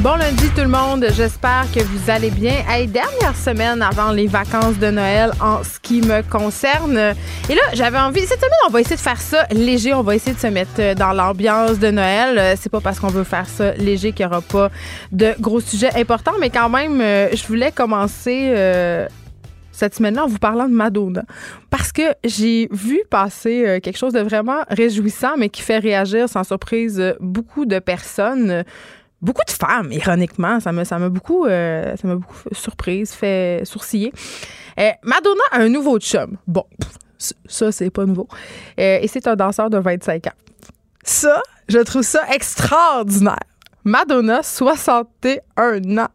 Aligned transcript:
Bon 0.00 0.14
lundi 0.14 0.48
tout 0.54 0.60
le 0.60 0.68
monde, 0.68 1.06
j'espère 1.10 1.66
que 1.74 1.80
vous 1.80 2.08
allez 2.08 2.30
bien. 2.30 2.62
Hey, 2.68 2.86
dernière 2.86 3.34
semaine 3.34 3.82
avant 3.82 4.12
les 4.12 4.28
vacances 4.28 4.78
de 4.78 4.92
Noël 4.92 5.32
en 5.40 5.64
ce 5.64 5.80
qui 5.80 6.02
me 6.02 6.22
concerne. 6.22 6.96
Et 7.50 7.54
là, 7.56 7.62
j'avais 7.72 7.98
envie, 7.98 8.20
cette 8.20 8.38
semaine, 8.38 8.52
on 8.68 8.70
va 8.70 8.80
essayer 8.80 8.94
de 8.94 9.00
faire 9.00 9.20
ça 9.20 9.44
léger, 9.50 9.92
on 9.94 10.02
va 10.02 10.14
essayer 10.14 10.34
de 10.34 10.38
se 10.38 10.46
mettre 10.46 10.94
dans 10.94 11.12
l'ambiance 11.12 11.80
de 11.80 11.90
Noël. 11.90 12.38
Euh, 12.38 12.54
c'est 12.56 12.70
pas 12.70 12.80
parce 12.80 13.00
qu'on 13.00 13.08
veut 13.08 13.24
faire 13.24 13.48
ça 13.48 13.72
léger 13.74 14.12
qu'il 14.12 14.24
n'y 14.24 14.30
aura 14.30 14.40
pas 14.40 14.70
de 15.10 15.34
gros 15.40 15.58
sujets 15.58 15.90
importants, 15.96 16.38
mais 16.38 16.50
quand 16.50 16.68
même, 16.68 17.00
euh, 17.00 17.30
je 17.34 17.44
voulais 17.48 17.72
commencer 17.72 18.52
euh, 18.54 19.08
cette 19.72 19.96
semaine-là 19.96 20.26
en 20.26 20.28
vous 20.28 20.38
parlant 20.38 20.68
de 20.68 20.74
Madonna. 20.74 21.24
Parce 21.70 21.90
que 21.90 22.14
j'ai 22.24 22.68
vu 22.70 23.00
passer 23.10 23.80
quelque 23.82 23.98
chose 23.98 24.12
de 24.12 24.20
vraiment 24.20 24.62
réjouissant, 24.70 25.36
mais 25.36 25.48
qui 25.48 25.62
fait 25.62 25.78
réagir 25.78 26.28
sans 26.28 26.44
surprise 26.44 27.16
beaucoup 27.18 27.66
de 27.66 27.80
personnes 27.80 28.64
beaucoup 29.20 29.44
de 29.46 29.50
femmes, 29.50 29.92
ironiquement. 29.92 30.60
Ça 30.60 30.72
m'a, 30.72 31.08
beaucoup, 31.08 31.46
euh, 31.46 31.94
surprise, 32.52 33.12
fait 33.12 33.62
sourciller. 33.64 34.12
Euh, 34.78 34.90
Madonna 35.02 35.42
a 35.52 35.60
un 35.60 35.68
nouveau 35.68 35.98
chum. 35.98 36.36
Bon, 36.46 36.64
ça, 37.18 37.72
c'est 37.72 37.90
pas 37.90 38.04
nouveau. 38.06 38.28
Euh, 38.78 38.98
et 39.00 39.08
c'est 39.08 39.26
un 39.26 39.36
danseur 39.36 39.70
de 39.70 39.78
25 39.78 40.26
ans. 40.28 40.32
Ça, 41.02 41.42
je 41.68 41.78
trouve 41.78 42.02
ça 42.02 42.22
extraordinaire. 42.32 43.38
Madonna, 43.88 44.42
61 44.42 45.98
ans. 45.98 46.08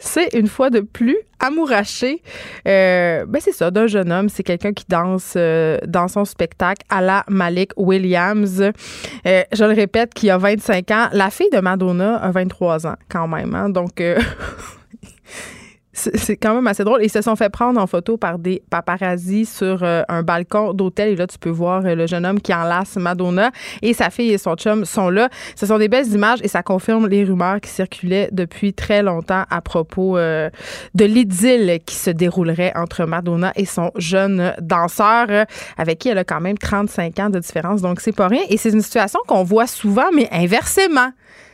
C'est 0.00 0.34
une 0.34 0.48
fois 0.48 0.70
de 0.70 0.80
plus 0.80 1.16
amouraché. 1.38 2.20
Euh, 2.66 3.24
ben 3.26 3.40
c'est 3.40 3.52
ça, 3.52 3.70
d'un 3.70 3.86
jeune 3.86 4.10
homme. 4.10 4.28
C'est 4.28 4.42
quelqu'un 4.42 4.72
qui 4.72 4.84
danse 4.88 5.34
euh, 5.36 5.78
dans 5.86 6.08
son 6.08 6.24
spectacle 6.24 6.84
à 6.90 7.00
la 7.00 7.24
Malik 7.28 7.70
Williams. 7.76 8.60
Euh, 8.60 9.42
je 9.52 9.64
le 9.64 9.72
répète, 9.72 10.14
qui 10.14 10.30
a 10.30 10.38
25 10.38 10.90
ans. 10.90 11.08
La 11.12 11.30
fille 11.30 11.50
de 11.52 11.60
Madonna 11.60 12.16
a 12.16 12.32
23 12.32 12.88
ans 12.88 12.96
quand 13.08 13.28
même. 13.28 13.54
Hein. 13.54 13.68
donc, 13.68 14.02
c'est 15.92 16.36
quand 16.36 16.54
même 16.54 16.66
assez 16.66 16.84
drôle. 16.84 17.00
Ils 17.02 17.10
se 17.10 17.20
sont 17.20 17.36
fait 17.36 17.50
prendre 17.50 17.80
en 17.80 17.86
photo 17.86 18.16
par 18.16 18.38
des 18.38 18.62
paparazzis 18.70 19.44
sur 19.44 19.82
euh, 19.82 20.02
un 20.08 20.22
balcon 20.22 20.72
d'hôtel. 20.72 21.10
Et 21.10 21.16
là, 21.16 21.26
tu 21.26 21.38
peux 21.38 21.50
voir 21.50 21.84
euh, 21.84 21.94
le 21.94 22.06
jeune 22.06 22.24
homme 22.24 22.40
qui 22.40 22.54
enlace 22.54 22.96
Madonna 22.96 23.50
et 23.82 23.92
sa 23.92 24.08
fille 24.08 24.32
et 24.32 24.38
son 24.38 24.54
chum 24.54 24.86
sont 24.86 25.10
là. 25.10 25.28
Ce 25.54 25.66
sont 25.66 25.76
des 25.76 25.88
belles 25.88 26.08
images 26.08 26.38
et 26.42 26.48
ça 26.48 26.62
confirme 26.62 27.08
les 27.08 27.24
rumeurs 27.24 27.60
qui 27.60 27.70
circulaient 27.70 28.30
depuis 28.32 28.72
très 28.72 29.02
longtemps 29.02 29.44
à 29.50 29.60
propos 29.60 30.16
euh, 30.16 30.48
de 30.94 31.04
l'idylle 31.04 31.80
qui 31.84 31.96
se 31.96 32.10
déroulerait 32.10 32.72
entre 32.74 33.04
Madonna 33.04 33.52
et 33.56 33.66
son 33.66 33.90
jeune 33.96 34.54
danseur 34.60 35.46
avec 35.76 35.98
qui 35.98 36.08
elle 36.08 36.18
a 36.18 36.24
quand 36.24 36.40
même 36.40 36.56
35 36.56 37.18
ans 37.18 37.30
de 37.30 37.38
différence. 37.38 37.82
Donc, 37.82 38.00
c'est 38.00 38.12
pas 38.12 38.28
rien. 38.28 38.42
Et 38.48 38.56
c'est 38.56 38.70
une 38.70 38.82
situation 38.82 39.20
qu'on 39.26 39.44
voit 39.44 39.66
souvent, 39.66 40.10
mais 40.14 40.28
inversement. 40.32 41.10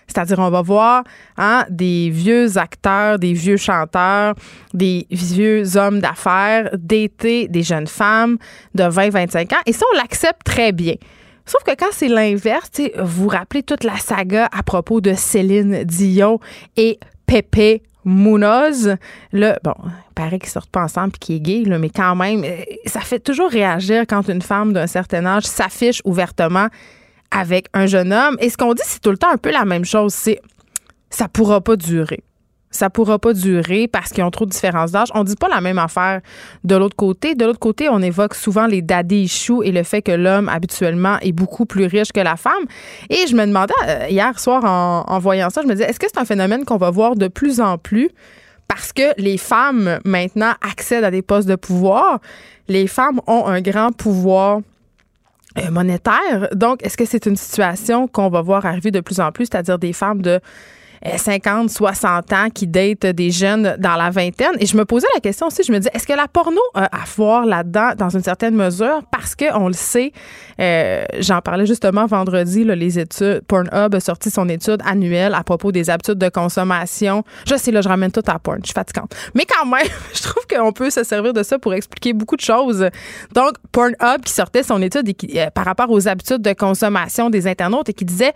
C'est-à-dire, 0.08 0.38
on 0.38 0.50
va 0.50 0.62
voir 0.62 1.04
hein, 1.36 1.64
des 1.68 2.10
vieux 2.10 2.56
acteurs, 2.56 3.18
des 3.18 3.34
vieux 3.34 3.58
chanteurs, 3.58 4.34
des 4.74 5.06
vieux 5.10 5.76
hommes 5.76 6.00
d'affaires 6.00 6.70
d'été, 6.72 7.46
des 7.48 7.62
jeunes 7.62 7.86
femmes 7.86 8.38
de 8.74 8.84
20-25 8.84 9.54
ans. 9.54 9.60
Et 9.66 9.72
ça, 9.72 9.84
on 9.92 9.96
l'accepte 9.96 10.44
très 10.44 10.72
bien. 10.72 10.94
Sauf 11.44 11.62
que 11.62 11.74
quand 11.78 11.90
c'est 11.92 12.08
l'inverse, 12.08 12.70
vous 12.98 13.22
vous 13.22 13.28
rappelez 13.28 13.62
toute 13.62 13.84
la 13.84 13.96
saga 13.96 14.48
à 14.52 14.62
propos 14.62 15.00
de 15.00 15.14
Céline 15.14 15.84
Dion 15.84 16.40
et 16.76 16.98
Pepe 17.26 17.82
Munoz. 18.04 18.96
Là, 19.32 19.58
bon, 19.62 19.74
il 19.84 20.14
paraît 20.14 20.38
qu'ils 20.38 20.50
sortent 20.50 20.70
pas 20.70 20.82
ensemble 20.82 21.12
et 21.14 21.18
qu'il 21.18 21.36
est 21.36 21.40
gay, 21.40 21.78
mais 21.78 21.90
quand 21.90 22.16
même, 22.16 22.44
euh, 22.44 22.62
ça 22.86 23.00
fait 23.00 23.18
toujours 23.18 23.50
réagir 23.50 24.04
quand 24.08 24.28
une 24.28 24.42
femme 24.42 24.72
d'un 24.72 24.86
certain 24.86 25.24
âge 25.26 25.44
s'affiche 25.44 26.00
ouvertement 26.04 26.68
avec 27.30 27.66
un 27.74 27.86
jeune 27.86 28.12
homme. 28.12 28.36
Et 28.40 28.50
ce 28.50 28.56
qu'on 28.56 28.74
dit, 28.74 28.82
c'est 28.84 29.00
tout 29.00 29.10
le 29.10 29.18
temps 29.18 29.30
un 29.30 29.36
peu 29.36 29.50
la 29.50 29.64
même 29.64 29.84
chose. 29.84 30.14
C'est 30.14 30.40
ça 31.10 31.28
pourra 31.28 31.60
pas 31.60 31.76
durer. 31.76 32.22
Ça 32.70 32.90
pourra 32.90 33.18
pas 33.18 33.32
durer 33.32 33.88
parce 33.88 34.10
qu'ils 34.10 34.22
ont 34.24 34.30
trop 34.30 34.44
de 34.44 34.50
différences 34.50 34.92
d'âge. 34.92 35.08
On 35.14 35.24
dit 35.24 35.36
pas 35.36 35.48
la 35.48 35.62
même 35.62 35.78
affaire 35.78 36.20
de 36.64 36.76
l'autre 36.76 36.96
côté. 36.96 37.34
De 37.34 37.46
l'autre 37.46 37.58
côté, 37.58 37.88
on 37.88 38.00
évoque 38.02 38.34
souvent 38.34 38.66
les 38.66 38.82
daddy 38.82 39.22
issues 39.22 39.64
et 39.64 39.72
le 39.72 39.82
fait 39.82 40.02
que 40.02 40.12
l'homme 40.12 40.50
habituellement 40.50 41.18
est 41.20 41.32
beaucoup 41.32 41.64
plus 41.64 41.86
riche 41.86 42.12
que 42.12 42.20
la 42.20 42.36
femme. 42.36 42.64
Et 43.08 43.26
je 43.26 43.34
me 43.34 43.46
demandais 43.46 43.72
euh, 43.86 44.06
hier 44.10 44.38
soir 44.38 44.64
en, 44.64 45.18
voyant 45.18 45.48
ça, 45.48 45.62
je 45.62 45.66
me 45.66 45.72
disais, 45.72 45.88
est-ce 45.88 45.98
que 45.98 46.06
c'est 46.12 46.20
un 46.20 46.26
phénomène 46.26 46.66
qu'on 46.66 46.76
va 46.76 46.90
voir 46.90 47.16
de 47.16 47.28
plus 47.28 47.60
en 47.60 47.78
plus? 47.78 48.10
Parce 48.68 48.92
que 48.92 49.14
les 49.16 49.38
femmes 49.38 49.98
maintenant 50.04 50.52
accèdent 50.60 51.04
à 51.04 51.10
des 51.10 51.22
postes 51.22 51.48
de 51.48 51.56
pouvoir. 51.56 52.20
Les 52.68 52.86
femmes 52.86 53.18
ont 53.26 53.46
un 53.46 53.62
grand 53.62 53.92
pouvoir 53.92 54.60
monétaire. 55.70 56.48
Donc, 56.54 56.84
est-ce 56.84 56.96
que 56.96 57.04
c'est 57.04 57.26
une 57.26 57.36
situation 57.36 58.08
qu'on 58.08 58.28
va 58.28 58.42
voir 58.42 58.66
arriver 58.66 58.90
de 58.90 59.00
plus 59.00 59.20
en 59.20 59.32
plus, 59.32 59.46
c'est-à-dire 59.46 59.78
des 59.78 59.92
femmes 59.92 60.22
de 60.22 60.40
50, 61.04 61.66
euh, 61.66 61.68
60 61.68 62.32
ans 62.32 62.48
qui 62.52 62.66
datent 62.66 63.06
des 63.06 63.30
jeunes 63.30 63.76
dans 63.78 63.96
la 63.96 64.10
vingtaine. 64.10 64.52
Et 64.58 64.66
je 64.66 64.76
me 64.76 64.84
posais 64.84 65.06
la 65.14 65.20
question 65.20 65.46
aussi, 65.46 65.62
je 65.62 65.72
me 65.72 65.78
dis, 65.78 65.88
est-ce 65.92 66.06
que 66.06 66.12
la 66.12 66.28
porno 66.28 66.60
a 66.74 66.84
à 66.84 67.04
voir 67.16 67.46
là-dedans 67.46 67.92
dans 67.96 68.08
une 68.08 68.22
certaine 68.22 68.54
mesure? 68.54 69.02
Parce 69.10 69.34
qu'on 69.34 69.68
le 69.68 69.74
sait, 69.74 70.12
euh, 70.60 71.04
j'en 71.20 71.40
parlais 71.40 71.66
justement 71.66 72.06
vendredi, 72.06 72.64
les 72.64 72.98
études, 72.98 73.42
Pornhub 73.46 73.94
a 73.94 74.00
sorti 74.00 74.30
son 74.30 74.48
étude 74.48 74.80
annuelle 74.84 75.34
à 75.34 75.44
propos 75.44 75.72
des 75.72 75.90
habitudes 75.90 76.18
de 76.18 76.28
consommation. 76.28 77.24
Je 77.46 77.56
sais, 77.56 77.70
là, 77.70 77.80
je 77.80 77.88
ramène 77.88 78.10
tout 78.10 78.22
à 78.26 78.38
porn, 78.38 78.58
je 78.60 78.66
suis 78.66 78.74
fatigante. 78.74 79.14
Mais 79.34 79.44
quand 79.44 79.66
même, 79.66 79.86
je 80.14 80.22
trouve 80.22 80.46
qu'on 80.46 80.72
peut 80.72 80.90
se 80.90 81.04
servir 81.04 81.32
de 81.32 81.42
ça 81.42 81.58
pour 81.58 81.74
expliquer 81.74 82.12
beaucoup 82.12 82.36
de 82.36 82.40
choses. 82.40 82.88
Donc, 83.34 83.52
Pornhub 83.72 84.22
qui 84.24 84.32
sortait 84.32 84.62
son 84.62 84.80
étude 84.82 85.14
euh, 85.34 85.50
par 85.50 85.64
rapport 85.64 85.90
aux 85.90 86.08
habitudes 86.08 86.42
de 86.42 86.52
consommation 86.52 87.30
des 87.30 87.46
internautes 87.46 87.88
et 87.88 87.94
qui 87.94 88.04
disait 88.04 88.32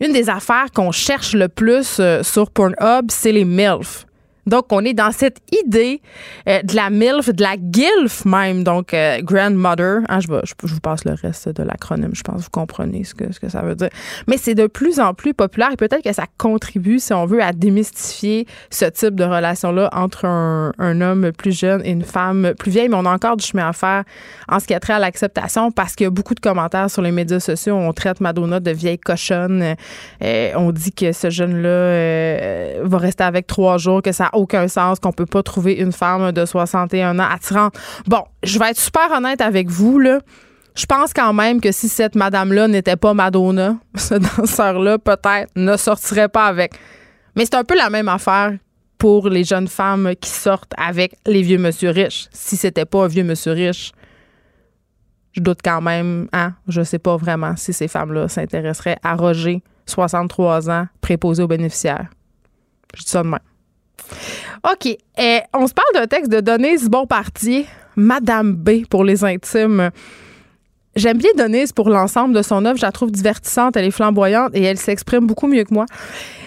une 0.00 0.12
des 0.12 0.28
affaires 0.28 0.70
qu'on 0.74 0.92
cherche 0.92 1.34
le 1.34 1.48
plus 1.48 1.98
euh, 2.00 2.22
sur 2.22 2.50
Pornhub, 2.50 3.10
c'est 3.10 3.32
les 3.32 3.44
MILF. 3.44 4.06
Donc, 4.46 4.66
on 4.70 4.84
est 4.84 4.94
dans 4.94 5.10
cette 5.10 5.38
idée 5.52 6.00
euh, 6.48 6.62
de 6.62 6.76
la 6.76 6.88
MILF, 6.88 7.30
de 7.30 7.42
la 7.42 7.56
GILF 7.56 8.24
même, 8.24 8.62
donc 8.62 8.94
euh, 8.94 9.20
Grandmother. 9.20 10.00
Hein, 10.08 10.20
je, 10.20 10.28
je, 10.44 10.74
vous 10.74 10.80
passe 10.80 11.04
le 11.04 11.14
reste 11.14 11.48
de 11.48 11.64
l'acronyme, 11.64 12.14
je 12.14 12.22
pense 12.22 12.36
que 12.36 12.42
vous 12.44 12.50
comprenez 12.50 13.02
ce 13.02 13.14
que, 13.14 13.32
ce 13.32 13.40
que 13.40 13.48
ça 13.48 13.62
veut 13.62 13.74
dire. 13.74 13.88
Mais 14.28 14.36
c'est 14.36 14.54
de 14.54 14.68
plus 14.68 15.00
en 15.00 15.14
plus 15.14 15.34
populaire 15.34 15.70
et 15.72 15.76
peut-être 15.76 16.02
que 16.02 16.12
ça 16.12 16.26
contribue, 16.38 17.00
si 17.00 17.12
on 17.12 17.26
veut, 17.26 17.42
à 17.42 17.52
démystifier 17.52 18.46
ce 18.70 18.84
type 18.84 19.16
de 19.16 19.24
relation-là 19.24 19.90
entre 19.92 20.26
un, 20.26 20.72
un, 20.78 21.00
homme 21.00 21.32
plus 21.32 21.58
jeune 21.58 21.82
et 21.84 21.90
une 21.90 22.04
femme 22.04 22.52
plus 22.56 22.70
vieille. 22.70 22.88
Mais 22.88 22.96
on 22.96 23.04
a 23.04 23.12
encore 23.12 23.36
du 23.36 23.44
chemin 23.44 23.68
à 23.68 23.72
faire 23.72 24.04
en 24.48 24.60
ce 24.60 24.66
qui 24.66 24.74
a 24.74 24.80
trait 24.80 24.92
à 24.92 24.98
l'acceptation 25.00 25.72
parce 25.72 25.96
qu'il 25.96 26.04
y 26.04 26.06
a 26.06 26.10
beaucoup 26.10 26.34
de 26.34 26.40
commentaires 26.40 26.90
sur 26.90 27.02
les 27.02 27.10
médias 27.10 27.40
sociaux. 27.40 27.74
On 27.74 27.92
traite 27.92 28.20
Madonna 28.20 28.60
de 28.60 28.70
vieille 28.70 28.98
cochonne. 28.98 29.74
Euh, 30.22 30.52
on 30.54 30.70
dit 30.70 30.92
que 30.92 31.10
ce 31.10 31.30
jeune-là 31.30 32.80
va 32.82 32.98
rester 32.98 33.24
avec 33.24 33.48
trois 33.48 33.78
jours, 33.78 34.02
que 34.02 34.12
ça 34.12 34.30
aucun 34.36 34.68
sens 34.68 35.00
qu'on 35.00 35.12
peut 35.12 35.26
pas 35.26 35.42
trouver 35.42 35.74
une 35.74 35.92
femme 35.92 36.32
de 36.32 36.44
61 36.44 37.18
ans 37.18 37.28
attirante. 37.30 37.74
Bon, 38.06 38.22
je 38.42 38.58
vais 38.58 38.70
être 38.70 38.80
super 38.80 39.10
honnête 39.10 39.40
avec 39.40 39.68
vous, 39.68 39.98
là. 39.98 40.20
Je 40.76 40.84
pense 40.84 41.14
quand 41.14 41.32
même 41.32 41.60
que 41.60 41.72
si 41.72 41.88
cette 41.88 42.14
madame-là 42.14 42.68
n'était 42.68 42.96
pas 42.96 43.14
Madonna, 43.14 43.78
ce 43.96 44.14
danseur-là, 44.14 44.98
peut-être, 44.98 45.50
ne 45.56 45.76
sortirait 45.76 46.28
pas 46.28 46.46
avec. 46.46 46.74
Mais 47.34 47.44
c'est 47.44 47.54
un 47.54 47.64
peu 47.64 47.76
la 47.76 47.90
même 47.90 48.08
affaire 48.08 48.52
pour 48.98 49.28
les 49.28 49.44
jeunes 49.44 49.68
femmes 49.68 50.12
qui 50.20 50.30
sortent 50.30 50.72
avec 50.76 51.16
les 51.26 51.42
vieux 51.42 51.58
monsieur 51.58 51.90
riches. 51.90 52.28
Si 52.32 52.56
c'était 52.56 52.84
pas 52.84 53.04
un 53.04 53.08
vieux 53.08 53.24
monsieur 53.24 53.52
riche, 53.52 53.92
je 55.32 55.40
doute 55.40 55.60
quand 55.62 55.82
même, 55.82 56.28
hein, 56.32 56.54
je 56.66 56.82
sais 56.82 56.98
pas 56.98 57.16
vraiment 57.16 57.56
si 57.56 57.72
ces 57.72 57.88
femmes-là 57.88 58.28
s'intéresseraient 58.28 58.98
à 59.02 59.14
Roger, 59.14 59.62
63 59.86 60.70
ans, 60.70 60.86
préposé 61.00 61.42
aux 61.42 61.48
bénéficiaires. 61.48 62.08
Je 62.94 63.02
dis 63.02 63.10
ça 63.10 63.22
de 63.22 63.28
même. 63.28 63.40
OK. 64.70 64.96
On 65.54 65.66
se 65.66 65.74
parle 65.74 65.92
d'un 65.94 66.06
texte 66.06 66.30
de 66.30 66.40
Denise 66.40 66.88
Bonpartier, 66.88 67.66
Madame 67.96 68.54
B 68.54 68.86
pour 68.88 69.04
les 69.04 69.24
intimes. 69.24 69.90
J'aime 70.96 71.18
bien 71.18 71.30
Denise 71.36 71.72
pour 71.72 71.90
l'ensemble 71.90 72.34
de 72.34 72.40
son 72.40 72.64
œuvre. 72.64 72.78
Je 72.78 72.82
la 72.82 72.90
trouve 72.90 73.10
divertissante, 73.10 73.76
elle 73.76 73.84
est 73.84 73.90
flamboyante 73.90 74.52
et 74.54 74.62
elle 74.62 74.78
s'exprime 74.78 75.26
beaucoup 75.26 75.46
mieux 75.46 75.64
que 75.64 75.74
moi. 75.74 75.84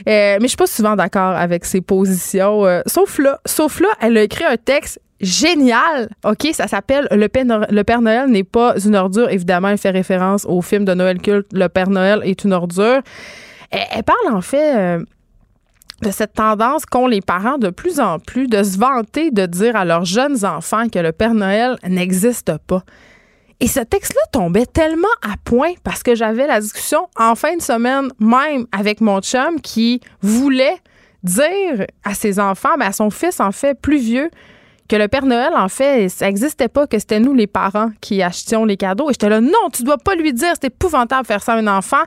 Euh, 0.07 0.37
mais 0.39 0.39
je 0.41 0.47
suis 0.47 0.57
pas 0.57 0.65
souvent 0.65 0.95
d'accord 0.95 1.35
avec 1.35 1.65
ses 1.65 1.81
positions. 1.81 2.65
Euh, 2.65 2.81
sauf 2.87 3.19
là, 3.19 3.39
sauf 3.45 3.79
là, 3.79 3.89
elle 4.01 4.17
a 4.17 4.23
écrit 4.23 4.45
un 4.45 4.57
texte 4.57 4.99
génial. 5.21 6.09
OK, 6.25 6.47
ça 6.53 6.67
s'appelle 6.67 7.07
Le 7.11 7.27
Père, 7.29 7.45
Le 7.69 7.83
Père 7.83 8.01
Noël 8.01 8.27
n'est 8.27 8.43
pas 8.43 8.73
une 8.83 8.95
ordure. 8.95 9.29
Évidemment, 9.29 9.67
elle 9.67 9.77
fait 9.77 9.91
référence 9.91 10.45
au 10.45 10.63
film 10.63 10.83
de 10.83 10.95
Noël 10.95 11.19
culte 11.21 11.47
Le 11.53 11.69
Père 11.69 11.91
Noël 11.91 12.21
est 12.23 12.43
une 12.43 12.53
ordure. 12.53 13.01
Elle, 13.69 14.03
parle 14.03 14.35
en 14.35 14.41
fait 14.41 14.75
euh, 14.75 15.05
de 16.01 16.11
cette 16.11 16.33
tendance 16.33 16.85
qu'ont 16.85 17.07
les 17.07 17.21
parents 17.21 17.57
de 17.57 17.69
plus 17.69 17.99
en 17.99 18.19
plus 18.19 18.47
de 18.47 18.63
se 18.63 18.77
vanter 18.77 19.31
de 19.31 19.45
dire 19.45 19.75
à 19.75 19.85
leurs 19.85 20.05
jeunes 20.05 20.45
enfants 20.45 20.87
que 20.89 20.99
le 20.99 21.11
Père 21.11 21.33
Noël 21.33 21.77
n'existe 21.87 22.51
pas. 22.67 22.83
Et 23.59 23.67
ce 23.67 23.81
texte-là 23.81 24.21
tombait 24.31 24.65
tellement 24.65 25.07
à 25.21 25.35
point 25.43 25.73
parce 25.83 26.01
que 26.01 26.15
j'avais 26.15 26.47
la 26.47 26.61
discussion 26.61 27.07
en 27.17 27.35
fin 27.35 27.57
de 27.57 27.61
semaine 27.61 28.09
même 28.19 28.65
avec 28.71 29.01
mon 29.01 29.19
chum 29.19 29.59
qui 29.61 29.99
voulait 30.21 30.77
dire 31.23 31.85
à 32.05 32.13
ses 32.13 32.39
enfants, 32.39 32.77
mais 32.77 32.85
à 32.85 32.93
son 32.93 33.09
fils 33.09 33.41
en 33.41 33.51
fait 33.51 33.79
plus 33.79 33.97
vieux, 33.97 34.29
que 34.89 34.95
le 34.95 35.07
Père 35.07 35.25
Noël, 35.25 35.53
en 35.55 35.69
fait, 35.69 36.09
ça 36.09 36.25
n'existait 36.25 36.67
pas, 36.67 36.87
que 36.87 36.97
c'était 36.97 37.19
nous, 37.19 37.35
les 37.35 37.47
parents, 37.47 37.91
qui 38.01 38.23
achetions 38.23 38.65
les 38.65 38.75
cadeaux. 38.75 39.09
Et 39.09 39.13
j'étais 39.13 39.29
là, 39.29 39.39
non, 39.39 39.69
tu 39.71 39.83
dois 39.83 39.99
pas 39.99 40.15
lui 40.15 40.33
dire, 40.33 40.53
c'est 40.59 40.67
épouvantable 40.67 41.21
de 41.21 41.27
faire 41.27 41.43
ça 41.43 41.53
à 41.53 41.57
un 41.57 41.67
enfant. 41.67 42.01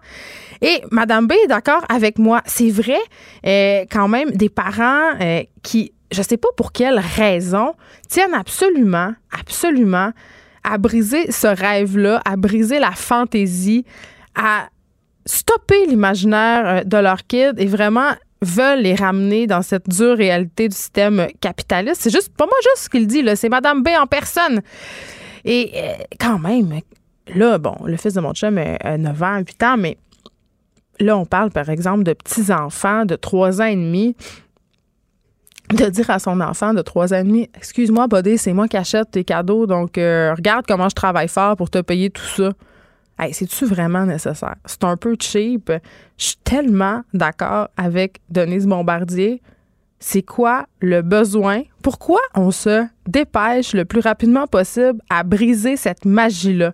Et 0.61 0.83
Madame 0.91 1.29
B 1.29 1.33
est 1.45 1.47
d'accord 1.47 1.85
avec 1.89 2.19
moi. 2.19 2.43
C'est 2.45 2.71
vrai, 2.71 2.99
euh, 3.47 3.85
quand 3.91 4.09
même, 4.09 4.33
des 4.33 4.49
parents 4.49 5.13
euh, 5.21 5.43
qui, 5.63 5.93
je 6.11 6.23
sais 6.23 6.37
pas 6.37 6.49
pour 6.57 6.73
quelle 6.73 6.99
raison, 6.99 7.75
tiennent 8.09 8.35
absolument, 8.35 9.15
absolument 9.31 10.11
à 10.65 10.77
briser 10.79 11.31
ce 11.31 11.47
rêve-là, 11.47 12.21
à 12.25 12.37
briser 12.37 12.81
la 12.81 12.93
fantaisie, 12.93 13.85
à 14.35 14.69
stopper 15.25 15.87
l'imaginaire 15.87 16.67
euh, 16.67 16.85
de 16.85 16.97
leur 16.97 17.27
kid 17.29 17.55
et 17.59 17.67
vraiment 17.67 18.11
veulent 18.43 18.81
les 18.81 18.95
ramener 18.95 19.47
dans 19.47 19.63
cette 19.63 19.89
dure 19.89 20.17
réalité 20.17 20.69
du 20.69 20.77
système 20.77 21.29
capitaliste. 21.41 22.03
C'est 22.03 22.11
juste, 22.11 22.37
pas 22.37 22.45
moi 22.45 22.57
juste 22.63 22.85
ce 22.85 22.91
qu'il 22.91 23.07
dit, 23.07 23.23
là, 23.23 23.37
c'est 23.37 23.49
Madame 23.49 23.83
B 23.83 23.89
en 23.99 24.07
personne. 24.07 24.61
Et 25.45 25.73
euh, 25.75 25.93
quand 26.21 26.39
même, 26.39 26.81
là, 27.35 27.59
bon, 27.59 27.77
le 27.85 27.97
fils 27.97 28.15
de 28.15 28.21
mon 28.21 28.35
chum 28.35 28.59
a 28.59 28.99
9 28.99 29.23
ans, 29.23 29.39
8 29.39 29.63
ans, 29.63 29.77
mais 29.79 29.97
là, 31.01 31.17
on 31.17 31.25
parle, 31.25 31.51
par 31.51 31.69
exemple, 31.71 32.03
de 32.03 32.13
petits-enfants 32.13 33.05
de 33.05 33.17
3 33.17 33.63
ans 33.63 33.67
et 33.67 33.77
demi 33.77 34.15
de 35.73 35.87
dire 35.87 36.11
à 36.11 36.19
son 36.19 36.41
enfant 36.41 36.75
de 36.75 36.83
3 36.83 37.15
ans 37.15 37.19
et 37.19 37.25
demi 37.25 37.49
Excuse-moi, 37.57 38.07
Bodé, 38.09 38.37
c'est 38.37 38.53
moi 38.53 38.69
qui 38.69 38.77
achète 38.77 39.13
tes 39.13 39.25
cadeaux, 39.25 39.67
donc 39.67 39.97
euh, 39.97 40.35
regarde 40.35 40.67
comment 40.67 40.89
je 40.89 40.95
travaille 40.95 41.29
fort 41.29 41.57
pour 41.57 41.71
te 41.71 41.81
payer 41.81 42.11
tout 42.11 42.23
ça. 42.23 42.53
Hey, 43.23 43.33
c'est-tu 43.33 43.67
vraiment 43.67 44.05
nécessaire? 44.05 44.57
C'est 44.65 44.83
un 44.83 44.97
peu 44.97 45.15
cheap. 45.17 45.71
Je 46.19 46.25
suis 46.25 46.37
tellement 46.43 47.03
d'accord 47.15 47.69
avec 47.77 48.21
Denise 48.29 48.67
Bombardier. 48.67 49.41
C'est 50.01 50.23
quoi 50.23 50.67
le 50.81 51.03
besoin? 51.03 51.63
Pourquoi 51.85 52.19
on 52.35 52.51
se 52.51 52.85
dépêche 53.07 53.75
le 53.75 53.85
plus 53.85 54.01
rapidement 54.01 54.49
possible 54.49 55.01
à 55.09 55.23
briser 55.23 55.77
cette 55.77 56.05
magie-là? 56.05 56.73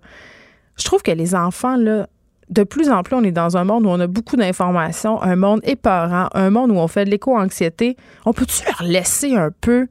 Je 0.78 0.84
trouve 0.84 1.02
que 1.02 1.10
les 1.10 1.34
enfants, 1.34 1.76
là, 1.76 2.08
de 2.48 2.62
plus 2.62 2.88
en 2.88 3.02
plus, 3.02 3.14
on 3.14 3.24
est 3.24 3.30
dans 3.30 3.58
un 3.58 3.64
monde 3.64 3.84
où 3.84 3.90
on 3.90 4.00
a 4.00 4.06
beaucoup 4.06 4.36
d'informations, 4.36 5.20
un 5.20 5.36
monde 5.36 5.60
épeurant, 5.64 6.30
un 6.32 6.48
monde 6.48 6.70
où 6.70 6.76
on 6.76 6.88
fait 6.88 7.04
de 7.04 7.10
l'éco-anxiété. 7.10 7.98
On 8.24 8.32
peut-tu 8.32 8.64
leur 8.64 8.84
laisser 8.84 9.36
un 9.36 9.50
peu 9.50 9.86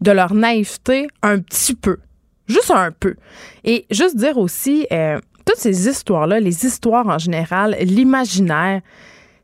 de 0.00 0.10
leur 0.10 0.34
naïveté? 0.34 1.06
Un 1.22 1.38
petit 1.38 1.76
peu? 1.76 1.98
Juste 2.48 2.72
un 2.72 2.90
peu. 2.90 3.14
Et 3.62 3.86
juste 3.90 4.16
dire 4.16 4.36
aussi, 4.36 4.86
euh, 4.90 5.20
toutes 5.44 5.58
ces 5.58 5.88
histoires-là, 5.88 6.40
les 6.40 6.66
histoires 6.66 7.06
en 7.06 7.18
général, 7.18 7.76
l'imaginaire, 7.80 8.80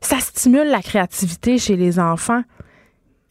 ça 0.01 0.19
stimule 0.19 0.67
la 0.67 0.81
créativité 0.81 1.57
chez 1.57 1.75
les 1.75 1.99
enfants. 1.99 2.43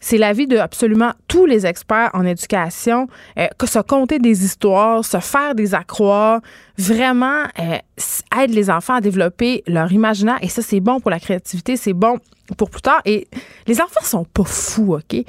C'est 0.01 0.19
l'avis 0.19 0.47
de 0.47 0.59
absolument 0.59 1.13
tous 1.27 1.45
les 1.45 1.67
experts 1.67 2.11
en 2.15 2.25
éducation 2.25 3.09
euh, 3.37 3.49
que 3.59 3.67
se 3.67 3.81
compter 3.81 4.21
des 4.21 4.45
histoires, 4.45 5.05
se 5.05 5.19
faire 5.19 5.57
des 5.57 5.75
accroires, 5.75 6.41
vraiment 6.77 7.43
euh, 7.59 7.79
aide 8.41 8.55
les 8.55 8.71
enfants 8.71 8.95
à 8.95 9.01
développer 9.01 9.65
leur 9.67 9.91
imaginaire 9.93 10.39
et 10.41 10.49
ça 10.49 10.63
c'est 10.63 10.79
bon 10.79 11.01
pour 11.01 11.11
la 11.11 11.19
créativité, 11.19 11.77
c'est 11.77 11.95
bon 11.95 12.19
pour 12.57 12.71
plus 12.71 12.83
tard 12.83 13.01
et 13.05 13.27
les 13.67 13.81
enfants 13.81 14.05
sont 14.05 14.25
pas 14.25 14.45
fous, 14.45 14.95
OK? 14.95 15.25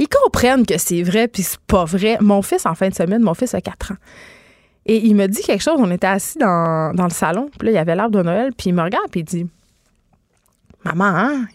Ils 0.00 0.08
comprennent 0.08 0.66
que 0.66 0.78
c'est 0.78 1.02
vrai 1.02 1.28
puis 1.28 1.44
c'est 1.44 1.60
pas 1.60 1.84
vrai. 1.84 2.18
Mon 2.20 2.42
fils 2.42 2.66
en 2.66 2.74
fin 2.74 2.88
de 2.88 2.94
semaine, 2.94 3.22
mon 3.22 3.34
fils 3.34 3.54
a 3.54 3.60
4 3.60 3.92
ans. 3.92 3.96
Et 4.88 5.06
il 5.06 5.14
me 5.14 5.26
dit 5.26 5.42
quelque 5.42 5.62
chose. 5.62 5.76
On 5.78 5.90
était 5.90 6.06
assis 6.06 6.38
dans, 6.38 6.92
le 6.92 7.10
salon. 7.10 7.50
Puis 7.58 7.66
là, 7.66 7.72
il 7.72 7.74
y 7.74 7.78
avait 7.78 7.94
l'arbre 7.94 8.16
de 8.16 8.22
Noël. 8.22 8.52
Puis 8.56 8.70
il 8.70 8.74
me 8.74 8.82
regarde. 8.82 9.08
Puis 9.10 9.20
il 9.20 9.24
dit 9.24 9.46
Maman, 10.84 11.04
hein, 11.04 11.46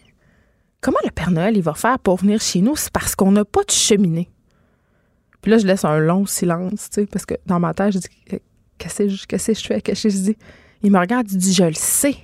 comment 0.80 0.98
le 1.04 1.10
Père 1.10 1.32
Noël, 1.32 1.56
il 1.56 1.62
va 1.62 1.74
faire 1.74 1.98
pour 1.98 2.16
venir 2.16 2.40
chez 2.40 2.60
nous? 2.60 2.76
C'est 2.76 2.92
parce 2.92 3.16
qu'on 3.16 3.32
n'a 3.32 3.44
pas 3.44 3.64
de 3.64 3.72
cheminée. 3.72 4.30
Puis 5.42 5.50
là, 5.50 5.58
je 5.58 5.66
laisse 5.66 5.84
un 5.84 5.98
long 5.98 6.24
silence, 6.24 6.88
tu 6.88 7.02
sais, 7.02 7.06
parce 7.06 7.26
que 7.26 7.34
dans 7.44 7.60
ma 7.60 7.74
tête, 7.74 7.92
je 7.92 7.98
dis 7.98 8.08
Qu'est-ce 8.78 9.02
que 9.02 9.08
je 9.54 9.66
fais? 9.66 9.80
Qu'est-ce 9.80 10.04
que 10.04 10.08
je 10.08 10.18
dis? 10.18 10.36
Il 10.82 10.92
me 10.92 10.98
regarde, 10.98 11.30
il 11.30 11.38
dit 11.38 11.52
Je 11.52 11.64
le 11.64 11.74
sais. 11.74 12.16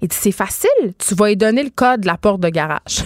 Il 0.00 0.08
dit 0.08 0.16
C'est 0.16 0.32
facile. 0.32 0.94
Tu 0.98 1.14
vas 1.14 1.28
lui 1.28 1.36
donner 1.36 1.64
le 1.64 1.70
code 1.70 2.02
de 2.02 2.06
la 2.06 2.16
porte 2.16 2.40
de 2.40 2.48
garage. 2.48 3.04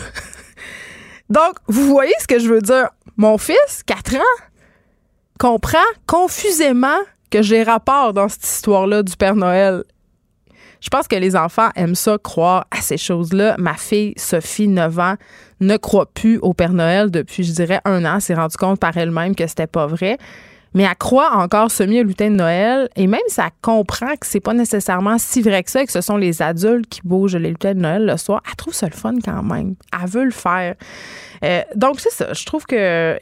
Donc, 1.30 1.54
vous 1.66 1.86
voyez 1.86 2.14
ce 2.20 2.26
que 2.26 2.38
je 2.38 2.48
veux 2.48 2.60
dire? 2.60 2.90
Mon 3.16 3.38
fils, 3.38 3.82
4 3.86 4.16
ans, 4.16 4.44
comprend 5.38 5.78
confusément 6.06 6.98
que 7.30 7.42
j'ai 7.42 7.62
rapport 7.62 8.12
dans 8.12 8.28
cette 8.28 8.44
histoire-là 8.44 9.02
du 9.02 9.16
Père 9.16 9.36
Noël. 9.36 9.84
Je 10.80 10.88
pense 10.90 11.08
que 11.08 11.16
les 11.16 11.34
enfants 11.34 11.70
aiment 11.74 11.96
ça, 11.96 12.18
croire 12.22 12.66
à 12.70 12.80
ces 12.80 12.98
choses-là. 12.98 13.56
Ma 13.58 13.74
fille, 13.74 14.14
Sophie, 14.16 14.68
9 14.68 14.98
ans, 14.98 15.14
ne 15.60 15.76
croit 15.76 16.06
plus 16.06 16.38
au 16.38 16.54
Père 16.54 16.72
Noël 16.72 17.10
depuis, 17.10 17.42
je 17.42 17.52
dirais, 17.52 17.80
un 17.84 18.04
an. 18.04 18.20
s'est 18.20 18.34
rendu 18.34 18.56
compte 18.56 18.78
par 18.78 18.96
elle-même 18.96 19.34
que 19.34 19.46
c'était 19.46 19.66
pas 19.66 19.86
vrai. 19.86 20.18
Mais 20.74 20.84
elle 20.84 20.96
croit 20.96 21.32
encore 21.32 21.70
semi 21.70 22.00
au 22.00 22.04
lutin 22.04 22.30
de 22.30 22.36
Noël. 22.36 22.88
Et 22.94 23.06
même 23.06 23.20
si 23.26 23.40
elle 23.40 23.46
comprend 23.62 24.14
que 24.14 24.26
c'est 24.26 24.40
pas 24.40 24.54
nécessairement 24.54 25.18
si 25.18 25.42
vrai 25.42 25.64
que 25.64 25.70
ça, 25.70 25.84
que 25.84 25.90
ce 25.90 26.00
sont 26.00 26.16
les 26.16 26.42
adultes 26.42 26.88
qui 26.88 27.00
bougent 27.02 27.36
les 27.36 27.48
lutins 27.48 27.74
de 27.74 27.80
Noël 27.80 28.06
le 28.06 28.16
soir, 28.16 28.42
elle 28.48 28.56
trouve 28.56 28.74
ça 28.74 28.86
le 28.86 28.92
fun 28.92 29.14
quand 29.24 29.42
même. 29.42 29.74
Elle 29.92 30.08
veut 30.08 30.24
le 30.24 30.30
faire. 30.30 30.74
Euh, 31.44 31.62
donc, 31.74 31.98
c'est 32.00 32.12
ça. 32.12 32.32
Je 32.32 32.44
trouve 32.44 32.66
que 32.66 33.18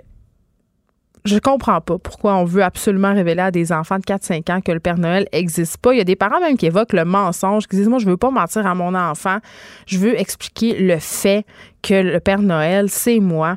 je 1.27 1.39
comprends 1.39 1.81
pas 1.81 1.99
pourquoi 1.99 2.37
on 2.37 2.45
veut 2.45 2.63
absolument 2.63 3.13
révéler 3.13 3.43
à 3.43 3.51
des 3.51 3.73
enfants 3.73 3.99
de 3.99 4.05
4-5 4.05 4.53
ans 4.53 4.61
que 4.61 4.73
le 4.73 4.81
Père 4.81 4.99
Noël 4.99 5.27
n'existe 5.33 5.79
pas. 5.79 5.93
Il 5.93 5.99
y 5.99 6.01
a 6.01 6.05
des 6.05 6.17
parents 6.17 6.41
même 6.41 6.57
qui 6.57 6.67
évoquent 6.67 6.93
le 6.93 7.05
mensonge, 7.05 7.67
qui 7.67 7.77
disent 7.77 7.89
Moi, 7.89 7.99
je 7.99 8.07
veux 8.07 8.17
pas 8.17 8.31
mentir 8.31 8.67
à 8.67 8.75
mon 8.75 8.95
enfant. 8.95 9.39
Je 9.87 9.99
veux 9.99 10.19
expliquer 10.19 10.79
le 10.79 10.99
fait 10.99 11.45
que 11.83 11.95
le 11.95 12.21
Père 12.21 12.41
Noël, 12.41 12.89
c'est 12.89 13.21
moi. 13.21 13.57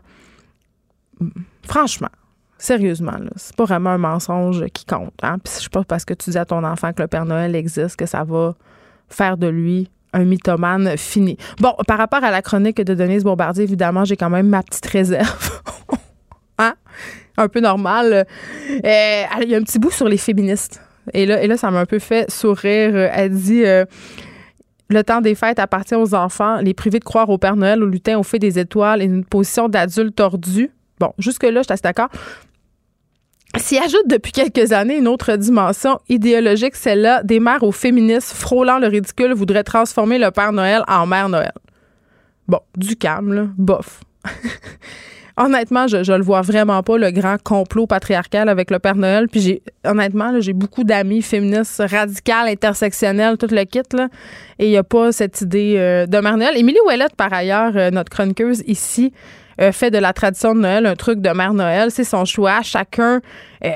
Franchement, 1.64 2.10
sérieusement, 2.58 3.18
c'est 3.36 3.56
pas 3.56 3.66
vraiment 3.66 3.92
un 3.92 3.98
mensonge 3.98 4.66
qui 4.74 4.86
compte. 4.86 5.14
Hein? 5.22 5.38
Puis 5.44 5.54
je 5.64 5.70
pas 5.70 5.84
parce 5.84 6.06
que 6.06 6.14
tu 6.14 6.32
dis 6.32 6.38
à 6.38 6.46
ton 6.46 6.64
enfant 6.64 6.94
que 6.94 7.02
le 7.02 7.08
Père 7.08 7.26
Noël 7.26 7.56
existe 7.56 7.96
que 7.96 8.06
ça 8.06 8.24
va 8.24 8.56
faire 9.08 9.38
de 9.38 9.48
lui 9.48 9.90
un 10.14 10.26
mythomane 10.26 10.98
fini. 10.98 11.38
Bon, 11.60 11.74
par 11.88 11.98
rapport 11.98 12.24
à 12.24 12.32
la 12.32 12.42
chronique 12.42 12.82
de 12.82 12.94
Denise 12.94 13.24
Bombardier, 13.24 13.64
évidemment, 13.64 14.06
j'ai 14.06 14.18
quand 14.18 14.30
même 14.30 14.48
ma 14.48 14.64
petite 14.64 14.88
réserve. 14.88 15.62
hein? 16.58 16.74
Un 17.40 17.48
peu 17.48 17.60
normal. 17.60 18.26
Euh, 18.70 19.24
il 19.42 19.50
y 19.50 19.56
a 19.56 19.58
un 19.58 19.64
petit 19.64 19.80
bout 19.80 19.92
sur 19.92 20.08
les 20.08 20.18
féministes. 20.18 20.82
Et 21.14 21.26
là, 21.26 21.58
ça 21.58 21.72
m'a 21.72 21.80
un 21.80 21.86
peu 21.86 22.00
fait 22.00 22.30
sourire. 22.30 22.96
Elle 22.96 23.32
dit 23.32 23.66
euh, 23.66 23.86
Le 24.90 25.04
temps 25.04 25.22
des 25.22 25.36
fêtes 25.36 25.60
appartient 25.60 25.96
aux 25.96 26.14
enfants. 26.14 26.58
Les 26.58 26.74
privés 26.74 27.00
de 27.00 27.04
croire 27.04 27.30
au 27.30 27.38
Père 27.38 27.56
Noël, 27.56 27.82
au 27.82 27.88
lutin, 27.88 28.18
au 28.18 28.24
fait 28.24 28.40
des 28.40 28.60
étoiles 28.60 29.02
et 29.02 29.06
une 29.06 29.26
position 29.26 29.70
d'adulte 29.70 30.16
tordu. 30.16 30.72
Bon, 31.00 31.14
jusque-là, 31.18 31.62
je 31.62 31.74
suis 31.74 31.82
d'accord. 31.82 32.10
S'y 33.58 33.80
ajoute 33.80 34.08
depuis 34.08 34.32
quelques 34.32 34.74
années 34.74 34.98
une 34.98 35.08
autre 35.08 35.36
dimension 35.36 36.00
idéologique, 36.08 36.76
celle-là 36.76 37.24
des 37.24 37.40
mères 37.40 37.64
aux 37.64 37.72
féministes 37.72 38.32
frôlant 38.32 38.78
le 38.78 38.88
ridicule 38.88 39.34
voudraient 39.34 39.64
transformer 39.64 40.20
le 40.20 40.30
Père 40.30 40.52
Noël 40.52 40.84
en 40.88 41.08
Mère 41.08 41.30
Noël. 41.30 41.54
Bon, 42.48 42.60
du 42.78 42.96
calme, 42.96 43.34
là, 43.34 43.48
bof. 43.58 44.02
honnêtement, 45.40 45.88
je, 45.88 46.12
le 46.12 46.22
vois 46.22 46.42
vraiment 46.42 46.84
pas, 46.84 46.98
le 46.98 47.12
grand 47.12 47.42
complot 47.42 47.88
patriarcal 47.88 48.50
avec 48.50 48.70
le 48.70 48.80
Père 48.80 48.96
Noël. 48.96 49.28
Puis 49.30 49.40
j'ai, 49.40 49.64
honnêtement, 49.86 50.40
j'ai 50.40 50.54
beaucoup 50.54 50.84
d'amis 50.84 51.22
féministes 51.22 51.82
radicales, 51.90 52.50
intersectionnelles, 52.50 53.38
tout 53.38 53.48
le 53.50 53.64
kit, 53.64 53.80
là. 53.94 54.10
Et 54.60 54.66
il 54.66 54.70
n'y 54.70 54.78
a 54.78 54.84
pas 54.84 55.12
cette 55.12 55.42
idée 55.42 55.76
euh, 55.78 56.06
de 56.06 56.20
Mère 56.20 56.38
Noël. 56.38 56.58
Émilie 56.58 56.80
Ouellette, 56.86 57.16
par 57.16 57.34
ailleurs, 57.34 57.72
euh, 57.76 57.90
notre 57.90 58.12
chroniqueuse 58.12 58.64
ici, 58.68 59.14
euh, 59.62 59.72
fait 59.72 59.92
de 59.92 59.98
la 59.98 60.14
tradition 60.14 60.54
de 60.54 60.60
Noël 60.60 60.86
un 60.86 60.96
truc 60.96 61.20
de 61.20 61.30
Mère 61.30 61.54
Noël. 61.54 61.90
C'est 61.90 62.04
son 62.04 62.26
choix. 62.26 62.62
Chacun 62.62 63.22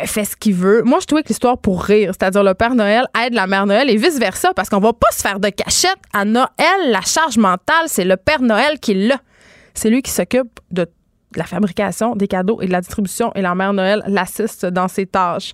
fait 0.06 0.24
ce 0.24 0.36
qu'il 0.38 0.54
veut. 0.54 0.82
Moi, 0.84 1.00
je 1.02 1.08
trouvais 1.08 1.24
que 1.24 1.28
l'histoire 1.28 1.58
pour 1.58 1.84
rire, 1.84 2.12
c'est-à-dire 2.18 2.44
le 2.44 2.54
Père 2.54 2.74
Noël 2.74 3.06
aide 3.22 3.34
la 3.34 3.48
Mère 3.48 3.66
Noël 3.66 3.90
et 3.90 3.98
vice-versa, 3.98 4.54
parce 4.56 4.70
qu'on 4.70 4.80
va 4.80 4.94
pas 4.94 5.12
se 5.12 5.22
faire 5.22 5.42
de 5.42 5.50
cachette. 5.50 5.98
À 6.14 6.24
Noël, 6.24 6.48
la 6.90 7.02
charge 7.02 7.38
mentale, 7.38 7.88
c'est 7.88 8.06
le 8.06 8.16
Père 8.16 8.42
Noël 8.42 8.80
qui 8.80 8.94
l'a. 8.94 9.18
C'est 9.74 9.90
lui 9.90 10.02
qui 10.02 10.12
s'occupe 10.12 10.60
de 10.72 10.88
la 11.38 11.46
fabrication 11.46 12.16
des 12.16 12.28
cadeaux 12.28 12.62
et 12.62 12.68
de 12.68 12.72
la 12.72 12.82
distribution 12.82 13.32
et 13.36 13.42
la 13.42 13.56
mère 13.56 13.74
Noël 13.74 14.04
l'assiste 14.08 14.66
dans 14.66 14.88
ses 14.88 15.06
tâches. 15.06 15.54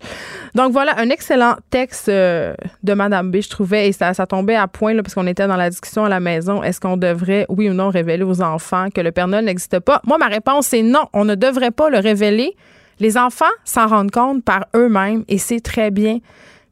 Donc 0.55 0.71
voilà, 0.71 0.98
un 0.98 1.09
excellent 1.09 1.55
texte 1.69 2.09
euh, 2.09 2.53
de 2.83 2.93
Madame 2.93 3.31
B, 3.31 3.41
je 3.41 3.50
trouvais, 3.50 3.89
et 3.89 3.91
ça, 3.91 4.13
ça 4.13 4.25
tombait 4.25 4.55
à 4.55 4.67
point 4.67 4.93
là, 4.93 5.03
parce 5.03 5.13
qu'on 5.13 5.27
était 5.27 5.48
dans 5.48 5.57
la 5.57 5.69
discussion 5.69 6.05
à 6.05 6.09
la 6.09 6.19
maison. 6.19 6.63
Est-ce 6.63 6.79
qu'on 6.79 6.98
devrait, 6.98 7.45
oui 7.50 7.69
ou 7.69 7.74
non, 7.74 7.89
révéler 7.89 8.24
aux 8.24 8.41
enfants 8.41 8.88
que 8.93 9.01
le 9.01 9.12
Père 9.12 9.27
Noël 9.27 9.45
n'existe 9.45 9.79
pas? 9.79 10.01
Moi, 10.05 10.17
ma 10.17 10.27
réponse, 10.27 10.67
c'est 10.67 10.81
non, 10.81 11.07
on 11.13 11.25
ne 11.25 11.36
devrait 11.36 11.71
pas 11.71 11.89
le 11.89 12.00
révéler. 12.00 12.55
Les 13.00 13.17
enfants 13.17 13.45
s'en 13.63 13.88
rendent 13.88 14.12
compte 14.12 14.43
par 14.43 14.65
eux-mêmes 14.75 15.24
et 15.27 15.38
c'est 15.38 15.62
très 15.62 15.89
bien 15.89 16.19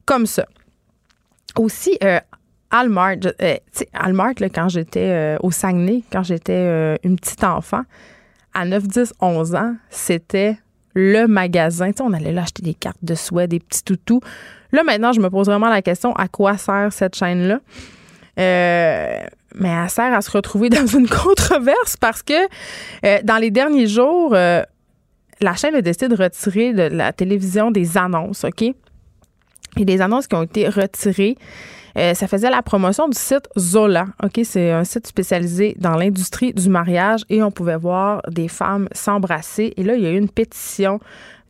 comme 0.05 0.25
ça. 0.25 0.45
Aussi, 1.57 1.97
euh, 2.03 2.19
Almart, 2.69 3.15
euh, 3.41 3.55
là, 3.93 4.49
quand 4.49 4.69
j'étais 4.69 5.09
euh, 5.09 5.37
au 5.41 5.51
Saguenay, 5.51 6.03
quand 6.11 6.23
j'étais 6.23 6.97
une 7.03 7.17
petite 7.17 7.43
enfant, 7.43 7.83
à 8.53 8.65
9, 8.65 8.87
10, 8.87 9.13
11 9.21 9.55
ans, 9.55 9.75
c'était 9.89 10.57
le 10.93 11.27
magasin. 11.27 11.91
on 11.99 12.13
allait 12.13 12.31
là 12.31 12.41
acheter 12.43 12.63
des 12.63 12.73
cartes 12.73 13.03
de 13.03 13.15
souhait, 13.15 13.47
des 13.47 13.59
petits 13.59 13.83
toutous. 13.83 14.21
Là, 14.71 14.83
maintenant, 14.83 15.11
je 15.13 15.19
me 15.19 15.29
pose 15.29 15.47
vraiment 15.47 15.69
la 15.69 15.81
question 15.81 16.13
à 16.13 16.27
quoi 16.27 16.57
sert 16.57 16.91
cette 16.91 17.15
chaîne-là? 17.15 17.59
mais 18.39 19.69
elle 19.69 19.89
sert 19.89 20.13
à 20.13 20.21
se 20.21 20.29
retrouver 20.29 20.69
dans 20.77 20.85
une 20.85 21.07
controverse 21.07 21.97
parce 21.97 22.21
que 22.21 23.23
dans 23.23 23.37
les 23.37 23.49
derniers 23.49 23.87
jours, 23.87 24.35
la 25.41 25.55
chaîne 25.55 25.75
a 25.75 25.81
décidé 25.81 26.07
de 26.07 26.21
retirer 26.21 26.73
de 26.73 26.83
la 26.83 27.13
télévision 27.13 27.71
des 27.71 27.97
annonces, 27.97 28.43
OK? 28.43 28.61
Et 28.61 29.85
des 29.85 30.01
annonces 30.01 30.27
qui 30.27 30.35
ont 30.35 30.43
été 30.43 30.67
retirées. 30.69 31.37
Euh, 31.97 32.13
ça 32.13 32.27
faisait 32.27 32.49
la 32.49 32.61
promotion 32.61 33.07
du 33.07 33.17
site 33.17 33.49
Zola. 33.57 34.05
OK, 34.23 34.39
c'est 34.43 34.71
un 34.71 34.83
site 34.83 35.07
spécialisé 35.07 35.75
dans 35.79 35.95
l'industrie 35.95 36.53
du 36.53 36.69
mariage 36.69 37.21
et 37.29 37.41
on 37.41 37.49
pouvait 37.49 37.77
voir 37.77 38.21
des 38.29 38.47
femmes 38.47 38.87
s'embrasser. 38.91 39.73
Et 39.77 39.83
là, 39.83 39.95
il 39.95 40.03
y 40.03 40.05
a 40.05 40.11
eu 40.11 40.17
une 40.17 40.29
pétition 40.29 40.99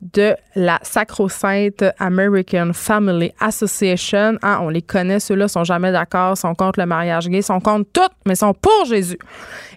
de 0.02 0.36
la 0.56 0.80
Sacro-Sainte 0.84 1.84
American 2.00 2.72
Family 2.74 3.32
Association. 3.40 4.38
Hein, 4.42 4.60
on 4.62 4.70
les 4.70 4.82
connaît, 4.82 5.20
ceux-là 5.20 5.48
sont 5.48 5.64
jamais 5.64 5.92
d'accord, 5.92 6.38
sont 6.38 6.54
contre 6.56 6.80
le 6.80 6.86
mariage 6.86 7.30
gay, 7.30 7.42
sont 7.42 7.60
contre 7.60 7.90
tout, 7.92 8.14
mais 8.26 8.36
sont 8.36 8.54
pour 8.54 8.86
Jésus. 8.86 9.18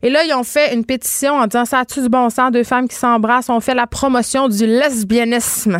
Et 0.02 0.10
là, 0.10 0.24
ils 0.24 0.32
ont 0.34 0.44
fait 0.44 0.74
une 0.74 0.84
pétition 0.84 1.34
en 1.34 1.46
disant 1.46 1.64
ça 1.64 1.80
a-tu 1.80 2.02
du 2.02 2.08
bon 2.08 2.30
sens, 2.30 2.52
deux 2.52 2.64
femmes 2.64 2.88
qui 2.88 2.96
s'embrassent, 2.96 3.48
on 3.48 3.60
fait 3.60 3.74
la 3.74 3.86
promotion 3.86 4.48
du 4.48 4.66
lesbianisme. 4.66 5.78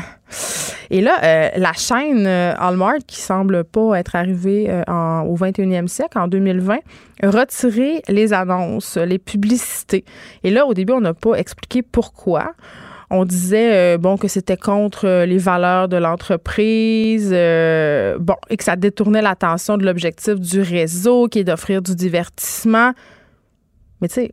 Et 0.91 1.01
là, 1.01 1.19
euh, 1.23 1.49
la 1.57 1.73
chaîne 1.73 2.27
euh, 2.27 2.55
Hallmark, 2.57 3.01
qui 3.07 3.21
semble 3.21 3.65
pas 3.65 3.99
être 3.99 4.17
arrivée 4.17 4.67
euh, 4.69 4.83
au 5.23 5.37
21e 5.37 5.87
siècle, 5.87 6.19
en 6.19 6.29
2020, 6.29 6.79
a 7.23 7.31
retiré 7.31 8.03
les 8.09 8.33
annonces, 8.33 8.97
les 8.97 9.19
publicités. 9.19 10.05
Et 10.43 10.51
là, 10.51 10.67
au 10.67 10.75
début, 10.75 10.93
on 10.93 11.01
n'a 11.01 11.15
pas 11.15 11.35
expliqué 11.35 11.83
pourquoi. 11.83 12.55
On 13.11 13.25
disait 13.25 13.99
bon 13.99 14.17
que 14.17 14.29
c'était 14.29 14.57
contre 14.57 15.25
les 15.25 15.39
valeurs 15.39 15.89
de 15.89 15.97
l'entreprise, 15.97 17.31
bon 17.31 18.37
et 18.49 18.57
que 18.57 18.65
ça 18.65 18.77
détournait 18.77 19.23
l'attention 19.23 19.77
de 19.77 19.85
l'objectif 19.85 20.35
du 20.37 20.61
réseau 20.61 21.27
qui 21.27 21.41
est 21.41 21.45
d'offrir 21.45 21.83
du 21.83 21.97
divertissement. 21.97 22.93
Mais 24.01 24.09
tu 24.09 24.15
sais, 24.15 24.33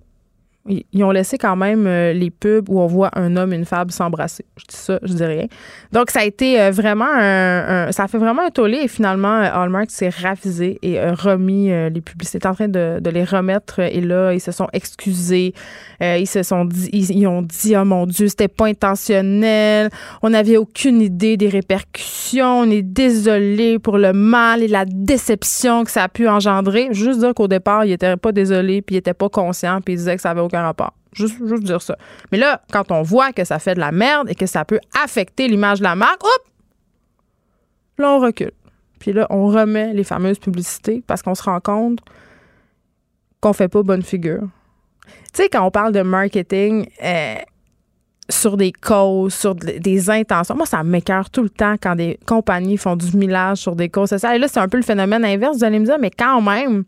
ils 0.69 1.03
ont 1.03 1.11
laissé 1.11 1.37
quand 1.37 1.55
même 1.55 1.87
euh, 1.87 2.13
les 2.13 2.29
pubs 2.29 2.69
où 2.69 2.79
on 2.79 2.87
voit 2.87 3.09
un 3.13 3.35
homme 3.35 3.53
et 3.53 3.55
une 3.55 3.65
femme 3.65 3.89
s'embrasser. 3.89 4.45
Je 4.57 4.63
dis 4.67 4.75
ça, 4.75 4.99
je 5.03 5.13
dis 5.13 5.23
rien. 5.23 5.45
Donc, 5.91 6.11
ça 6.11 6.19
a 6.19 6.23
été 6.25 6.59
euh, 6.59 6.71
vraiment 6.71 7.09
un, 7.09 7.91
Ça 7.91 8.03
a 8.03 8.07
fait 8.07 8.17
vraiment 8.17 8.43
un 8.43 8.49
tollé 8.49 8.79
et 8.83 8.87
finalement, 8.87 9.39
euh, 9.39 9.49
Hallmark 9.53 9.89
s'est 9.89 10.09
ravisé 10.09 10.79
et 10.81 10.99
remis 11.09 11.69
les 11.69 12.01
publicités. 12.01 12.47
en 12.47 12.53
train 12.53 12.67
de, 12.67 12.99
les 13.09 13.23
remettre 13.23 13.79
et 13.79 14.01
là, 14.01 14.33
ils 14.33 14.41
se 14.41 14.51
sont 14.51 14.67
excusés. 14.73 15.53
ils 16.01 16.27
se 16.27 16.43
sont 16.43 16.65
dit, 16.65 16.89
ils, 16.91 17.27
ont 17.27 17.41
dit, 17.41 17.75
oh 17.77 17.85
mon 17.85 18.05
Dieu, 18.05 18.27
c'était 18.27 18.47
pas 18.47 18.65
intentionnel. 18.65 19.89
On 20.21 20.29
n'avait 20.29 20.57
aucune 20.57 21.01
idée 21.01 21.37
des 21.37 21.49
répercussions. 21.49 22.59
On 22.59 22.69
est 22.69 22.81
désolé 22.81 23.79
pour 23.79 23.97
le 23.97 24.13
mal 24.13 24.63
et 24.63 24.67
la 24.67 24.85
déception 24.85 25.83
que 25.83 25.91
ça 25.91 26.03
a 26.03 26.09
pu 26.09 26.27
engendrer. 26.27 26.89
Juste 26.91 27.19
dire 27.19 27.33
qu'au 27.33 27.47
départ, 27.47 27.85
ils 27.85 27.91
n'étaient 27.91 28.17
pas 28.17 28.31
désolés 28.31 28.81
puis 28.81 28.95
ils 28.95 28.97
n'étaient 28.97 29.13
pas 29.13 29.29
conscients 29.29 29.79
puis 29.83 29.93
ils 29.93 29.97
disaient 29.97 30.15
que 30.15 30.21
ça 30.21 30.31
avait 30.31 30.41
aucun 30.41 30.56
rapport. 30.63 30.93
Juste, 31.13 31.37
juste 31.45 31.63
dire 31.63 31.81
ça. 31.81 31.97
Mais 32.31 32.37
là, 32.37 32.61
quand 32.71 32.91
on 32.91 33.01
voit 33.01 33.31
que 33.33 33.43
ça 33.43 33.59
fait 33.59 33.73
de 33.75 33.79
la 33.79 33.91
merde 33.91 34.29
et 34.29 34.35
que 34.35 34.45
ça 34.45 34.65
peut 34.65 34.79
affecter 35.03 35.47
l'image 35.47 35.79
de 35.79 35.83
la 35.83 35.95
marque, 35.95 36.23
hop! 36.23 36.43
Là, 37.97 38.11
on 38.11 38.19
recule. 38.19 38.51
Puis 38.99 39.13
là, 39.13 39.27
on 39.29 39.47
remet 39.47 39.93
les 39.93 40.03
fameuses 40.03 40.39
publicités 40.39 41.03
parce 41.05 41.21
qu'on 41.21 41.35
se 41.35 41.43
rend 41.43 41.59
compte 41.59 41.99
qu'on 43.41 43.53
fait 43.53 43.67
pas 43.67 43.83
bonne 43.83 44.03
figure. 44.03 44.43
Tu 45.33 45.43
sais, 45.43 45.49
quand 45.49 45.65
on 45.65 45.71
parle 45.71 45.93
de 45.93 46.01
marketing 46.01 46.87
euh, 47.03 47.35
sur 48.29 48.57
des 48.57 48.71
causes, 48.71 49.33
sur 49.33 49.55
des 49.55 50.09
intentions, 50.09 50.55
moi, 50.55 50.65
ça 50.65 50.83
m'écœure 50.83 51.29
tout 51.29 51.43
le 51.43 51.49
temps 51.49 51.75
quand 51.81 51.95
des 51.95 52.19
compagnies 52.25 52.77
font 52.77 52.95
du 52.95 53.15
millage 53.15 53.57
sur 53.57 53.75
des 53.75 53.89
causes. 53.89 54.11
Et 54.11 54.37
là, 54.37 54.47
c'est 54.47 54.59
un 54.59 54.67
peu 54.67 54.77
le 54.77 54.83
phénomène 54.83 55.23
inverse, 55.23 55.57
vous 55.57 55.63
allez 55.63 55.79
me 55.79 55.85
dire, 55.85 55.97
mais 55.99 56.11
quand 56.11 56.41
même, 56.41 56.83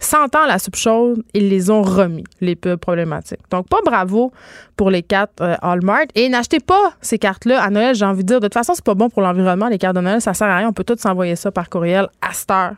sentant 0.00 0.46
la 0.46 0.58
soupe 0.58 0.76
chaude, 0.76 1.22
ils 1.34 1.48
les 1.48 1.70
ont 1.70 1.82
remis, 1.82 2.24
les 2.40 2.56
pubs 2.56 2.78
problématiques. 2.78 3.40
Donc, 3.50 3.68
pas 3.68 3.80
bravo 3.84 4.32
pour 4.76 4.90
les 4.90 5.02
cartes 5.02 5.40
euh, 5.40 5.56
Hallmark. 5.62 6.08
Et 6.14 6.28
n'achetez 6.28 6.60
pas 6.60 6.92
ces 7.00 7.18
cartes-là 7.18 7.62
à 7.62 7.70
Noël, 7.70 7.94
j'ai 7.94 8.04
envie 8.04 8.22
de 8.22 8.28
dire. 8.28 8.40
De 8.40 8.46
toute 8.46 8.54
façon, 8.54 8.74
c'est 8.74 8.84
pas 8.84 8.94
bon 8.94 9.08
pour 9.08 9.22
l'environnement, 9.22 9.68
les 9.68 9.78
cartes 9.78 9.96
de 9.96 10.00
Noël. 10.00 10.20
Ça 10.20 10.34
sert 10.34 10.48
à 10.48 10.58
rien. 10.58 10.68
On 10.68 10.72
peut 10.72 10.84
tous 10.84 10.98
s'envoyer 10.98 11.36
ça 11.36 11.50
par 11.50 11.68
courriel 11.68 12.08
à 12.20 12.32
cette 12.32 12.50
heure. 12.50 12.74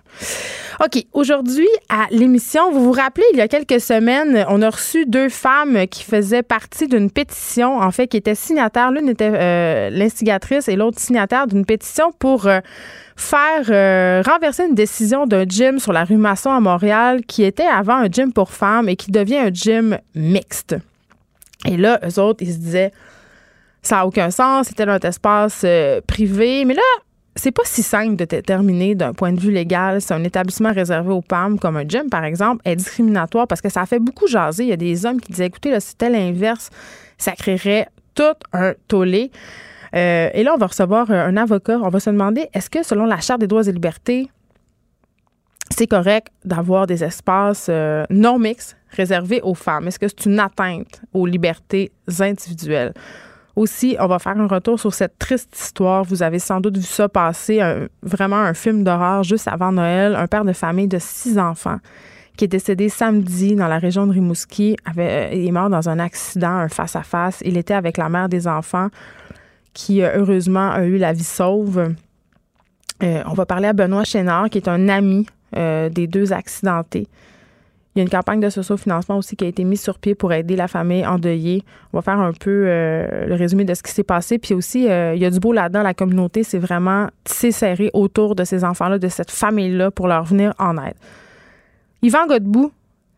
OK. 0.84 1.04
Aujourd'hui, 1.12 1.68
à 1.88 2.06
l'émission, 2.10 2.70
vous 2.70 2.84
vous 2.84 2.92
rappelez, 2.92 3.24
il 3.32 3.38
y 3.38 3.40
a 3.40 3.48
quelques 3.48 3.80
semaines, 3.80 4.44
on 4.48 4.60
a 4.60 4.68
reçu 4.68 5.06
deux 5.06 5.30
femmes 5.30 5.86
qui 5.86 6.04
faisaient 6.04 6.42
partie 6.42 6.86
d'une 6.86 7.10
pétition, 7.10 7.78
en 7.78 7.90
fait, 7.90 8.08
qui 8.08 8.18
étaient 8.18 8.34
signataires. 8.34 8.90
L'une 8.90 9.08
était 9.08 9.32
euh, 9.32 9.90
l'instigatrice 9.90 10.68
et 10.68 10.76
l'autre 10.76 10.98
signataire 10.98 11.46
d'une 11.46 11.64
pétition 11.64 12.12
pour 12.18 12.46
euh, 12.46 12.60
faire 13.16 14.22
renverser 14.26 14.64
une 14.66 14.74
décision 14.74 15.26
d'un 15.26 15.44
gym 15.44 15.78
sur 15.78 15.94
la 15.94 16.04
rue 16.04 16.18
Masson 16.18 16.50
à 16.50 16.60
Montréal 16.60 17.05
qui 17.26 17.44
était 17.44 17.64
avant 17.66 17.96
un 17.96 18.06
gym 18.06 18.32
pour 18.32 18.50
femmes 18.50 18.88
et 18.88 18.96
qui 18.96 19.10
devient 19.10 19.36
un 19.36 19.50
gym 19.52 19.98
mixte. 20.14 20.76
Et 21.66 21.76
là, 21.76 22.00
eux 22.04 22.20
autres, 22.20 22.42
ils 22.42 22.52
se 22.52 22.58
disaient, 22.58 22.92
ça 23.82 23.96
n'a 23.96 24.06
aucun 24.06 24.30
sens, 24.30 24.68
c'était 24.68 24.86
notre 24.86 25.06
espace 25.06 25.62
euh, 25.64 26.00
privé. 26.06 26.64
Mais 26.64 26.74
là, 26.74 26.82
c'est 27.34 27.52
pas 27.52 27.62
si 27.64 27.82
simple 27.82 28.16
de 28.16 28.24
déterminer 28.24 28.94
d'un 28.94 29.12
point 29.12 29.32
de 29.32 29.40
vue 29.40 29.50
légal 29.50 30.00
si 30.00 30.12
un 30.12 30.24
établissement 30.24 30.72
réservé 30.72 31.12
aux 31.12 31.24
femmes, 31.28 31.58
comme 31.58 31.76
un 31.76 31.86
gym, 31.86 32.08
par 32.10 32.24
exemple, 32.24 32.62
est 32.64 32.76
discriminatoire 32.76 33.46
parce 33.46 33.60
que 33.60 33.68
ça 33.68 33.86
fait 33.86 33.98
beaucoup 33.98 34.26
jaser. 34.26 34.64
Il 34.64 34.68
y 34.68 34.72
a 34.72 34.76
des 34.76 35.06
hommes 35.06 35.20
qui 35.20 35.32
disaient, 35.32 35.46
écoutez, 35.46 35.70
là, 35.70 35.80
c'était 35.80 36.10
l'inverse, 36.10 36.70
ça 37.18 37.32
créerait 37.32 37.88
tout 38.14 38.24
un 38.52 38.74
tollé. 38.88 39.30
Euh, 39.94 40.30
et 40.34 40.42
là, 40.42 40.52
on 40.54 40.58
va 40.58 40.66
recevoir 40.66 41.10
un 41.10 41.36
avocat. 41.36 41.78
On 41.82 41.88
va 41.88 42.00
se 42.00 42.10
demander, 42.10 42.48
est-ce 42.52 42.68
que 42.68 42.82
selon 42.82 43.06
la 43.06 43.20
Charte 43.20 43.40
des 43.40 43.46
droits 43.46 43.66
et 43.66 43.72
libertés, 43.72 44.28
c'est 45.70 45.86
correct 45.86 46.28
d'avoir 46.44 46.86
des 46.86 47.02
espaces 47.04 47.66
euh, 47.68 48.04
non 48.10 48.38
mixtes 48.38 48.76
réservés 48.90 49.40
aux 49.42 49.54
femmes? 49.54 49.88
Est-ce 49.88 49.98
que 49.98 50.08
c'est 50.08 50.26
une 50.26 50.40
atteinte 50.40 51.02
aux 51.12 51.26
libertés 51.26 51.92
individuelles? 52.20 52.92
Aussi, 53.56 53.96
on 53.98 54.06
va 54.06 54.18
faire 54.18 54.38
un 54.38 54.46
retour 54.46 54.78
sur 54.78 54.92
cette 54.92 55.18
triste 55.18 55.58
histoire. 55.58 56.04
Vous 56.04 56.22
avez 56.22 56.38
sans 56.38 56.60
doute 56.60 56.76
vu 56.76 56.82
ça 56.82 57.08
passer, 57.08 57.60
vraiment 58.02 58.36
un 58.36 58.52
film 58.52 58.84
d'horreur 58.84 59.22
juste 59.22 59.48
avant 59.48 59.72
Noël. 59.72 60.14
Un 60.14 60.26
père 60.26 60.44
de 60.44 60.52
famille 60.52 60.88
de 60.88 60.98
six 60.98 61.38
enfants 61.38 61.78
qui 62.36 62.44
est 62.44 62.48
décédé 62.48 62.88
samedi 62.88 63.56
dans 63.56 63.68
la 63.68 63.78
région 63.78 64.06
de 64.06 64.12
Rimouski. 64.12 64.76
Euh, 64.96 65.28
est 65.30 65.50
mort 65.50 65.70
dans 65.70 65.88
un 65.88 65.98
accident, 65.98 66.50
un 66.50 66.68
face-à-face. 66.68 67.42
Il 67.44 67.56
était 67.56 67.74
avec 67.74 67.96
la 67.96 68.08
mère 68.08 68.28
des 68.28 68.46
enfants 68.46 68.88
qui, 69.72 70.02
euh, 70.02 70.10
heureusement, 70.16 70.70
a 70.70 70.84
eu 70.84 70.98
la 70.98 71.12
vie 71.12 71.24
sauve. 71.24 71.94
on 73.00 73.34
va 73.34 73.46
parler 73.46 73.68
à 73.68 73.72
Benoît 73.72 74.04
Chénard, 74.04 74.48
qui 74.50 74.58
est 74.58 74.68
un 74.68 74.88
ami 74.88 75.26
euh, 75.54 75.88
des 75.88 76.06
deux 76.06 76.32
accidentés. 76.32 77.06
Il 77.96 78.00
y 78.00 78.02
a 78.02 78.02
une 78.02 78.10
campagne 78.10 78.40
de 78.40 78.50
socio-financement 78.50 79.16
aussi 79.16 79.36
qui 79.36 79.44
a 79.46 79.48
été 79.48 79.64
mise 79.64 79.80
sur 79.80 79.98
pied 79.98 80.14
pour 80.14 80.30
aider 80.34 80.54
la 80.54 80.68
famille 80.68 81.06
endeuillée. 81.06 81.64
On 81.94 81.96
va 81.96 82.02
faire 82.02 82.20
un 82.20 82.32
peu 82.32 82.64
euh, 82.66 83.24
le 83.24 83.34
résumé 83.34 83.64
de 83.64 83.72
ce 83.72 83.82
qui 83.82 83.90
s'est 83.90 84.02
passé. 84.02 84.36
Puis 84.38 84.52
aussi, 84.52 84.86
euh, 84.90 85.14
il 85.14 85.22
y 85.22 85.24
a 85.24 85.30
du 85.30 85.40
beau 85.40 85.54
là-dedans. 85.54 85.82
La 85.82 85.94
communauté 85.94 86.42
s'est 86.42 86.58
vraiment 86.58 87.08
tissée 87.24 87.52
serrée 87.52 87.90
autour 87.94 88.34
de 88.34 88.44
ces 88.44 88.64
enfants-là, 88.64 88.98
de 88.98 89.08
cette 89.08 89.30
famille-là, 89.30 89.90
pour 89.90 90.08
leur 90.08 90.24
venir 90.24 90.52
en 90.58 90.76
aide. 90.76 90.96
Yvan 92.02 92.26
Godbout, 92.26 92.70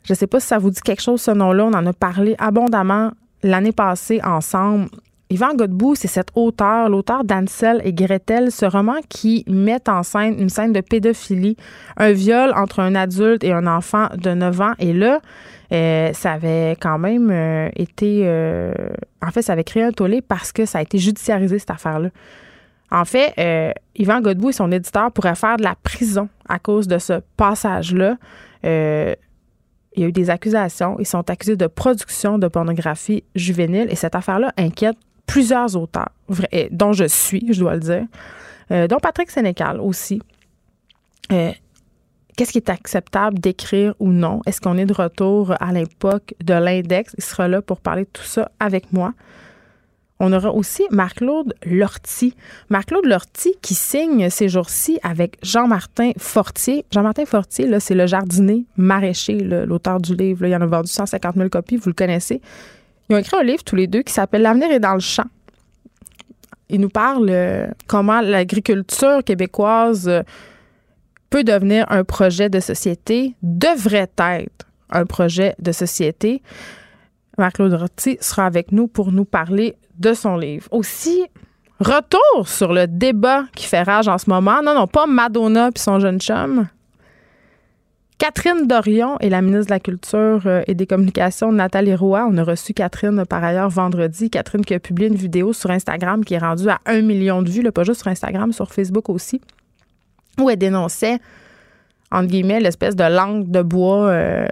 je 0.04 0.12
ne 0.12 0.16
sais 0.16 0.28
pas 0.28 0.38
si 0.38 0.47
ça 0.47 0.58
vous 0.58 0.70
dit 0.70 0.80
quelque 0.80 1.02
chose, 1.02 1.20
ce 1.23 1.32
nom-là. 1.32 1.64
On 1.64 1.75
en 1.75 1.85
a 1.85 1.92
parlé 1.92 2.37
abondamment 2.38 3.11
l'année 3.42 3.73
passée 3.73 4.20
ensemble. 4.23 4.88
Yvan 5.30 5.54
Godbout, 5.54 5.94
c'est 5.94 6.08
cet 6.08 6.28
auteur, 6.35 6.88
l'auteur 6.88 7.23
d'Ansel 7.23 7.82
et 7.85 7.92
Gretel, 7.92 8.50
ce 8.50 8.64
roman 8.64 8.97
qui 9.11 9.44
met 9.47 9.87
en 9.88 10.02
scène 10.02 10.38
une 10.38 10.49
scène 10.49 10.73
de 10.73 10.80
pédophilie, 10.80 11.56
un 11.99 12.12
viol 12.12 12.52
entre 12.56 12.80
un 12.80 12.94
adulte 12.94 13.44
et 13.44 13.52
un 13.52 13.66
enfant 13.66 14.08
de 14.16 14.32
9 14.32 14.61
ans. 14.62 14.73
Et 14.78 14.94
là, 14.94 15.20
euh, 15.70 16.12
ça 16.14 16.32
avait 16.32 16.76
quand 16.80 16.99
même 16.99 17.30
euh, 17.30 17.68
été... 17.76 18.23
Euh, 18.25 18.73
en 19.20 19.30
fait, 19.30 19.42
ça 19.42 19.52
avait 19.52 19.64
créé 19.64 19.82
un 19.82 19.92
tollé 19.92 20.23
parce 20.23 20.50
que 20.50 20.64
ça 20.64 20.78
a 20.78 20.82
été 20.82 20.97
judiciarisé, 20.97 21.58
cette 21.58 21.73
affaire-là. 21.73 22.08
En 22.90 23.04
fait, 23.04 23.35
Yvan 23.97 24.23
Godbout 24.23 24.49
et 24.49 24.52
son 24.54 24.73
éditeur 24.73 25.12
pourraient 25.12 25.35
faire 25.35 25.58
de 25.58 25.62
la 25.62 25.75
prison 25.75 26.30
à 26.49 26.58
cause 26.58 26.88
de 26.88 26.97
ce 26.97 27.20
passage-là. 27.37 28.16
il 28.64 29.16
y 29.94 30.04
a 30.04 30.08
eu 30.08 30.12
des 30.12 30.30
accusations. 30.30 30.97
Ils 30.99 31.06
sont 31.06 31.28
accusés 31.28 31.56
de 31.56 31.66
production 31.66 32.38
de 32.38 32.49
pornographie 32.49 33.25
juvénile 33.35 33.88
et 33.90 33.94
cette 33.94 34.14
affaire-là 34.14 34.54
inquiète 34.56 34.97
plusieurs 35.28 35.76
auteurs, 35.76 36.11
dont 36.73 36.92
je 36.92 37.04
suis, 37.04 37.52
je 37.52 37.61
dois 37.61 37.75
le 37.75 37.80
dire, 37.80 38.04
euh, 38.73 38.88
dont 38.88 38.99
Patrick 38.99 39.30
Sénécal 39.30 39.80
aussi. 39.80 40.20
Euh, 41.30 41.52
qu'est-ce 42.37 42.52
qui 42.52 42.58
est 42.58 42.70
acceptable 42.70 43.38
d'écrire 43.38 43.94
ou 44.00 44.11
non? 44.11 44.40
Est-ce 44.47 44.61
qu'on 44.61 44.76
est 44.78 44.87
de 44.87 44.94
retour 44.94 45.54
à 45.61 45.73
l'époque 45.73 46.35
de 46.42 46.54
l'index? 46.54 47.14
Il 47.18 47.23
sera 47.23 47.47
là 47.47 47.62
pour 47.62 47.80
parler 47.80 48.04
de 48.04 48.11
tout 48.12 48.25
ça 48.25 48.50
avec 48.58 48.92
moi. 48.92 49.12
On 50.20 50.32
aura 50.32 50.50
aussi 50.52 50.82
Marc-Claude 50.90 51.54
Lortie. 51.64 52.35
Marc-Claude 52.70 53.04
Lortie 53.04 53.54
qui 53.62 53.75
signe 53.75 54.30
ces 54.30 54.49
jours-ci 54.49 54.99
avec 55.04 55.37
Jean-Martin 55.42 56.11
Fortier. 56.16 56.85
Jean-Martin 56.90 57.25
Fortier, 57.25 57.68
là, 57.68 57.78
c'est 57.78 57.94
le 57.94 58.06
jardinier 58.06 58.64
maraîcher, 58.76 59.38
l'auteur 59.38 60.00
du 60.00 60.16
livre. 60.16 60.47
il 60.47 60.50
y 60.50 60.56
en 60.56 60.61
a 60.62 60.66
vendu 60.66 60.90
150 60.90 61.37
000 61.37 61.49
copies, 61.50 61.76
vous 61.76 61.90
le 61.90 61.94
connaissez. 61.94 62.40
Ils 63.09 63.15
ont 63.15 63.19
écrit 63.19 63.37
un 63.38 63.43
livre 63.43 63.65
tous 63.65 63.77
les 63.77 63.87
deux 63.87 64.03
qui 64.03 64.12
s'appelle 64.12 64.43
L'avenir 64.43 64.71
est 64.71 64.81
dans 64.81 64.95
le 64.95 65.00
champ. 65.00 65.27
Il 66.69 66.81
nous 66.81 66.91
parle 66.91 67.29
euh, 67.31 67.67
comment 67.87 68.21
l'agriculture 68.21 69.25
québécoise 69.25 70.09
euh, 70.09 70.23
peut 71.31 71.45
devenir 71.45 71.87
un 71.91 72.05
projet 72.05 72.50
de 72.50 72.61
société, 72.61 73.35
devrait 73.43 74.11
être 74.19 74.67
un 74.91 75.07
projet 75.07 75.55
de 75.59 75.73
société. 75.73 76.43
Marc-Claude 77.38 77.75
Rotti 77.75 78.19
sera 78.21 78.47
avec 78.47 78.73
nous 78.73 78.88
pour 78.88 79.12
nous 79.12 79.25
parler 79.25 79.77
de 79.99 80.12
son 80.12 80.37
livre. 80.37 80.69
Aussi, 80.71 81.25
retour 81.81 82.49
sur 82.49 82.73
le 82.73 82.87
débat 82.87 83.45
qui 83.55 83.67
fait 83.67 83.83
rage 83.83 84.09
en 84.09 84.19
ce 84.19 84.29
moment. 84.29 84.61
Non, 84.62 84.75
non, 84.75 84.87
pas 84.87 85.07
Madonna 85.07 85.71
puis 85.73 85.83
son 85.83 86.00
jeune 86.00 86.21
chum. 86.21 86.69
Catherine 88.19 88.67
Dorion 88.67 89.17
et 89.21 89.31
la 89.31 89.41
ministre 89.41 89.67
de 89.67 89.71
la 89.71 89.79
Culture 89.79 90.43
euh, 90.47 90.63
et 90.67 90.75
des 90.75 90.89
Communications, 90.89 91.53
Nathalie 91.53 91.95
Roy. 91.95 92.27
On 92.29 92.37
a 92.37 92.43
reçu 92.43 92.75
Catherine 92.75 93.25
par 93.25 93.45
ailleurs 93.45 93.71
vendredi. 93.71 94.29
Catherine 94.29 94.65
qui 94.65 94.75
a 94.75 94.81
publié 94.81 95.09
une 95.09 95.15
vidéo 95.15 95.53
sur 95.53 95.71
Instagram 95.71 96.25
qui 96.25 96.35
est 96.35 96.39
rendue 96.39 96.69
à 96.69 96.81
un 96.87 97.01
million 97.01 97.43
de 97.43 97.49
vues, 97.49 97.63
pas 97.71 97.85
juste 97.85 98.01
sur 98.01 98.09
Instagram, 98.09 98.53
sur 98.53 98.73
Facebook 98.73 99.09
aussi, 99.09 99.41
où 100.41 100.51
elle 100.51 100.59
dénonçait, 100.59 101.19
entre 102.11 102.27
guillemets, 102.27 102.59
l'espèce 102.59 102.97
de 102.97 103.05
langue 103.05 103.49
de 103.53 103.63
bois 103.63 104.09
euh, 104.09 104.49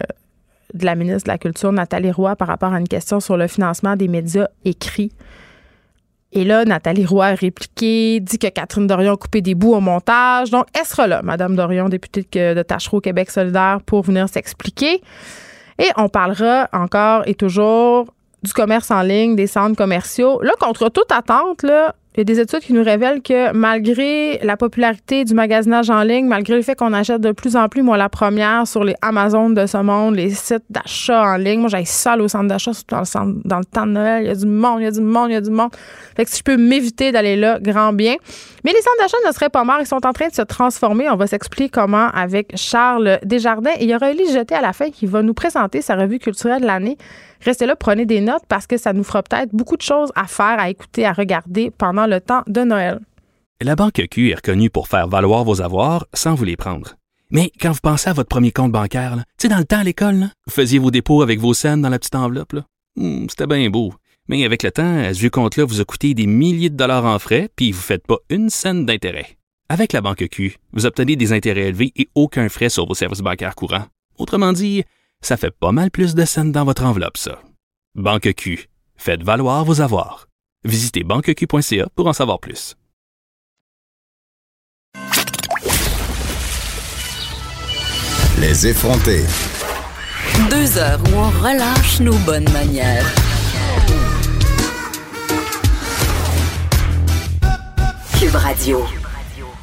de 0.73 0.85
la 0.85 0.95
ministre 0.95 1.25
de 1.25 1.33
la 1.33 1.39
Culture, 1.39 1.73
Nathalie 1.73 2.13
Roy, 2.13 2.37
par 2.37 2.47
rapport 2.47 2.73
à 2.73 2.79
une 2.79 2.87
question 2.89 3.19
sur 3.19 3.37
le 3.37 3.49
financement 3.49 3.97
des 3.97 4.07
médias 4.07 4.47
écrits. 4.65 5.11
Et 6.33 6.45
là, 6.45 6.65
Nathalie 6.65 7.07
Roy 7.07 7.27
a 7.27 7.35
répliqué, 7.35 8.21
dit 8.21 8.39
que 8.39 8.49
Catherine 8.49 8.87
Dorion 8.87 9.15
a 9.15 9.17
coupé 9.17 9.41
des 9.41 9.55
bouts 9.55 9.75
au 9.75 9.81
montage. 9.81 10.51
Donc, 10.51 10.67
elle 10.79 10.85
sera 10.85 11.07
là, 11.07 11.23
Madame 11.23 11.57
Dorion, 11.57 11.89
députée 11.89 12.27
de 12.55 12.63
Tachereau 12.63 13.01
Québec 13.01 13.31
solidaire, 13.31 13.81
pour 13.87 14.03
venir 14.03 14.29
s'expliquer. 14.29 15.01
Et 15.79 15.89
on 15.97 16.09
parlera 16.09 16.69
encore 16.73 17.23
et 17.27 17.35
toujours 17.35 18.07
du 18.43 18.53
commerce 18.53 18.91
en 18.91 19.03
ligne, 19.03 19.37
des 19.37 19.47
centres 19.47 19.77
commerciaux. 19.77 20.41
Là, 20.43 20.53
contre 20.61 20.89
toute 20.89 21.11
attente, 21.11 21.63
là, 21.63 21.95
il 22.17 22.21
y 22.21 22.23
a 22.23 22.25
des 22.25 22.41
études 22.41 22.61
qui 22.61 22.73
nous 22.73 22.83
révèlent 22.83 23.21
que 23.21 23.53
malgré 23.53 24.39
la 24.39 24.57
popularité 24.57 25.25
du 25.27 25.35
magasinage 25.35 25.91
en 25.91 26.03
ligne, 26.03 26.27
malgré 26.27 26.57
le 26.57 26.63
fait 26.63 26.75
qu'on 26.75 26.95
achète 26.95 27.21
de 27.21 27.33
plus 27.33 27.57
en 27.57 27.69
plus, 27.69 27.83
moi, 27.83 27.99
la 27.99 28.09
première 28.09 28.67
sur 28.67 28.85
les 28.85 28.95
Amazon 29.03 29.51
de 29.51 29.67
ce 29.67 29.77
monde, 29.77 30.17
les 30.17 30.31
sites 30.31 30.65
d'achat 30.71 31.23
en 31.23 31.37
ligne, 31.37 31.61
moi, 31.61 31.69
j'aille 31.69 31.85
seul 31.85 32.23
au 32.23 32.29
centre 32.29 32.49
d'achat, 32.49 32.71
dans 32.89 33.01
le, 33.01 33.43
dans 33.45 33.59
le 33.59 33.65
temps 33.67 33.87
de 33.87 33.93
Noël. 33.93 34.25
Il 34.25 34.29
y 34.29 34.31
a 34.31 34.35
du 34.35 34.47
monde, 34.47 34.81
il 34.81 34.85
y 34.85 34.87
a 34.87 34.91
du 34.91 35.03
monde, 35.03 35.29
il 35.29 35.35
y 35.35 35.37
a 35.37 35.43
du 35.43 35.51
monde. 35.51 35.71
Fait 36.17 36.25
que 36.25 36.31
si 36.31 36.39
je 36.39 36.43
peux 36.43 36.57
m'éviter 36.57 37.13
d'aller 37.13 37.37
là, 37.37 37.59
grand 37.61 37.93
bien. 37.93 38.15
Mais 38.65 38.73
les 38.73 38.81
centres 38.81 38.97
d'achat 38.99 39.17
ne 39.27 39.33
seraient 39.33 39.51
pas 39.51 39.65
morts. 39.65 39.81
Ils 39.81 39.87
sont 39.87 40.05
en 40.07 40.13
train 40.13 40.29
de 40.29 40.35
se 40.35 40.43
transformer. 40.43 41.11
On 41.11 41.17
va 41.17 41.27
s'expliquer 41.27 41.69
comment 41.69 42.09
avec 42.09 42.57
Charles 42.57 43.19
Desjardins. 43.25 43.73
Et 43.79 43.85
il 43.85 43.91
y 43.91 43.95
aura 43.95 44.11
Elie 44.11 44.33
Jeté 44.33 44.55
à 44.55 44.63
la 44.63 44.73
fin 44.73 44.91
qui 44.91 45.05
va 45.05 45.23
nous 45.23 45.35
présenter 45.35 45.83
sa 45.83 45.97
revue 45.97 46.19
culturelle 46.19 46.63
de 46.63 46.67
l'année. 46.67 46.97
Restez 47.43 47.67
là, 47.67 47.77
prenez 47.77 48.07
des 48.07 48.21
notes 48.21 48.45
parce 48.49 48.67
que 48.67 48.77
ça 48.77 48.93
nous 48.93 49.05
fera 49.05 49.23
peut-être 49.23 49.55
beaucoup 49.55 49.77
de 49.77 49.83
choses 49.83 50.13
à 50.15 50.27
faire, 50.27 50.59
à 50.59 50.71
écouter, 50.71 51.05
à 51.05 51.13
regarder 51.13 51.71
pendant 51.71 52.07
le 52.07 52.21
temps 52.21 52.43
de 52.47 52.63
Noël. 52.63 53.01
La 53.61 53.75
Banque 53.75 54.07
Q 54.11 54.31
est 54.31 54.35
reconnue 54.35 54.71
pour 54.71 54.89
faire 54.89 55.09
valoir 55.09 55.45
vos 55.45 55.63
avoirs 55.63 56.07
sans 56.13 56.35
vous 56.35 56.45
les 56.45 56.57
prendre. 56.57 56.97
Mais 57.31 57.51
quand 57.61 57.73
vous 57.73 57.81
pensez 57.83 58.09
à 58.09 58.13
votre 58.13 58.29
premier 58.29 58.53
compte 58.53 58.71
bancaire, 58.71 59.17
tu 59.17 59.23
sais, 59.43 59.49
dans 59.49 59.59
le 59.59 59.65
temps 59.65 59.79
à 59.79 59.85
l'école, 59.85 60.29
vous 60.47 60.53
faisiez 60.53 60.79
vos 60.79 60.91
dépôts 60.91 61.23
avec 61.23 61.41
vos 61.41 61.55
scènes 61.55 61.83
dans 61.83 61.89
la 61.89 61.99
petite 61.99 62.15
enveloppe. 62.15 62.55
Hmm, 62.97 63.27
c'était 63.29 63.47
bien 63.47 63.69
beau. 63.71 63.95
Mais 64.29 64.45
avec 64.45 64.63
le 64.63 64.71
temps, 64.71 64.99
à 64.99 65.15
ce 65.15 65.27
compte-là 65.29 65.65
vous 65.65 65.81
a 65.81 65.85
coûté 65.85 66.15
des 66.15 66.27
milliers 66.27 66.71
de 66.71 66.77
dollars 66.77 67.05
en 67.05 67.19
frais, 67.19 67.49
puis 67.57 67.73
vous 67.73 67.79
ne 67.79 67.83
faites 67.83 68.07
pas 68.07 68.19
une 68.29 68.51
scène 68.51 68.85
d'intérêt. 68.85 69.37
Avec 69.69 69.93
la 69.93 70.01
banque 70.01 70.29
Q, 70.31 70.57
vous 70.73 70.87
obtenez 70.87 71.17
des 71.17 71.33
intérêts 71.33 71.69
élevés 71.69 71.93
et 71.97 72.09
aucun 72.15 72.49
frais 72.49 72.69
sur 72.69 72.87
vos 72.87 72.95
services 72.95 73.21
bancaires 73.21 73.55
courants. 73.55 73.87
Autrement 74.19 74.53
dit, 74.53 74.85
ça 75.23 75.37
fait 75.37 75.51
pas 75.51 75.73
mal 75.73 75.91
plus 75.91 76.15
de 76.15 76.25
scènes 76.25 76.53
dans 76.53 76.65
votre 76.65 76.85
enveloppe, 76.85 77.17
ça. 77.17 77.41
Banque 77.95 78.33
Q, 78.35 78.69
faites 78.97 79.23
valoir 79.23 79.65
vos 79.65 79.81
avoirs. 79.81 80.29
Visitez 80.65 81.05
banqueq.ca 81.05 81.89
pour 81.95 82.07
en 82.07 82.13
savoir 82.13 82.41
plus. 82.41 82.77
Les 88.39 88.67
effrontés. 88.67 89.25
Deux 90.51 90.77
heures 90.77 91.01
où 91.11 91.17
on 91.17 91.31
relâche 91.31 92.01
nos 92.01 92.19
bonnes 92.19 92.51
manières. 92.53 93.07
Radio. 98.35 99.06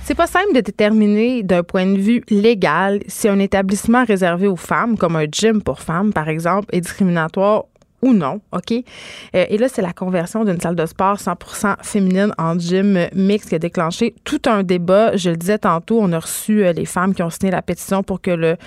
C'est 0.06 0.16
pas 0.16 0.28
simple 0.28 0.54
de 0.54 0.60
déterminer 0.60 1.44
d'un 1.44 1.64
point 1.64 1.86
de 1.86 1.98
vue 1.98 2.24
légal 2.30 3.00
si 3.08 3.30
un 3.30 3.40
établissement 3.40 4.04
réservé 4.04 4.48
aux 4.48 4.58
femmes, 4.58 4.98
comme 4.98 5.16
un 5.16 5.28
gym 5.32 5.62
pour 5.62 5.80
femmes, 5.80 6.12
par 6.12 6.28
exemple, 6.28 6.68
est 6.74 6.82
discriminatoire 6.82 7.64
ou 8.02 8.12
non, 8.12 8.42
OK? 8.52 8.74
Euh, 8.74 9.46
et 9.48 9.58
là, 9.58 9.70
c'est 9.70 9.82
la 9.82 9.94
conversion 9.94 10.44
d'une 10.44 10.60
salle 10.60 10.76
de 10.76 10.86
sport 10.86 11.16
100% 11.16 11.76
féminine 11.84 12.34
en 12.38 12.60
gym 12.60 13.08
mixte 13.16 13.48
qui 13.48 13.56
a 13.56 13.60
déclenché 13.60 14.14
tout 14.26 14.42
un 14.46 14.64
débat. 14.64 15.16
Je 15.16 15.30
le 15.30 15.38
disais 15.38 15.58
tantôt, 15.58 16.00
on 16.02 16.12
a 16.12 16.20
reçu 16.20 16.66
euh, 16.66 16.74
les 16.74 16.86
femmes 16.86 17.16
qui 17.16 17.24
ont 17.24 17.30
signé 17.30 17.52
la 17.52 17.62
pétition 17.62 18.04
pour 18.04 18.20
que 18.20 18.32
le 18.32 18.58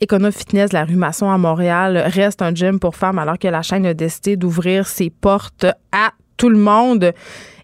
Econo 0.00 0.30
Fitness 0.30 0.70
de 0.70 0.74
la 0.74 0.84
rue 0.84 0.94
Masson 0.94 1.28
à 1.28 1.38
Montréal 1.38 2.04
reste 2.06 2.40
un 2.40 2.54
gym 2.54 2.78
pour 2.78 2.94
femmes 2.94 3.18
alors 3.18 3.40
que 3.40 3.48
la 3.48 3.62
chaîne 3.62 3.84
a 3.84 3.94
décidé 3.94 4.36
d'ouvrir 4.36 4.86
ses 4.86 5.10
portes 5.10 5.66
à 5.90 6.12
tout 6.36 6.48
le 6.50 6.58
monde. 6.58 7.12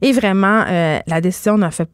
Et 0.03 0.11
vraiment, 0.11 0.65
euh, 0.69 0.99
la 1.07 1.21
décision 1.21 1.57
n'a 1.57 1.71
fait 1.71 1.89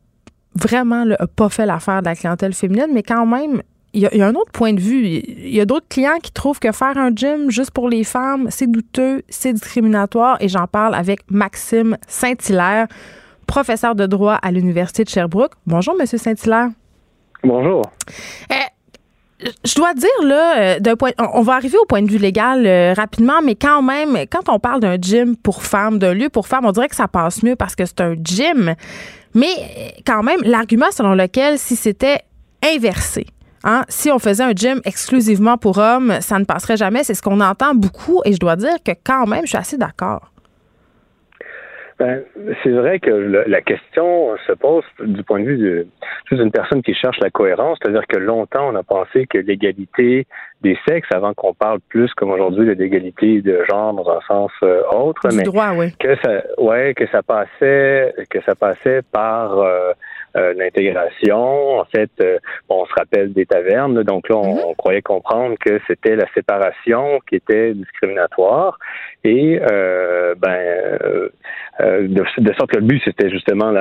vraiment 0.61 1.05
pas 1.37 1.49
fait 1.49 1.66
l'affaire 1.66 2.01
de 2.01 2.07
la 2.07 2.14
clientèle 2.14 2.53
féminine, 2.53 2.88
mais 2.92 3.03
quand 3.03 3.27
même, 3.27 3.62
il 3.97 4.03
y, 4.03 4.21
a 4.21 4.27
un 4.27 4.35
autre 4.35 4.53
point 4.53 4.75
de 4.75 4.81
vue. 4.81 5.07
Il 5.07 5.55
y 5.55 5.61
a 5.61 5.64
d'autres 5.64 5.88
clients 5.88 6.19
qui 6.23 6.31
trouvent 6.31 6.59
que 6.59 6.71
faire 6.71 6.99
un 6.99 7.11
gym 7.14 7.51
juste 7.51 7.71
pour 7.71 7.88
les 7.88 8.05
femmes, 8.05 8.49
c'est 8.51 8.71
douteux, 8.71 9.23
c'est 9.31 9.55
discriminatoire. 9.55 10.37
Et 10.40 10.49
j'en 10.49 10.66
parle 10.66 10.95
avec 10.95 11.21
Maxime 11.31 11.97
Saint-Hilaire, 12.07 12.88
professeur 13.47 13.95
de 13.95 14.05
droit 14.05 14.35
à 14.35 14.53
l'Université 14.53 15.05
de 15.05 15.09
Sherbrooke. 15.09 15.53
Bonjour, 15.66 15.97
Monsieur 15.99 16.19
Saint-Hilaire. 16.19 16.69
Bonjour. 17.42 17.83
Euh, 18.53 18.55
je 19.64 19.75
dois 19.75 19.95
dire, 19.95 20.09
là, 20.25 20.77
euh, 20.77 20.97
point, 20.97 21.12
on 21.19 21.42
va 21.42 21.55
arriver 21.55 21.79
au 21.79 21.87
point 21.87 22.03
de 22.03 22.11
vue 22.11 22.19
légal 22.19 22.66
euh, 22.66 22.95
rapidement, 22.95 23.40
mais 23.42 23.55
quand 23.55 23.83
même, 23.83 24.16
quand 24.31 24.49
on 24.49 24.59
parle 24.59 24.81
d'un 24.81 24.97
gym 25.01 25.37
pour 25.37 25.62
femmes, 25.62 25.99
d'un 25.99 26.14
lieu 26.14 26.29
pour 26.29 26.47
femmes, 26.47 26.66
on 26.66 26.73
dirait 26.73 26.88
que 26.88 26.97
ça 26.97 27.09
passe 27.09 27.42
mieux 27.42 27.57
parce 27.57 27.75
que 27.75 27.85
c'est 27.85 28.01
un 28.01 28.14
gym. 28.23 28.75
Mais 29.37 29.94
quand 30.05 30.25
même, 30.25 30.40
l'argument 30.42 30.90
selon 30.90 31.14
lequel 31.14 31.59
si 31.59 31.77
c'était 31.77 32.22
inversé, 32.64 33.27
Hein? 33.68 33.83
Si 33.88 34.12
on 34.12 34.20
faisait 34.20 34.44
un 34.44 34.53
gym 34.53 34.81
exclusivement 34.85 35.59
pour 35.59 35.79
hommes, 35.79 36.18
ça 36.20 36.38
ne 36.38 36.44
passerait 36.44 36.77
jamais. 36.77 37.03
C'est 37.03 37.14
ce 37.14 37.22
qu'on 37.22 37.40
entend 37.40 37.75
beaucoup 37.75 38.20
et 38.25 38.33
je 38.33 38.38
dois 38.38 38.55
dire 38.55 38.77
que 38.85 38.92
quand 39.03 39.27
même, 39.27 39.42
je 39.42 39.49
suis 39.49 39.59
assez 39.59 39.77
d'accord. 39.77 40.31
Ben, 41.98 42.22
c'est 42.62 42.72
vrai 42.72 42.98
que 42.98 43.11
la 43.11 43.62
question 43.62 44.37
se 44.46 44.52
pose 44.52 44.85
du 45.00 45.22
point 45.22 45.40
de 45.40 45.46
vue 45.46 45.87
d'une 46.30 46.50
personne 46.50 46.82
qui 46.82 46.92
cherche 46.92 47.18
la 47.20 47.30
cohérence, 47.30 47.78
c'est-à-dire 47.80 48.06
que 48.06 48.18
longtemps 48.18 48.68
on 48.70 48.74
a 48.74 48.82
pensé 48.82 49.26
que 49.26 49.38
l'égalité 49.38 50.26
des 50.61 50.78
sexes, 50.87 51.09
avant 51.12 51.32
qu'on 51.32 51.54
parle 51.54 51.80
plus 51.88 52.12
comme 52.14 52.30
aujourd'hui 52.30 52.66
de 52.66 52.72
l'égalité 52.72 53.40
de 53.40 53.64
genre 53.64 53.94
dans 53.94 54.11
un 54.11 54.20
sens 54.28 54.50
euh, 54.62 54.82
autre, 54.92 55.22
mais 55.32 55.42
droit, 55.44 55.72
oui. 55.74 55.92
que 55.98 56.16
ça, 56.16 56.42
ouais, 56.59 56.92
que 56.94 57.06
ça 57.06 57.22
passait, 57.22 58.14
que 58.28 58.42
ça 58.42 58.54
passait 58.54 59.00
par 59.11 59.59
euh, 59.59 59.92
l'intégration. 60.57 61.79
En 61.79 61.85
fait, 61.85 62.11
euh, 62.20 62.38
on 62.68 62.85
se 62.87 62.92
rappelle 62.94 63.33
des 63.33 63.46
tavernes, 63.46 64.03
donc 64.03 64.29
là, 64.29 64.37
on, 64.37 64.55
mm-hmm. 64.55 64.77
croyait 64.77 65.03
comprendre 65.03 65.57
que 65.59 65.81
c'était 65.87 66.16
la 66.16 66.27
séparation 66.35 67.20
qui 67.29 67.37
était 67.37 67.75
discriminatoire. 67.75 68.79
Et 69.25 69.61
euh, 69.70 70.35
ben, 70.37 70.59
de, 71.81 72.53
sorte 72.55 72.70
que 72.70 72.77
le 72.77 72.87
but, 72.87 73.03
c'était 73.05 73.29
justement 73.29 73.72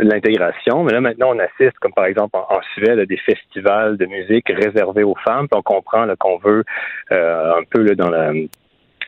l'intégration. 0.00 0.82
Mais 0.82 0.92
là, 0.92 1.00
maintenant, 1.00 1.34
on 1.34 1.38
assiste, 1.38 1.78
comme 1.80 1.92
par 1.92 2.06
exemple 2.06 2.36
en, 2.36 2.60
Suède, 2.74 2.98
à 2.98 3.06
des 3.06 3.16
festivals 3.18 3.96
de 3.96 4.06
musique 4.06 4.48
réservés 4.48 5.04
aux 5.04 5.16
femmes. 5.24 5.46
Puis 5.48 5.58
on 5.58 5.62
comprend 5.62 6.06
qu'on 6.18 6.38
veut 6.38 6.64
un 7.10 7.62
peu 7.70 7.82
là, 7.82 7.94
dans 7.94 8.10
la 8.10 8.32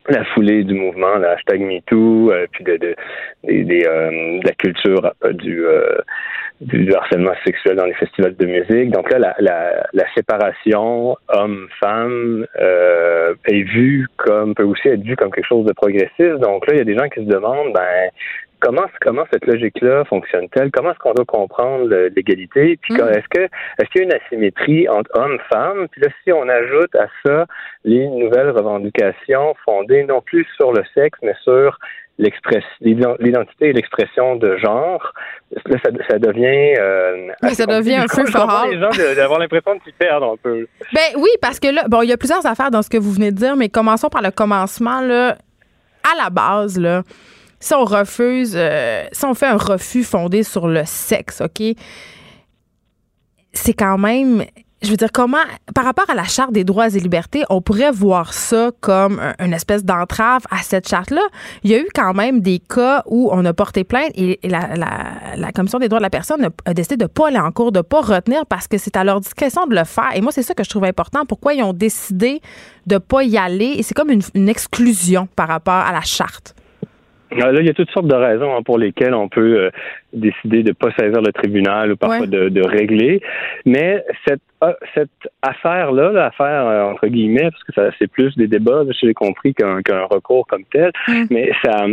la 0.08 0.24
foulée 0.26 0.64
du 0.64 0.74
mouvement, 0.74 1.16
le 1.16 1.28
hashtag 1.28 1.60
MeToo, 1.60 2.30
euh, 2.30 2.46
puis 2.52 2.64
de, 2.64 2.76
de, 2.76 2.96
euh, 3.48 3.64
de, 3.64 4.46
la 4.46 4.52
culture 4.52 5.12
euh, 5.24 5.32
du 5.32 5.64
du 6.60 6.94
harcèlement 6.94 7.32
sexuel 7.44 7.76
dans 7.76 7.84
les 7.84 7.94
festivals 7.94 8.36
de 8.36 8.46
musique. 8.46 8.90
Donc 8.90 9.10
là, 9.10 9.18
la, 9.18 9.34
la, 9.38 9.86
la 9.92 10.04
séparation 10.14 11.16
homme-femme 11.28 12.46
euh, 12.60 13.34
est 13.46 13.62
vue 13.62 14.06
comme 14.16 14.54
peut 14.54 14.62
aussi 14.62 14.88
être 14.88 15.02
vue 15.02 15.16
comme 15.16 15.30
quelque 15.30 15.46
chose 15.48 15.66
de 15.66 15.72
progressiste. 15.72 16.38
Donc 16.40 16.66
là, 16.66 16.74
il 16.74 16.78
y 16.78 16.80
a 16.80 16.84
des 16.84 16.96
gens 16.96 17.08
qui 17.08 17.20
se 17.20 17.28
demandent, 17.28 17.72
ben 17.72 18.10
comment 18.60 18.86
comment 19.00 19.24
cette 19.32 19.46
logique-là 19.46 20.04
fonctionne-t-elle? 20.04 20.70
Comment 20.70 20.90
est-ce 20.90 20.98
qu'on 20.98 21.14
doit 21.14 21.24
comprendre 21.24 21.88
l'égalité? 22.14 22.78
Puis 22.82 22.94
mm. 22.94 23.08
est-ce 23.08 23.28
que 23.28 23.42
est-ce 23.42 23.90
qu'il 23.90 24.02
y 24.02 24.04
a 24.04 24.06
une 24.06 24.14
asymétrie 24.14 24.88
entre 24.88 25.10
hommes-femmes 25.14 25.88
Puis 25.88 26.00
là, 26.00 26.08
si 26.22 26.32
on 26.32 26.48
ajoute 26.48 26.94
à 26.96 27.06
ça 27.24 27.46
les 27.84 28.06
nouvelles 28.08 28.50
revendications 28.50 29.54
fondées 29.64 30.04
non 30.04 30.20
plus 30.20 30.46
sur 30.56 30.72
le 30.72 30.82
sexe, 30.94 31.18
mais 31.22 31.34
sur 31.42 31.78
l'identité 32.18 33.68
et 33.68 33.72
l'expression 33.72 34.36
de 34.36 34.56
genre, 34.58 35.12
là, 35.66 35.78
ça, 36.08 36.18
devient... 36.18 36.74
Euh, 36.78 37.32
ça 37.52 37.66
devient 37.66 37.96
un 37.96 38.06
feu 38.06 38.24
fort. 38.26 38.68
les 38.70 38.78
gens 38.78 38.90
d'avoir 39.16 39.40
l'impression 39.40 39.78
qu'ils 39.80 39.94
perdent 39.94 40.22
un 40.22 40.36
peu. 40.40 40.66
Ben 40.92 41.16
oui, 41.16 41.30
parce 41.42 41.58
que 41.58 41.68
là, 41.68 41.84
bon, 41.88 42.02
il 42.02 42.10
y 42.10 42.12
a 42.12 42.16
plusieurs 42.16 42.46
affaires 42.46 42.70
dans 42.70 42.82
ce 42.82 42.90
que 42.90 42.98
vous 42.98 43.10
venez 43.10 43.32
de 43.32 43.36
dire, 43.36 43.56
mais 43.56 43.68
commençons 43.68 44.08
par 44.08 44.22
le 44.22 44.30
commencement, 44.30 45.00
là. 45.00 45.36
À 46.04 46.22
la 46.22 46.28
base, 46.28 46.78
là, 46.78 47.02
si 47.64 47.72
on 47.72 47.84
refuse, 47.84 48.52
euh, 48.54 49.06
si 49.12 49.24
on 49.24 49.32
fait 49.32 49.46
un 49.46 49.56
refus 49.56 50.04
fondé 50.04 50.42
sur 50.42 50.68
le 50.68 50.82
sexe, 50.84 51.40
OK, 51.40 51.62
c'est 53.54 53.72
quand 53.72 53.96
même 53.96 54.44
je 54.82 54.90
veux 54.90 54.98
dire, 54.98 55.10
comment, 55.10 55.38
par 55.74 55.86
rapport 55.86 56.04
à 56.10 56.14
la 56.14 56.24
Charte 56.24 56.52
des 56.52 56.62
droits 56.62 56.88
et 56.88 57.00
libertés, 57.00 57.42
on 57.48 57.62
pourrait 57.62 57.90
voir 57.90 58.34
ça 58.34 58.70
comme 58.82 59.18
une 59.38 59.54
espèce 59.54 59.82
d'entrave 59.82 60.42
à 60.50 60.58
cette 60.58 60.86
charte-là. 60.86 61.22
Il 61.62 61.70
y 61.70 61.74
a 61.74 61.78
eu 61.78 61.88
quand 61.94 62.12
même 62.12 62.40
des 62.40 62.58
cas 62.58 63.02
où 63.06 63.30
on 63.32 63.42
a 63.46 63.54
porté 63.54 63.82
plainte 63.82 64.10
et 64.14 64.38
la, 64.42 65.52
Commission 65.54 65.78
des 65.78 65.88
droits 65.88 66.00
de 66.00 66.04
la 66.04 66.10
personne 66.10 66.50
a, 66.66 66.74
décidé 66.74 66.98
de 66.98 67.04
ne 67.04 67.08
pas 67.08 67.28
aller 67.28 67.38
en 67.38 67.50
cours, 67.50 67.72
de 67.72 67.78
ne 67.78 67.82
pas 67.82 68.02
retenir 68.02 68.44
parce 68.44 68.68
que 68.68 68.76
c'est 68.76 68.94
à 68.94 69.04
leur 69.04 69.20
discrétion 69.20 69.66
de 69.66 69.74
le 69.74 69.84
faire. 69.84 70.10
Et 70.14 70.20
moi, 70.20 70.32
c'est 70.32 70.42
ça 70.42 70.52
que 70.52 70.64
je 70.64 70.68
trouve 70.68 70.84
important. 70.84 71.24
Pourquoi 71.24 71.54
ils 71.54 71.62
ont 71.62 71.72
décidé 71.72 72.42
de 72.86 72.96
ne 72.96 72.98
pas 72.98 73.22
y 73.22 73.38
aller? 73.38 73.76
Et 73.78 73.82
c'est 73.82 73.94
comme 73.94 74.10
une 74.10 74.48
exclusion 74.50 75.28
par 75.34 75.48
rapport 75.48 75.72
à 75.72 75.92
la 75.92 76.02
Charte. 76.02 76.54
Là, 77.36 77.52
il 77.60 77.66
y 77.66 77.70
a 77.70 77.74
toutes 77.74 77.90
sortes 77.90 78.06
de 78.06 78.14
raisons 78.14 78.54
hein, 78.54 78.62
pour 78.62 78.78
lesquelles 78.78 79.14
on 79.14 79.28
peut 79.28 79.58
euh, 79.58 79.70
décider 80.12 80.62
de 80.62 80.68
ne 80.68 80.72
pas 80.74 80.90
saisir 80.98 81.20
le 81.20 81.32
tribunal 81.32 81.92
ou 81.92 81.96
parfois 81.96 82.26
de, 82.26 82.66
régler. 82.66 83.20
Mais 83.66 84.04
cette, 84.26 84.42
ah, 84.60 84.74
cette 84.94 85.10
affaire-là, 85.42 86.12
l'affaire 86.12 86.66
euh, 86.66 86.82
entre 86.84 87.06
guillemets, 87.08 87.50
parce 87.50 87.64
que 87.64 87.72
ça 87.72 87.90
c'est 87.98 88.10
plus 88.10 88.36
des 88.36 88.46
débats, 88.46 88.82
j'ai 89.00 89.14
compris 89.14 89.54
qu'un 89.54 89.80
recours 90.10 90.46
comme 90.46 90.64
tel, 90.72 90.90
mm. 91.08 91.24
mais 91.30 91.50
ça, 91.64 91.86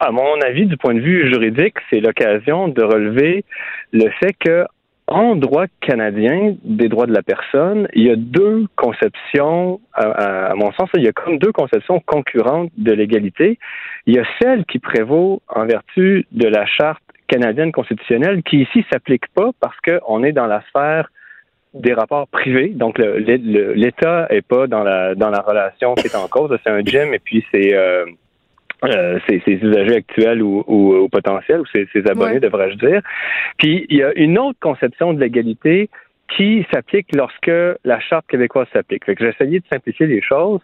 à 0.00 0.10
mon 0.10 0.40
avis, 0.42 0.66
du 0.66 0.76
point 0.76 0.94
de 0.94 1.00
vue 1.00 1.28
juridique, 1.30 1.76
c'est 1.90 2.00
l'occasion 2.00 2.68
de 2.68 2.82
relever 2.82 3.44
le 3.92 4.10
fait 4.20 4.34
que 4.38 4.64
en 5.08 5.36
droit 5.36 5.66
canadien 5.80 6.56
des 6.64 6.88
droits 6.88 7.06
de 7.06 7.12
la 7.12 7.22
personne, 7.22 7.88
il 7.94 8.04
y 8.04 8.10
a 8.10 8.16
deux 8.16 8.66
conceptions, 8.74 9.80
à, 9.92 10.52
mon 10.56 10.72
sens, 10.72 10.88
il 10.96 11.04
y 11.04 11.08
a 11.08 11.12
comme 11.12 11.38
deux 11.38 11.52
conceptions 11.52 12.00
concurrentes 12.00 12.72
de 12.76 12.92
l'égalité. 12.92 13.58
Il 14.06 14.16
y 14.16 14.18
a 14.18 14.24
celle 14.40 14.64
qui 14.64 14.78
prévaut 14.78 15.42
en 15.48 15.64
vertu 15.64 16.26
de 16.32 16.48
la 16.48 16.66
charte 16.66 17.02
canadienne 17.28 17.72
constitutionnelle, 17.72 18.42
qui 18.42 18.62
ici 18.62 18.84
s'applique 18.90 19.28
pas 19.34 19.50
parce 19.60 19.76
qu'on 19.80 20.22
est 20.24 20.32
dans 20.32 20.46
la 20.46 20.62
sphère 20.68 21.08
des 21.74 21.92
rapports 21.92 22.26
privés. 22.28 22.68
Donc, 22.68 22.98
l'État 22.98 24.26
est 24.30 24.46
pas 24.46 24.66
dans 24.66 24.82
la 24.82 25.14
dans 25.14 25.30
la 25.30 25.40
relation 25.40 25.94
qui 25.94 26.06
est 26.06 26.16
en 26.16 26.26
cause. 26.26 26.56
C'est 26.64 26.70
un 26.70 26.80
gym 26.80 27.12
et 27.12 27.18
puis 27.18 27.44
c'est 27.52 27.74
euh, 27.74 28.06
euh, 28.86 29.18
ses, 29.28 29.42
usagers 29.46 29.96
actuels 29.96 30.42
ou, 30.42 30.64
ou, 30.66 31.08
potentiels, 31.08 31.60
ou 31.60 31.66
ses, 31.66 31.86
abonnés, 32.08 32.40
devrais-je 32.40 32.76
dire. 32.76 33.00
Puis 33.58 33.86
il 33.88 33.98
y 33.98 34.02
a 34.02 34.12
une 34.16 34.38
autre 34.38 34.58
conception 34.60 35.12
de 35.12 35.20
l'égalité 35.20 35.88
qui 36.34 36.66
s'applique 36.72 37.14
lorsque 37.14 37.50
la 37.84 38.00
charte 38.00 38.26
québécoise 38.26 38.66
s'applique. 38.72 39.04
Fait 39.04 39.14
que 39.14 39.24
j'ai 39.24 39.30
essayé 39.30 39.60
de 39.60 39.64
simplifier 39.72 40.06
les 40.06 40.20
choses. 40.20 40.60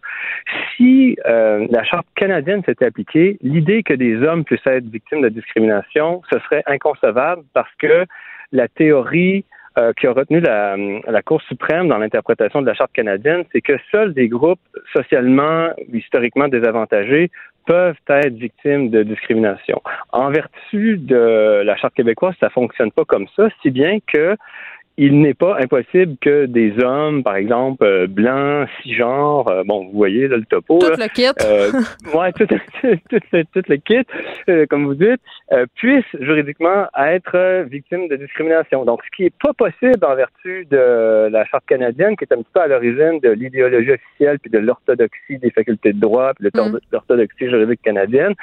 Si 0.77 1.17
euh, 1.27 1.67
la 1.71 1.85
charte 1.85 2.07
canadienne 2.17 2.63
s'était 2.65 2.87
appliquée, 2.87 3.39
l'idée 3.43 3.83
que 3.83 3.95
des 3.95 4.17
hommes 4.23 4.45
puissent 4.45 4.67
être 4.67 4.87
victimes 4.87 5.23
de 5.23 5.29
discrimination, 5.29 6.23
ce 6.33 6.39
serait 6.41 6.65
inconcevable 6.67 7.43
parce 7.55 7.73
que 7.79 8.07
la 8.51 8.69
théorie 8.69 9.45
euh, 9.79 9.93
qui 9.95 10.07
a 10.07 10.13
retenu 10.13 10.41
la, 10.41 10.77
la 10.77 11.23
Cour 11.23 11.41
suprême 11.43 11.89
dans 11.89 11.97
l'interprétation 11.97 12.61
de 12.61 12.67
la 12.67 12.75
Charte 12.75 12.93
canadienne, 12.93 13.45
c'est 13.53 13.63
que 13.63 13.79
seuls 13.91 14.13
des 14.13 14.29
groupes 14.29 14.61
socialement, 14.93 15.71
historiquement 15.93 16.49
désavantagés 16.49 17.31
peuvent 17.67 17.97
être 18.09 18.35
victimes 18.35 18.91
de 18.91 19.03
discrimination. 19.03 19.81
En 20.11 20.31
vertu 20.31 20.99
de 20.99 21.63
la 21.65 21.77
Charte 21.77 21.95
québécoise, 21.95 22.35
ça 22.41 22.51
fonctionne 22.51 22.93
pas 22.93 23.05
comme 23.05 23.27
ça, 23.37 23.49
si 23.63 23.71
bien 23.71 23.99
que 24.07 24.37
il 25.05 25.21
n'est 25.21 25.35
pas 25.35 25.59
impossible 25.59 26.17
que 26.21 26.47
des 26.47 26.79
hommes, 26.79 27.25
par 27.25 27.35
exemple, 27.35 27.85
euh, 27.85 28.07
blancs, 28.07 28.69
cisgenres, 28.81 29.49
euh, 29.49 29.65
bon, 29.67 29.87
vous 29.87 29.99
voyez 29.99 30.29
là, 30.29 30.37
le 30.37 30.45
topo. 30.45 30.79
Tout 30.79 30.93
le 30.97 31.09
kit. 31.09 31.27
Euh, 31.45 31.73
ouais, 32.17 32.33
tout, 32.33 32.47
le 33.69 33.77
kit, 33.79 34.07
euh, 34.49 34.65
comme 34.67 34.87
vous 34.87 34.95
dites, 34.95 35.21
puissent 35.75 36.05
juridiquement 36.21 36.87
être 36.97 37.65
victimes 37.65 38.07
de 38.07 38.15
discrimination. 38.15 38.85
Donc, 38.85 39.01
ce 39.05 39.17
qui 39.17 39.25
n'est 39.25 39.33
pas 39.43 39.53
possible 39.55 40.05
en 40.05 40.15
vertu 40.15 40.67
de 40.71 41.29
la 41.33 41.45
Charte 41.47 41.67
canadienne, 41.67 42.17
qui 42.17 42.23
est 42.23 42.33
un 42.33 42.39
petit 42.39 42.53
peu 42.55 42.61
à 42.61 42.69
l'origine 42.69 43.19
de 43.21 43.31
l'idéologie 43.31 43.93
officielle, 43.93 44.39
puis 44.39 44.53
de 44.53 44.59
l'orthodoxie 44.59 45.39
des 45.39 45.51
facultés 45.51 45.93
de 45.93 46.01
droit, 46.01 46.33
puis 46.35 46.49
de 46.49 46.61
mm. 46.61 46.79
l'orthodoxie 46.93 47.49
juridique 47.49 47.83
canadienne, 47.83 48.35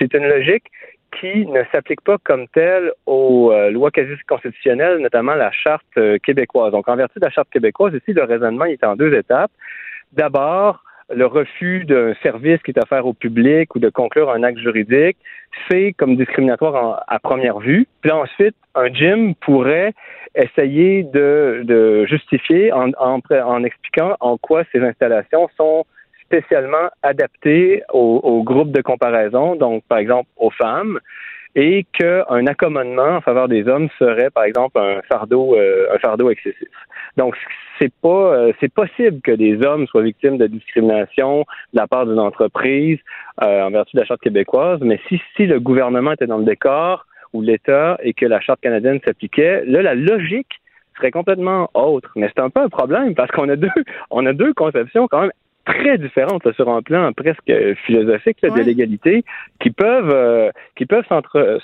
c'est 0.00 0.12
une 0.14 0.26
logique 0.26 0.64
qui 1.18 1.46
ne 1.46 1.62
s'applique 1.72 2.02
pas 2.02 2.16
comme 2.18 2.46
telle 2.48 2.92
aux 3.06 3.50
euh, 3.52 3.70
lois 3.70 3.90
quasi 3.90 4.12
constitutionnelles, 4.26 4.98
notamment 4.98 5.34
la 5.34 5.50
charte 5.50 5.84
euh, 5.96 6.18
québécoise. 6.18 6.72
Donc, 6.72 6.88
en 6.88 6.96
vertu 6.96 7.18
de 7.18 7.24
la 7.24 7.30
charte 7.30 7.50
québécoise, 7.50 7.94
ici, 7.94 8.12
le 8.12 8.24
raisonnement 8.24 8.64
est 8.64 8.84
en 8.84 8.96
deux 8.96 9.14
étapes. 9.14 9.50
D'abord, 10.12 10.82
le 11.14 11.26
refus 11.26 11.84
d'un 11.84 12.14
service 12.22 12.60
qui 12.62 12.72
est 12.72 12.82
offert 12.82 13.06
au 13.06 13.14
public 13.14 13.74
ou 13.74 13.78
de 13.78 13.88
conclure 13.88 14.30
un 14.30 14.42
acte 14.42 14.58
juridique, 14.58 15.16
c'est 15.68 15.94
comme 15.96 16.16
discriminatoire 16.16 17.04
à 17.06 17.18
première 17.18 17.58
vue. 17.58 17.86
Puis 18.02 18.10
ensuite, 18.10 18.54
un 18.74 18.92
gym 18.92 19.34
pourrait 19.36 19.94
essayer 20.34 21.04
de, 21.04 22.04
justifier 22.06 22.72
en, 22.72 22.90
en 22.98 23.64
expliquant 23.64 24.16
en 24.20 24.36
quoi 24.36 24.64
ces 24.70 24.80
installations 24.80 25.48
sont 25.56 25.86
spécialement 26.28 26.88
adapté 27.02 27.82
au, 27.92 28.42
groupe 28.44 28.70
de 28.70 28.82
comparaison, 28.82 29.56
donc 29.56 29.82
par 29.88 29.98
exemple 29.98 30.28
aux 30.36 30.50
femmes, 30.50 31.00
et 31.54 31.86
qu'un 31.92 32.46
accommodement 32.46 33.16
en 33.16 33.20
faveur 33.20 33.48
des 33.48 33.66
hommes 33.66 33.88
serait 33.98 34.30
par 34.30 34.44
exemple 34.44 34.78
un 34.78 35.00
fardeau, 35.10 35.56
euh, 35.56 35.86
un 35.92 35.98
fardeau 35.98 36.30
excessif. 36.30 36.68
Donc 37.16 37.34
c'est 37.78 37.92
pas, 38.02 38.34
euh, 38.34 38.52
c'est 38.60 38.72
possible 38.72 39.20
que 39.22 39.32
des 39.32 39.64
hommes 39.64 39.86
soient 39.86 40.02
victimes 40.02 40.36
de 40.36 40.46
discrimination 40.46 41.40
de 41.72 41.80
la 41.80 41.86
part 41.86 42.06
d'une 42.06 42.18
entreprise 42.20 42.98
euh, 43.42 43.62
en 43.62 43.70
vertu 43.70 43.96
de 43.96 44.00
la 44.00 44.06
charte 44.06 44.20
québécoise, 44.20 44.80
mais 44.82 45.00
si 45.08 45.20
si 45.34 45.46
le 45.46 45.58
gouvernement 45.58 46.12
était 46.12 46.26
dans 46.26 46.38
le 46.38 46.44
décor 46.44 47.06
ou 47.32 47.40
l'État 47.40 47.98
et 48.02 48.12
que 48.12 48.26
la 48.26 48.40
charte 48.40 48.60
canadienne 48.60 49.00
s'appliquait, 49.04 49.64
là 49.64 49.82
la 49.82 49.94
logique 49.94 50.60
serait 50.96 51.10
complètement 51.10 51.70
autre. 51.74 52.10
Mais 52.16 52.30
c'est 52.34 52.42
un 52.42 52.50
peu 52.50 52.60
un 52.60 52.68
problème 52.68 53.14
parce 53.14 53.30
qu'on 53.30 53.48
a 53.48 53.56
deux, 53.56 53.70
on 54.10 54.26
a 54.26 54.32
deux 54.32 54.52
conceptions 54.52 55.08
quand 55.08 55.22
même 55.22 55.32
très 55.68 55.98
différentes 55.98 56.50
sur 56.54 56.68
un 56.68 56.82
plan 56.82 57.12
presque 57.12 57.52
philosophique 57.86 58.38
de 58.42 58.62
l'égalité 58.62 59.24
qui 59.60 59.70
peuvent 59.70 60.10
euh, 60.10 60.50
qui 60.76 60.86
peuvent 60.86 61.04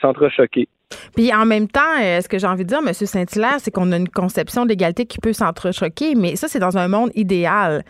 s'entrechoquer. 0.01 0.69
Puis 1.17 1.33
en 1.35 1.47
même 1.47 1.69
temps, 1.69 1.81
euh, 2.03 2.21
ce 2.21 2.29
que 2.29 2.39
j'ai 2.39 2.47
envie 2.47 2.65
de 2.65 2.69
dire, 2.69 2.81
M. 2.87 2.93
Saint-Hilaire, 2.93 3.57
c'est 3.59 3.71
qu'on 3.71 3.91
a 3.93 3.97
une 3.97 4.09
conception 4.09 4.67
d'égalité 4.67 5.07
qui 5.07 5.19
peut 5.19 5.33
s'entrechoquer, 5.33 6.15
mais 6.15 6.37
ça, 6.37 6.47
c'est 6.49 6.59
dans 6.59 6.77
un 6.77 6.89
monde 6.89 7.11
idéal 7.15 7.83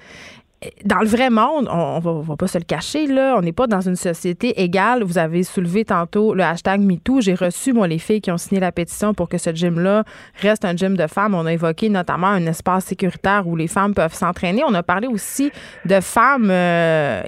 dans 0.84 1.00
le 1.00 1.06
vrai 1.06 1.30
monde, 1.30 1.68
on, 1.70 1.98
va, 1.98 2.12
va 2.20 2.36
pas 2.36 2.46
se 2.46 2.58
le 2.58 2.64
cacher, 2.64 3.06
là, 3.06 3.34
on 3.36 3.42
n'est 3.42 3.52
pas 3.52 3.66
dans 3.66 3.80
une 3.80 3.96
société 3.96 4.60
égale. 4.62 5.02
Vous 5.02 5.18
avez 5.18 5.42
soulevé 5.42 5.84
tantôt 5.84 6.34
le 6.34 6.42
hashtag 6.42 6.80
MeToo. 6.80 7.20
J'ai 7.20 7.34
reçu, 7.34 7.72
moi, 7.72 7.86
les 7.86 7.98
filles 7.98 8.20
qui 8.20 8.30
ont 8.30 8.38
signé 8.38 8.60
la 8.60 8.72
pétition 8.72 9.14
pour 9.14 9.28
que 9.28 9.38
ce 9.38 9.54
gym-là 9.54 10.04
reste 10.40 10.64
un 10.64 10.74
gym 10.76 10.96
de 10.96 11.06
femmes. 11.06 11.34
On 11.34 11.46
a 11.46 11.52
évoqué 11.52 11.88
notamment 11.88 12.28
un 12.28 12.46
espace 12.46 12.86
sécuritaire 12.86 13.46
où 13.46 13.56
les 13.56 13.68
femmes 13.68 13.94
peuvent 13.94 14.14
s'entraîner. 14.14 14.62
On 14.66 14.74
a 14.74 14.82
parlé 14.82 15.06
aussi 15.06 15.50
de 15.84 16.00
femmes 16.00 16.48
euh, 16.50 17.22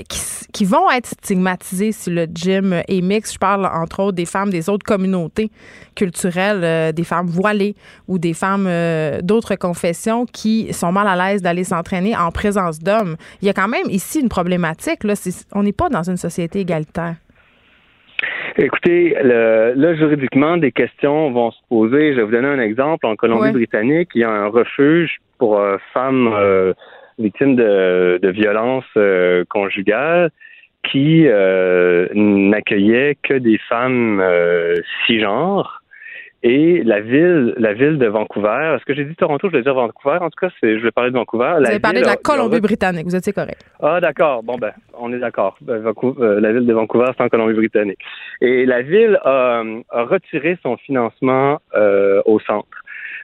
qui, 0.53 0.65
vont 0.65 0.91
être 0.91 1.07
stigmatisées 1.07 1.93
si 1.93 2.11
le 2.11 2.27
gym 2.33 2.83
est 2.89 3.01
mixte. 3.03 3.35
Je 3.35 3.39
parle, 3.39 3.67
entre 3.67 4.01
autres, 4.01 4.17
des 4.17 4.25
femmes 4.25 4.51
des 4.51 4.69
autres 4.69 4.85
communautés 4.85 5.51
culturelles, 5.95 6.65
euh, 6.65 6.93
des 6.93 7.05
femmes 7.05 7.27
voilées 7.27 7.75
ou 8.09 8.19
des 8.19 8.35
femmes 8.35 8.67
euh, 8.67 9.21
d'autres 9.23 9.55
confessions 9.55 10.27
qui 10.27 10.73
sont 10.73 10.93
mal 10.93 11.07
à 11.07 11.17
l'aise 11.17 11.43
d'aller 11.43 11.65
s'entraîner 11.65 12.17
en 12.17 12.31
présence 12.31 12.79
d'hommes 12.79 13.17
il 13.41 13.47
y 13.47 13.51
a 13.51 13.53
quand 13.53 13.69
même 13.69 13.89
ici 13.89 14.21
une 14.21 14.29
problématique. 14.29 15.05
Là, 15.05 15.15
on 15.55 15.63
n'est 15.63 15.73
pas 15.73 15.89
dans 15.89 16.09
une 16.09 16.17
société 16.17 16.61
égalitaire. 16.61 17.17
Écoutez, 18.59 19.15
là, 19.23 19.95
juridiquement, 19.95 20.57
des 20.57 20.73
questions 20.73 21.31
vont 21.31 21.51
se 21.51 21.59
poser. 21.69 22.13
Je 22.13 22.17
vais 22.17 22.23
vous 22.23 22.31
donner 22.31 22.49
un 22.49 22.61
exemple. 22.61 23.07
En 23.07 23.15
Colombie-Britannique, 23.15 24.11
il 24.15 24.23
y 24.23 24.25
a 24.25 24.31
un 24.31 24.47
refuge 24.47 25.19
pour 25.39 25.59
euh, 25.59 25.77
femmes 25.93 26.33
euh, 26.33 26.73
victimes 27.19 27.57
de, 27.57 28.19
violences 28.23 28.85
euh, 28.97 29.45
conjugales 29.49 30.31
qui 30.91 31.27
n'accueillait 32.15 33.17
que 33.21 33.35
des 33.35 33.59
femmes 33.69 34.23
cisgenres 35.05 35.83
Et 36.49 36.85
la 36.85 37.01
ville, 37.01 37.55
la 37.57 37.73
ville 37.73 37.99
de 37.99 38.07
Vancouver, 38.07 38.77
est-ce 38.77 38.85
que 38.85 38.95
j'ai 38.95 39.05
dit 39.05 39.17
Toronto, 39.17 39.49
je 39.51 39.57
vais 39.57 39.65
dire 39.65 39.75
Vancouver, 39.75 40.19
en 40.21 40.31
tout 40.31 40.39
cas, 40.41 40.49
je 40.63 40.81
vais 40.81 40.93
parler 40.93 41.11
de 41.11 41.17
Vancouver. 41.17 41.57
Vous 41.59 41.67
avez 41.67 41.81
parlé 41.81 42.03
de 42.03 42.07
la 42.07 42.15
Colombie-Britannique, 42.15 43.05
vous 43.05 43.17
étiez 43.17 43.33
correct. 43.33 43.65
Ah, 43.83 44.01
d'accord, 44.01 44.45
bon 44.45 44.55
ben, 44.57 44.71
on 44.97 45.13
est 45.13 45.19
d'accord. 45.19 45.57
Ben, 45.61 45.83
euh, 45.85 46.41
la 46.41 46.53
ville 46.53 46.65
de 46.65 46.73
Vancouver, 46.73 47.07
c'est 47.17 47.25
en 47.25 47.29
Colombie-Britannique. 47.29 47.99
Et 48.41 48.65
la 48.65 48.83
ville 48.83 49.19
a, 49.25 49.65
retiré 49.91 50.57
son 50.63 50.77
financement 50.77 51.59
euh, 51.75 52.23
au 52.27 52.39
centre. 52.39 52.69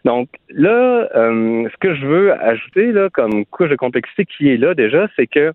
Donc 0.04 0.28
là, 0.50 1.08
euh, 1.14 1.68
ce 1.70 1.76
que 1.78 1.94
je 1.94 2.04
veux 2.04 2.32
ajouter 2.32 2.90
là, 2.90 3.08
comme 3.08 3.46
couche 3.46 3.68
de 3.68 3.76
complexité 3.76 4.24
qui 4.24 4.52
est 4.52 4.56
là 4.56 4.74
déjà, 4.74 5.06
c'est 5.14 5.28
que 5.28 5.52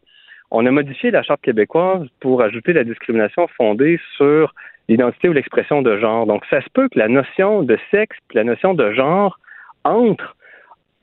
on 0.51 0.65
a 0.65 0.71
modifié 0.71 1.11
la 1.11 1.21
charte 1.21 1.41
québécoise 1.41 2.07
pour 2.21 2.41
ajouter 2.41 2.71
la 2.71 2.85
discrimination 2.85 3.49
fondée 3.57 3.99
sur 4.15 4.53
l'identité 4.87 5.29
ou 5.29 5.33
l'expression 5.33 5.81
de 5.81 5.97
genre. 5.97 6.25
Donc, 6.25 6.43
ça 6.49 6.61
se 6.61 6.69
peut 6.73 6.87
que 6.89 6.99
la 6.99 7.07
notion 7.07 7.63
de 7.63 7.77
sexe 7.91 8.17
la 8.33 8.43
notion 8.43 8.73
de 8.73 8.91
genre 8.91 9.39
entrent 9.83 10.35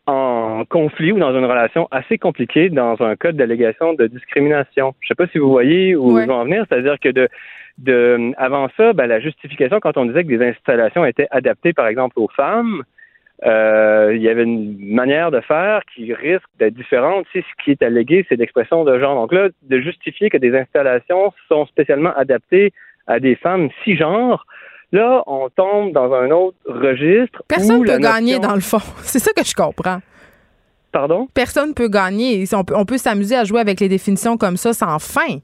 en 0.07 0.65
conflit 0.69 1.13
ou 1.13 1.19
dans 1.19 1.37
une 1.37 1.47
relation 1.47 1.89
assez 1.91 2.19
compliquée 2.19 2.69
dans 2.69 3.01
un 3.03 3.17
code 3.17 3.37
d'allégation 3.37 3.95
de 3.95 4.07
discrimination. 4.07 4.95
Je 5.01 5.07
ne 5.07 5.09
sais 5.09 5.15
pas 5.15 5.27
si 5.29 5.39
vous 5.39 5.51
voyez 5.51 5.97
où 5.97 6.19
ils 6.19 6.27
vont 6.27 6.35
en 6.35 6.45
venir, 6.45 6.67
c'est-à-dire 6.69 6.99
que 7.01 7.09
de, 7.09 7.29
de 7.79 8.33
avant 8.37 8.69
ça, 8.77 8.93
ben, 8.93 9.07
la 9.07 9.21
justification 9.21 9.81
quand 9.81 9.97
on 9.97 10.05
disait 10.05 10.25
que 10.25 10.29
des 10.29 10.47
installations 10.47 11.07
étaient 11.07 11.29
adaptées, 11.31 11.73
par 11.73 11.87
exemple, 11.87 12.19
aux 12.19 12.29
femmes, 12.29 12.83
euh, 13.45 14.13
il 14.15 14.23
y 14.23 14.29
avait 14.29 14.45
une 14.45 14.77
manière 14.79 15.31
de 15.31 15.41
faire 15.41 15.81
qui 15.95 16.13
risque 16.15 16.49
d'être 16.59 16.75
différente 16.75 17.27
si 17.33 17.41
ce 17.41 17.65
qui 17.65 17.73
est 17.73 17.83
allégué, 17.83 18.25
c'est 18.29 18.37
l'expression 18.37 18.85
de 18.85 18.99
genre. 18.99 19.15
Donc 19.15 19.33
là, 19.33 19.49
de 19.63 19.81
justifier 19.81 20.31
que 20.31 20.37
des 20.37 20.57
installations 20.57 21.33
sont 21.49 21.67
spécialement 21.67 22.15
adaptées 22.15 22.73
à 23.07 23.21
des 23.21 23.37
femmes 23.37 23.69
cisgenres, 23.83 24.47
là, 24.93 25.23
on 25.27 25.49
tombe 25.51 25.93
dans 25.93 26.13
un 26.13 26.31
autre 26.31 26.57
registre. 26.67 27.43
Personne 27.49 27.83
ne 27.83 27.87
peut 27.87 27.99
gagner 27.99 28.39
dans 28.39 28.55
le 28.55 28.61
fond. 28.61 28.79
C'est 29.03 29.19
ça 29.19 29.33
que 29.33 29.45
je 29.45 29.55
comprends. 29.55 29.99
Pardon? 30.93 31.29
Personne 31.35 31.71
ne 31.71 31.75
peut 31.75 31.89
gagner. 31.89 32.45
On 32.53 32.65
peut, 32.65 32.75
on 32.77 32.85
peut 32.85 32.99
s'amuser 32.99 33.37
à 33.37 33.45
jouer 33.45 33.61
avec 33.61 33.81
les 33.81 33.89
définitions 33.89 34.37
comme 34.37 34.57
ça 34.57 34.73
sans 34.73 34.99
fin. 35.01 35.41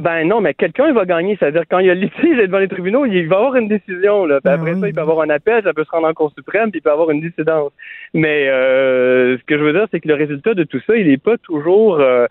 Ben 0.00 0.26
non, 0.26 0.40
mais 0.40 0.54
quelqu'un 0.54 0.92
va 0.92 1.04
gagner. 1.04 1.36
C'est-à-dire 1.38 1.64
quand 1.70 1.78
il 1.78 1.86
y 1.86 1.90
a 1.90 1.94
litige 1.94 2.36
devant 2.38 2.58
les 2.58 2.68
tribunaux, 2.68 3.04
il 3.06 3.28
va 3.28 3.36
avoir 3.36 3.56
une 3.56 3.68
décision. 3.68 4.26
Là. 4.26 4.40
Ben 4.42 4.52
après 4.52 4.74
ça, 4.74 4.88
il 4.88 4.94
peut 4.94 5.00
avoir 5.00 5.20
un 5.20 5.30
appel, 5.30 5.62
ça 5.62 5.72
peut 5.72 5.84
se 5.84 5.90
rendre 5.90 6.08
en 6.08 6.14
Cour 6.14 6.32
suprême, 6.36 6.70
puis 6.70 6.80
il 6.80 6.82
peut 6.82 6.90
avoir 6.90 7.10
une 7.10 7.20
dissidence. 7.20 7.72
Mais 8.12 8.48
euh, 8.48 9.36
ce 9.38 9.44
que 9.44 9.58
je 9.58 9.62
veux 9.62 9.72
dire, 9.72 9.86
c'est 9.90 10.00
que 10.00 10.08
le 10.08 10.14
résultat 10.14 10.54
de 10.54 10.64
tout 10.64 10.80
ça, 10.86 10.96
il 10.96 11.08
n'est 11.08 11.18
pas 11.18 11.36
toujours 11.38 12.00
euh, 12.00 12.26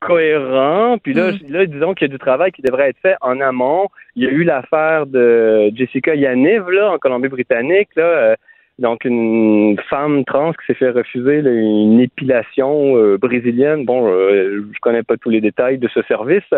cohérent. 0.00 0.98
Puis 1.02 1.14
là, 1.14 1.32
mm. 1.32 1.38
là 1.52 1.66
disons 1.66 1.94
qu'il 1.94 2.08
y 2.08 2.10
a 2.10 2.12
du 2.12 2.18
travail 2.18 2.52
qui 2.52 2.62
devrait 2.62 2.90
être 2.90 2.98
fait 3.00 3.16
en 3.20 3.40
amont. 3.40 3.88
Il 4.16 4.24
y 4.24 4.26
a 4.26 4.30
eu 4.30 4.44
l'affaire 4.44 5.06
de 5.06 5.70
Jessica 5.74 6.14
Yaniv 6.14 6.68
là, 6.70 6.92
en 6.92 6.98
Colombie-Britannique. 6.98 7.88
Là, 7.96 8.04
euh, 8.04 8.34
donc, 8.80 9.04
une 9.04 9.78
femme 9.90 10.24
trans 10.24 10.52
qui 10.54 10.66
s'est 10.66 10.74
fait 10.74 10.88
refuser 10.88 11.40
une 11.40 12.00
épilation 12.00 12.96
euh, 12.96 13.18
brésilienne. 13.18 13.84
Bon, 13.84 14.10
euh, 14.10 14.64
je 14.72 14.78
connais 14.80 15.02
pas 15.02 15.18
tous 15.18 15.28
les 15.28 15.42
détails 15.42 15.76
de 15.76 15.86
ce 15.88 16.00
service 16.04 16.48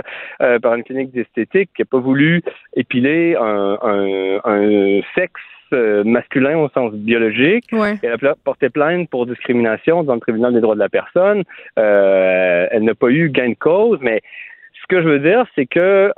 euh, 0.40 0.60
par 0.60 0.74
une 0.74 0.84
clinique 0.84 1.10
d'esthétique 1.10 1.70
qui 1.74 1.82
a 1.82 1.84
pas 1.84 1.98
voulu 1.98 2.42
épiler 2.76 3.34
un, 3.34 3.76
un, 3.82 4.40
un 4.44 5.00
sexe 5.16 5.42
masculin 6.04 6.58
au 6.58 6.68
sens 6.70 6.92
biologique. 6.92 7.66
Elle 7.72 8.26
a 8.26 8.34
porté 8.44 8.68
plainte 8.68 9.08
pour 9.10 9.26
discrimination 9.26 10.02
dans 10.02 10.14
le 10.14 10.20
tribunal 10.20 10.54
des 10.54 10.60
droits 10.60 10.74
de 10.74 10.80
la 10.80 10.88
personne. 10.88 11.44
elle 11.76 12.84
n'a 12.84 12.94
pas 12.94 13.08
eu 13.08 13.30
gain 13.30 13.50
de 13.50 13.54
cause, 13.54 13.98
mais 14.00 14.20
ce 14.80 14.86
que 14.88 15.02
je 15.02 15.08
veux 15.08 15.20
dire, 15.20 15.46
c'est 15.54 15.66
que 15.66 16.12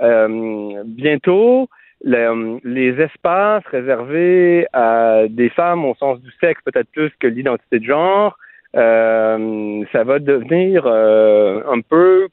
bientôt, 0.85 1.69
euh, 2.07 2.59
les, 2.65 3.01
espaces 3.01 3.65
réservés 3.71 4.67
à 4.73 5.23
des 5.29 5.49
femmes 5.49 5.85
au 5.85 5.95
sens 5.95 6.21
du 6.21 6.31
sexe, 6.41 6.61
peut-être 6.65 6.91
plus 6.93 7.11
que 7.19 7.27
l'identité 7.27 7.79
de 7.79 7.85
genre, 7.85 8.37
euh, 8.77 9.85
ça 9.93 10.05
va 10.05 10.19
devenir 10.19 10.85
euh, 10.87 11.63
un 11.71 11.81
peu 11.81 12.29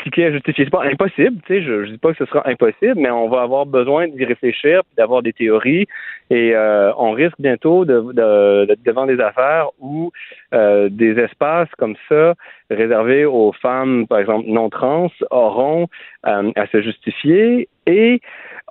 compliqué 0.00 0.26
à 0.26 0.32
justifier. 0.32 0.64
C'est 0.64 0.70
pas 0.70 0.84
impossible, 0.84 1.40
tu 1.46 1.54
sais, 1.54 1.62
je, 1.62 1.84
je 1.84 1.90
dis 1.92 1.98
pas 1.98 2.12
que 2.12 2.18
ce 2.18 2.24
sera 2.26 2.48
impossible, 2.48 2.94
mais 2.96 3.10
on 3.10 3.28
va 3.28 3.42
avoir 3.42 3.66
besoin 3.66 4.08
d'y 4.08 4.24
réfléchir, 4.24 4.82
d'avoir 4.96 5.22
des 5.22 5.32
théories, 5.32 5.86
et 6.30 6.54
on 6.96 7.10
risque 7.12 7.36
bientôt 7.38 7.84
de, 7.84 8.00
de, 8.12 8.76
devant 8.84 9.06
des 9.06 9.20
affaires 9.20 9.68
où 9.80 10.12
des 10.52 11.18
espaces 11.18 11.68
comme 11.76 11.96
ça 12.08 12.34
réservés 12.70 13.24
aux 13.24 13.52
femmes, 13.52 14.06
par 14.06 14.20
exemple 14.20 14.46
non 14.46 14.70
trans, 14.70 15.10
auront 15.30 15.88
à 16.22 16.66
se 16.72 16.80
justifier 16.82 17.68
et 17.86 18.20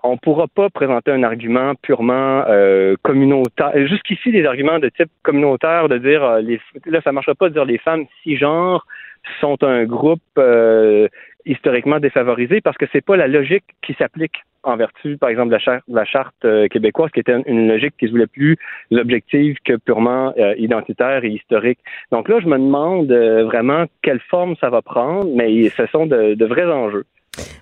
on 0.03 0.13
ne 0.13 0.17
pourra 0.17 0.47
pas 0.47 0.69
présenter 0.69 1.11
un 1.11 1.23
argument 1.23 1.73
purement 1.75 2.43
euh, 2.47 2.95
communautaire. 3.03 3.71
Jusqu'ici, 3.87 4.31
des 4.31 4.45
arguments 4.45 4.79
de 4.79 4.89
type 4.89 5.09
communautaire, 5.23 5.89
de 5.89 5.97
dire 5.97 6.23
euh, 6.23 6.41
là, 6.85 7.01
ça 7.01 7.11
ne 7.11 7.15
marchera 7.15 7.35
pas 7.35 7.49
de 7.49 7.53
dire 7.53 7.65
les 7.65 7.77
femmes 7.77 8.05
cisgenres 8.23 8.85
sont 9.39 9.63
un 9.63 9.85
groupe 9.85 10.21
euh, 10.37 11.07
historiquement 11.45 11.99
défavorisé 11.99 12.61
parce 12.61 12.77
que 12.77 12.85
c'est 12.91 13.03
pas 13.03 13.17
la 13.17 13.27
logique 13.27 13.65
qui 13.81 13.93
s'applique 13.93 14.43
en 14.63 14.75
vertu, 14.75 15.17
par 15.17 15.29
exemple, 15.29 15.47
de 15.47 15.53
la 15.53 15.59
charte, 15.59 15.83
la 15.87 16.03
charte 16.03 16.45
québécoise, 16.69 17.11
qui 17.11 17.21
était 17.21 17.41
une 17.45 17.69
logique 17.69 17.93
qui 17.97 18.07
se 18.07 18.11
voulait 18.11 18.27
plus 18.27 18.57
objective 18.91 19.55
que 19.63 19.77
purement 19.77 20.33
identitaire 20.57 21.23
et 21.23 21.29
historique. 21.29 21.79
Donc 22.11 22.27
là, 22.27 22.41
je 22.41 22.47
me 22.47 22.57
demande 22.57 23.09
vraiment 23.09 23.85
quelle 24.01 24.19
forme 24.19 24.57
ça 24.57 24.69
va 24.69 24.81
prendre, 24.81 25.29
mais 25.33 25.69
ce 25.69 25.85
sont 25.85 26.07
de 26.07 26.45
vrais 26.45 26.65
enjeux. 26.65 27.05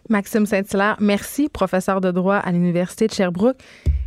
Maxime 0.09 0.45
Saint-Hilaire, 0.45 0.97
merci, 0.99 1.49
professeur 1.49 2.01
de 2.01 2.11
droit 2.11 2.35
à 2.35 2.51
l'Université 2.51 3.07
de 3.07 3.13
Sherbrooke. 3.13 3.57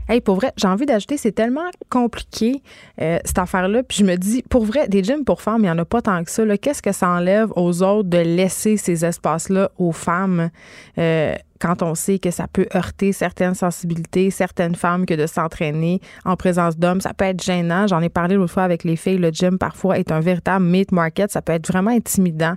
Hey, 0.09 0.21
pour 0.21 0.35
vrai, 0.35 0.53
j'ai 0.57 0.67
envie 0.67 0.87
d'ajouter, 0.87 1.17
c'est 1.17 1.31
tellement 1.31 1.71
compliqué, 1.89 2.63
euh, 3.01 3.21
cette 3.25 3.39
affaire-là. 3.39 3.85
Puis 3.85 3.99
je 3.99 4.05
me 4.05 4.17
dis, 4.17 4.43
pour 4.51 4.65
vrai, 4.65 4.89
des 4.89 5.05
gyms 5.05 5.25
pour 5.25 5.41
femmes, 5.41 5.61
il 5.61 5.65
n'y 5.65 5.71
en 5.71 5.79
a 5.79 5.85
pas 5.85 6.03
tant 6.03 6.25
que 6.25 6.31
ça. 6.33 6.43
Qu'est-ce 6.59 6.83
que 6.83 6.91
ça 6.91 7.09
enlève 7.09 7.53
aux 7.55 7.83
autres 7.85 8.09
de 8.09 8.19
laisser 8.19 8.77
ces 8.77 9.05
espaces-là 9.05 9.71
aux 9.79 9.93
femmes 9.93 10.51
euh, 10.99 11.35
quand 11.61 11.83
on 11.83 11.95
sait 11.95 12.19
que 12.19 12.33
ça 12.33 12.49
peut 12.49 12.67
heurter 12.75 13.13
certaines 13.13 13.55
sensibilités, 13.55 14.31
certaines 14.31 14.75
femmes, 14.75 15.07
que 15.07 15.15
de 15.15 15.27
s'entraîner 15.27 16.01
en 16.25 16.35
présence 16.35 16.77
d'hommes, 16.77 17.01
ça 17.01 17.15
peut 17.15 17.27
être 17.27 17.45
gênant. 17.45 17.87
J'en 17.87 18.01
ai 18.01 18.09
parlé 18.09 18.35
l'autre 18.35 18.53
fois 18.53 18.65
avec 18.65 18.83
les 18.83 18.97
filles. 18.97 19.19
Le 19.19 19.31
gym, 19.31 19.59
parfois, 19.59 19.99
est 19.99 20.11
un 20.11 20.19
véritable 20.19 20.65
meat 20.65 20.91
market. 20.91 21.31
Ça 21.31 21.41
peut 21.41 21.53
être 21.53 21.69
vraiment 21.69 21.91
intimidant. 21.93 22.55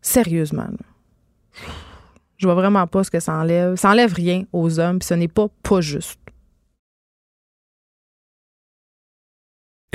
Sérieusement. 0.00 0.66
Je 2.36 2.46
vois 2.46 2.54
vraiment 2.54 2.86
pas 2.86 3.04
ce 3.04 3.10
que 3.10 3.20
ça 3.20 3.34
enlève. 3.34 3.76
Ça 3.76 3.90
enlève 3.90 4.12
rien 4.12 4.44
aux 4.52 4.78
hommes, 4.78 4.98
puis 4.98 5.06
ce 5.06 5.14
n'est 5.14 5.28
pas 5.28 5.48
pas 5.62 5.80
juste. 5.80 6.18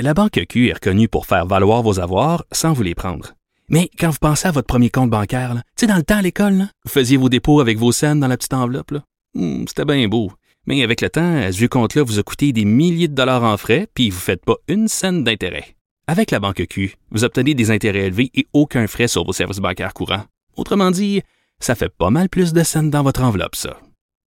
La 0.00 0.14
Banque 0.14 0.40
Q 0.48 0.68
est 0.68 0.72
reconnue 0.72 1.08
pour 1.08 1.26
faire 1.26 1.46
valoir 1.46 1.82
vos 1.82 2.00
avoirs 2.00 2.44
sans 2.50 2.72
vous 2.72 2.82
les 2.82 2.94
prendre. 2.94 3.34
Mais 3.68 3.88
quand 3.98 4.10
vous 4.10 4.18
pensez 4.20 4.48
à 4.48 4.50
votre 4.50 4.66
premier 4.66 4.90
compte 4.90 5.10
bancaire, 5.10 5.54
tu 5.54 5.60
sais, 5.76 5.86
dans 5.86 5.96
le 5.96 6.02
temps 6.02 6.16
à 6.16 6.22
l'école, 6.22 6.66
vous 6.84 6.90
faisiez 6.90 7.16
vos 7.16 7.28
dépôts 7.28 7.60
avec 7.60 7.78
vos 7.78 7.92
scènes 7.92 8.18
dans 8.18 8.26
la 8.26 8.36
petite 8.36 8.54
enveloppe. 8.54 8.94
Hmm, 9.34 9.64
c'était 9.68 9.84
bien 9.84 10.08
beau. 10.08 10.32
Mais 10.66 10.82
avec 10.82 11.00
le 11.00 11.10
temps, 11.10 11.40
ce 11.50 11.56
vieux 11.56 11.68
compte-là 11.68 12.02
vous 12.02 12.18
a 12.18 12.22
coûté 12.22 12.52
des 12.52 12.64
milliers 12.64 13.08
de 13.08 13.14
dollars 13.14 13.44
en 13.44 13.56
frais, 13.56 13.86
puis 13.94 14.10
vous 14.10 14.16
ne 14.16 14.22
faites 14.22 14.44
pas 14.44 14.56
une 14.68 14.88
scène 14.88 15.24
d'intérêt. 15.24 15.76
Avec 16.06 16.30
la 16.32 16.40
Banque 16.40 16.66
Q, 16.68 16.96
vous 17.10 17.24
obtenez 17.24 17.54
des 17.54 17.70
intérêts 17.70 18.06
élevés 18.06 18.30
et 18.34 18.46
aucun 18.52 18.86
frais 18.86 19.08
sur 19.08 19.24
vos 19.24 19.32
services 19.32 19.58
bancaires 19.58 19.94
courants. 19.94 20.24
Autrement 20.56 20.90
dit, 20.90 21.22
ça 21.62 21.74
fait 21.74 21.88
pas 21.88 22.10
mal 22.10 22.28
plus 22.28 22.52
de 22.52 22.62
scènes 22.62 22.90
dans 22.90 23.02
votre 23.02 23.22
enveloppe, 23.22 23.56
ça. 23.56 23.78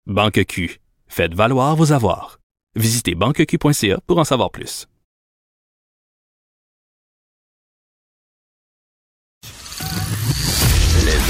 Banque 0.07 0.45
Q. 0.45 0.79
Faites 1.07 1.33
valoir 1.33 1.75
vos 1.75 1.91
avoirs. 1.91 2.39
Visitez 2.75 3.15
banqueq.ca 3.15 3.99
pour 4.07 4.17
en 4.17 4.23
savoir 4.23 4.51
plus. 4.51 4.87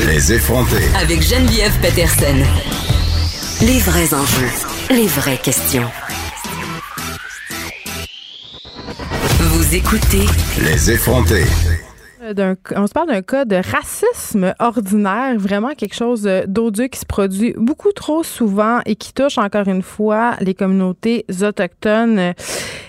Les 0.06 0.34
effrontés. 0.34 0.88
Avec 0.96 1.22
Geneviève 1.22 1.80
Peterson. 1.82 2.44
Les 3.62 3.80
vrais 3.80 4.14
enjeux. 4.14 4.52
Les 4.90 5.08
vraies 5.08 5.38
questions. 5.38 5.90
Vous 9.40 9.76
écoutez. 9.76 10.26
Les 10.62 10.92
effrontés 10.92 11.46
on 12.76 12.88
se 12.88 12.94
parle 12.94 13.08
d'un 13.10 13.22
cas 13.22 13.46
de 13.46 13.56
racisme 13.56 14.54
ordinaire, 14.60 15.38
vraiment 15.38 15.74
quelque 15.76 15.94
chose 15.94 16.30
d'odieux 16.48 16.88
qui 16.88 17.00
se 17.00 17.06
produit 17.06 17.54
beaucoup 17.58 17.92
trop 17.92 18.24
souvent 18.24 18.80
et 18.86 18.96
qui 18.96 19.14
touche 19.14 19.38
encore 19.38 19.68
une 19.68 19.82
fois 19.82 20.36
les 20.40 20.54
communautés 20.54 21.26
autochtones. 21.42 22.34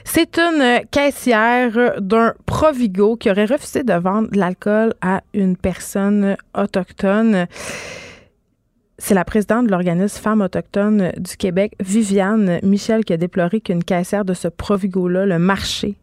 C'est 0.05 0.39
une 0.39 0.81
caissière 0.91 2.01
d'un 2.01 2.35
Provigo 2.47 3.17
qui 3.17 3.31
aurait 3.31 3.45
refusé 3.45 3.83
de 3.83 3.93
vendre 3.93 4.31
de 4.31 4.39
l'alcool 4.39 4.95
à 5.03 5.21
une 5.35 5.57
personne 5.57 6.37
autochtone. 6.57 7.47
C'est 8.99 9.15
la 9.15 9.25
présidente 9.25 9.67
de 9.67 9.71
l'organisme 9.71 10.23
Femmes 10.23 10.41
autochtones 10.41 11.13
du 11.19 11.37
Québec, 11.37 11.75
Viviane 11.81 12.61
Michel, 12.63 13.05
qui 13.05 13.13
a 13.13 13.19
déploré 13.19 13.61
qu'une 13.61 13.85
caissière 13.85 14.25
de 14.25 14.33
ce 14.33 14.49
Provigo-là, 14.49 15.27
le 15.27 15.39
marché 15.39 15.97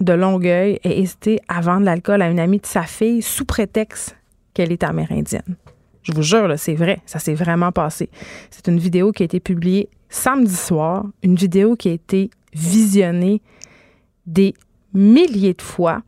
de 0.00 0.12
Longueuil 0.12 0.78
ait 0.84 1.00
hésité 1.00 1.40
à 1.48 1.60
vendre 1.60 1.84
l'alcool 1.84 2.22
à 2.22 2.28
une 2.28 2.40
amie 2.40 2.58
de 2.58 2.66
sa 2.66 2.82
fille 2.82 3.22
sous 3.22 3.44
prétexte 3.44 4.16
qu'elle 4.54 4.72
est 4.72 4.84
amérindienne. 4.84 5.56
Je 6.02 6.12
vous 6.12 6.22
jure, 6.22 6.52
c'est 6.56 6.74
vrai, 6.74 7.00
ça 7.04 7.18
s'est 7.18 7.34
vraiment 7.34 7.72
passé. 7.72 8.08
C'est 8.50 8.68
une 8.68 8.78
vidéo 8.78 9.12
qui 9.12 9.22
a 9.22 9.26
été 9.26 9.40
publiée 9.40 9.90
samedi 10.08 10.54
soir, 10.54 11.04
une 11.22 11.34
vidéo 11.34 11.76
qui 11.76 11.88
a 11.88 11.92
été 11.92 12.30
visionné 12.54 13.42
des 14.26 14.54
milliers 14.94 15.54
de 15.54 15.62
fois. 15.62 16.02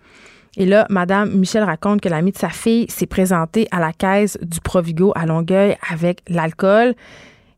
Et 0.56 0.66
là, 0.66 0.86
Madame 0.90 1.32
Michel 1.34 1.62
raconte 1.62 2.00
que 2.00 2.08
l'ami 2.08 2.32
de 2.32 2.38
sa 2.38 2.48
fille 2.48 2.86
s'est 2.88 3.06
présentée 3.06 3.68
à 3.70 3.78
la 3.78 3.92
caisse 3.92 4.38
du 4.42 4.60
Provigo 4.60 5.12
à 5.14 5.26
Longueuil 5.26 5.76
avec 5.90 6.22
l'alcool. 6.28 6.94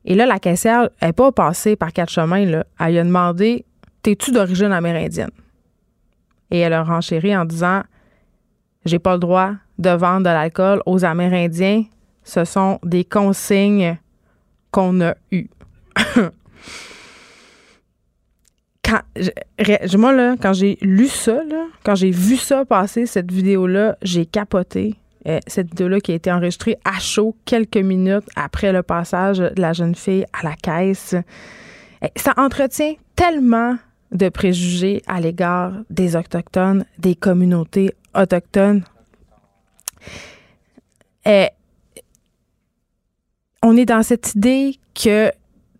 Et 0.05 0.15
là, 0.15 0.27
la 0.27 0.39
caissière 0.39 0.89
n'est 1.01 1.13
pas 1.13 1.33
passée 1.33 1.77
par 1.77 1.93
quatre 1.93 2.11
chemins. 2.11 2.37
Elle 2.37 2.65
lui 2.91 2.99
a 2.99 3.05
demandé 3.05 3.65
T'es-tu 4.03 4.33
d'origine 4.33 4.73
amérindienne 4.73 5.31
Et 6.53 6.61
elle 6.61 6.75
a 6.75 6.85
renchéri 6.85 7.37
en 7.37 7.45
disant 7.45 7.83
J'ai 8.85 9.01
pas 9.01 9.15
le 9.15 9.19
droit 9.19 9.53
de 9.79 9.91
vendre 9.91 10.21
de 10.21 10.31
l'alcool 10.31 10.81
aux 10.87 11.05
Amérindiens. 11.05 11.85
Ce 12.23 12.45
sont 12.45 12.79
des 12.85 13.05
consignes 13.05 13.97
qu'on 14.71 15.01
a 15.01 15.15
eues. 15.33 15.49
moi, 19.97 20.13
là, 20.13 20.37
quand 20.41 20.53
j'ai 20.53 20.79
lu 20.83 21.09
ça, 21.09 21.41
quand 21.85 21.95
j'ai 21.95 22.11
vu 22.11 22.37
ça 22.37 22.65
passer, 22.65 23.07
cette 23.07 23.33
vidéo-là, 23.33 23.97
j'ai 24.03 24.27
capoté. 24.27 24.95
Euh, 25.27 25.39
cette 25.47 25.69
vidéo-là 25.69 26.01
qui 26.01 26.11
a 26.11 26.17
été 26.17 26.33
enregistrée 26.33 26.79
à 26.85 26.99
chaud 26.99 27.37
quelques 27.45 27.77
minutes 27.77 28.27
après 28.35 28.73
le 28.73 28.83
passage 28.83 29.39
de 29.39 29.53
la 29.61 29.73
jeune 29.73 29.95
fille 29.95 30.27
à 30.33 30.43
la 30.43 30.55
caisse. 30.55 31.15
Euh, 31.15 32.09
ça 32.17 32.35
entretient 32.37 32.95
tellement 33.15 33.77
de 34.13 34.29
préjugés 34.29 35.03
à 35.07 35.21
l'égard 35.21 35.73
des 35.91 36.17
Autochtones, 36.17 36.85
des 36.99 37.15
communautés 37.15 37.91
autochtones. 38.15 38.85
Et 41.25 41.29
euh, 41.31 41.47
on 43.63 43.77
est 43.77 43.87
dans 43.87 44.03
cette 44.03 44.35
idée 44.35 44.79
que 44.95 45.31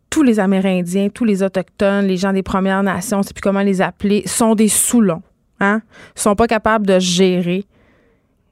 tous 0.09 0.23
les 0.23 0.39
Amérindiens, 0.39 1.09
tous 1.09 1.25
les 1.25 1.43
Autochtones, 1.43 2.07
les 2.07 2.17
gens 2.17 2.33
des 2.33 2.43
Premières 2.43 2.83
Nations, 2.83 3.23
je 3.23 3.29
sais 3.29 3.35
plus 3.35 3.41
comment 3.41 3.63
les 3.63 3.81
appeler, 3.81 4.23
sont 4.27 4.55
des 4.55 4.69
soulons. 4.69 5.23
Hein? 5.61 5.81
sont 6.17 6.35
pas 6.35 6.49
capables 6.49 6.87
de 6.87 6.99
gérer. 6.99 7.65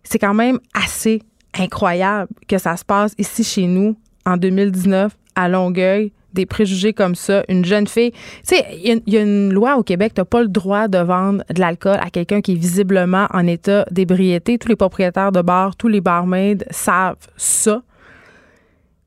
C'est 0.05 0.19
quand 0.19 0.35
même 0.35 0.61
assez 0.75 1.23
incroyable 1.55 2.31
que 2.47 2.57
ça 2.57 2.77
se 2.77 2.85
passe 2.85 3.14
ici 3.19 3.43
chez 3.43 3.66
nous 3.66 3.97
en 4.25 4.37
2019 4.37 5.16
à 5.35 5.49
Longueuil, 5.49 6.12
des 6.33 6.47
préjugés 6.47 6.93
comme 6.93 7.14
ça. 7.14 7.43
Une 7.49 7.64
jeune 7.64 7.87
fille, 7.87 8.12
tu 8.12 8.19
sais, 8.57 8.66
il 8.83 9.03
y, 9.07 9.16
a 9.16 9.23
une 9.23 9.53
loi 9.53 9.77
au 9.77 9.83
Québec, 9.83 10.12
tu 10.14 10.21
n'as 10.21 10.25
pas 10.25 10.43
le 10.43 10.49
droit 10.49 10.88
de 10.88 10.99
vendre 10.99 11.45
de 11.53 11.61
l'alcool 11.61 11.99
à 12.01 12.11
quelqu'un 12.11 12.40
qui 12.40 12.53
est 12.53 12.57
visiblement 12.57 13.27
en 13.33 13.47
état 13.47 13.85
d'ébriété. 13.90 14.59
Tous 14.59 14.69
les 14.69 14.77
propriétaires 14.77 15.33
de 15.33 15.43
bars, 15.43 15.77
tous 15.77 15.88
les 15.88 16.01
barmaids 16.01 16.59
savent 16.71 17.16
ça. 17.37 17.83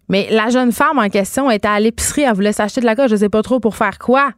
Mais 0.10 0.28
la 0.32 0.50
jeune 0.50 0.72
femme 0.72 1.00
en 1.00 1.10
question 1.10 1.50
était 1.50 1.68
à 1.68 1.80
l'épicerie, 1.80 2.24
elle 2.24 2.36
voulait 2.36 2.54
s'acheter 2.54 2.82
de 2.82 2.86
la 2.86 2.96
coche, 2.96 3.10
je 3.10 3.16
ne 3.16 3.20
sais 3.20 3.30
pas 3.30 3.42
trop 3.42 3.60
pour 3.60 3.76
faire 3.76 4.00
quoi. 4.00 4.32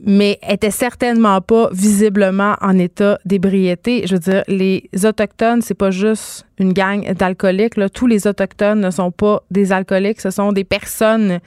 Mais 0.00 0.38
était 0.48 0.72
certainement 0.72 1.40
pas 1.40 1.70
visiblement 1.72 2.56
en 2.60 2.78
état 2.78 3.18
d'ébriété. 3.24 4.06
Je 4.06 4.14
veux 4.14 4.20
dire, 4.20 4.42
les 4.48 4.88
autochtones, 5.04 5.62
c'est 5.62 5.74
pas 5.74 5.90
juste 5.90 6.46
une 6.58 6.72
gang 6.72 7.12
d'alcooliques. 7.14 7.74
Tous 7.92 8.06
les 8.06 8.26
autochtones 8.26 8.80
ne 8.80 8.90
sont 8.90 9.12
pas 9.12 9.42
des 9.50 9.72
alcooliques, 9.72 10.20
ce 10.20 10.30
sont 10.30 10.52
des 10.52 10.64
personnes 10.64 11.38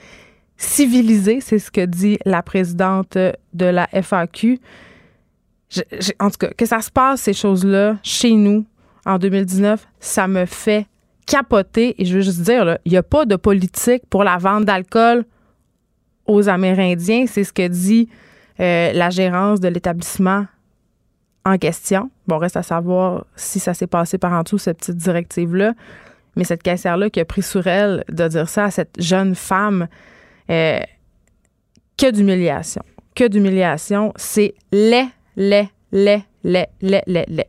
civilisées, 0.56 1.40
c'est 1.40 1.58
ce 1.58 1.70
que 1.70 1.84
dit 1.84 2.18
la 2.24 2.42
présidente 2.42 3.16
de 3.16 3.64
la 3.64 3.88
FAQ. 3.92 4.58
en 6.18 6.30
tout 6.30 6.38
cas, 6.38 6.48
que 6.48 6.66
ça 6.66 6.80
se 6.80 6.90
passe 6.90 7.22
ces 7.22 7.32
choses-là 7.32 7.96
chez 8.02 8.32
nous 8.32 8.66
en 9.06 9.18
2019, 9.18 9.86
ça 10.00 10.26
me 10.26 10.46
fait 10.46 10.86
capoté. 11.26 11.94
Et 11.98 12.04
je 12.04 12.16
veux 12.16 12.22
juste 12.22 12.40
dire, 12.40 12.78
il 12.84 12.92
n'y 12.92 12.98
a 12.98 13.02
pas 13.02 13.24
de 13.24 13.36
politique 13.36 14.02
pour 14.10 14.24
la 14.24 14.36
vente 14.36 14.64
d'alcool 14.64 15.24
aux 16.26 16.48
Amérindiens. 16.48 17.26
C'est 17.26 17.44
ce 17.44 17.52
que 17.52 17.68
dit 17.68 18.08
euh, 18.60 18.92
la 18.92 19.10
gérance 19.10 19.60
de 19.60 19.68
l'établissement 19.68 20.46
en 21.44 21.58
question. 21.58 22.10
Bon, 22.26 22.38
reste 22.38 22.56
à 22.56 22.62
savoir 22.62 23.24
si 23.36 23.58
ça 23.60 23.74
s'est 23.74 23.86
passé 23.86 24.18
par 24.18 24.32
en 24.32 24.42
dessous, 24.42 24.58
cette 24.58 24.78
petite 24.78 24.96
directive-là. 24.96 25.74
Mais 26.36 26.44
cette 26.44 26.62
caissière-là 26.62 27.10
qui 27.10 27.20
a 27.20 27.24
pris 27.24 27.42
sur 27.42 27.66
elle 27.66 28.04
de 28.08 28.28
dire 28.28 28.48
ça 28.48 28.64
à 28.64 28.70
cette 28.70 29.00
jeune 29.00 29.34
femme, 29.34 29.88
euh, 30.50 30.80
que 31.96 32.10
d'humiliation. 32.10 32.82
Que 33.14 33.26
d'humiliation. 33.26 34.12
C'est 34.16 34.54
laid, 34.70 35.08
laid, 35.36 35.68
laid, 35.90 36.22
les, 36.44 36.66
les, 36.80 37.02
les, 37.06 37.24
les. 37.28 37.44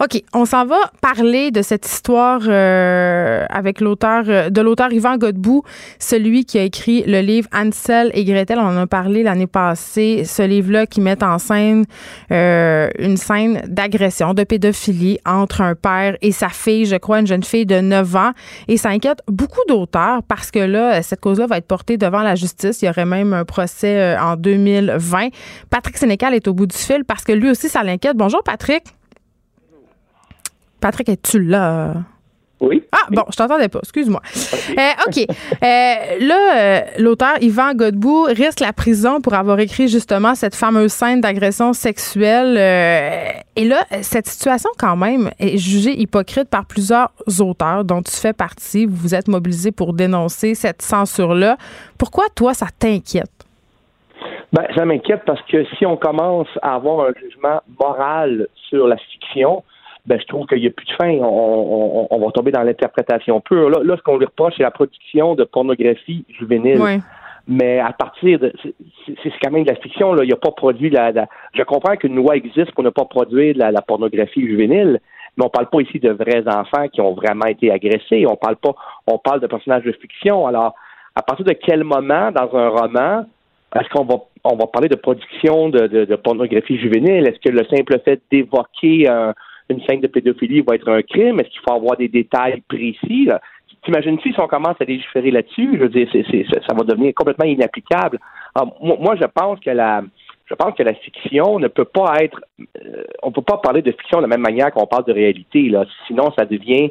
OK, 0.00 0.22
on 0.32 0.44
s'en 0.44 0.64
va 0.64 0.76
parler 1.00 1.50
de 1.50 1.62
cette 1.62 1.86
histoire 1.86 2.40
euh, 2.46 3.44
avec 3.50 3.80
l'auteur, 3.80 4.24
euh, 4.28 4.50
de 4.50 4.60
l'auteur 4.60 4.92
Yvan 4.92 5.16
Godbout, 5.16 5.62
celui 5.98 6.44
qui 6.44 6.58
a 6.58 6.62
écrit 6.62 7.02
le 7.06 7.20
livre 7.20 7.48
Ansel 7.54 8.10
et 8.14 8.24
Gretel. 8.24 8.58
On 8.58 8.66
en 8.66 8.76
a 8.76 8.86
parlé 8.86 9.22
l'année 9.22 9.46
passée. 9.46 10.22
Ce 10.24 10.42
livre-là 10.42 10.86
qui 10.86 11.00
met 11.00 11.22
en 11.24 11.38
scène 11.38 11.84
euh, 12.30 12.88
une 12.98 13.16
scène 13.16 13.62
d'agression, 13.66 14.34
de 14.34 14.44
pédophilie 14.44 15.18
entre 15.26 15.60
un 15.60 15.74
père 15.74 16.16
et 16.22 16.32
sa 16.32 16.48
fille, 16.48 16.86
je 16.86 16.96
crois, 16.96 17.20
une 17.20 17.26
jeune 17.26 17.42
fille 17.44 17.66
de 17.66 17.80
9 17.80 18.16
ans. 18.16 18.32
Et 18.68 18.76
ça 18.76 18.90
inquiète 18.90 19.20
beaucoup 19.26 19.60
d'auteurs 19.68 20.22
parce 20.22 20.50
que 20.50 20.60
là, 20.60 21.02
cette 21.02 21.20
cause-là 21.20 21.46
va 21.46 21.58
être 21.58 21.66
portée 21.66 21.96
devant 21.96 22.22
la 22.22 22.36
justice. 22.36 22.82
Il 22.82 22.86
y 22.86 22.88
aurait 22.88 23.04
même 23.04 23.32
un 23.32 23.44
procès 23.44 24.16
en 24.18 24.36
2020. 24.36 25.28
Patrick 25.70 25.96
Sénécal 25.96 26.34
est 26.34 26.46
au 26.46 26.54
bout 26.54 26.66
du 26.66 26.76
fil 26.76 27.04
parce 27.04 27.24
que 27.24 27.32
lui 27.32 27.50
aussi, 27.50 27.68
ça 27.68 27.82
l'inquiète. 27.82 28.16
Bonjour, 28.28 28.42
Patrick. 28.42 28.82
Patrick, 30.80 31.08
es-tu 31.08 31.42
là? 31.42 31.94
Oui. 32.60 32.82
Ah, 32.92 33.06
bon, 33.10 33.24
je 33.30 33.36
t'entendais 33.36 33.70
pas, 33.70 33.78
excuse-moi. 33.78 34.20
OK. 35.06 35.16
Euh, 35.16 35.32
euh, 35.62 36.18
là, 36.20 36.56
euh, 36.56 36.80
l'auteur 36.98 37.40
Yvan 37.40 37.72
Godbout 37.72 38.24
risque 38.24 38.60
la 38.60 38.74
prison 38.74 39.22
pour 39.22 39.32
avoir 39.32 39.58
écrit 39.60 39.88
justement 39.88 40.34
cette 40.34 40.54
fameuse 40.54 40.92
scène 40.92 41.22
d'agression 41.22 41.72
sexuelle. 41.72 42.58
et 43.56 43.64
là, 43.64 43.86
cette 44.02 44.28
situation, 44.28 44.68
quand 44.76 44.96
même, 44.96 45.30
est 45.38 45.56
jugée 45.56 45.98
hypocrite 45.98 46.50
par 46.50 46.66
plusieurs 46.66 47.10
auteurs 47.38 47.82
dont 47.86 48.02
tu 48.02 48.12
fais 48.12 48.34
partie. 48.34 48.84
Vous 48.84 48.96
vous 48.96 49.14
êtes 49.14 49.28
mobilisé 49.28 49.72
pour 49.72 49.94
dénoncer 49.94 50.54
cette 50.54 50.82
censure-là. 50.82 51.56
Pourquoi, 51.96 52.26
toi, 52.34 52.52
ça 52.52 52.66
t'inquiète? 52.78 53.37
Ben, 54.52 54.66
ça 54.74 54.84
m'inquiète 54.84 55.22
parce 55.26 55.42
que 55.42 55.64
si 55.76 55.84
on 55.84 55.96
commence 55.96 56.48
à 56.62 56.74
avoir 56.74 57.08
un 57.08 57.12
jugement 57.20 57.60
moral 57.78 58.48
sur 58.68 58.86
la 58.86 58.96
fiction, 58.96 59.62
ben, 60.06 60.18
je 60.18 60.26
trouve 60.26 60.46
qu'il 60.46 60.60
n'y 60.60 60.66
a 60.66 60.70
plus 60.70 60.86
de 60.86 60.92
fin. 60.92 61.10
On, 61.20 62.06
on, 62.10 62.18
va 62.18 62.32
tomber 62.32 62.50
dans 62.50 62.62
l'interprétation 62.62 63.40
pure. 63.42 63.68
Là, 63.68 63.80
là 63.84 63.96
ce 63.96 64.02
qu'on 64.02 64.16
lui 64.16 64.24
reproche, 64.24 64.54
c'est 64.56 64.62
la 64.62 64.70
production 64.70 65.34
de 65.34 65.44
pornographie 65.44 66.24
juvénile. 66.38 67.02
Mais 67.46 67.78
à 67.78 67.92
partir 67.92 68.38
de. 68.38 68.52
C'est 69.06 69.32
quand 69.42 69.50
même 69.50 69.64
de 69.64 69.70
la 69.70 69.76
fiction, 69.76 70.12
là. 70.12 70.22
Il 70.22 70.26
n'y 70.26 70.34
a 70.34 70.36
pas 70.36 70.50
produit 70.50 70.90
la, 70.90 71.12
Je 71.54 71.62
comprends 71.62 71.96
qu'une 71.96 72.14
loi 72.14 72.36
existe 72.36 72.72
pour 72.72 72.84
ne 72.84 72.90
pas 72.90 73.06
produire 73.06 73.54
la, 73.56 73.70
la 73.70 73.80
pornographie 73.80 74.46
juvénile, 74.46 75.00
mais 75.36 75.44
on 75.44 75.48
parle 75.48 75.68
pas 75.70 75.80
ici 75.80 75.98
de 75.98 76.10
vrais 76.10 76.46
enfants 76.46 76.88
qui 76.88 77.00
ont 77.00 77.14
vraiment 77.14 77.46
été 77.46 77.70
agressés. 77.70 78.26
On 78.28 78.36
parle 78.36 78.56
pas. 78.56 78.74
On 79.06 79.18
parle 79.18 79.40
de 79.40 79.46
personnages 79.46 79.84
de 79.84 79.92
fiction. 79.92 80.46
Alors, 80.46 80.74
à 81.14 81.22
partir 81.22 81.46
de 81.46 81.52
quel 81.52 81.84
moment, 81.84 82.30
dans 82.32 82.54
un 82.54 82.68
roman, 82.68 83.24
est-ce 83.76 83.88
qu'on 83.90 84.04
va 84.04 84.16
on 84.44 84.56
va 84.56 84.66
parler 84.66 84.88
de 84.88 84.94
production 84.94 85.68
de, 85.68 85.86
de, 85.86 86.16
pornographie 86.16 86.78
juvénile? 86.78 87.26
Est-ce 87.26 87.40
que 87.40 87.54
le 87.54 87.64
simple 87.64 88.00
fait 88.04 88.20
d'évoquer 88.30 89.06
une 89.68 89.82
scène 89.82 90.00
de 90.00 90.06
pédophilie 90.06 90.62
va 90.62 90.76
être 90.76 90.88
un 90.88 91.02
crime? 91.02 91.40
Est-ce 91.40 91.50
qu'il 91.50 91.60
faut 91.68 91.74
avoir 91.74 91.96
des 91.96 92.08
détails 92.08 92.62
précis? 92.66 93.28
T'imagines-tu 93.84 94.32
si 94.32 94.40
on 94.40 94.46
commence 94.46 94.76
à 94.80 94.84
légiférer 94.84 95.30
là-dessus? 95.30 95.70
Je 95.74 95.78
veux 95.78 95.88
dire, 95.88 96.08
c'est, 96.12 96.46
ça 96.50 96.74
va 96.74 96.84
devenir 96.84 97.12
complètement 97.14 97.44
inapplicable. 97.44 98.18
moi, 98.80 99.16
je 99.20 99.26
pense 99.26 99.60
que 99.60 99.70
la 99.70 100.02
je 100.46 100.54
pense 100.54 100.74
que 100.74 100.82
la 100.82 100.94
fiction 100.94 101.58
ne 101.58 101.68
peut 101.68 101.84
pas 101.84 102.22
être 102.22 102.40
euh, 102.60 103.04
on 103.22 103.30
peut 103.32 103.42
pas 103.42 103.58
parler 103.58 103.82
de 103.82 103.92
fiction 103.92 104.18
de 104.18 104.22
la 104.22 104.28
même 104.28 104.40
manière 104.40 104.70
qu'on 104.72 104.86
parle 104.86 105.04
de 105.04 105.12
réalité. 105.12 105.68
Là. 105.68 105.84
Sinon, 106.06 106.32
ça 106.38 106.46
devient 106.46 106.90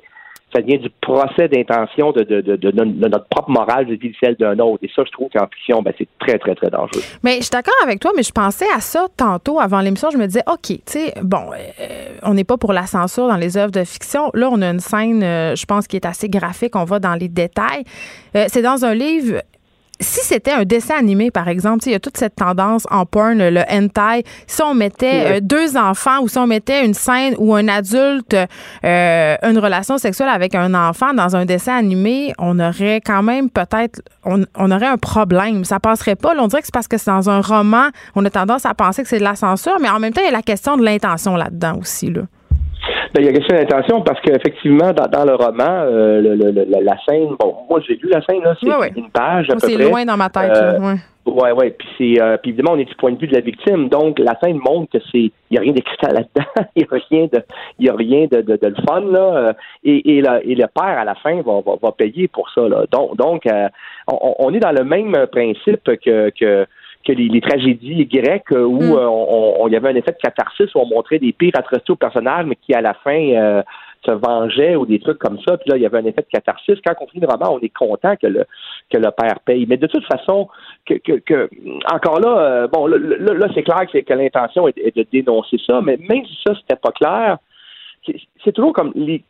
ça 0.53 0.61
vient 0.61 0.77
du 0.77 0.89
procès 1.01 1.49
d'intention 1.49 2.13
de, 2.13 3.07
notre 3.07 3.27
propre 3.27 3.49
morale 3.49 3.85
vie 3.85 4.13
celle 4.21 4.35
d'un 4.35 4.57
autre. 4.59 4.79
Et 4.83 4.89
ça, 4.95 5.03
je 5.05 5.11
trouve 5.11 5.29
qu'en 5.29 5.45
fiction, 5.47 5.81
ben, 5.81 5.93
c'est 5.97 6.07
très, 6.19 6.39
très, 6.39 6.55
très 6.55 6.69
dangereux. 6.69 7.01
Mais 7.23 7.37
je 7.37 7.43
suis 7.43 7.51
d'accord 7.51 7.73
avec 7.83 7.99
toi, 7.99 8.11
mais 8.15 8.23
je 8.23 8.31
pensais 8.31 8.67
à 8.73 8.79
ça 8.79 9.07
tantôt 9.17 9.59
avant 9.59 9.81
l'émission. 9.81 10.09
Je 10.09 10.17
me 10.17 10.25
disais, 10.25 10.43
OK, 10.47 10.67
tu 10.67 10.79
sais, 10.85 11.13
bon, 11.21 11.51
euh, 11.51 12.17
on 12.23 12.33
n'est 12.33 12.45
pas 12.45 12.57
pour 12.57 12.71
la 12.71 12.85
censure 12.85 13.27
dans 13.27 13.35
les 13.35 13.57
œuvres 13.57 13.71
de 13.71 13.83
fiction. 13.83 14.31
Là, 14.33 14.49
on 14.51 14.61
a 14.61 14.69
une 14.69 14.79
scène, 14.79 15.21
euh, 15.21 15.55
je 15.55 15.65
pense, 15.65 15.87
qui 15.87 15.97
est 15.97 16.05
assez 16.05 16.29
graphique. 16.29 16.75
On 16.75 16.85
va 16.85 16.99
dans 16.99 17.15
les 17.15 17.27
détails. 17.27 17.83
Euh, 18.35 18.45
c'est 18.47 18.61
dans 18.61 18.85
un 18.85 18.93
livre 18.93 19.41
si 19.99 20.19
c'était 20.21 20.51
un 20.51 20.63
dessin 20.63 20.95
animé, 20.95 21.31
par 21.31 21.47
exemple, 21.47 21.83
il 21.87 21.91
y 21.91 21.95
a 21.95 21.99
toute 21.99 22.17
cette 22.17 22.35
tendance 22.35 22.85
en 22.91 23.05
porn, 23.05 23.37
le 23.37 23.61
hentai, 23.69 24.23
si 24.45 24.61
on 24.61 24.73
mettait 24.73 25.37
euh, 25.37 25.39
deux 25.41 25.75
enfants 25.75 26.21
ou 26.21 26.27
si 26.27 26.37
on 26.37 26.47
mettait 26.47 26.85
une 26.85 26.93
scène 26.93 27.35
où 27.39 27.55
un 27.55 27.67
adulte 27.67 28.35
euh, 28.85 29.35
une 29.43 29.57
relation 29.57 29.97
sexuelle 29.97 30.29
avec 30.29 30.53
un 30.53 30.73
enfant 30.73 31.13
dans 31.13 31.35
un 31.35 31.45
dessin 31.45 31.75
animé, 31.75 32.33
on 32.37 32.59
aurait 32.59 33.01
quand 33.03 33.23
même 33.23 33.49
peut-être, 33.49 34.01
on, 34.23 34.71
aurait 34.71 34.87
un 34.87 34.97
problème. 34.97 35.65
Ça 35.65 35.79
passerait 35.79 36.15
pas. 36.15 36.33
on 36.37 36.47
dirait 36.47 36.61
que 36.61 36.67
c'est 36.67 36.73
parce 36.73 36.87
que 36.87 36.97
c'est 36.97 37.11
dans 37.11 37.29
un 37.29 37.41
roman, 37.41 37.87
on 38.15 38.23
a 38.25 38.29
tendance 38.29 38.65
à 38.65 38.73
penser 38.73 39.03
que 39.03 39.09
c'est 39.09 39.19
de 39.19 39.23
la 39.23 39.35
censure, 39.35 39.77
mais 39.81 39.89
en 39.89 39.99
même 39.99 40.13
temps, 40.13 40.21
il 40.21 40.25
y 40.25 40.29
a 40.29 40.31
la 40.31 40.41
question 40.41 40.77
de 40.77 40.83
l'intention 40.83 41.35
là-dedans 41.35 41.77
aussi. 41.79 42.11
Là. 42.11 42.23
Ben, 43.17 43.23
il 43.23 43.25
y 43.25 43.29
a 43.29 43.33
question 43.33 43.57
d'intention 43.57 44.01
parce 44.01 44.21
qu'effectivement, 44.21 44.93
dans, 44.93 45.07
dans 45.07 45.25
le 45.25 45.33
roman, 45.33 45.63
euh, 45.67 46.21
le, 46.21 46.35
le, 46.35 46.65
la 46.83 46.95
scène, 47.03 47.29
bon, 47.39 47.55
moi 47.67 47.79
j'ai 47.87 47.95
lu 47.95 48.09
la 48.09 48.21
scène, 48.21 48.43
là, 48.43 48.53
c'est 48.59 48.67
une 48.95 49.09
page 49.09 49.49
à 49.49 49.53
peu 49.53 49.59
C'est 49.61 49.75
loin 49.89 50.05
dans 50.05 50.17
ma 50.17 50.29
tête. 50.29 50.51
Euh, 50.55 50.79
Ouais, 51.25 51.51
ouais. 51.51 51.71
Puis 51.71 51.87
c'est, 51.97 52.21
euh, 52.21 52.37
puis 52.37 52.51
évidemment, 52.51 52.75
on 52.75 52.79
est 52.79 52.85
du 52.85 52.95
point 52.95 53.11
de 53.11 53.17
vue 53.19 53.27
de 53.27 53.33
la 53.33 53.41
victime. 53.41 53.89
Donc, 53.89 54.17
la 54.17 54.39
scène 54.41 54.59
montre 54.65 54.91
que 54.93 55.03
c'est, 55.11 55.19
il 55.49 55.51
y 55.51 55.57
a 55.57 55.61
rien 55.61 55.73
d'excitant 55.73 56.07
là-dedans. 56.13 56.45
Il 56.77 56.83
y 56.83 56.85
a 56.85 56.97
rien 57.09 57.27
de, 57.33 57.43
il 57.79 57.85
y 57.85 57.89
a 57.89 57.93
rien 57.95 58.27
de, 58.31 58.41
de, 58.41 58.55
de 58.55 58.67
le 58.67 58.75
fun 58.87 59.01
là. 59.01 59.19
Euh, 59.49 59.53
Et, 59.83 60.17
et, 60.17 60.21
la- 60.21 60.41
et 60.43 60.55
le 60.55 60.67
père 60.73 60.97
à 60.97 61.03
la 61.03 61.15
fin 61.15 61.35
va, 61.41 61.59
va, 61.65 61.73
va 61.81 61.91
payer 61.91 62.29
pour 62.29 62.49
ça 62.51 62.61
là. 62.69 62.85
Donc, 62.91 63.17
donc, 63.17 63.45
euh, 63.45 63.67
on, 64.07 64.35
on 64.39 64.53
est 64.53 64.59
dans 64.59 64.71
le 64.71 64.85
même 64.85 65.13
principe 65.31 65.83
que 66.05 66.29
que 66.29 66.65
que 67.07 67.13
les, 67.13 67.27
les 67.29 67.41
tragédies 67.41 68.05
grecques 68.05 68.51
euh, 68.51 68.63
où 68.65 68.81
Mm. 68.81 68.91
euh, 68.97 69.07
on, 69.09 69.55
on- 69.63 69.67
il 69.67 69.73
y 69.73 69.77
avait 69.77 69.89
un 69.89 69.95
effet 69.95 70.11
de 70.11 70.17
catharsis 70.21 70.73
où 70.75 70.79
on 70.79 70.85
montrait 70.87 71.19
des 71.19 71.31
pires 71.31 71.53
atrocités 71.55 71.91
aux 71.93 71.95
personnages, 71.95 72.45
mais 72.45 72.55
qui 72.55 72.73
à 72.73 72.81
la 72.81 72.93
fin 72.95 73.17
euh, 73.17 73.61
se 74.05 74.11
vengeaient 74.11 74.75
ou 74.75 74.85
des 74.85 74.99
trucs 74.99 75.17
comme 75.17 75.39
ça. 75.47 75.57
Puis 75.57 75.69
là, 75.69 75.77
il 75.77 75.81
y 75.83 75.85
avait 75.85 75.97
un 75.99 76.05
effet 76.05 76.21
de 76.21 76.27
catharsis. 76.31 76.77
Quand 76.85 76.93
on 77.01 77.07
finit 77.07 77.25
le 77.25 77.27
roman, 77.33 77.55
on 77.55 77.59
est 77.59 77.73
content 77.73 78.15
que 78.21 78.27
le 78.27 78.45
que 78.91 78.97
le 78.97 79.09
père 79.11 79.39
paye. 79.45 79.65
Mais 79.67 79.77
de 79.77 79.87
toute 79.87 80.05
façon, 80.05 80.47
que, 80.85 80.95
que, 80.95 81.13
que 81.13 81.49
encore 81.91 82.19
là, 82.19 82.37
euh, 82.39 82.67
bon, 82.67 82.85
là, 82.87 83.47
c'est 83.55 83.63
clair 83.63 83.85
que, 83.91 84.13
l'intention 84.13 84.67
est, 84.67 84.77
est 84.77 84.95
de 84.95 85.05
dénoncer 85.11 85.57
ça, 85.65 85.81
mais 85.81 85.97
même 85.97 86.25
si 86.25 86.37
ça 86.45 86.53
c'était 86.55 86.75
pas 86.79 86.91
clair, 86.91 87.37
c'est 88.43 88.51
toujours 88.53 88.73
comme 88.73 88.91
les- 88.95 89.23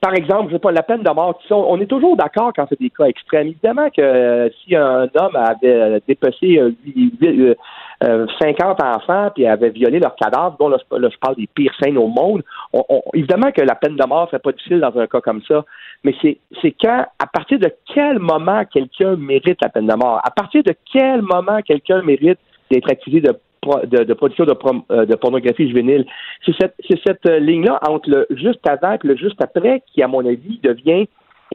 par 0.00 0.14
exemple, 0.14 0.48
je 0.48 0.54
sais 0.54 0.58
pas, 0.60 0.72
la 0.72 0.82
peine 0.82 1.02
de 1.02 1.10
mort, 1.10 1.38
on 1.50 1.80
est 1.80 1.86
toujours 1.86 2.16
d'accord 2.16 2.52
quand 2.54 2.66
c'est 2.68 2.80
des 2.80 2.90
cas 2.90 3.04
extrêmes. 3.04 3.48
Évidemment 3.48 3.88
que 3.90 4.00
euh, 4.00 4.48
si 4.64 4.74
un 4.74 5.02
homme 5.14 5.36
avait 5.36 5.72
euh, 5.72 6.00
dépecé 6.06 6.58
euh, 6.58 6.72
huit- 6.84 7.12
huit- 7.20 7.56
euh, 8.04 8.26
50 8.40 8.82
enfants 8.82 9.30
puis 9.34 9.46
avait 9.46 9.70
violé 9.70 9.98
leur 9.98 10.14
cadavre, 10.16 10.56
bon, 10.58 10.68
là, 10.68 10.78
je- 10.80 11.18
parle 11.20 11.36
des 11.36 11.48
pires 11.52 11.74
scènes 11.82 11.98
au 11.98 12.06
monde, 12.06 12.42
on- 12.72 12.84
on- 12.88 13.02
évidemment 13.14 13.50
que 13.52 13.60
la 13.62 13.74
peine 13.74 13.96
de 13.96 14.06
mort 14.06 14.28
serait 14.28 14.38
pas 14.38 14.52
difficile 14.52 14.80
dans 14.80 14.96
un 14.98 15.06
cas 15.06 15.20
comme 15.20 15.42
ça, 15.48 15.64
mais 16.04 16.14
c'est 16.22 16.38
c'est 16.62 16.74
quand, 16.80 17.04
à 17.18 17.26
partir 17.26 17.58
de 17.58 17.70
quel 17.92 18.18
moment 18.20 18.64
quelqu'un 18.72 19.16
mérite 19.16 19.58
la 19.62 19.68
peine 19.68 19.86
de 19.86 19.94
mort, 19.94 20.20
à 20.24 20.30
partir 20.30 20.62
de 20.62 20.72
quel 20.92 21.22
moment 21.22 21.60
quelqu'un 21.62 22.02
mérite 22.02 22.38
d'être 22.70 22.90
accusé 22.90 23.20
de 23.20 23.32
de, 23.86 24.04
de 24.04 24.14
production 24.14 24.44
de, 24.44 24.52
prom- 24.52 24.82
euh, 24.90 25.06
de 25.06 25.14
pornographie 25.14 25.68
juvénile. 25.68 26.06
C'est 26.44 26.52
cette, 27.04 27.26
euh, 27.26 27.38
ligne-là 27.38 27.78
entre 27.88 28.08
le 28.10 28.26
juste 28.30 28.66
avant 28.68 28.92
et 28.92 28.98
le 29.02 29.16
juste 29.16 29.40
après 29.42 29.82
qui, 29.92 30.02
à 30.02 30.08
mon 30.08 30.24
avis, 30.26 30.58
devient 30.62 31.06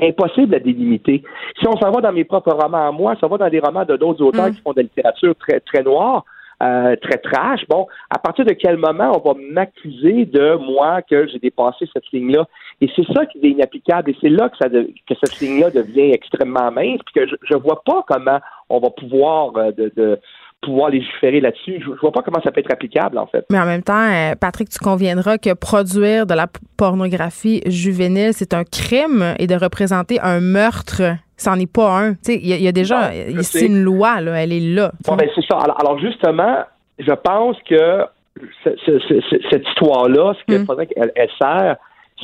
impossible 0.02 0.56
à 0.56 0.60
délimiter. 0.60 1.24
Si 1.60 1.68
on 1.68 1.78
s'en 1.78 1.92
va 1.92 2.02
dans 2.02 2.12
mes 2.12 2.24
propres 2.24 2.52
romans 2.52 2.88
à 2.88 2.92
moi, 2.92 3.16
ça 3.22 3.28
va 3.28 3.38
dans 3.38 3.50
des 3.50 3.60
romans 3.60 3.86
de 3.86 3.96
d'autres 3.96 4.24
auteurs 4.24 4.48
Mm. 4.48 4.56
qui 4.56 4.62
font 4.62 4.72
de 4.72 4.78
la 4.78 4.84
littérature 4.84 5.36
très, 5.36 5.60
très 5.60 5.84
noire, 5.84 6.26
euh, 6.64 6.96
très 7.02 7.18
trash, 7.18 7.62
bon, 7.68 7.88
à 8.10 8.18
partir 8.20 8.46
de 8.46 8.54
quel 8.54 8.78
moment 8.78 9.12
on 9.24 9.34
va 9.34 9.38
m'accuser 9.52 10.26
de 10.26 10.56
moi 10.56 11.02
que 11.02 11.28
j'ai 11.28 11.40
dépassé 11.40 11.88
cette 11.94 12.10
ligne-là? 12.12 12.46
Et 12.82 12.90
c'est 12.96 13.06
ça 13.14 13.26
qui 13.26 13.40
est 13.44 13.50
inapplicable 13.50 14.12
et 14.12 14.16
c'est 14.22 14.30
là 14.30 14.50
que, 14.50 14.58
ça 14.58 14.70
de- 14.70 14.90
que 15.08 15.14
cette 15.24 15.40
ligne-là 15.40 15.70
devient 15.72 16.12
extrêmement 16.12 16.72
mince 16.72 17.00
puis 17.06 17.14
que 17.16 17.28
je, 17.28 17.36
je 17.44 17.56
vois 17.56 17.82
pas 17.86 18.04
comment 18.08 18.40
on 18.70 18.80
va 18.80 18.90
pouvoir 18.90 19.56
euh, 19.58 19.72
de, 19.72 19.92
de 19.96 20.20
pouvoir 20.64 20.90
légiférer 20.90 21.40
là-dessus. 21.42 21.76
Je, 21.80 21.86
je 21.86 22.00
vois 22.02 22.12
pas 22.12 22.22
comment 22.24 22.42
ça 22.44 22.52
peut 22.52 22.60
être 22.62 22.72
applicable, 22.74 23.18
en 23.18 23.28
fait. 23.28 23.46
Mais 23.52 23.60
en 23.60 23.66
même 23.66 23.84
temps, 23.84 24.10
euh, 24.12 24.34
Patrick, 24.40 24.70
tu 24.70 24.80
conviendras 24.80 25.38
que 25.38 25.54
produire 25.54 26.26
de 26.26 26.34
la 26.34 26.48
pornographie 26.78 27.62
juvénile, 27.66 28.34
c'est 28.34 28.54
un 28.54 28.64
crime 28.64 29.36
et 29.40 29.48
de 29.48 29.56
représenter 29.56 30.20
un 30.22 30.40
meurtre, 30.40 31.02
c'en 31.38 31.56
est 31.60 31.72
pas 31.72 31.90
un. 32.00 32.14
Tu 32.14 32.20
sais, 32.24 32.36
il 32.36 32.48
y, 32.48 32.54
a- 32.54 32.58
il 32.58 32.64
y 32.64 32.68
a 32.68 32.72
déjà, 32.72 33.12
c'est 33.42 33.66
une 33.66 33.82
loi, 33.84 34.22
là, 34.22 34.42
elle 34.44 34.54
est 34.54 34.60
là. 34.76 34.92
Bon, 35.08 35.16
ben, 35.16 35.28
c'est 35.36 35.46
ça. 35.46 35.58
Alors, 35.58 35.80
alors, 35.80 36.00
justement, 36.00 36.58
je 37.00 37.12
pense 37.14 37.58
que 37.70 38.04
ce- 38.64 38.76
ce- 38.86 39.00
ce- 39.08 39.22
ce- 39.30 39.42
cette 39.50 39.68
histoire-là, 39.68 40.34
ce 40.40 40.44
qu'il 40.46 40.62
Mm. 40.62 40.66
faudrait 40.66 40.88
qu'elle 40.88 41.12
elle 41.16 41.30
sert, 41.42 41.78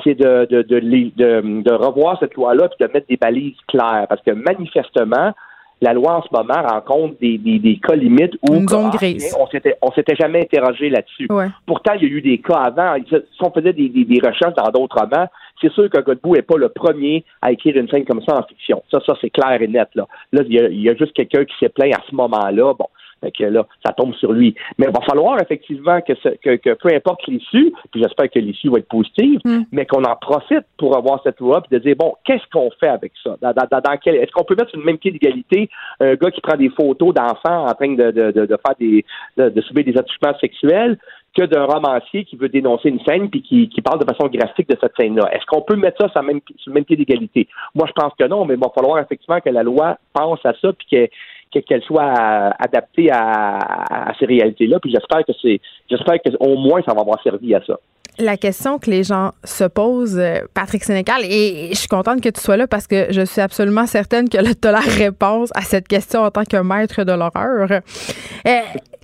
c'est 0.03 0.15
de, 0.15 0.45
de, 0.49 0.61
de, 0.61 0.77
les- 0.77 1.11
de- 1.17 1.61
de 1.63 1.73
revoir 1.73 2.17
cette 2.19 2.35
loi-là 2.35 2.69
puis 2.69 2.85
de 2.87 2.91
mettre 2.93 3.07
des 3.07 3.17
balises 3.17 3.57
claires. 3.67 4.05
Parce 4.07 4.21
que 4.21 4.31
manifestement, 4.31 5.33
la 5.82 5.93
loi 5.93 6.17
en 6.17 6.21
ce 6.21 6.27
moment 6.32 6.61
rencontre 6.67 7.15
des, 7.21 7.38
des, 7.38 7.59
des 7.59 7.77
cas 7.77 7.95
limites 7.95 8.34
où 8.47 8.53
Une 8.53 8.67
zone 8.67 8.89
ah, 8.93 8.97
grise. 8.97 9.36
on 9.39 9.47
s'était 9.47 9.75
on 9.82 9.91
s'était 9.91 10.15
jamais 10.15 10.41
interrogé 10.41 10.89
là-dessus. 10.89 11.27
Ouais. 11.30 11.47
Pourtant, 11.65 11.93
il 11.93 12.03
y 12.03 12.05
a 12.05 12.09
eu 12.09 12.21
des 12.21 12.38
cas 12.39 12.57
avant. 12.57 12.95
Si 13.07 13.15
on 13.41 13.51
faisait 13.51 13.73
des, 13.73 13.89
des, 13.89 14.03
des 14.03 14.19
recherches 14.19 14.55
dans 14.55 14.69
d'autres 14.71 14.97
romans, 14.99 15.27
c'est 15.61 15.71
sûr 15.71 15.89
que 15.89 15.99
Godbout 16.01 16.36
n'est 16.36 16.41
pas 16.41 16.57
le 16.57 16.69
premier 16.69 17.23
à 17.41 17.51
écrire 17.51 17.77
une 17.77 17.88
scène 17.89 18.05
comme 18.05 18.21
ça 18.23 18.38
en 18.38 18.43
fiction. 18.43 18.84
Ça, 18.91 18.99
ça 19.05 19.13
c'est 19.21 19.30
clair 19.30 19.61
et 19.61 19.67
net. 19.67 19.88
Là, 19.95 20.07
là 20.34 20.41
il, 20.45 20.53
y 20.53 20.59
a, 20.59 20.67
il 20.67 20.82
y 20.82 20.89
a 20.89 20.95
juste 20.95 21.13
quelqu'un 21.13 21.45
qui 21.45 21.53
s'est 21.59 21.69
plaint 21.69 21.93
à 21.93 22.01
ce 22.09 22.15
moment-là. 22.15 22.73
Bon, 22.73 22.88
fait 23.22 23.32
que 23.32 23.43
là, 23.43 23.65
ça 23.86 23.93
tombe 23.93 24.13
sur 24.15 24.32
lui. 24.34 24.55
Mais 24.78 24.86
il 24.88 24.93
va 24.93 25.01
falloir 25.05 25.41
effectivement 25.41 26.01
que, 26.01 26.13
ce- 26.15 26.38
que, 26.41 26.55
que 26.55 26.74
peu 26.76 26.89
importe 26.93 27.26
l'issue, 27.28 27.74
puis 27.91 28.01
j'espère 28.01 28.30
que 28.30 28.39
l'issue 28.39 28.70
va 28.70 28.80
être 28.80 28.88
positive, 28.88 29.39
Mm. 29.45 29.61
mais 29.72 29.86
qu'on 29.86 30.03
en 30.03 30.15
profite 30.15 30.65
pour 30.78 30.95
avoir 30.97 31.22
cette 31.24 31.39
loi 31.39 31.61
puis 31.61 31.78
de 31.78 31.84
dire 31.84 31.95
bon, 31.97 32.13
qu'est-ce 32.26 32.47
qu'on 32.51 32.70
fait 32.80 32.88
avec 32.88 33.11
ça? 33.24 33.36
Dans, 33.41 33.51
dans, 33.53 33.65
dans- 33.72 33.82
dans 33.82 33.97
quel, 33.97 34.15
Est-ce 34.15 34.32
qu'on 34.32 34.43
peut 34.43 34.55
mettre 34.55 34.70
sur 34.70 34.80
le 34.80 34.86
même 34.86 34.97
pied 34.97 35.11
d'égalité 35.11 35.70
un 35.99 36.15
gars 36.15 36.32
qui 36.32 36.41
prend 36.41 36.55
des 36.57 36.70
photos 36.70 37.13
d'enfants 37.13 37.65
en 37.67 37.74
train 37.74 37.93
de, 37.93 38.11
de, 38.11 38.32
de, 38.32 38.45
de 38.45 38.57
faire 38.65 38.76
des 38.80 39.05
de, 39.38 39.61
subir 39.61 39.84
des 39.86 39.97
attouchements 39.97 40.38
sexuels 40.39 40.97
que 41.38 41.43
d'un 41.43 41.65
romancier 41.65 42.26
qui 42.26 42.36
veut 42.38 42.49
dénoncer 42.49 42.89
une 42.89 42.99
scène 43.01 43.30
puis 43.30 43.41
qui, 43.43 43.70
qui 43.70 43.82
parle 43.82 43.99
de 43.99 44.05
façon 44.05 44.28
graphique 44.28 44.67
de 44.67 44.76
cette 44.82 44.93
scène-là? 44.99 45.30
Est-ce 45.32 45.45
qu'on 45.45 45.61
peut 45.61 45.76
mettre 45.76 46.01
ça 46.01 46.09
sur, 46.09 46.22
le 46.22 46.28
même, 46.28 46.39
sur 46.57 46.72
le 46.72 46.74
même 46.74 46.86
pied 46.86 46.95
d'égalité? 46.95 47.47
Moi, 47.76 47.86
je 47.88 47.93
pense 47.93 48.13
que 48.17 48.26
non, 48.28 48.45
mais 48.45 48.55
il 48.55 48.59
va 48.59 48.70
falloir 48.74 48.97
effectivement 48.99 49.39
que 49.39 49.49
la 49.49 49.61
loi 49.63 49.97
pense 50.13 50.43
à 50.45 50.53
ça 50.59 50.74
puis 50.74 50.88
que- 50.91 51.09
qu'elle 51.52 51.82
soit 51.84 52.14
euh, 52.20 52.50
adaptée 52.60 53.10
à, 53.12 54.12
ces 54.20 54.26
réalités-là. 54.26 54.80
Puis 54.80 54.91
j'espère 54.91 55.26
que 55.26 55.32
c'est, 55.41 55.60
j'espère 55.89 56.16
que 56.24 56.30
au 56.39 56.58
moins 56.58 56.82
ça 56.88 56.93
va 56.93 57.02
avoir 57.02 57.22
servi 57.24 57.54
à 57.56 57.62
ça. 57.66 57.80
La 58.18 58.36
question 58.36 58.80
que 58.80 58.89
les 58.89 59.04
gens 59.04 59.32
se 59.45 59.64
posent, 59.64 60.20
euh, 60.20 60.39
Patrick 60.54 60.84
Sénécal, 60.84 61.22
et 61.24 61.70
je 61.72 61.78
suis 61.78 61.88
contente 61.88 62.22
que 62.22 62.28
tu 62.28 62.41
sois 62.41 62.58
là 62.58 62.68
parce 62.68 62.86
que 62.86 63.08
je 63.12 63.22
suis 63.22 63.39
absolument 63.39 63.86
certaine 63.86 64.28
que 64.28 64.38
tu 64.38 64.68
as 64.68 64.72
la 64.72 64.80
réponse 64.80 65.52
à 65.56 65.62
cette 65.62 65.88
question 65.88 66.22
en 66.22 66.32
tant 66.32 66.43
que 66.43 66.58
maître 66.58 67.04
de 67.04 67.14
l'horreur. 67.14 67.72
Euh, 67.72 68.60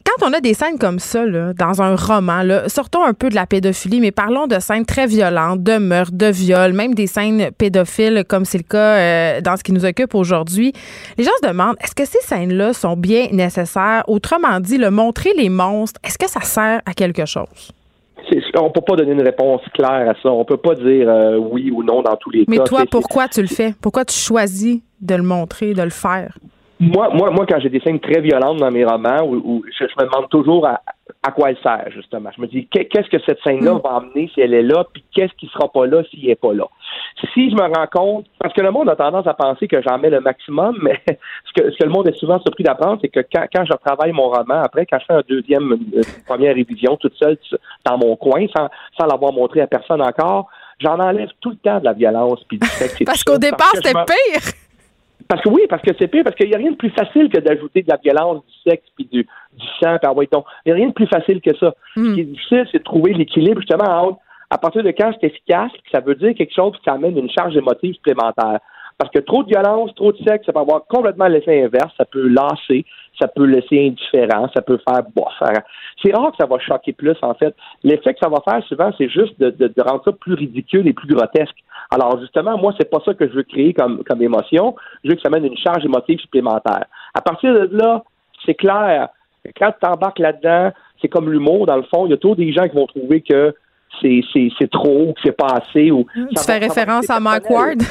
quand 0.06 0.28
on 0.30 0.34
a 0.34 0.40
des 0.40 0.54
scènes 0.54 0.78
comme 0.78 1.00
ça, 1.00 1.26
là, 1.26 1.54
dans 1.54 1.82
un 1.82 1.96
roman, 1.96 2.42
là, 2.44 2.70
sortons 2.70 3.04
un 3.04 3.14
peu 3.14 3.30
de 3.30 3.36
la 3.36 3.46
pédophilie, 3.46 4.00
mais 4.00 4.12
parlons 4.12 4.48
de 4.48 4.60
scènes 4.60 4.86
très 4.86 5.08
violentes, 5.08 5.64
de 5.64 5.78
meurtres, 5.78 6.12
de 6.14 6.28
viols, 6.28 6.74
même 6.74 6.94
des 6.94 7.08
scènes 7.08 7.50
pédophiles, 7.58 8.24
comme 8.28 8.46
c'est 8.46 8.60
le 8.60 8.64
cas 8.64 8.78
euh, 8.98 9.42
dans 9.42 9.58
ce 9.58 9.64
qui 9.64 9.72
nous 9.74 9.86
occupe 9.86 10.16
aujourd'hui. 10.16 10.74
Les 11.18 11.24
gens 11.24 11.32
se 11.44 11.48
demandent, 11.48 11.76
est-ce 11.84 11.96
que 11.96 12.06
ces 12.06 12.22
scènes-là 12.22 12.74
sont 12.74 12.96
bien 12.96 13.28
nécessaires? 13.32 14.04
Autrement 14.08 14.60
dit, 14.60 14.78
le 14.78 14.92
montrer 14.92 15.34
les 15.36 15.50
monstres, 15.50 16.00
est-ce 16.04 16.18
que 16.18 16.30
ça 16.30 16.42
sert 16.42 16.82
à 16.86 16.94
quelque 16.94 17.26
chose? 17.26 17.72
On 18.58 18.72
peut 18.72 18.82
pas 18.82 18.96
donner 18.96 19.12
une 19.12 19.22
réponse 19.22 19.62
claire 19.74 20.10
à 20.10 20.14
ça. 20.24 20.30
On 20.30 20.46
peut 20.46 20.58
pas 20.58 20.74
dire 20.76 21.08
euh, 21.10 21.38
oui 21.38 21.70
ou 21.72 21.84
non 21.84 22.02
dans 22.02 22.16
tous 22.16 22.30
les 22.32 22.46
Mais 22.48 22.58
cas. 22.58 22.64
toi, 22.64 22.80
C'est- 22.82 22.90
pourquoi 22.90 23.28
tu 23.28 23.42
le 23.42 23.48
fais? 23.48 23.76
Pourquoi 23.82 24.04
tu 24.06 24.16
choisis 24.18 24.80
de 25.02 25.16
le 25.16 25.22
montrer, 25.24 25.74
de 25.74 25.82
le 25.84 25.90
faire? 25.92 26.38
Moi, 26.80 27.10
moi, 27.14 27.32
moi, 27.32 27.46
quand 27.48 27.60
j'ai 27.62 27.70
des 27.70 27.80
scènes 27.80 28.00
très 28.02 28.20
violentes 28.20 28.58
dans 28.58 28.70
mes 28.72 28.84
romans, 28.84 29.24
où, 29.24 29.36
où 29.36 29.64
je, 29.80 29.86
je 29.88 29.94
me 30.04 30.10
demande 30.10 30.30
toujours 30.30 30.68
à, 30.68 30.82
à 31.24 31.32
quoi 31.32 31.50
elle 31.50 31.58
sert, 31.64 31.86
justement. 31.92 32.30
Je 32.36 32.42
me 32.42 32.48
dis, 32.48 32.68
qu'est- 32.68 32.86
qu'est-ce 32.86 33.10
que 33.10 33.18
cette 33.26 33.40
scène-là 33.44 33.76
Mm. 33.76 33.82
va 33.82 33.90
amener 33.96 34.30
si 34.34 34.42
elle 34.42 34.54
est 34.54 34.62
là, 34.62 34.84
puis 34.94 35.02
qu'est-ce 35.14 35.34
qui 35.38 35.48
sera 35.48 35.72
pas 35.72 35.86
là 35.86 36.04
s'il 36.10 36.30
est 36.30 36.36
pas 36.36 36.54
là? 36.54 36.66
Si 37.34 37.50
je 37.50 37.56
me 37.56 37.62
rends 37.62 37.88
compte, 37.92 38.26
parce 38.40 38.54
que 38.54 38.60
le 38.62 38.72
monde 38.72 38.90
a 38.90 38.96
tendance 38.98 39.26
à 39.26 39.34
penser 39.34 39.70
que 39.70 39.82
j'en 39.82 39.98
mets 39.98 40.10
le 40.10 40.20
maximum, 40.20 40.78
mais 40.82 41.00
ce 41.08 41.54
que, 41.62 41.72
ce 41.72 41.78
que 41.78 41.84
le 41.86 41.90
monde 41.92 42.10
est 42.10 42.18
souvent 42.18 42.40
surpris 42.42 42.66
d'apprendre, 42.66 43.00
c'est 43.02 43.08
que 43.10 43.22
quand, 43.34 43.46
quand 43.54 43.64
je 43.66 43.74
travaille 43.86 44.12
mon 44.12 44.28
roman, 44.30 44.62
après, 44.62 44.86
quand 44.86 45.00
je 45.00 45.06
fais 45.06 45.14
un 45.14 45.24
deuxième, 45.30 45.72
une 45.72 46.02
première 46.28 46.56
révision 46.56 46.98
toute 46.98 47.16
seule 47.16 47.38
dans 47.86 47.98
mon 47.98 48.18
coin, 48.18 48.46
sans, 48.56 48.68
sans 49.00 49.06
l'avoir 49.08 49.32
montré 49.32 49.62
à 49.62 49.68
personne 49.68 50.02
encore, 50.02 50.50
j'en 50.80 51.00
enlève 51.00 51.30
tout 51.40 51.52
le 51.52 51.56
temps 51.56 51.80
de 51.80 51.86
la 51.86 51.94
violence 51.94 52.44
puis 52.50 52.60
du 52.60 52.68
sexe. 52.68 53.00
et 53.00 53.06
Parce 53.06 53.24
qu'au 53.24 53.38
départ, 53.38 53.72
c'était 53.76 53.94
pire. 53.94 54.42
Parce 55.28 55.42
que 55.42 55.50
oui, 55.50 55.62
parce 55.70 55.82
que 55.82 55.92
c'est 56.00 56.08
pire, 56.08 56.24
parce 56.24 56.36
qu'il 56.36 56.50
n'y 56.50 56.56
a 56.56 56.58
rien 56.58 56.72
de 56.72 56.76
plus 56.76 56.92
facile 56.92 57.30
que 57.30 57.40
d'ajouter 57.40 57.82
de 57.82 57.90
la 57.90 57.98
violence, 57.98 58.44
du 58.46 58.70
sexe, 58.70 58.86
puis 58.96 59.06
du, 59.06 59.24
du 59.24 59.68
sang, 59.82 59.98
puis 60.02 60.12
ouais, 60.12 60.30
donc, 60.32 60.46
il 60.66 60.70
n'y 60.70 60.72
a 60.74 60.76
rien 60.76 60.88
de 60.90 60.94
plus 60.94 61.08
facile 61.08 61.42
que 61.42 61.56
ça. 61.58 61.74
Mm. 61.96 62.06
Ce 62.06 62.14
qui 62.14 62.22
est 62.22 62.26
difficile, 62.26 62.68
c'est 62.72 62.78
de 62.80 62.84
trouver 62.84 63.14
l'équilibre, 63.14 63.62
justement, 63.62 63.90
entre, 63.90 64.20
à 64.50 64.58
partir 64.58 64.84
de 64.84 64.92
quand 64.92 65.12
c'est 65.20 65.28
efficace, 65.28 65.72
puis 65.72 65.92
ça 65.92 66.02
veut 66.02 66.16
dire 66.16 66.34
quelque 66.36 66.54
chose 66.54 66.74
qui 66.84 66.90
amène 66.90 67.18
une 67.18 67.30
charge 67.30 67.56
émotive 67.58 67.96
supplémentaire. 67.96 68.60
Parce 68.98 69.12
que 69.12 69.20
trop 69.20 69.44
de 69.44 69.50
violence, 69.50 69.94
trop 69.96 70.14
de 70.14 70.18
sexe, 70.24 70.46
ça 70.46 70.54
peut 70.54 70.60
avoir 70.60 70.86
complètement 70.88 71.28
l'effet 71.28 71.64
inverse, 71.64 71.94
ça 71.98 72.06
peut 72.06 72.28
lasser, 72.28 72.86
ça 73.20 73.28
peut 73.28 73.44
laisser 73.44 73.88
indifférent, 73.88 74.50
ça 74.56 74.62
peut 74.62 74.80
faire 74.88 75.04
bof. 75.14 75.34
C'est 76.02 76.16
rare 76.16 76.32
que 76.32 76.38
ça 76.40 76.46
va 76.46 76.60
choquer 76.60 76.94
plus, 76.94 77.18
en 77.22 77.34
fait. 77.34 77.54
L'effet 77.84 78.14
que 78.14 78.20
ça 78.22 78.30
va 78.30 78.38
faire 78.50 78.64
souvent, 78.68 78.92
c'est 78.98 79.10
juste 79.10 79.38
de, 79.40 79.50
de, 79.50 79.68
de 79.68 79.82
rendre 79.82 80.02
ça 80.06 80.12
plus 80.14 80.34
ridicule 80.36 80.88
et 80.88 80.94
plus 80.94 81.14
grotesque. 81.14 81.56
Alors 81.92 82.20
justement, 82.20 82.58
moi, 82.58 82.74
c'est 82.80 82.90
pas 82.90 83.00
ça 83.04 83.14
que 83.14 83.28
je 83.28 83.34
veux 83.34 83.44
créer 83.44 83.74
comme, 83.74 84.04
comme 84.04 84.22
émotion. 84.22 84.76
Je 85.04 85.10
veux 85.10 85.16
que 85.16 85.22
ça 85.22 85.30
mène 85.30 85.46
une 85.46 85.58
charge 85.58 85.84
émotive 85.84 86.20
supplémentaire. 86.20 86.86
À 87.14 87.22
partir 87.22 87.54
de 87.54 87.70
là, 87.76 88.04
c'est 88.46 88.56
clair. 88.56 89.10
Quand 89.60 89.72
tu 89.72 89.80
t'embarques 89.82 90.20
là-dedans, 90.20 90.72
c'est 91.02 91.08
comme 91.08 91.30
l'humour, 91.30 91.66
dans 91.66 91.78
le 91.78 91.84
fond. 91.84 92.06
Il 92.06 92.12
y 92.12 92.14
a 92.14 92.18
toujours 92.18 92.36
des 92.36 92.52
gens 92.52 92.64
qui 92.68 92.76
vont 92.76 92.88
trouver 92.88 93.22
que 93.22 93.54
c'est, 94.02 94.70
trop, 94.72 95.14
que 95.14 95.22
c'est 95.24 95.38
pas 95.38 95.58
assez. 95.62 95.92
Ou, 95.92 96.06
Tu 96.14 96.36
ça 96.36 96.54
fais 96.54 96.66
référence 96.66 97.10
à 97.10 97.20
Mike. 97.20 97.50
Ward? 97.50 97.82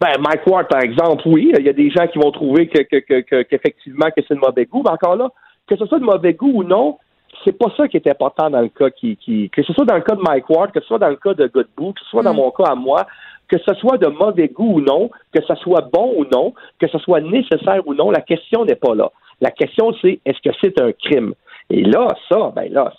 Ben, 0.00 0.12
Mike 0.20 0.46
Ward, 0.46 0.68
par 0.68 0.82
exemple, 0.82 1.22
oui. 1.26 1.52
Il 1.58 1.64
y 1.64 1.68
a 1.68 1.72
des 1.72 1.90
gens 1.90 2.06
qui 2.06 2.18
vont 2.18 2.30
trouver 2.30 2.68
que, 2.68 2.82
que, 2.82 2.96
que, 2.98 3.20
que- 3.20 3.42
qu'effectivement 3.42 4.06
que 4.16 4.22
c'est 4.26 4.34
de 4.34 4.40
mauvais 4.40 4.64
goût. 4.66 4.82
Mais 4.84 4.90
encore 4.92 5.16
là, 5.16 5.28
que 5.66 5.76
ce 5.76 5.86
soit 5.86 5.98
de 5.98 6.04
mauvais 6.04 6.34
goût 6.34 6.52
ou 6.54 6.62
non, 6.62 6.98
c'est 7.44 7.56
pas 7.56 7.66
ça 7.76 7.88
qui 7.88 7.96
est 7.96 8.06
important 8.08 8.48
dans 8.50 8.60
le 8.60 8.68
cas 8.68 8.90
qui, 8.90 9.16
qui 9.16 9.50
que 9.50 9.62
ce 9.62 9.72
soit 9.72 9.84
dans 9.84 9.96
le 9.96 10.00
cas 10.02 10.14
de 10.14 10.20
Mike 10.22 10.48
Ward, 10.50 10.70
que 10.72 10.80
ce 10.80 10.86
soit 10.86 10.98
dans 10.98 11.08
le 11.10 11.16
cas 11.16 11.34
de 11.34 11.46
Godbout, 11.46 11.92
que 11.94 12.00
ce 12.00 12.06
soit 12.10 12.22
dans 12.22 12.32
Mm. 12.32 12.36
mon 12.36 12.50
cas 12.52 12.64
à 12.70 12.74
moi, 12.74 13.06
que 13.48 13.58
ce 13.58 13.74
soit 13.74 13.98
de 13.98 14.06
mauvais 14.08 14.48
goût 14.48 14.74
ou 14.76 14.80
non, 14.80 15.10
que 15.32 15.42
ce 15.42 15.54
soit 15.56 15.82
bon 15.92 16.14
ou 16.16 16.24
non, 16.32 16.52
que 16.80 16.86
ce 16.88 16.98
soit 16.98 17.20
nécessaire 17.20 17.86
ou 17.86 17.94
non, 17.94 18.10
la 18.10 18.20
question 18.20 18.64
n'est 18.64 18.74
pas 18.76 18.94
là. 18.94 19.10
La 19.40 19.50
question, 19.50 19.92
c'est 20.02 20.20
est-ce 20.24 20.40
que 20.40 20.54
c'est 20.60 20.80
un 20.80 20.92
crime? 20.92 21.32
Et 21.70 21.82
là, 21.82 22.08
ça, 22.30 22.50
ben 22.56 22.72
là, 22.72 22.92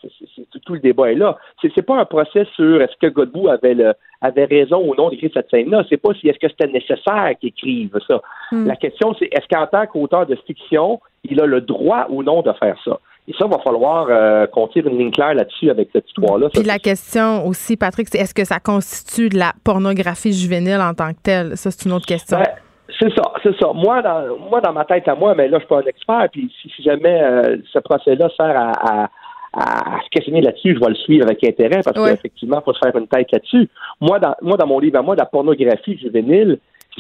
tout 0.66 0.74
le 0.74 0.80
débat 0.80 1.12
est 1.12 1.16
là. 1.16 1.38
C'est, 1.62 1.82
pas 1.82 2.00
un 2.00 2.06
procès 2.06 2.46
sur 2.56 2.82
est-ce 2.82 2.96
que 3.02 3.12
Godbout 3.12 3.48
avait 3.50 3.74
le, 3.74 3.94
avait 4.22 4.46
raison 4.46 4.78
ou 4.88 4.94
non 4.96 5.10
d'écrire 5.10 5.32
cette 5.34 5.50
scène-là. 5.50 5.84
C'est 5.90 5.98
pas 5.98 6.14
si 6.14 6.28
est-ce 6.30 6.38
que 6.38 6.50
c'était 6.50 6.72
nécessaire 6.72 7.32
qu'il 7.40 7.50
écrive 7.50 7.98
ça. 8.08 8.22
Hmm. 8.52 8.68
La 8.68 8.76
question, 8.76 9.16
c'est 9.18 9.26
est-ce 9.26 9.48
qu'en 9.50 9.66
tant 9.66 9.88
qu'auteur 9.88 10.28
de 10.28 10.36
fiction, 10.46 11.00
il 11.24 11.42
a 11.42 11.48
le 11.48 11.62
droit 11.62 12.06
ou 12.10 12.22
non 12.22 12.44
de 12.44 12.52
faire 12.54 12.78
ça? 12.86 13.00
Et 13.28 13.34
ça, 13.34 13.46
il 13.46 13.52
va 13.52 13.60
falloir 13.60 14.08
euh, 14.10 14.46
qu'on 14.48 14.68
tire 14.68 14.88
une 14.88 14.98
ligne 14.98 15.12
claire 15.12 15.34
là-dessus 15.34 15.70
avec 15.70 15.90
cette 15.94 16.08
histoire-là. 16.08 16.50
Puis 16.54 16.64
la 16.64 16.80
question 16.80 17.46
aussi, 17.48 17.76
Patrick, 17.76 18.08
c'est 18.12 18.20
est-ce 18.20 18.34
que 18.34 18.44
ça 18.46 18.60
constitue 18.60 19.30
de 19.30 19.38
la 19.38 19.54
pornographie 19.64 20.34
juvénile 20.34 20.82
en 20.82 20.94
tant 20.94 21.12
que 21.12 21.20
telle? 21.24 21.58
Ça, 21.58 21.72
c'est 21.72 21.86
une 21.88 21.94
autre 21.94 22.08
question. 22.08 22.38
Ben, 22.38 22.48
c'est 23.00 23.14
ça, 23.16 23.34
c'est 23.44 23.56
ça. 23.60 23.72
Moi 23.74 24.02
dans, 24.02 24.38
moi, 24.50 24.62
dans 24.62 24.74
ma 24.74 24.86
tête 24.86 25.08
à 25.08 25.16
moi, 25.16 25.36
mais 25.36 25.48
là, 25.48 25.58
je 25.58 25.66
suis 25.66 25.68
pas 25.68 25.80
un 25.80 25.88
expert, 25.88 26.28
puis 26.32 26.52
si, 26.62 26.84
jamais 26.84 27.22
euh, 27.22 27.58
ce 27.72 27.80
procès-là 27.80 28.30
sert 28.36 28.58
à, 28.58 29.04
à, 29.04 29.10
à, 29.54 30.02
se 30.04 30.10
questionner 30.10 30.42
là-dessus, 30.42 30.76
je 30.76 30.80
vais 30.80 30.90
le 30.90 30.96
suivre 30.96 31.26
avec 31.26 31.44
intérêt, 31.44 31.82
parce 31.84 31.98
qu'effectivement, 31.98 32.60
il 32.62 32.64
faut 32.64 32.74
se 32.74 32.80
faire 32.80 32.96
une 32.96 33.08
tête 33.08 33.32
là-dessus. 33.32 33.70
Moi, 34.02 34.20
dans, 34.20 34.36
moi, 34.42 34.58
dans 34.58 34.68
mon 34.68 34.80
livre 34.80 34.98
à 34.98 35.02
moi, 35.02 35.16
la 35.16 35.26
pornographie 35.26 35.98
juvénile, 35.98 36.60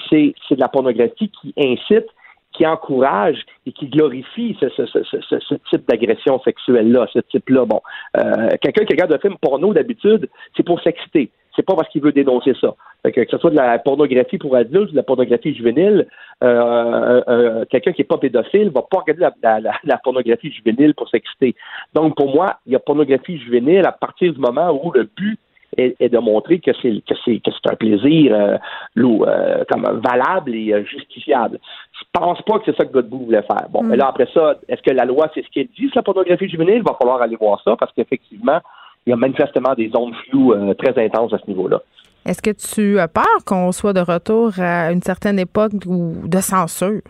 c'est, 0.09 0.33
c'est 0.47 0.55
de 0.55 0.59
la 0.59 0.69
pornographie 0.69 1.31
qui 1.41 1.53
incite 1.57 2.07
qui 2.51 2.65
encourage 2.65 3.37
et 3.65 3.71
qui 3.71 3.87
glorifie 3.87 4.57
ce, 4.59 4.69
ce, 4.69 4.85
ce, 4.85 5.39
ce 5.39 5.55
type 5.69 5.87
d'agression 5.87 6.39
sexuelle-là, 6.41 7.07
ce 7.13 7.19
type-là. 7.19 7.65
Bon, 7.65 7.79
euh, 8.17 8.49
quelqu'un 8.61 8.85
qui 8.85 8.93
regarde 8.93 9.13
un 9.13 9.19
film 9.19 9.35
porno 9.39 9.73
d'habitude, 9.73 10.27
c'est 10.57 10.63
pour 10.63 10.81
s'exciter 10.81 11.29
c'est 11.59 11.65
pas 11.65 11.75
parce 11.75 11.89
qu'il 11.89 12.01
veut 12.01 12.13
dénoncer 12.13 12.53
ça. 12.61 12.73
que 13.03 13.25
ce 13.29 13.37
soit 13.37 13.49
de 13.49 13.57
la 13.57 13.77
pornographie 13.79 14.37
pour 14.37 14.55
adultes, 14.55 14.91
de 14.91 14.95
la 14.95 15.03
pornographie 15.03 15.53
juvénile, 15.53 16.07
euh, 16.41 16.47
euh, 16.47 17.21
euh, 17.27 17.65
quelqu'un 17.69 17.91
qui 17.91 18.01
est 18.01 18.05
pas 18.05 18.17
pédophile 18.17 18.69
va 18.69 18.81
pas 18.89 18.99
regarder 18.99 19.67
la, 19.83 19.97
pornographie 19.97 20.51
juvénile 20.53 20.93
pour 20.93 21.09
s'exciter. 21.09 21.55
Donc 21.93 22.15
pour 22.15 22.33
moi, 22.33 22.59
il 22.65 22.71
y 22.71 22.75
a 22.77 22.79
pornographie 22.79 23.37
juvénile 23.39 23.85
à 23.85 23.91
partir 23.91 24.31
du 24.31 24.39
moment 24.39 24.71
où 24.71 24.91
le 24.93 25.03
but 25.03 25.37
est, 25.75 26.09
de 26.09 26.17
montrer 26.17 26.59
que 26.59 26.71
c'est 26.81 27.03
que 27.05 27.13
c'est 27.25 27.39
que 27.39 27.51
c'est 27.51 27.71
un 27.71 27.75
plaisir 27.75 28.57
comme 28.95 30.01
valable 30.01 30.55
et 30.55 30.85
justifiable. 30.85 31.59
Je 31.91 32.05
pense 32.13 32.41
pas 32.43 32.59
que 32.59 32.65
c'est 32.65 32.77
ça 32.77 32.85
que 32.85 32.93
Godbout 32.93 33.25
voulait 33.25 33.43
faire. 33.43 33.67
Bon, 33.69 33.83
mais 33.83 33.97
mm. 33.97 33.99
là 33.99 34.07
après 34.07 34.27
ça, 34.33 34.55
est-ce 34.69 34.81
que 34.81 34.91
la 34.91 35.05
loi 35.05 35.29
c'est 35.33 35.43
ce 35.43 35.49
qu'elle 35.49 35.67
dit, 35.77 35.91
la 35.93 36.03
pornographie 36.03 36.47
juvénile? 36.47 36.77
Il 36.77 36.83
va 36.83 36.95
falloir 36.97 37.21
aller 37.21 37.35
voir 37.35 37.61
ça 37.63 37.75
parce 37.77 37.91
qu'effectivement, 37.91 38.61
il 39.09 39.11
y 39.11 39.13
a 39.13 39.15
manifestement 39.15 39.73
des 39.73 39.89
zones 39.89 40.13
floues 40.29 40.53
euh, 40.53 40.75
très 40.75 41.03
intenses 41.03 41.33
à 41.33 41.39
ce 41.39 41.47
niveau-là. 41.47 41.81
Est-ce 42.27 42.43
que 42.43 42.51
tu 42.51 42.99
as 42.99 43.07
peur 43.07 43.43
qu'on 43.43 43.71
soit 43.71 43.93
de 43.93 44.01
retour 44.01 44.51
à 44.59 44.91
une 44.91 45.01
certaine 45.01 45.39
époque 45.39 45.71
de 45.73 46.37
censure? 46.39 47.01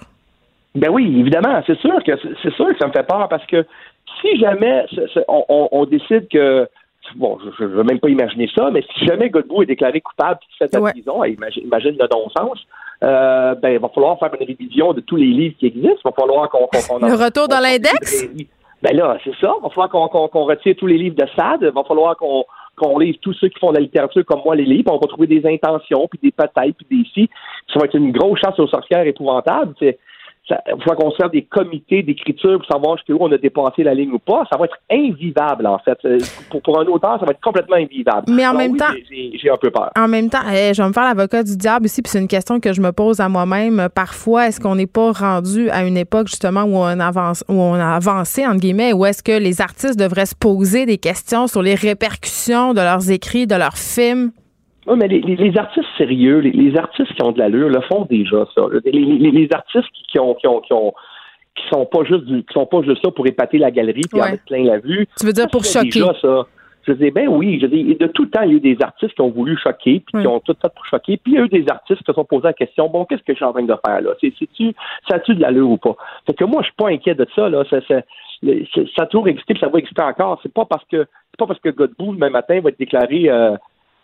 Ben 0.75 0.89
oui, 0.89 1.19
évidemment, 1.19 1.61
c'est 1.67 1.77
sûr 1.79 2.01
que 2.05 2.11
c'est 2.41 2.53
sûr 2.53 2.67
que 2.67 2.77
ça 2.79 2.87
me 2.87 2.93
fait 2.93 3.05
peur 3.05 3.27
parce 3.27 3.45
que 3.47 3.65
si 4.21 4.39
jamais 4.39 4.85
on, 5.27 5.85
décide 5.85 6.29
que 6.29 6.69
bon, 7.17 7.37
je 7.57 7.63
ne 7.65 7.69
veux 7.69 7.83
même 7.83 7.99
pas 7.99 8.07
imaginer 8.07 8.49
ça, 8.55 8.69
mais 8.71 8.83
si 8.93 9.05
jamais 9.05 9.29
Godbout 9.29 9.63
est 9.63 9.65
déclaré 9.65 9.99
coupable 9.99 10.39
et 10.41 10.65
fait 10.65 10.73
la 10.73 10.91
prison, 10.91 11.23
imagine, 11.25 11.97
le 11.99 12.07
non-sens, 12.09 12.59
euh, 13.03 13.55
ben, 13.55 13.71
il 13.71 13.79
va 13.79 13.89
falloir 13.89 14.17
faire 14.19 14.29
une 14.39 14.47
révision 14.47 14.93
de 14.93 15.01
tous 15.01 15.17
les 15.17 15.25
livres 15.25 15.55
qui 15.59 15.65
existent. 15.65 15.99
Il 16.05 16.11
va 16.11 16.11
falloir 16.17 16.49
qu'on. 16.49 16.69
le 17.05 17.25
retour 17.25 17.49
dans 17.49 17.59
l'index? 17.59 18.25
Ben 18.81 18.95
là, 18.95 19.17
c'est 19.23 19.35
ça. 19.41 19.53
Il 19.59 19.63
va 19.63 19.69
falloir 19.69 19.89
qu'on 19.89 20.43
retire 20.45 20.75
tous 20.77 20.87
les 20.87 20.97
livres 20.97 21.15
de 21.15 21.27
Sade. 21.35 21.61
Il 21.61 21.71
va 21.71 21.83
falloir 21.83 22.15
qu'on 22.17 22.45
qu'on 22.79 22.97
lise 22.97 23.17
tous 23.21 23.33
ceux 23.33 23.49
qui 23.49 23.59
font 23.59 23.71
de 23.71 23.75
la 23.75 23.81
littérature 23.81 24.23
comme 24.25 24.41
moi 24.43 24.55
les 24.55 24.65
livres. 24.65 24.91
On 24.93 24.97
va 24.97 25.07
trouver 25.07 25.27
des 25.27 25.45
intentions, 25.45 26.07
puis 26.07 26.19
des 26.23 26.31
peut-être, 26.31 26.75
puis 26.77 26.87
des 26.89 27.05
si. 27.13 27.29
Ça 27.71 27.79
va 27.79 27.85
être 27.85 27.95
une 27.95 28.11
grosse 28.11 28.39
chasse 28.39 28.57
aux 28.57 28.67
sorcières 28.67 29.05
épouvantable. 29.05 29.75
C'est 29.79 29.99
il 30.49 30.83
faut 30.83 30.95
qu'on 30.95 31.27
des 31.29 31.43
comités 31.43 32.03
d'écriture 32.03 32.57
pour 32.57 32.65
savoir 32.65 32.97
jusqu'où 32.97 33.17
on 33.19 33.31
a 33.31 33.37
dépassé 33.37 33.83
la 33.83 33.93
ligne 33.93 34.11
ou 34.11 34.19
pas. 34.19 34.43
Ça 34.51 34.57
va 34.57 34.65
être 34.65 34.77
invivable, 34.91 35.67
en 35.67 35.79
fait. 35.79 35.97
Euh, 36.05 36.17
pour, 36.49 36.61
pour 36.61 36.79
un 36.79 36.85
auteur, 36.85 37.19
ça 37.19 37.25
va 37.25 37.31
être 37.31 37.41
complètement 37.41 37.75
invivable. 37.75 38.31
Mais 38.31 38.47
en 38.47 38.53
même 38.53 38.75
temps. 38.77 38.93
J'ai 39.09 39.49
un 39.49 39.57
peu 39.57 39.69
peur. 39.69 39.91
En 39.97 40.07
même 40.07 40.29
temps, 40.29 40.39
eh, 40.51 40.73
je 40.73 40.81
vais 40.81 40.87
me 40.87 40.93
faire 40.93 41.03
l'avocat 41.03 41.43
du 41.43 41.55
diable 41.55 41.85
ici, 41.85 42.01
puis 42.01 42.09
c'est 42.09 42.19
une 42.19 42.27
question 42.27 42.59
que 42.59 42.73
je 42.73 42.81
me 42.81 42.91
pose 42.91 43.19
à 43.19 43.29
moi-même. 43.29 43.89
Parfois, 43.93 44.47
est-ce 44.47 44.59
qu'on 44.59 44.75
n'est 44.75 44.87
pas 44.87 45.11
rendu 45.11 45.69
à 45.69 45.83
une 45.83 45.97
époque, 45.97 46.27
justement, 46.27 46.63
où 46.63 46.75
on, 46.75 46.99
avance, 46.99 47.43
où 47.47 47.53
on 47.53 47.75
a 47.75 47.95
avancé, 47.95 48.45
entre 48.45 48.59
guillemets, 48.59 48.93
où 48.93 49.05
est-ce 49.05 49.23
que 49.23 49.37
les 49.37 49.61
artistes 49.61 49.99
devraient 49.99 50.25
se 50.25 50.35
poser 50.35 50.85
des 50.85 50.97
questions 50.97 51.47
sur 51.47 51.61
les 51.61 51.75
répercussions 51.75 52.73
de 52.73 52.81
leurs 52.81 53.11
écrits, 53.11 53.47
de 53.47 53.55
leurs 53.55 53.77
films? 53.77 54.31
Oui, 54.89 54.97
mais 54.97 55.07
les, 55.07 55.57
artistes 55.57 55.87
sérieux, 55.97 56.39
les, 56.39 56.75
artistes 56.75 57.13
qui 57.13 57.23
ont 57.23 57.31
de 57.31 57.37
l'allure 57.37 57.69
le 57.69 57.81
font 57.81 58.05
déjà 58.09 58.45
ça. 58.55 58.61
Les, 58.85 59.47
artistes 59.53 59.87
qui, 60.09 60.19
ont, 60.19 60.33
qui 60.33 60.47
ont, 60.47 60.61
qui 60.61 60.73
ont 60.73 60.93
qui 61.55 61.67
sont 61.69 61.85
pas 61.85 62.03
juste 62.03 62.25
qui 62.25 62.53
sont 62.53 62.65
pas 62.65 62.81
juste 62.81 63.03
là 63.03 63.11
pour 63.11 63.27
épater 63.27 63.57
la 63.57 63.71
galerie 63.71 64.01
et 64.13 64.21
en 64.21 64.31
mettre 64.31 64.45
plein 64.45 64.63
la 64.63 64.79
vue. 64.79 65.07
Tu 65.19 65.25
veux 65.25 65.33
dire 65.33 65.47
pour 65.49 65.63
choquer 65.63 66.01
ça. 66.21 66.45
Je 66.87 66.93
dis 66.93 67.11
ben 67.11 67.27
oui, 67.27 67.59
je 67.61 67.67
dis 67.67 67.95
de 67.95 68.07
tout 68.07 68.25
temps 68.27 68.41
il 68.43 68.49
y 68.49 68.53
a 68.53 68.57
eu 68.57 68.59
des 68.61 68.77
artistes 68.81 69.13
qui 69.13 69.21
ont 69.21 69.29
voulu 69.29 69.57
choquer 69.57 69.99
puis 69.99 70.21
qui 70.21 70.27
ont 70.27 70.39
tout 70.39 70.55
fait 70.59 70.73
pour 70.73 70.85
choquer, 70.85 71.17
puis 71.17 71.33
il 71.33 71.35
y 71.35 71.37
a 71.37 71.43
eu 71.43 71.49
des 71.49 71.65
artistes 71.69 71.99
qui 71.99 72.05
se 72.05 72.13
sont 72.13 72.25
posés 72.25 72.45
la 72.45 72.53
question 72.53 72.87
bon 72.89 73.05
qu'est-ce 73.05 73.21
que 73.21 73.33
je 73.33 73.35
suis 73.35 73.45
en 73.45 73.51
train 73.51 73.63
de 73.63 73.75
faire 73.85 74.01
là? 74.01 74.11
C'est 74.21 74.33
tu 74.53 74.73
ça 75.07 75.17
a-tu 75.17 75.35
de 75.35 75.41
l'allure 75.41 75.69
ou 75.69 75.77
pas? 75.77 75.95
Fait 76.25 76.33
que 76.33 76.45
moi 76.45 76.61
je 76.61 76.67
suis 76.67 76.75
pas 76.75 76.89
inquiet 76.89 77.15
de 77.15 77.27
ça 77.35 77.49
là, 77.49 77.63
ça, 77.69 77.79
ça, 77.87 78.01
ça 78.41 79.03
a 79.03 79.05
toujours 79.05 79.27
existé, 79.27 79.53
puis 79.53 79.61
ça 79.61 79.67
va 79.67 79.79
exister 79.79 80.01
encore. 80.01 80.39
C'est 80.41 80.53
pas 80.53 80.65
parce 80.65 80.85
que 80.85 81.05
c'est 81.31 81.37
pas 81.37 81.47
parce 81.47 81.59
que 81.59 81.69
Godbout 81.69 82.13
demain 82.15 82.29
matin 82.29 82.59
va 82.61 82.69
être 82.69 82.79
déclaré 82.79 83.29
euh, 83.29 83.55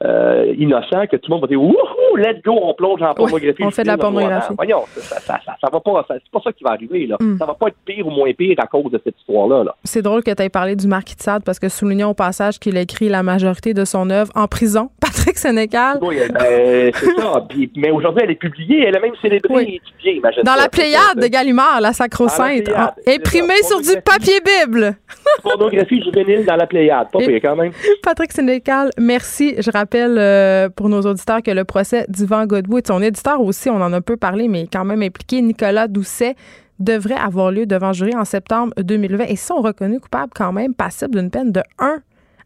euh, 0.05 0.53
innocent 0.57 1.07
que 1.07 1.15
tout 1.17 1.29
le 1.29 1.35
monde 1.35 1.41
va 1.41 1.47
dire 1.47 1.61
Wouhou, 1.61 2.15
let's 2.17 2.41
go, 2.43 2.57
on 2.61 2.73
plonge 2.73 3.01
en 3.01 3.13
pornographie. 3.13 3.63
on 3.63 3.71
fait 3.71 3.83
de 3.83 3.87
la 3.87 3.97
pornographie. 3.97 4.53
Voyons, 4.55 4.83
ça, 4.95 5.19
ça, 5.19 5.39
ça, 5.45 5.67
va 5.71 5.79
pas, 5.79 6.05
c'est 6.07 6.31
pas 6.31 6.41
ça 6.43 6.51
qui 6.53 6.63
va 6.63 6.71
arriver. 6.71 7.07
Là. 7.07 7.17
Mm. 7.19 7.37
Ça 7.37 7.45
va 7.45 7.53
pas 7.53 7.67
être 7.67 7.77
pire 7.85 8.05
ou 8.07 8.11
moins 8.11 8.31
pire 8.33 8.55
à 8.59 8.67
cause 8.67 8.91
de 8.91 9.01
cette 9.03 9.17
histoire-là. 9.19 9.63
-là, 9.63 9.71
c'est 9.83 10.01
drôle 10.01 10.23
que 10.23 10.31
tu 10.31 10.43
aies 10.43 10.49
parlé 10.49 10.75
du 10.75 10.87
Marquis 10.87 11.15
de 11.15 11.21
Sade 11.21 11.43
parce 11.43 11.59
que 11.59 11.69
soulignons 11.69 12.09
au 12.09 12.13
passage 12.13 12.59
qu'il 12.59 12.77
a 12.77 12.81
écrit 12.81 13.09
la 13.09 13.23
majorité 13.23 13.73
de 13.73 13.85
son 13.85 14.09
œuvre 14.09 14.31
en 14.35 14.47
prison. 14.47 14.89
Patrick 15.01 15.37
Sénécal. 15.37 15.97
Oui, 16.01 16.17
ben, 16.31 16.91
c'est 16.93 17.21
ça. 17.21 17.47
mais 17.75 17.91
aujourd'hui, 17.91 18.21
elle 18.23 18.31
est 18.31 18.35
publiée. 18.35 18.85
Elle 18.87 18.97
a 18.97 18.99
même 18.99 19.15
célébré 19.21 19.63
et 19.63 19.75
étudié, 19.75 20.17
imagine 20.17 20.43
Dans 20.43 20.55
la 20.55 20.69
Pléiade 20.69 21.19
de 21.21 21.27
Gallimard, 21.27 21.81
la 21.81 21.93
Sacro-Sainte. 21.93 22.69
Imprimée 23.07 23.63
sur 23.63 23.81
du 23.81 24.01
papier 24.01 24.39
Bible. 24.45 24.97
pornographie 25.43 26.01
juvénile 26.01 26.45
dans 26.45 26.55
la 26.55 26.67
Pléiade. 26.67 27.09
Pas 27.11 27.19
pire 27.27 27.39
quand 27.41 27.55
même. 27.55 27.71
Patrick 28.03 28.31
Sénécal, 28.31 28.89
merci. 28.99 29.55
Je 29.57 29.71
rappelle 29.71 29.94
euh, 29.97 30.69
pour 30.69 30.89
nos 30.89 31.01
auditeurs 31.01 31.41
que 31.41 31.51
le 31.51 31.63
procès 31.63 32.05
d'Yvan 32.09 32.45
Godbout 32.45 32.79
et 32.79 32.87
son 32.87 33.01
éditeur 33.01 33.41
aussi, 33.41 33.69
on 33.69 33.81
en 33.81 33.93
a 33.93 33.97
un 33.97 34.01
peu 34.01 34.17
parlé, 34.17 34.47
mais 34.47 34.67
quand 34.71 34.85
même 34.85 35.01
impliqué, 35.01 35.41
Nicolas 35.41 35.87
Doucet, 35.87 36.35
devrait 36.79 37.15
avoir 37.15 37.51
lieu 37.51 37.65
devant 37.65 37.93
jury 37.93 38.15
en 38.15 38.25
septembre 38.25 38.73
2020 38.77 39.25
et 39.25 39.35
sont 39.35 39.61
reconnus 39.61 40.01
coupables 40.01 40.31
quand 40.35 40.51
même, 40.51 40.73
passibles 40.73 41.15
d'une 41.15 41.29
peine 41.29 41.51
de 41.51 41.61
1 41.79 41.99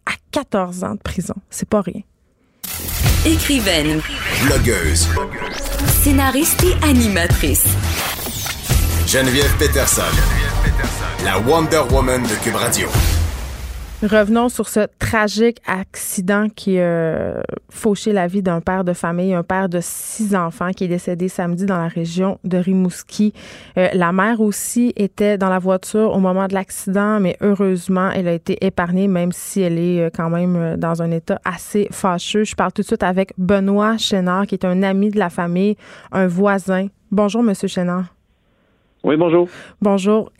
à 0.06 0.12
14 0.32 0.84
ans 0.84 0.96
de 0.96 1.00
prison. 1.00 1.36
C'est 1.50 1.68
pas 1.68 1.82
rien. 1.82 2.02
Écrivaine. 3.26 4.02
Blogueuse. 4.46 5.10
Scénariste 5.88 6.64
et 6.64 6.86
animatrice. 6.86 7.66
Geneviève 9.08 9.54
Peterson. 9.58 10.02
Geneviève 10.04 10.64
Peterson. 10.64 11.26
La 11.26 11.40
Wonder 11.40 11.82
Woman 11.92 12.24
de 12.24 12.44
Cube 12.44 12.56
Radio. 12.56 12.88
Revenons 14.02 14.48
sur 14.48 14.70
ce 14.70 14.88
tragique 14.98 15.58
accident 15.68 16.48
qui 16.48 16.80
a 16.80 16.84
euh, 16.84 17.42
fauché 17.70 18.14
la 18.14 18.28
vie 18.28 18.42
d'un 18.42 18.62
père 18.62 18.86
de 18.86 18.94
famille, 18.94 19.34
un 19.34 19.44
père 19.44 19.68
de 19.68 19.80
six 19.82 20.38
enfants 20.38 20.72
qui 20.72 20.86
est 20.86 20.88
décédé 20.88 21.28
samedi 21.28 21.66
dans 21.66 21.78
la 21.78 21.90
région 21.90 22.40
de 22.46 22.58
Rimouski. 22.58 23.34
Euh, 23.78 23.90
la 23.94 24.14
mère 24.14 24.40
aussi 24.40 24.94
était 24.96 25.38
dans 25.38 25.50
la 25.50 25.60
voiture 25.60 26.14
au 26.14 26.20
moment 26.20 26.48
de 26.48 26.54
l'accident, 26.54 27.20
mais 27.20 27.36
heureusement, 27.42 28.10
elle 28.12 28.30
a 28.30 28.34
été 28.34 28.66
épargnée, 28.66 29.10
même 29.10 29.34
si 29.34 29.60
elle 29.60 29.78
est 29.78 30.04
euh, 30.04 30.10
quand 30.16 30.30
même 30.30 30.78
dans 30.78 31.02
un 31.02 31.12
état 31.12 31.42
assez 31.44 31.90
fâcheux. 31.92 32.46
Je 32.46 32.56
parle 32.56 32.72
tout 32.72 32.84
de 32.84 32.88
suite 32.88 33.04
avec 33.04 33.34
Benoît 33.38 33.98
Chénard, 33.98 34.48
qui 34.48 34.56
est 34.56 34.64
un 34.64 34.82
ami 34.82 35.10
de 35.10 35.20
la 35.20 35.30
famille, 35.30 35.76
un 36.14 36.28
voisin. 36.28 36.88
Bonjour, 37.12 37.44
Monsieur 37.44 37.68
Chénard. 37.68 38.06
Oui, 39.04 39.18
bonjour. 39.18 39.50
Bonjour. 39.82 40.32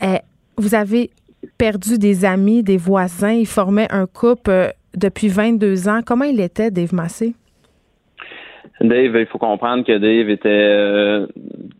vous 0.56 0.74
avez 0.74 1.10
perdu 1.60 1.98
des 1.98 2.24
amis, 2.24 2.62
des 2.62 2.78
voisins. 2.78 3.32
Il 3.32 3.46
formait 3.46 3.86
un 3.90 4.06
couple 4.06 4.50
euh, 4.50 4.68
depuis 4.96 5.28
22 5.28 5.88
ans. 5.88 6.00
Comment 6.04 6.24
il 6.24 6.40
était, 6.40 6.70
Dave 6.70 6.94
Massé? 6.94 7.34
Dave, 8.80 9.14
il 9.14 9.26
faut 9.26 9.36
comprendre 9.36 9.84
que 9.84 9.98
Dave 9.98 10.30
était. 10.30 10.48
Euh, 10.48 11.26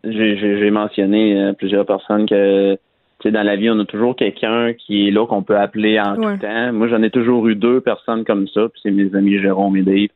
j'ai 0.03 0.69
mentionné 0.69 1.41
euh, 1.41 1.53
plusieurs 1.53 1.87
personnes 1.87 2.27
que 2.27 2.77
dans 3.25 3.43
la 3.43 3.55
vie, 3.55 3.71
on 3.71 3.79
a 3.79 3.85
toujours 3.85 4.15
quelqu'un 4.15 4.73
qui 4.73 5.07
est 5.07 5.11
là 5.11 5.25
qu'on 5.25 5.41
peut 5.41 5.57
appeler 5.57 5.99
en 5.99 6.15
tout 6.15 6.37
temps. 6.37 6.73
Moi, 6.73 6.87
j'en 6.87 7.01
ai 7.01 7.09
toujours 7.09 7.47
eu 7.47 7.55
deux 7.55 7.81
personnes 7.81 8.23
comme 8.23 8.47
ça, 8.47 8.69
puis 8.69 8.81
c'est 8.83 8.91
mes 8.91 9.15
amis 9.15 9.39
Jérôme 9.39 9.77
et 9.77 9.83
Dave. 9.83 10.09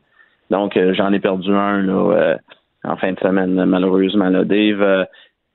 Donc, 0.52 0.78
j'en 0.94 1.12
ai 1.12 1.20
perdu 1.20 1.52
un 1.52 1.82
là, 1.82 2.38
en 2.84 2.98
fin 2.98 3.14
de 3.14 3.20
semaine, 3.20 3.66
malheureusement. 3.66 4.30
Là. 4.30 4.44
Dave, 4.44 5.08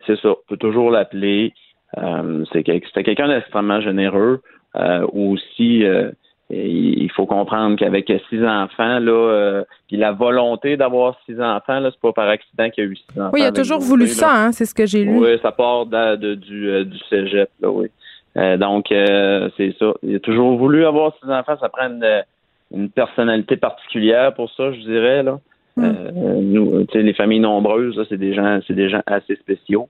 c'est 0.07 0.19
ça, 0.21 0.31
on 0.31 0.37
peut 0.49 0.57
toujours 0.57 0.91
l'appeler. 0.91 1.53
Euh, 1.99 2.45
c'était 2.53 2.81
quelqu'un 2.81 3.29
d'extrêmement 3.29 3.81
généreux. 3.81 4.41
Euh, 4.77 5.07
aussi, 5.13 5.85
euh, 5.85 6.11
il 6.51 7.11
faut 7.15 7.27
comprendre 7.27 7.77
qu'avec 7.77 8.13
six 8.29 8.45
enfants, 8.45 8.99
là, 8.99 9.13
euh, 9.13 9.65
puis 9.87 9.97
la 9.97 10.13
volonté 10.13 10.77
d'avoir 10.77 11.17
six 11.25 11.41
enfants, 11.41 11.79
là, 11.79 11.91
c'est 11.93 12.01
pas 12.01 12.13
par 12.13 12.29
accident 12.29 12.69
qu'il 12.71 12.85
y 12.85 12.87
a 12.87 12.91
eu 12.91 12.97
six 12.97 13.21
enfants. 13.21 13.31
Oui, 13.33 13.41
il 13.43 13.47
a 13.47 13.53
toujours 13.53 13.79
voulu 13.79 14.09
ça, 14.09 14.47
hein, 14.47 14.53
c'est 14.53 14.65
ce 14.65 14.75
que 14.75 14.85
j'ai 14.85 15.05
lu. 15.05 15.19
Oui, 15.19 15.39
ça 15.43 15.53
part 15.53 15.87
de, 15.87 16.35
du, 16.35 16.69
euh, 16.69 16.85
du 16.85 16.99
cégep, 17.09 17.49
là, 17.61 17.71
oui. 17.71 17.89
Euh, 18.37 18.57
donc, 18.57 18.87
c'est 18.91 19.75
ça. 19.79 19.93
Il 20.03 20.17
a 20.17 20.21
toujours 20.21 20.57
voulu 20.57 20.85
avoir 20.85 21.13
six 21.21 21.29
enfants. 21.29 21.57
Ça 21.61 21.69
prend 21.69 21.89
une, 21.89 22.89
personnalité 22.91 23.57
particulière 23.57 24.33
pour 24.35 24.49
ça, 24.53 24.73
je 24.73 24.79
dirais, 24.81 25.23
là. 25.23 25.39
Hmm. 25.77 25.93
nous, 26.41 26.85
les 26.93 27.15
familles 27.15 27.41
nombreuses, 27.41 28.05
c'est 28.09 28.19
des 28.19 28.35
gens, 28.35 28.61
c'est 28.67 28.75
des 28.75 28.91
gens 28.91 29.03
assez 29.07 29.37
spéciaux. 29.37 29.89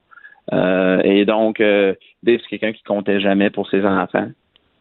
Et 0.51 1.25
donc, 1.25 1.59
Dave, 1.59 1.95
c'est 2.23 2.49
quelqu'un 2.49 2.73
qui 2.73 2.83
comptait 2.83 3.19
jamais 3.19 3.49
pour 3.49 3.69
ses 3.69 3.85
enfants. 3.85 4.27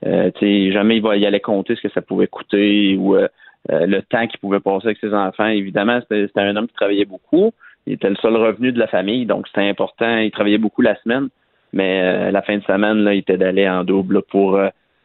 Euh, 0.06 0.30
jamais 0.72 0.96
il 0.96 1.02
va 1.02 1.16
y 1.16 1.26
aller 1.26 1.40
compter 1.40 1.76
ce 1.76 1.82
que 1.82 1.92
ça 1.92 2.00
pouvait 2.00 2.26
coûter 2.26 2.96
ou 2.96 3.16
euh, 3.16 3.28
euh, 3.70 3.86
le 3.86 4.00
temps 4.02 4.26
qu'il 4.26 4.40
pouvait 4.40 4.60
passer 4.60 4.88
avec 4.88 4.98
ses 4.98 5.12
enfants. 5.12 5.46
Évidemment, 5.46 6.00
c'était 6.00 6.30
un 6.36 6.56
homme 6.56 6.68
qui 6.68 6.74
travaillait 6.74 7.04
beaucoup. 7.04 7.52
Il 7.86 7.94
était 7.94 8.08
le 8.08 8.16
seul 8.16 8.36
revenu 8.36 8.72
de 8.72 8.78
la 8.78 8.86
famille, 8.86 9.26
donc 9.26 9.46
c'était 9.48 9.68
important. 9.68 10.18
Il 10.18 10.30
travaillait 10.30 10.58
beaucoup 10.58 10.82
la 10.82 10.96
semaine, 11.02 11.28
mais 11.72 12.30
la 12.30 12.42
fin 12.42 12.56
de 12.58 12.62
semaine, 12.62 12.98
là, 12.98 13.14
il 13.14 13.18
était 13.18 13.38
d'aller 13.38 13.68
en 13.68 13.84
double 13.84 14.22
pour 14.22 14.60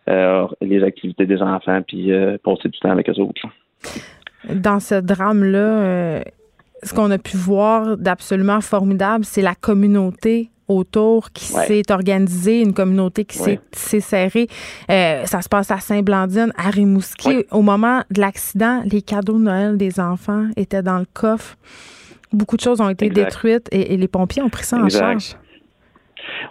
les 0.08 0.84
activités 0.84 1.26
des 1.26 1.42
enfants 1.42 1.82
puis 1.82 2.12
passer 2.44 2.70
du 2.70 2.78
temps 2.80 2.92
avec 2.92 3.10
eux 3.10 3.20
autres. 3.20 3.42
Dans 4.54 4.82
ce 4.82 4.96
drame-là, 4.96 6.22
ce 6.84 6.94
qu'on 6.94 7.10
a 7.12 7.18
pu 7.18 7.38
voir 7.38 7.98
d'absolument 7.98 8.60
formidable, 8.60 9.24
c'est 9.24 9.42
la 9.42 9.56
communauté 9.56 10.50
autour 10.68 11.32
qui 11.32 11.46
s'est 11.46 11.92
organisée, 11.92 12.62
une 12.62 12.74
communauté 12.74 13.26
qui 13.26 13.38
s'est 13.38 14.00
serrée. 14.00 14.48
Euh, 14.90 15.26
ça 15.26 15.42
se 15.42 15.50
passe 15.50 15.72
à 15.72 15.78
Saint-Blandine, 15.78 16.52
à 16.58 16.70
Rimouski. 16.70 17.46
Au 17.52 17.62
moment 17.62 18.02
de 18.12 18.22
l'accident, 18.22 18.82
les 18.92 19.02
cadeaux 19.02 19.38
de 19.38 19.44
Noël 19.44 19.78
des 19.78 20.00
enfants 20.00 20.48
étaient 20.58 20.84
dans 20.84 21.00
le 21.00 21.06
coffre. 21.14 21.56
Beaucoup 22.34 22.58
de 22.58 22.62
choses 22.62 22.82
ont 22.82 22.90
été 22.90 23.10
détruites 23.10 23.68
et, 23.72 23.96
les 23.96 24.08
pompiers 24.08 24.42
ont 24.42 24.50
pris 24.50 24.64
ça 24.64 24.78
en 24.78 24.90
charge. 24.90 25.36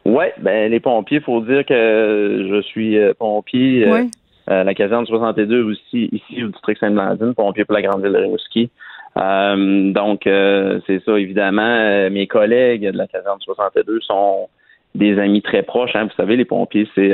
Oui, 0.04 0.26
ben 0.40 0.70
les 0.70 0.80
pompiers, 0.80 1.18
il 1.18 1.22
faut 1.22 1.40
dire 1.40 1.64
que 1.66 2.46
je 2.48 2.62
suis 2.62 2.96
euh, 2.96 3.12
pompier 3.18 3.86
euh, 3.86 4.04
à 4.46 4.62
la 4.62 4.74
caserne 4.74 5.04
62 5.04 5.62
aussi, 5.64 6.08
ici 6.12 6.44
au 6.44 6.48
district 6.48 6.78
Saint-Blandine, 6.78 7.34
pompier 7.34 7.64
pour 7.64 7.74
la 7.74 7.82
grande 7.82 8.02
ville 8.02 8.12
de 8.12 8.18
Rimouski. 8.18 8.70
Euh, 9.16 9.92
donc, 9.92 10.26
euh, 10.26 10.80
c'est 10.86 11.02
ça, 11.04 11.18
évidemment. 11.18 11.62
Euh, 11.62 12.10
mes 12.10 12.26
collègues 12.26 12.90
de 12.90 12.98
la 12.98 13.06
caserne 13.06 13.38
62 13.40 14.00
sont 14.00 14.48
des 14.94 15.18
amis 15.18 15.42
très 15.42 15.62
proches. 15.62 15.94
Hein. 15.94 16.04
Vous 16.04 16.14
savez, 16.16 16.36
les 16.36 16.44
pompiers, 16.44 16.88
c'est 16.94 17.12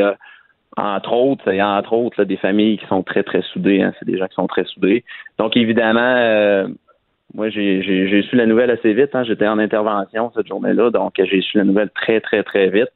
entre 0.76 1.12
autres, 1.12 1.50
a 1.50 1.78
entre 1.78 1.94
autres 1.94 2.24
des 2.24 2.36
familles 2.36 2.78
qui 2.78 2.86
sont 2.86 3.02
très, 3.02 3.22
très 3.22 3.42
soudées. 3.42 3.82
Hein. 3.82 3.92
C'est 3.98 4.06
des 4.06 4.18
gens 4.18 4.28
qui 4.28 4.34
sont 4.34 4.46
très 4.46 4.64
soudés. 4.64 5.04
Donc, 5.38 5.56
évidemment, 5.56 6.66
moi, 7.34 7.48
j'ai 7.50 8.22
su 8.28 8.36
la 8.36 8.46
nouvelle 8.46 8.70
assez 8.70 8.94
vite. 8.94 9.14
Hein. 9.14 9.24
J'étais 9.24 9.48
en 9.48 9.58
intervention 9.58 10.32
cette 10.34 10.46
journée-là, 10.48 10.90
donc 10.90 11.14
j'ai 11.18 11.40
su 11.42 11.58
la 11.58 11.64
nouvelle 11.64 11.90
très, 11.90 12.20
très, 12.20 12.42
très 12.42 12.70
vite. 12.70 12.88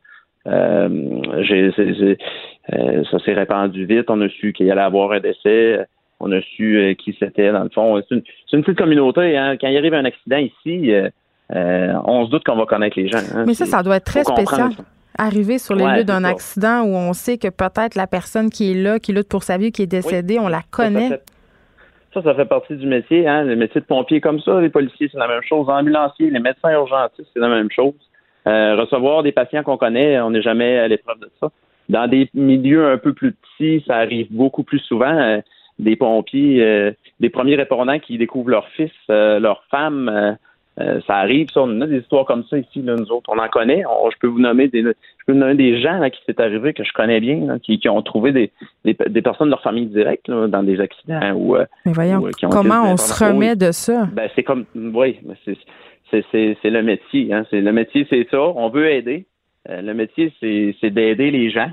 ça 0.47 0.89
s'est 3.25 3.35
répandu 3.35 3.85
vite. 3.87 4.09
On 4.09 4.21
a 4.23 4.29
su 4.29 4.53
qu'il 4.53 4.71
allait 4.71 4.81
avoir 4.81 5.13
un 5.13 5.21
décès 5.21 5.87
on 6.21 6.33
a 6.33 6.41
su 6.41 6.79
euh, 6.79 6.95
qui 6.95 7.17
c'était, 7.19 7.53
dans 7.53 7.65
le 7.65 7.71
fond. 7.71 8.01
C'est 8.09 8.15
une, 8.15 8.63
petite 8.63 8.79
communauté. 8.79 9.37
Hein. 9.37 9.57
Quand 9.61 9.69
il 9.69 9.77
arrive 9.77 9.95
un 9.95 10.05
accident 10.05 10.39
ici, 10.39 10.93
euh, 10.93 11.09
euh, 11.55 11.93
on 12.05 12.27
se 12.27 12.31
doute 12.31 12.45
qu'on 12.45 12.57
va 12.57 12.67
connaître 12.67 12.99
les 12.99 13.09
gens. 13.09 13.19
Hein. 13.35 13.45
Mais 13.47 13.55
ça, 13.55 13.67
ça 13.67 13.83
doit 13.83 13.97
être 13.97 14.05
très 14.05 14.25
spécial. 14.25 14.71
Arriver 15.17 15.59
sur 15.59 15.77
les 15.77 15.85
lieux 15.85 16.05
d'un 16.05 16.25
accident 16.25 16.83
où 16.83 16.97
on 16.97 17.13
sait 17.13 17.39
que 17.39 17.49
peut-être 17.49 17.95
la 17.95 18.09
personne 18.09 18.51
qui 18.51 18.73
est 18.73 18.75
là, 18.75 18.99
qui 18.99 19.13
lutte 19.13 19.29
pour 19.29 19.45
sa 19.45 19.59
vie, 19.59 19.71
qui 19.71 19.83
est 19.83 19.87
décédée, 19.87 20.41
on 20.41 20.49
la 20.49 20.63
connaît. 20.71 21.21
Ça 22.13 22.23
ça, 22.23 22.35
fait, 22.35 22.45
partie 22.45 22.77
du 22.77 22.87
métier. 22.87 23.27
Hein. 23.29 23.45
Le 23.45 23.55
métier 23.55 23.81
de 23.81 23.87
pompier 23.87 24.21
comme 24.21 24.41
ça, 24.41 24.61
les 24.61 24.71
policiers, 24.71 25.09
c'est 25.11 25.19
la 25.19 25.29
même 25.29 25.43
chose. 25.49 25.67
Les 25.69 25.73
ambulanciers, 25.73 26.31
les 26.31 26.41
médecins 26.41 26.73
urgentistes, 26.73 27.29
c'est 27.33 27.41
la 27.41 27.49
même 27.49 27.71
chose. 27.71 27.95
recevoir 28.45 29.23
des 29.23 29.33
patients 29.33 29.63
qu'on 29.63 29.77
connaît, 29.77 30.21
on 30.21 30.31
n'est 30.31 30.43
jamais 30.43 30.79
à 30.79 30.89
l'épreuve 30.89 31.21
de 31.21 31.31
ça. 31.39 31.51
Dans 31.89 32.09
des 32.09 32.29
milieux 32.35 32.87
un 32.87 32.99
peu 32.99 33.13
plus 33.13 33.33
petits, 33.33 33.85
ça 33.87 33.97
arrive 33.97 34.27
beaucoup 34.31 34.65
plus 34.65 34.79
souvent 34.81 35.41
des 35.79 35.97
pompiers, 35.97 36.63
euh, 36.63 36.93
des 37.21 37.31
premiers 37.31 37.57
répondants 37.57 37.99
qui 37.99 38.19
découvrent 38.19 38.51
leur 38.51 38.69
fils, 38.69 38.93
euh, 39.11 39.39
leur 39.39 39.65
femme. 39.71 40.09
Euh, 40.81 41.01
ça 41.07 41.19
arrive, 41.19 41.49
ça, 41.51 41.63
on 41.63 41.81
a 41.83 41.87
des 41.87 41.99
histoires 41.99 42.25
comme 42.25 42.43
ça 42.51 42.59
ici, 42.59 42.81
nous 42.81 43.13
autres, 43.13 43.31
on 43.33 43.39
en 43.39 43.49
connaît. 43.49 43.85
je 44.11 44.19
peux 44.19 44.27
vous 44.27 44.41
nommer 44.41 44.67
des, 44.67 44.83
je 44.83 45.25
peux 45.25 45.33
vous 45.33 45.39
nommer 45.39 45.55
des 45.55 45.81
gens 45.81 45.99
là, 45.99 46.11
qui 46.11 46.19
s'est 46.27 46.41
arrivé 46.41 46.73
que 46.73 46.83
je 46.83 46.93
connais 46.93 47.21
bien, 47.21 47.61
qui, 47.61 47.79
qui, 47.79 47.89
ont 47.89 48.03
trouvé 48.03 48.33
des, 48.33 48.51
des, 48.85 49.23
personnes 49.23 49.47
de 49.47 49.51
leur 49.53 49.63
famille 49.63 49.87
directe 49.87 50.29
dans 50.29 50.63
des 50.65 50.81
accidents 50.81 51.33
ou. 51.35 51.57
Mais 51.87 51.93
voyons, 51.93 52.29
comment 52.51 52.91
on 52.91 52.97
se 52.97 53.25
remet 53.25 53.55
de 53.55 53.71
ça? 53.71 54.09
Ben 54.13 54.29
c'est 54.35 54.43
comme, 54.43 54.65
oui, 54.75 55.21
c'est 55.45 55.57
c'est 56.11 56.71
le 56.71 56.83
métier. 56.83 57.33
Hein, 57.33 57.47
c'est 57.51 57.61
le 57.61 57.73
métier, 57.73 58.05
c'est 58.11 58.27
ça. 58.29 58.41
On 58.41 58.69
veut 58.69 58.91
aider. 58.91 59.27
le 59.69 59.93
métier, 59.93 60.33
c'est 60.41 60.91
d'aider 60.91 61.31
les 61.31 61.51
gens. 61.51 61.71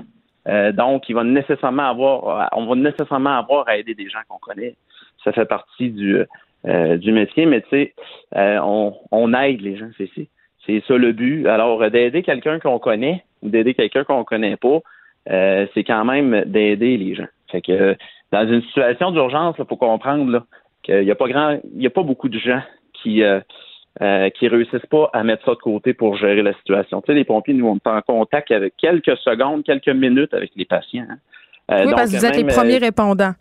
Euh, 0.48 0.72
donc, 0.72 1.08
il 1.08 1.14
va 1.14 1.24
nécessairement 1.24 1.88
avoir, 1.88 2.50
on 2.52 2.66
va 2.66 2.74
nécessairement 2.74 3.38
avoir 3.38 3.68
à 3.68 3.76
aider 3.76 3.94
des 3.94 4.08
gens 4.08 4.20
qu'on 4.28 4.38
connaît. 4.38 4.74
Ça 5.24 5.32
fait 5.32 5.44
partie 5.44 5.90
du, 5.90 6.18
euh, 6.66 6.96
du 6.96 7.12
métier, 7.12 7.46
mais 7.46 7.60
tu 7.62 7.68
sais, 7.70 7.94
euh, 8.36 8.58
on, 8.62 8.94
on, 9.10 9.32
aide 9.34 9.60
les 9.60 9.76
gens, 9.76 9.88
c'est 9.96 10.10
c'est 10.66 10.82
ça 10.86 10.96
le 10.96 11.12
but. 11.12 11.46
Alors, 11.46 11.90
d'aider 11.90 12.22
quelqu'un 12.22 12.58
qu'on 12.60 12.78
connaît 12.78 13.24
ou 13.42 13.48
d'aider 13.48 13.74
quelqu'un 13.74 14.04
qu'on 14.04 14.24
connaît 14.24 14.56
pas, 14.56 14.78
c'est 15.26 15.84
quand 15.84 16.04
même 16.04 16.44
d'aider 16.46 16.96
les 16.96 17.14
gens. 17.14 17.26
Fait 17.50 17.60
que 17.60 17.96
dans 18.30 18.48
une 18.48 18.62
situation 18.62 19.10
d'urgence, 19.10 19.56
il 19.58 19.64
faut 19.64 19.76
comprendre 19.76 20.46
qu'il 20.82 21.00
n'y 21.00 21.10
a 21.10 21.16
pas 21.16 21.28
grand, 21.28 21.58
il 21.72 21.78
n'y 21.78 21.86
a 21.86 21.90
pas 21.90 22.04
beaucoup 22.04 22.28
de 22.28 22.38
gens 22.38 22.62
qui 22.94 23.22
euh, 24.00 24.30
qui 24.30 24.48
réussissent 24.48 24.86
pas 24.90 25.10
à 25.12 25.22
mettre 25.22 25.44
ça 25.44 25.50
de 25.50 25.56
côté 25.56 25.92
pour 25.92 26.16
gérer 26.16 26.40
la 26.40 26.54
situation. 26.54 27.02
Tu 27.02 27.08
sais, 27.08 27.14
les 27.14 27.24
pompiers, 27.24 27.52
nous, 27.52 27.68
on 27.68 27.76
est 27.76 27.86
en 27.86 28.00
contact 28.00 28.50
avec 28.50 28.72
quelques 28.78 29.18
secondes, 29.18 29.64
quelques 29.64 29.90
minutes 29.90 30.32
avec 30.32 30.50
les 30.56 30.64
patients. 30.64 31.04
Hein. 31.10 31.18
Euh, 31.70 31.84
oui, 31.84 31.92
parce 31.94 32.10
que 32.10 32.16
vous 32.16 32.24
êtes 32.24 32.38
les 32.38 32.44
premiers 32.44 32.76
euh, 32.76 32.86
répondants. 32.86 33.34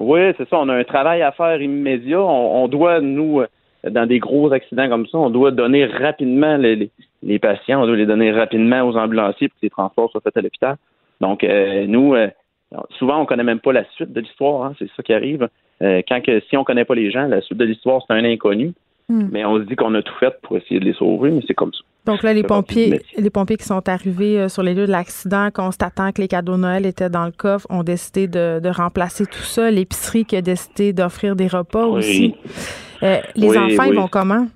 Oui, 0.00 0.18
c'est 0.36 0.48
ça. 0.48 0.58
On 0.58 0.68
a 0.68 0.74
un 0.74 0.82
travail 0.82 1.22
à 1.22 1.30
faire 1.30 1.62
immédiat. 1.62 2.20
On, 2.20 2.66
doit, 2.66 3.00
nous, 3.00 3.44
dans 3.88 4.04
des 4.04 4.18
gros 4.18 4.52
accidents 4.52 4.88
comme 4.88 5.06
ça, 5.06 5.16
on 5.16 5.30
doit 5.30 5.52
donner 5.52 5.86
rapidement 5.86 6.56
les, 6.56 6.90
les, 7.22 7.38
patients, 7.38 7.80
on 7.80 7.86
doit 7.86 7.94
les 7.94 8.06
donner 8.06 8.32
rapidement 8.32 8.82
aux 8.82 8.96
ambulanciers 8.96 9.48
pour 9.48 9.60
que 9.60 9.66
les 9.66 9.70
transports 9.70 10.10
soient 10.10 10.22
faits 10.22 10.36
à 10.36 10.40
l'hôpital. 10.40 10.76
Donc, 11.20 11.44
nous, 11.86 12.16
souvent, 12.98 13.20
on 13.20 13.26
connaît 13.26 13.44
même 13.44 13.60
pas 13.60 13.72
la 13.72 13.84
suite 13.92 14.12
de 14.12 14.20
l'histoire. 14.20 14.64
Hein. 14.64 14.74
c'est 14.76 14.90
ça 14.96 15.04
qui 15.04 15.12
arrive. 15.12 15.48
quand 15.80 16.20
que, 16.20 16.40
si 16.50 16.56
on 16.56 16.64
connaît 16.64 16.84
pas 16.84 16.96
les 16.96 17.12
gens, 17.12 17.28
la 17.28 17.40
suite 17.42 17.58
de 17.58 17.64
l'histoire, 17.64 18.02
c'est 18.04 18.12
un 18.12 18.24
inconnu. 18.24 18.74
Hmm. 19.08 19.28
Mais 19.30 19.44
on 19.44 19.58
se 19.58 19.64
dit 19.64 19.76
qu'on 19.76 19.94
a 19.94 20.02
tout 20.02 20.14
fait 20.18 20.34
pour 20.42 20.56
essayer 20.56 20.80
de 20.80 20.84
les 20.86 20.94
sauver, 20.94 21.30
mais 21.30 21.42
c'est 21.46 21.54
comme 21.54 21.72
ça. 21.72 21.80
Donc 22.06 22.22
là, 22.22 22.32
les 22.32 22.42
pompiers, 22.42 23.00
les 23.16 23.30
pompiers 23.30 23.56
qui 23.56 23.64
sont 23.64 23.86
arrivés 23.88 24.40
euh, 24.40 24.48
sur 24.48 24.62
les 24.62 24.74
lieux 24.74 24.86
de 24.86 24.92
l'accident, 24.92 25.50
constatant 25.50 26.12
que 26.12 26.20
les 26.20 26.28
cadeaux 26.28 26.56
de 26.56 26.60
Noël 26.60 26.86
étaient 26.86 27.10
dans 27.10 27.24
le 27.24 27.32
coffre, 27.32 27.66
ont 27.70 27.82
décidé 27.82 28.28
de, 28.28 28.68
remplacer 28.68 29.24
tout 29.26 29.42
ça. 29.42 29.70
L'épicerie 29.70 30.24
qui 30.24 30.36
a 30.36 30.42
décidé 30.42 30.92
d'offrir 30.92 31.36
des 31.36 31.48
repas 31.48 31.84
aussi. 31.84 32.34
Euh, 33.02 33.18
les 33.36 33.58
enfants, 33.58 33.84
ils 33.84 33.94
vont 33.94 34.08
comment? 34.08 34.46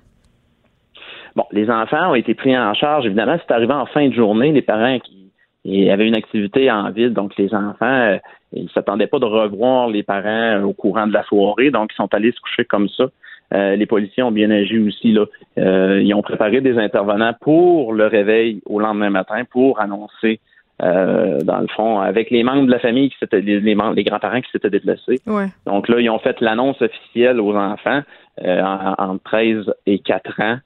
Bon, 1.35 1.45
les 1.51 1.69
enfants 1.69 2.11
ont 2.11 2.15
été 2.15 2.33
pris 2.33 2.57
en 2.57 2.73
charge. 2.73 3.05
Évidemment, 3.05 3.37
c'est 3.39 3.53
arrivé 3.53 3.73
en 3.73 3.85
fin 3.85 4.07
de 4.07 4.13
journée. 4.13 4.51
Les 4.51 4.61
parents 4.61 4.99
qui 4.99 5.89
avaient 5.89 6.07
une 6.07 6.15
activité 6.15 6.71
en 6.71 6.89
ville, 6.91 7.13
donc 7.13 7.35
les 7.37 7.53
enfants, 7.53 7.85
euh, 7.85 8.17
ils 8.53 8.63
ne 8.63 8.69
s'attendaient 8.69 9.07
pas 9.07 9.19
de 9.19 9.25
revoir 9.25 9.89
les 9.89 10.03
parents 10.03 10.63
au 10.63 10.73
courant 10.73 11.07
de 11.07 11.13
la 11.13 11.23
soirée, 11.23 11.71
donc 11.71 11.91
ils 11.93 11.95
sont 11.95 12.13
allés 12.13 12.31
se 12.31 12.39
coucher 12.41 12.65
comme 12.65 12.89
ça. 12.89 13.05
Euh, 13.53 13.75
les 13.75 13.85
policiers 13.85 14.23
ont 14.23 14.31
bien 14.31 14.51
agi 14.51 14.79
aussi. 14.79 15.11
Là. 15.11 15.25
Euh, 15.57 16.01
ils 16.03 16.13
ont 16.13 16.21
préparé 16.21 16.61
des 16.61 16.77
intervenants 16.77 17.33
pour 17.41 17.93
le 17.93 18.05
réveil 18.05 18.61
au 18.65 18.79
lendemain 18.79 19.09
matin 19.09 19.43
pour 19.49 19.79
annoncer, 19.79 20.39
euh, 20.83 21.41
dans 21.41 21.59
le 21.59 21.67
fond, 21.67 21.99
avec 21.99 22.29
les 22.29 22.43
membres 22.43 22.67
de 22.67 22.71
la 22.71 22.79
famille 22.79 23.09
qui 23.09 23.17
s'étaient 23.17 23.41
les, 23.41 23.59
les, 23.59 23.75
les 23.95 24.03
grands-parents 24.03 24.41
qui 24.41 24.51
s'étaient 24.51 24.69
déplacés. 24.69 25.19
Donc 25.65 25.87
là, 25.87 25.99
ils 25.99 26.09
ont 26.09 26.19
fait 26.19 26.39
l'annonce 26.41 26.81
officielle 26.81 27.39
aux 27.39 27.55
enfants 27.55 28.01
entre 28.41 29.23
13 29.25 29.73
et 29.85 29.99
4 29.99 30.41
ans. 30.41 30.57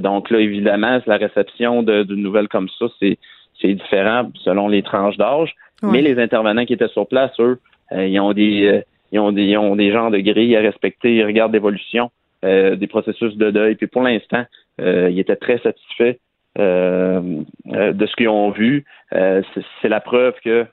donc 0.00 0.30
là, 0.30 0.38
évidemment, 0.38 0.98
la 1.06 1.16
réception 1.16 1.82
d'une 1.82 2.22
nouvelle 2.22 2.48
comme 2.48 2.68
ça, 2.78 2.86
c'est 3.00 3.18
c'est 3.60 3.74
différent 3.74 4.30
selon 4.44 4.68
les 4.68 4.82
tranches 4.82 5.16
d'âge. 5.16 5.54
Mais 5.82 6.00
les 6.00 6.18
intervenants 6.20 6.64
qui 6.64 6.72
étaient 6.72 6.88
sur 6.88 7.06
place, 7.06 7.32
eux, 7.40 7.58
ils 7.92 8.18
ont 8.20 8.32
des 8.32 8.82
ils 9.12 9.18
ont 9.18 9.32
des 9.32 9.42
ils 9.42 9.58
ont 9.58 9.76
des 9.76 9.92
genres 9.92 10.10
de 10.10 10.18
grilles 10.18 10.56
à 10.56 10.60
respecter, 10.60 11.16
ils 11.16 11.24
regardent 11.24 11.52
l'évolution. 11.52 12.10
Euh, 12.44 12.76
des 12.76 12.86
processus 12.86 13.36
de 13.36 13.50
deuil. 13.50 13.74
Puis 13.74 13.88
pour 13.88 14.02
l'instant, 14.02 14.44
euh, 14.80 15.10
ils 15.10 15.18
étaient 15.18 15.34
très 15.34 15.58
satisfaits 15.58 16.18
euh, 16.56 17.42
de 17.66 18.06
ce 18.06 18.14
qu'ils 18.14 18.28
ont 18.28 18.50
vu. 18.50 18.84
c'est 19.10 19.88
la 19.88 20.00
preuve 20.00 20.34
que 20.44 20.64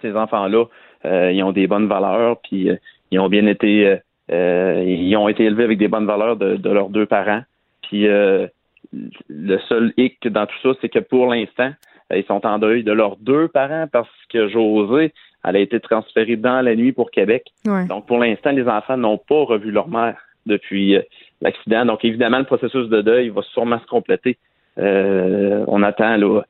ces 0.00 0.16
enfants-là, 0.16 0.64
ils 1.04 1.42
ont 1.42 1.52
des 1.52 1.66
bonnes 1.66 1.86
valeurs, 1.86 2.40
puis 2.40 2.70
ils 3.10 3.18
ont 3.18 3.28
bien 3.28 3.46
été, 3.46 3.98
ils 4.30 5.16
ont 5.16 5.28
été 5.28 5.44
élevés 5.44 5.64
avec 5.64 5.76
des 5.76 5.88
bonnes 5.88 6.06
valeurs 6.06 6.36
de, 6.36 6.70
leurs 6.70 6.88
deux 6.88 7.04
parents. 7.04 7.42
Puis 7.82 8.06
le 8.06 9.58
seul 9.68 9.92
hic 9.98 10.26
dans 10.28 10.46
tout 10.46 10.58
ça, 10.62 10.78
c'est 10.80 10.88
que 10.88 10.98
pour 10.98 11.26
l'instant, 11.26 11.72
ils 12.14 12.24
sont 12.24 12.46
en 12.46 12.58
deuil 12.58 12.84
de 12.84 12.92
leurs 12.92 13.16
deux 13.16 13.48
parents 13.48 13.86
parce 13.92 14.08
que 14.30 14.48
José 14.48 15.12
Elle 15.44 15.56
a 15.56 15.60
été 15.60 15.78
transférée 15.78 16.36
dans 16.36 16.62
la 16.62 16.74
nuit 16.74 16.92
pour 16.92 17.10
Québec. 17.10 17.52
Donc, 17.66 18.06
pour 18.06 18.18
l'instant, 18.18 18.50
les 18.50 18.66
enfants 18.66 18.96
n'ont 18.96 19.18
pas 19.18 19.44
revu 19.44 19.70
leur 19.70 19.88
mère 19.88 20.16
depuis 20.48 20.96
euh, 20.96 21.02
l'accident. 21.40 21.84
Donc, 21.84 22.04
évidemment, 22.04 22.38
le 22.38 22.44
processus 22.44 22.88
de 22.88 23.00
deuil 23.00 23.28
va 23.28 23.42
sûrement 23.52 23.78
se 23.78 23.86
compléter. 23.86 24.36
Euh, 24.78 25.64
on 25.68 25.82
attend 25.82 26.16
là, 26.16 26.42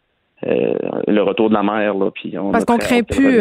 euh, 0.47 0.75
le 1.07 1.21
retour 1.21 1.51
de 1.51 1.55
la 1.55 1.63
mère. 1.63 1.95
Là, 1.95 2.11
puis 2.11 2.39
on 2.39 2.53
Parce 2.53 2.65
qu'on 2.65 2.79
craint 2.79 3.03
plus, 3.03 3.39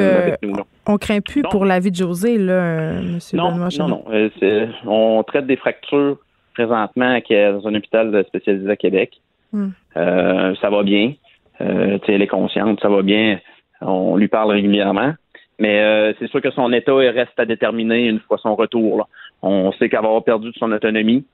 on 0.85 0.97
craint 0.97 1.21
plus 1.21 1.43
pour 1.43 1.65
la 1.65 1.79
vie 1.79 1.91
de 1.91 1.95
José, 1.95 2.37
là, 2.37 2.91
M. 2.99 3.19
Non, 3.33 3.51
Benoît 3.51 3.69
non, 3.79 3.87
non. 3.87 4.03
on 4.85 5.23
traite 5.23 5.47
des 5.47 5.57
fractures 5.57 6.17
présentement 6.53 7.19
dans 7.29 7.67
un 7.67 7.75
hôpital 7.75 8.25
spécialisé 8.27 8.69
à 8.69 8.75
Québec. 8.75 9.21
Hmm. 9.53 9.69
ça 9.93 10.69
va 10.69 10.83
bien. 10.83 11.13
elle 11.59 12.21
est 12.21 12.27
consciente, 12.27 12.81
ça 12.81 12.89
va 12.89 13.01
bien. 13.01 13.39
On 13.79 14.17
lui 14.17 14.27
parle 14.27 14.51
régulièrement. 14.51 15.13
Mais 15.59 16.13
c'est 16.19 16.29
sûr 16.29 16.41
que 16.41 16.51
son 16.51 16.71
état 16.73 16.95
reste 16.95 17.37
à 17.37 17.45
déterminer 17.45 18.07
une 18.07 18.19
fois 18.19 18.37
son 18.37 18.55
retour. 18.55 19.07
On 19.41 19.71
sait 19.73 19.89
qu'elle 19.89 20.01
va 20.01 20.07
avoir 20.07 20.23
perdu 20.23 20.49
de 20.51 20.57
son 20.57 20.71
autonomie. 20.71 21.25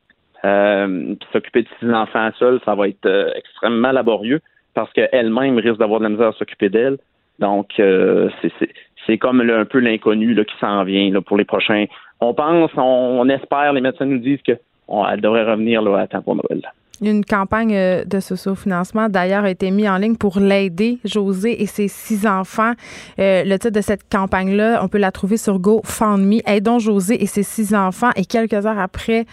Euh, 0.46 1.16
s'occuper 1.32 1.64
de 1.64 1.68
six 1.80 1.90
enfants 1.92 2.30
seul, 2.38 2.60
ça 2.66 2.76
va 2.76 2.90
être 2.90 3.06
euh, 3.06 3.32
extrêmement 3.36 3.92
laborieux 3.92 4.42
parce 4.74 4.92
qu'elle-même 4.92 5.58
risque 5.58 5.78
d'avoir 5.78 6.00
de 6.00 6.04
la 6.06 6.10
misère 6.10 6.28
à 6.28 6.34
s'occuper 6.34 6.70
d'elle. 6.70 6.98
Donc, 7.40 7.70
c'est 7.78 9.18
comme 9.18 9.42
un 9.42 9.66
peu 9.66 9.80
l'inconnu 9.80 10.36
qui 10.46 10.56
s'en 10.60 10.84
vient 10.84 11.12
là, 11.12 11.22
pour 11.22 11.38
les 11.38 11.46
prochains. 11.46 11.86
On 12.20 12.34
pense, 12.34 12.72
on, 12.78 13.28
espère, 13.30 13.74
les 13.74 13.82
médecins 13.82 14.06
nous 14.06 14.20
disent 14.20 14.42
qu'elle 14.42 15.22
devrait 15.22 15.44
revenir 15.44 15.82
là, 15.82 16.00
à 16.00 16.08
temps 16.08 16.22
pour 16.22 16.36
Noël. 16.36 16.62
Une 17.02 17.26
campagne 17.26 17.76
euh, 17.76 18.06
de 18.06 18.20
socio-financement, 18.20 19.10
d'ailleurs, 19.10 19.46
a 19.46 19.50
été 19.50 19.72
mise 19.72 19.90
en 19.90 19.98
ligne 19.98 20.16
pour 20.16 20.40
l'aider, 20.40 21.00
José 21.04 21.62
et 21.62 21.66
ses 21.66 21.88
six 21.88 22.28
enfants. 22.28 22.74
Euh, 23.20 23.44
le 23.44 23.58
titre 23.58 23.72
de 23.72 23.82
cette 23.82 24.08
campagne-là, 24.12 24.80
on 24.84 24.88
peut 24.88 25.00
la 25.00 25.12
trouver 25.12 25.38
sur 25.38 25.58
GoFundMe. 25.58 26.40
Aidons 26.46 26.78
José 26.78 27.22
et 27.22 27.26
ses 27.26 27.42
six 27.42 27.74
enfants. 27.74 28.12
Et 28.16 28.26
quelques 28.26 28.66
heures 28.68 28.80
après 28.80 29.26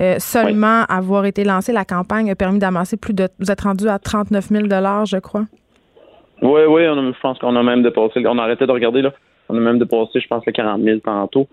euh, 0.00 0.16
seulement 0.18 0.82
avoir 0.88 1.24
été 1.24 1.44
lancée, 1.44 1.72
la 1.72 1.84
campagne 1.84 2.30
a 2.32 2.34
permis 2.34 2.58
d'amasser 2.58 2.96
plus 2.96 3.14
de... 3.14 3.28
Vous 3.38 3.50
êtes 3.50 3.60
rendu 3.60 3.88
à 3.88 4.00
39 4.00 4.48
000 4.48 4.64
je 4.66 5.18
crois. 5.18 5.44
Oui, 6.42 6.62
oui, 6.68 6.82
je 6.82 7.20
pense 7.20 7.38
qu'on 7.38 7.54
a 7.54 7.62
même 7.62 7.84
dépassé. 7.84 8.26
On 8.26 8.38
a 8.38 8.42
arrêté 8.42 8.66
de 8.66 8.72
regarder, 8.72 9.02
là. 9.02 9.12
On 9.48 9.56
a 9.56 9.60
même 9.60 9.78
dépassé, 9.78 10.18
je 10.20 10.26
pense, 10.26 10.44
les 10.46 10.52
40 10.52 10.82
000 10.82 10.98
tantôt. 10.98 11.46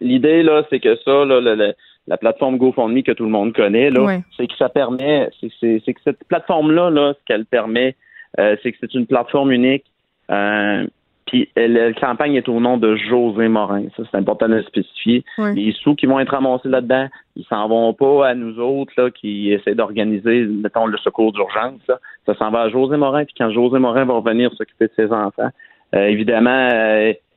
L'idée, 0.00 0.42
là, 0.42 0.64
c'est 0.70 0.80
que 0.80 0.96
ça, 1.04 1.24
là, 1.26 1.40
le 1.40 1.74
la 2.10 2.16
plateforme 2.16 2.58
GoFundMe 2.58 3.04
que 3.04 3.12
tout 3.12 3.24
le 3.24 3.30
monde 3.30 3.54
connaît, 3.54 3.88
là, 3.88 4.18
c'est 4.36 4.48
que 4.48 4.56
ça 4.58 4.68
permet, 4.68 5.30
c'est 5.40 5.48
que 5.48 6.00
cette 6.04 6.24
plateforme-là, 6.24 6.90
là, 6.90 7.14
ce 7.14 7.24
qu'elle 7.24 7.46
permet, 7.46 7.94
euh, 8.40 8.56
c'est 8.62 8.72
que 8.72 8.78
c'est 8.80 8.94
une 8.94 9.06
plateforme 9.06 9.52
unique. 9.52 9.84
Euh, 10.28 10.86
puis 11.26 11.48
la 11.54 11.92
campagne 11.92 12.34
est 12.34 12.48
au 12.48 12.58
nom 12.58 12.78
de 12.78 12.96
José 12.96 13.46
Morin. 13.46 13.84
Ça, 13.96 14.02
c'est 14.10 14.16
important 14.16 14.48
de 14.48 14.56
le 14.56 14.64
spécifier. 14.64 15.24
Les 15.38 15.70
sous 15.70 15.94
qui 15.94 16.06
vont 16.06 16.18
être 16.18 16.32
ramassés 16.32 16.68
là-dedans, 16.68 17.06
ils 17.36 17.44
s'en 17.44 17.68
vont 17.68 17.94
pas 17.94 18.30
à 18.30 18.34
nous 18.34 18.58
autres 18.58 18.92
là, 18.96 19.12
qui 19.12 19.52
essaient 19.52 19.76
d'organiser, 19.76 20.46
mettons, 20.46 20.86
le 20.86 20.98
secours 20.98 21.32
d'urgence. 21.32 21.80
Ça, 22.26 22.34
s'en 22.34 22.50
va 22.50 22.62
à 22.62 22.68
José 22.70 22.96
Morin. 22.96 23.24
Puis 23.24 23.34
quand 23.38 23.52
José 23.52 23.78
Morin 23.78 24.06
va 24.06 24.14
revenir 24.14 24.52
s'occuper 24.54 24.86
de 24.86 24.92
ses 24.96 25.12
enfants, 25.12 25.50
euh, 25.94 26.06
évidemment, 26.06 26.68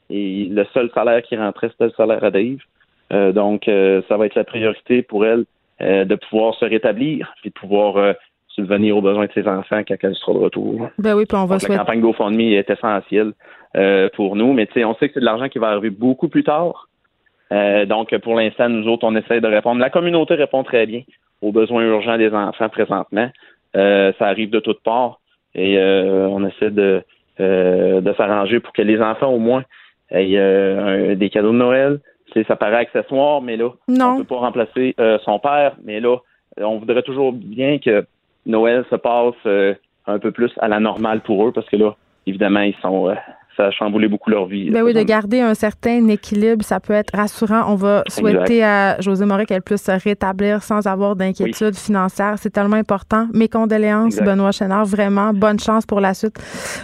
le 0.10 0.64
seul 0.74 0.90
salaire 0.96 1.22
qui 1.22 1.38
rentrait, 1.38 1.70
c'était 1.70 1.86
le 1.86 1.92
salaire 1.92 2.24
à 2.24 2.32
Dave. 2.32 2.58
Euh, 3.12 3.32
donc, 3.32 3.68
euh, 3.68 4.02
ça 4.08 4.18
va 4.18 4.26
être 4.26 4.36
la 4.36 4.44
priorité 4.44 5.02
pour 5.02 5.26
elle 5.26 5.46
euh, 5.82 6.06
de 6.06 6.16
pouvoir 6.16 6.56
se 6.56 6.66
rétablir 6.66 7.34
et 7.44 7.50
de 7.50 7.54
pouvoir 7.54 8.16
subvenir 8.48 8.96
aux 8.96 9.02
besoins 9.02 9.26
de 9.26 9.32
ses 9.34 9.48
enfants 9.48 9.82
quand 9.88 9.96
elle 10.02 10.16
sera 10.16 10.34
de 10.34 10.38
retour. 10.40 10.90
Ben 11.00 11.16
oui, 11.16 11.26
puis 11.26 11.38
on 11.38 11.46
va 11.46 11.58
La 11.68 11.78
campagne 11.78 12.02
GoFundMe 12.02 12.40
est 12.40 12.70
essentielle 12.70 13.34
pour 14.16 14.36
nous, 14.36 14.54
mais 14.54 14.68
on 14.86 14.94
sait 14.96 15.08
que 15.08 15.16
c'est 15.16 15.20
de 15.20 15.26
l'argent 15.26 15.50
qui 15.50 15.58
va 15.58 15.70
arriver 15.70 15.90
beaucoup 15.90 16.28
plus 16.28 16.44
tard. 16.44 16.88
donc, 17.52 18.16
pour 18.20 18.36
l'instant, 18.36 18.70
nous 18.70 18.88
autres, 18.88 19.06
on 19.06 19.16
essaie 19.16 19.42
de 19.42 19.48
répondre. 19.48 19.82
La 19.82 19.90
communauté 19.90 20.36
répond 20.36 20.64
très 20.64 20.86
bien 20.86 21.02
aux 21.42 21.52
besoins 21.52 21.84
urgents 21.84 22.18
des 22.18 22.32
enfants 22.32 22.70
présentement. 22.70 23.32
ça 23.74 24.14
arrive 24.20 24.52
de 24.52 24.60
toutes 24.60 24.84
parts 24.84 25.20
et 25.56 25.80
on 25.80 26.48
essaie 26.48 26.70
de, 26.70 27.02
de 27.40 28.14
s'arranger 28.16 28.60
pour 28.60 28.74
que 28.74 28.84
les 28.84 29.02
enfants, 29.02 29.32
au 29.32 29.40
moins, 29.40 29.64
aient 30.12 31.16
des 31.16 31.30
cadeaux 31.32 31.54
de 31.54 31.58
Noël, 31.58 32.00
ça 32.48 32.56
paraît 32.56 32.78
accessoire, 32.78 33.42
mais 33.42 33.58
là, 33.58 33.70
on 33.88 33.94
ne 33.94 34.18
peut 34.20 34.24
pas 34.24 34.38
remplacer 34.38 34.96
euh, 35.00 35.18
son 35.24 35.40
père. 35.40 35.76
Mais 35.84 36.00
là, 36.00 36.18
on 36.58 36.80
voudrait 36.80 37.04
toujours 37.04 37.34
bien 37.34 37.80
que 37.80 38.06
Noël 38.46 38.86
se 38.90 38.96
passe 38.96 39.36
euh, 39.46 39.74
un 40.08 40.20
peu 40.20 40.32
plus 40.32 40.52
à 40.60 40.68
la 40.68 40.80
normale 40.80 41.22
pour 41.22 41.48
eux, 41.48 41.52
parce 41.52 41.70
que 41.70 41.76
là, 41.76 41.96
évidemment, 42.26 42.62
ils 42.62 42.76
sont 42.82 43.10
euh, 43.10 43.16
ça 43.56 43.68
a 43.68 43.72
chamboulé 43.72 44.08
beaucoup 44.08 44.32
leur 44.32 44.48
vie. 44.48 44.72
Ben 44.72 44.82
oui, 44.82 44.94
de 44.94 45.04
garder 45.04 45.40
un 45.40 45.54
certain 45.54 46.08
équilibre, 46.08 46.66
ça 46.66 46.80
peut 46.80 46.94
être 46.94 47.16
rassurant. 47.16 47.72
On 47.72 47.76
va 47.76 48.04
souhaiter 48.08 48.64
à 48.64 49.00
José 49.00 49.26
Moret 49.26 49.46
qu'elle 49.46 49.62
puisse 49.62 49.84
se 49.84 49.92
rétablir 49.92 50.64
sans 50.64 50.88
avoir 50.88 51.16
d'inquiétude 51.16 51.76
financière. 51.76 52.34
C'est 52.40 52.50
tellement 52.50 52.78
important. 52.78 53.28
Mes 53.32 53.48
condoléances, 53.48 54.16
Benoît 54.18 54.52
Chénard. 54.52 54.86
Vraiment, 54.86 55.34
bonne 55.36 55.60
chance 55.60 55.86
pour 55.86 56.00
la 56.00 56.16
suite. 56.16 56.36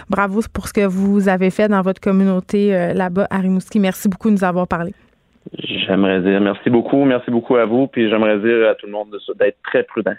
Bravo 0.08 0.42
pour 0.52 0.68
ce 0.68 0.72
que 0.72 0.86
vous 0.86 1.28
avez 1.28 1.50
fait 1.50 1.66
dans 1.66 1.82
votre 1.82 2.00
communauté 2.00 2.92
là-bas 2.94 3.26
à 3.30 3.38
Rimouski. 3.38 3.80
Merci 3.80 4.08
beaucoup 4.08 4.28
de 4.28 4.34
nous 4.34 4.44
avoir 4.44 4.68
parlé. 4.68 4.94
J'aimerais 5.58 6.20
dire 6.20 6.40
merci 6.40 6.70
beaucoup, 6.70 7.04
merci 7.04 7.30
beaucoup 7.30 7.56
à 7.56 7.64
vous, 7.64 7.86
puis 7.86 8.08
j'aimerais 8.08 8.38
dire 8.38 8.68
à 8.68 8.74
tout 8.74 8.86
le 8.86 8.92
monde 8.92 9.16
d'être 9.38 9.58
très 9.64 9.82
prudent. 9.82 10.14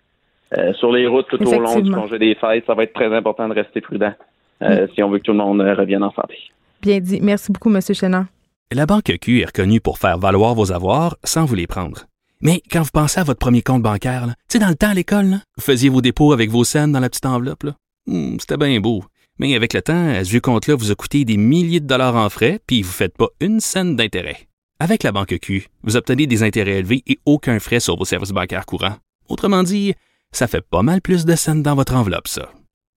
Euh, 0.58 0.74
sur 0.74 0.92
les 0.92 1.08
routes 1.08 1.28
tout 1.30 1.42
au 1.42 1.60
long 1.60 1.80
du 1.80 1.92
congé 1.92 2.20
des 2.20 2.36
fêtes, 2.36 2.66
ça 2.66 2.74
va 2.74 2.84
être 2.84 2.94
très 2.94 3.14
important 3.16 3.48
de 3.48 3.54
rester 3.54 3.80
prudent 3.80 4.14
euh, 4.62 4.88
si 4.94 5.02
on 5.02 5.10
veut 5.10 5.20
que 5.20 5.24
tout 5.24 5.32
le 5.32 5.38
monde 5.38 5.62
euh, 5.62 5.74
revienne 5.74 6.04
en 6.04 6.12
santé. 6.12 6.38
Bien 6.82 7.00
dit. 7.00 7.20
Merci 7.22 7.52
beaucoup, 7.52 7.74
M. 7.74 7.80
Chénant. 7.82 8.26
La 8.74 8.86
Banque 8.86 9.18
Q 9.22 9.42
est 9.42 9.46
reconnue 9.46 9.80
pour 9.80 9.98
faire 9.98 10.18
valoir 10.18 10.56
vos 10.56 10.72
avoirs 10.72 11.18
sans 11.24 11.46
vous 11.46 11.56
les 11.56 11.68
prendre. 11.68 12.06
Mais 12.42 12.62
quand 12.72 12.82
vous 12.82 12.90
pensez 12.92 13.20
à 13.20 13.24
votre 13.24 13.40
premier 13.40 13.62
compte 13.62 13.84
bancaire, 13.84 14.26
tu 14.26 14.34
sais, 14.50 14.60
dans 14.60 14.70
le 14.70 14.76
temps 14.76 14.90
à 14.90 14.94
l'école, 14.94 15.38
vous 15.58 15.64
faisiez 15.64 15.90
vos 15.90 16.02
dépôts 16.02 16.34
avec 16.34 16.50
vos 16.50 16.64
scènes 16.64 16.92
dans 16.92 17.00
la 17.00 17.10
petite 17.10 17.26
enveloppe. 17.26 17.66
Hmm, 18.08 18.38
c'était 18.40 18.58
bien 18.58 18.80
beau. 18.80 19.04
Mais 19.40 19.56
avec 19.56 19.74
le 19.74 19.82
temps, 19.82 20.14
ce 20.24 20.30
vieux 20.30 20.42
compte-là 20.42 20.76
vous 20.76 20.92
a 20.92 20.96
coûté 20.96 21.24
des 21.24 21.38
milliers 21.38 21.80
de 21.80 21.88
dollars 21.88 22.16
en 22.16 22.30
frais, 22.30 22.60
puis 22.68 22.82
vous 22.82 22.90
ne 22.90 22.94
faites 22.94 23.16
pas 23.16 23.28
une 23.40 23.60
scène 23.60 23.96
d'intérêt. 23.96 24.38
Avec 24.84 25.04
la 25.04 25.12
banque 25.12 25.38
Q, 25.38 25.68
vous 25.84 25.96
obtenez 25.96 26.26
des 26.26 26.42
intérêts 26.42 26.80
élevés 26.80 27.04
et 27.06 27.20
aucun 27.28 27.60
frais 27.60 27.80
sur 27.80 27.98
vos 27.98 28.04
services 28.04 28.32
bancaires 28.32 28.66
courants. 28.66 28.98
Autrement 29.30 29.62
dit, 29.62 29.94
ça 30.32 30.48
fait 30.48 30.68
pas 30.68 30.82
mal 30.82 31.02
plus 31.02 31.24
de 31.24 31.36
scènes 31.36 31.62
dans 31.62 31.76
votre 31.76 31.94
enveloppe, 31.94 32.28
ça. 32.28 32.52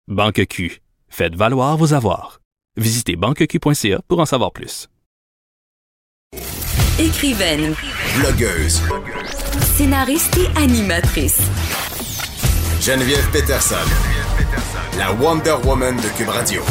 Banque 0.08 0.46
Q, 0.46 0.80
faites 1.10 1.36
valoir 1.36 1.76
vos 1.76 1.94
avoirs. 1.94 2.40
Visitez 2.78 3.18
banqueq.ca 3.18 4.00
pour 4.08 4.22
en 4.22 4.26
savoir 4.26 4.54
plus. 4.54 4.88
Écrivaine, 6.98 7.76
blogueuse, 8.18 8.82
scénariste 9.76 10.38
et 10.38 10.58
animatrice. 10.58 11.42
Geneviève 12.80 13.30
Peterson, 13.34 13.76
la 14.98 15.12
Wonder 15.12 15.58
Woman 15.66 15.98
de 15.98 16.18
Cube 16.18 16.30
Radio. 16.30 16.64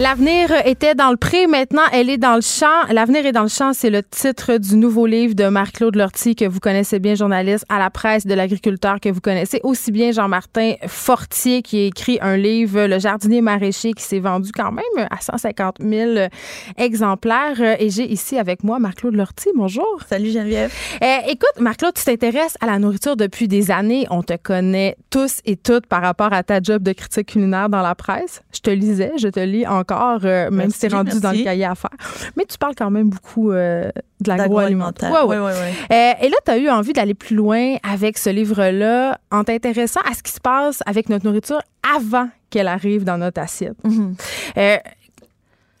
L'avenir 0.00 0.50
était 0.64 0.96
dans 0.96 1.12
le 1.12 1.16
pré, 1.16 1.46
maintenant 1.46 1.84
elle 1.92 2.10
est 2.10 2.18
dans 2.18 2.34
le 2.34 2.40
champ. 2.40 2.82
L'avenir 2.90 3.24
est 3.26 3.30
dans 3.30 3.44
le 3.44 3.48
champ, 3.48 3.72
c'est 3.72 3.90
le 3.90 4.02
titre 4.02 4.56
du 4.56 4.74
nouveau 4.74 5.06
livre 5.06 5.36
de 5.36 5.46
Marc-Claude 5.46 5.94
Lortie 5.94 6.34
que 6.34 6.46
vous 6.46 6.58
connaissez 6.58 6.98
bien, 6.98 7.14
journaliste 7.14 7.64
à 7.68 7.78
la 7.78 7.90
presse 7.90 8.26
de 8.26 8.34
l'agriculteur 8.34 8.98
que 8.98 9.08
vous 9.08 9.20
connaissez 9.20 9.60
aussi 9.62 9.92
bien 9.92 10.10
Jean-Martin 10.10 10.72
Fortier 10.88 11.62
qui 11.62 11.84
a 11.84 11.86
écrit 11.86 12.18
un 12.22 12.36
livre 12.36 12.86
Le 12.86 12.98
jardinier 12.98 13.40
maraîcher 13.40 13.92
qui 13.92 14.02
s'est 14.02 14.18
vendu 14.18 14.50
quand 14.50 14.72
même 14.72 15.06
à 15.12 15.20
150 15.20 15.76
000 15.78 16.26
exemplaires. 16.76 17.60
Et 17.78 17.88
j'ai 17.88 18.10
ici 18.10 18.36
avec 18.36 18.64
moi 18.64 18.80
Marc-Claude 18.80 19.14
Lortie. 19.14 19.50
Bonjour. 19.54 20.00
Salut 20.08 20.32
Geneviève. 20.32 20.74
Eh, 21.02 21.30
écoute, 21.30 21.60
Marc-Claude, 21.60 21.94
tu 21.94 22.02
t'intéresses 22.02 22.56
à 22.60 22.66
la 22.66 22.80
nourriture 22.80 23.14
depuis 23.14 23.46
des 23.46 23.70
années. 23.70 24.08
On 24.10 24.24
te 24.24 24.36
connaît 24.36 24.96
tous 25.10 25.38
et 25.44 25.54
toutes 25.54 25.86
par 25.86 26.02
rapport 26.02 26.32
à 26.32 26.42
ta 26.42 26.60
job 26.60 26.82
de 26.82 26.92
critique 26.92 27.28
culinaire 27.28 27.68
dans 27.68 27.82
la 27.82 27.94
presse. 27.94 28.42
Je 28.52 28.58
te 28.58 28.70
lisais, 28.70 29.12
je 29.18 29.28
te 29.28 29.38
lis 29.38 29.64
en 29.68 29.83
encore, 29.84 30.20
euh, 30.24 30.50
même 30.50 30.70
si 30.70 30.78
c'est 30.78 30.88
rendu 30.88 31.20
dans 31.20 31.32
le 31.32 31.44
cahier 31.44 31.64
à 31.64 31.74
faire. 31.74 31.90
Mais 32.36 32.44
tu 32.46 32.56
parles 32.58 32.74
quand 32.76 32.90
même 32.90 33.10
beaucoup 33.10 33.52
euh, 33.52 33.90
de 34.20 34.28
l'agroalimentaire. 34.28 35.10
Ouais, 35.26 35.38
ouais. 35.38 35.52
Euh, 35.52 36.12
et 36.22 36.28
là, 36.28 36.36
tu 36.44 36.50
as 36.50 36.58
eu 36.58 36.70
envie 36.70 36.92
d'aller 36.92 37.14
plus 37.14 37.36
loin 37.36 37.76
avec 37.82 38.18
ce 38.18 38.30
livre-là 38.30 39.18
en 39.30 39.44
t'intéressant 39.44 40.00
à 40.10 40.14
ce 40.14 40.22
qui 40.22 40.32
se 40.32 40.40
passe 40.40 40.82
avec 40.86 41.08
notre 41.08 41.26
nourriture 41.26 41.60
avant 41.96 42.28
qu'elle 42.50 42.68
arrive 42.68 43.04
dans 43.04 43.18
notre 43.18 43.40
assiette. 43.40 43.76
Mm-hmm. 43.84 44.80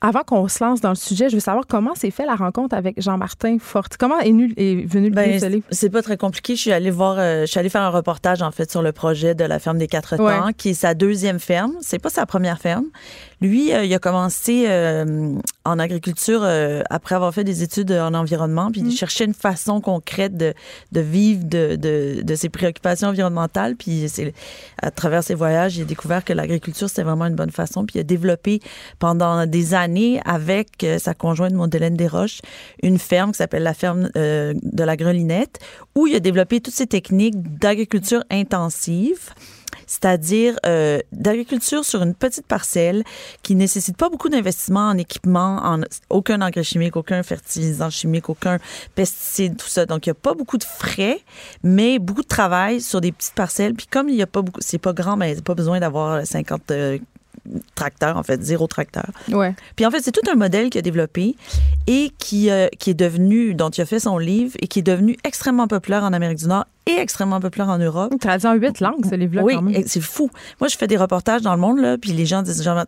Avant 0.00 0.20
qu'on 0.20 0.46
se 0.48 0.62
lance 0.62 0.82
dans 0.82 0.90
le 0.90 0.96
sujet, 0.96 1.30
je 1.30 1.36
veux 1.36 1.40
savoir 1.40 1.64
comment 1.66 1.94
s'est 1.94 2.10
fait 2.10 2.26
la 2.26 2.34
rencontre 2.34 2.76
avec 2.76 3.00
Jean-Martin 3.00 3.56
Forti. 3.58 3.96
Comment 3.96 4.18
est, 4.18 4.32
venu 4.32 5.08
le 5.08 5.14
ben, 5.14 5.40
livre? 5.48 5.64
C'est 5.70 5.88
pas 5.88 6.02
très 6.02 6.18
compliqué. 6.18 6.56
Je 6.56 6.60
suis 6.60 6.72
allée 6.72 6.90
voir, 6.90 7.16
je 7.16 7.46
suis 7.46 7.58
allée 7.58 7.70
faire 7.70 7.80
un 7.80 7.88
reportage 7.88 8.42
en 8.42 8.50
fait 8.50 8.70
sur 8.70 8.82
le 8.82 8.92
projet 8.92 9.34
de 9.34 9.44
la 9.44 9.58
ferme 9.58 9.78
des 9.78 9.86
quatre 9.86 10.18
temps, 10.18 10.52
qui 10.54 10.70
est 10.70 10.74
sa 10.74 10.92
deuxième 10.92 11.38
ferme. 11.38 11.72
C'est 11.80 11.98
pas 11.98 12.10
sa 12.10 12.26
première 12.26 12.58
ferme. 12.58 12.84
Lui, 13.40 13.72
euh, 13.72 13.84
il 13.84 13.94
a 13.94 13.98
commencé 13.98 14.64
euh, 14.66 15.38
en 15.64 15.78
agriculture 15.78 16.40
euh, 16.42 16.82
après 16.90 17.14
avoir 17.14 17.32
fait 17.32 17.44
des 17.44 17.62
études 17.62 17.92
en 17.92 18.14
environnement, 18.14 18.70
puis 18.72 18.80
il 18.80 18.88
mm. 18.88 18.92
cherchait 18.92 19.24
une 19.24 19.34
façon 19.34 19.80
concrète 19.80 20.36
de, 20.36 20.54
de 20.92 21.00
vivre 21.00 21.44
de, 21.44 21.76
de, 21.76 22.22
de, 22.22 22.34
ses 22.34 22.48
préoccupations 22.48 23.08
environnementales. 23.08 23.76
Puis 23.76 24.08
c'est 24.08 24.34
à 24.82 24.90
travers 24.90 25.22
ses 25.22 25.34
voyages, 25.34 25.76
il 25.76 25.82
a 25.82 25.84
découvert 25.84 26.24
que 26.24 26.32
l'agriculture, 26.32 26.88
c'était 26.88 27.02
vraiment 27.02 27.26
une 27.26 27.36
bonne 27.36 27.50
façon. 27.50 27.84
Puis 27.84 27.98
il 27.98 28.00
a 28.00 28.04
développé 28.04 28.60
pendant 28.98 29.46
des 29.46 29.74
années 29.74 29.84
année 29.84 30.20
avec 30.24 30.82
euh, 30.82 30.98
sa 30.98 31.14
conjointe 31.14 31.52
Mondelène 31.52 31.96
Desroches 31.96 32.40
une 32.82 32.98
ferme 32.98 33.32
qui 33.32 33.38
s'appelle 33.38 33.62
la 33.62 33.74
ferme 33.74 34.10
euh, 34.16 34.54
de 34.62 34.82
la 34.82 34.96
Grelinette 34.96 35.60
où 35.94 36.06
il 36.06 36.16
a 36.16 36.20
développé 36.20 36.60
toutes 36.60 36.74
ces 36.74 36.86
techniques 36.86 37.36
d'agriculture 37.58 38.24
intensive 38.30 39.30
c'est-à-dire 39.86 40.56
euh, 40.66 40.98
d'agriculture 41.12 41.84
sur 41.84 42.02
une 42.02 42.14
petite 42.14 42.46
parcelle 42.46 43.04
qui 43.42 43.54
nécessite 43.54 43.96
pas 43.96 44.08
beaucoup 44.08 44.28
d'investissement 44.28 44.88
en 44.88 44.98
équipement, 44.98 45.60
en 45.62 45.80
aucun 46.10 46.40
engrais 46.40 46.64
chimique, 46.64 46.96
aucun 46.96 47.22
fertilisant 47.22 47.90
chimique, 47.90 48.28
aucun 48.28 48.58
pesticide, 48.94 49.56
tout 49.56 49.68
ça. 49.68 49.86
Donc 49.86 50.06
il 50.06 50.10
y 50.10 50.12
a 50.12 50.14
pas 50.14 50.34
beaucoup 50.34 50.58
de 50.58 50.64
frais, 50.64 51.20
mais 51.62 51.98
beaucoup 51.98 52.22
de 52.22 52.28
travail 52.28 52.80
sur 52.80 53.00
des 53.00 53.12
petites 53.12 53.34
parcelles. 53.34 53.74
Puis 53.74 53.86
comme 53.86 54.08
il 54.08 54.16
y 54.16 54.22
a 54.22 54.26
pas 54.26 54.42
beaucoup, 54.42 54.60
c'est 54.62 54.78
pas 54.78 54.92
grand, 54.92 55.16
mais 55.16 55.34
pas 55.36 55.54
besoin 55.54 55.80
d'avoir 55.80 56.26
50 56.26 56.72
tracteur, 57.74 58.16
en 58.16 58.22
fait, 58.22 58.42
zéro 58.42 58.66
tracteur. 58.66 59.06
Ouais. 59.30 59.54
Puis 59.76 59.84
en 59.86 59.90
fait, 59.90 60.00
c'est 60.02 60.12
tout 60.12 60.28
un 60.30 60.34
modèle 60.36 60.70
qu'il 60.70 60.78
a 60.78 60.82
développé 60.82 61.36
et 61.86 62.10
qui, 62.18 62.50
euh, 62.50 62.68
qui 62.78 62.90
est 62.90 62.94
devenu, 62.94 63.54
dont 63.54 63.70
il 63.70 63.80
a 63.80 63.86
fait 63.86 64.00
son 64.00 64.18
livre 64.18 64.52
et 64.60 64.66
qui 64.68 64.78
est 64.78 64.82
devenu 64.82 65.16
extrêmement 65.24 65.68
populaire 65.68 66.04
en 66.04 66.12
Amérique 66.12 66.38
du 66.38 66.46
Nord 66.46 66.64
et 66.86 66.98
extrêmement 66.98 67.40
populaire 67.40 67.68
en 67.70 67.78
Europe. 67.78 68.12
Traduit 68.20 68.46
en 68.46 68.52
huit 68.54 68.80
langues, 68.80 69.06
ce 69.08 69.14
livre-là. 69.14 69.42
Oui, 69.42 69.84
c'est 69.86 70.02
fou. 70.02 70.30
Moi, 70.60 70.68
je 70.68 70.76
fais 70.76 70.86
des 70.86 70.98
reportages 70.98 71.40
dans 71.40 71.54
le 71.54 71.60
monde, 71.60 71.78
là, 71.80 71.96
puis 71.96 72.12
les 72.12 72.26
gens 72.26 72.42
disent 72.42 72.62
Jean- 72.62 72.84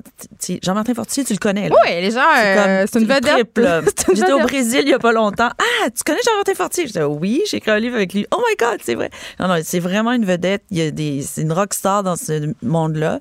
Jean-Martin 0.62 0.92
Fortier, 0.92 1.24
tu 1.24 1.32
le 1.32 1.38
connais. 1.38 1.70
Là. 1.70 1.76
Oui, 1.82 1.90
les 2.02 2.10
gens, 2.10 2.20
euh, 2.20 2.84
c'est 2.90 3.00
une 3.00 3.08
le 3.08 3.14
vedette. 3.14 3.48
une 4.08 4.16
J'étais 4.16 4.32
au. 4.32 4.40
Brésil 4.40 4.80
il 4.82 4.90
y 4.90 4.94
a 4.94 4.98
pas 4.98 5.12
longtemps. 5.12 5.48
Ah, 5.58 5.88
tu 5.90 6.02
connais 6.04 6.20
Jean-Martin 6.26 6.54
Fortier? 6.54 6.84
Je 6.84 6.92
disais, 6.92 7.04
oui, 7.04 7.42
j'ai 7.50 7.56
écrit 7.56 7.70
un 7.70 7.78
livre 7.78 7.96
avec 7.96 8.12
lui. 8.12 8.26
Oh 8.32 8.36
my 8.38 8.54
God, 8.58 8.80
c'est 8.82 8.94
vrai. 8.94 9.10
Non, 9.40 9.48
non, 9.48 9.54
c'est 9.64 9.80
vraiment 9.80 10.12
une 10.12 10.26
vedette. 10.26 10.62
Il 10.70 10.76
y 10.78 10.82
a 10.82 10.90
des, 10.90 11.22
c'est 11.22 11.40
une 11.42 11.52
rockstar 11.52 12.02
dans 12.02 12.16
ce 12.16 12.52
monde-là. 12.62 13.18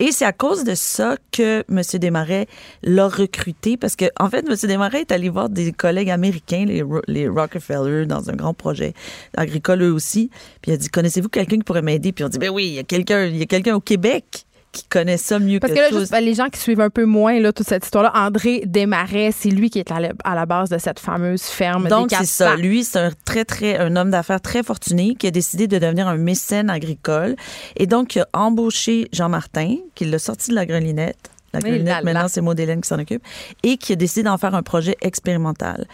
Et 0.00 0.10
c'est 0.10 0.24
à 0.24 0.32
cause 0.32 0.51
de 0.60 0.74
ça 0.74 1.16
que 1.32 1.64
M. 1.68 1.82
Desmarais 2.00 2.46
l'a 2.82 3.08
recruté 3.08 3.76
parce 3.76 3.96
que, 3.96 4.06
en 4.18 4.28
fait, 4.28 4.44
M. 4.48 4.54
Desmarais 4.62 5.00
est 5.00 5.12
allé 5.12 5.28
voir 5.28 5.48
des 5.48 5.72
collègues 5.72 6.10
américains, 6.10 6.64
les, 6.66 6.84
les 7.08 7.28
Rockefeller, 7.28 8.06
dans 8.06 8.30
un 8.30 8.34
grand 8.34 8.54
projet 8.54 8.94
agricole 9.36 9.82
eux 9.82 9.92
aussi. 9.92 10.30
Puis 10.60 10.70
il 10.70 10.74
a 10.74 10.76
dit 10.76 10.88
Connaissez-vous 10.88 11.28
quelqu'un 11.28 11.56
qui 11.56 11.64
pourrait 11.64 11.82
m'aider 11.82 12.12
Puis 12.12 12.24
on 12.24 12.28
dit 12.28 12.38
Ben 12.38 12.50
oui, 12.50 12.66
il 12.66 12.74
y 12.74 12.78
a 12.78 12.84
quelqu'un 12.84 13.26
il 13.26 13.36
y 13.36 13.42
a 13.42 13.46
quelqu'un 13.46 13.74
au 13.74 13.80
Québec 13.80 14.46
qui 14.72 14.84
connaît 14.84 15.18
ça 15.18 15.38
mieux 15.38 15.60
Parce 15.60 15.72
que, 15.72 15.78
que 15.78 15.82
là, 15.82 15.90
tous. 15.90 16.00
juste 16.00 16.12
ben, 16.12 16.20
les 16.20 16.34
gens 16.34 16.48
qui 16.48 16.58
suivent 16.58 16.80
un 16.80 16.90
peu 16.90 17.04
moins 17.04 17.38
là, 17.38 17.52
toute 17.52 17.68
cette 17.68 17.84
histoire-là, 17.84 18.12
André 18.14 18.62
Desmarais, 18.66 19.30
c'est 19.32 19.50
lui 19.50 19.70
qui 19.70 19.78
est 19.78 19.90
à 19.92 20.00
la, 20.00 20.12
à 20.24 20.34
la 20.34 20.46
base 20.46 20.70
de 20.70 20.78
cette 20.78 20.98
fameuse 20.98 21.42
ferme 21.42 21.88
Donc, 21.88 22.10
c'est 22.10 22.24
ça. 22.24 22.56
Lui, 22.56 22.84
c'est 22.84 22.98
un 22.98 23.10
très, 23.24 23.44
très, 23.44 23.78
un 23.78 23.94
homme 23.96 24.10
d'affaires 24.10 24.40
très 24.40 24.62
fortuné 24.62 25.14
qui 25.14 25.26
a 25.26 25.30
décidé 25.30 25.66
de 25.68 25.78
devenir 25.78 26.08
un 26.08 26.16
mécène 26.16 26.70
agricole. 26.70 27.36
Et 27.76 27.86
donc, 27.86 28.16
il 28.16 28.20
a 28.22 28.28
embauché 28.32 29.08
Jean 29.12 29.28
Martin, 29.28 29.76
qui 29.94 30.06
l'a 30.06 30.18
sorti 30.18 30.50
de 30.50 30.54
la 30.54 30.66
grelinette. 30.66 31.31
La 31.52 31.60
Oui, 31.62 31.82
là, 31.82 32.02
maintenant, 32.02 32.28
c'est 32.28 32.40
Maud 32.40 32.58
Hélène 32.58 32.80
qui 32.80 32.88
s'en 32.88 32.98
occupe. 32.98 33.22
Et 33.62 33.76
qui 33.76 33.92
a 33.92 33.96
décidé 33.96 34.22
d'en 34.24 34.38
faire 34.38 34.54
un 34.54 34.62
projet 34.62 34.96
expérimental. 35.00 35.86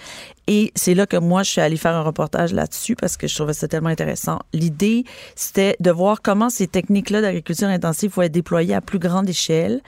Et 0.47 0.73
c'est 0.75 0.95
là 0.95 1.07
que 1.07 1.17
moi, 1.17 1.43
je 1.43 1.51
suis 1.51 1.61
allée 1.61 1.77
faire 1.77 1.95
un 1.95 2.03
reportage 2.03 2.53
là-dessus 2.53 2.97
parce 2.97 3.17
que 3.17 3.27
je 3.27 3.35
trouvais 3.35 3.53
ça 3.53 3.69
tellement 3.69 3.91
intéressant. 3.91 4.39
L'idée, 4.53 5.05
c'était 5.35 5.77
de 5.81 5.91
voir 5.91 6.23
comment 6.23 6.49
ces 6.49 6.67
techniques-là 6.67 7.21
d'agriculture 7.21 7.69
intensive 7.69 8.11
pouvaient 8.11 8.27
être 8.27 8.33
déployées 8.33 8.75
à 8.75 8.81
plus 8.81 8.99
grande 8.99 9.29
échelle. 9.29 9.83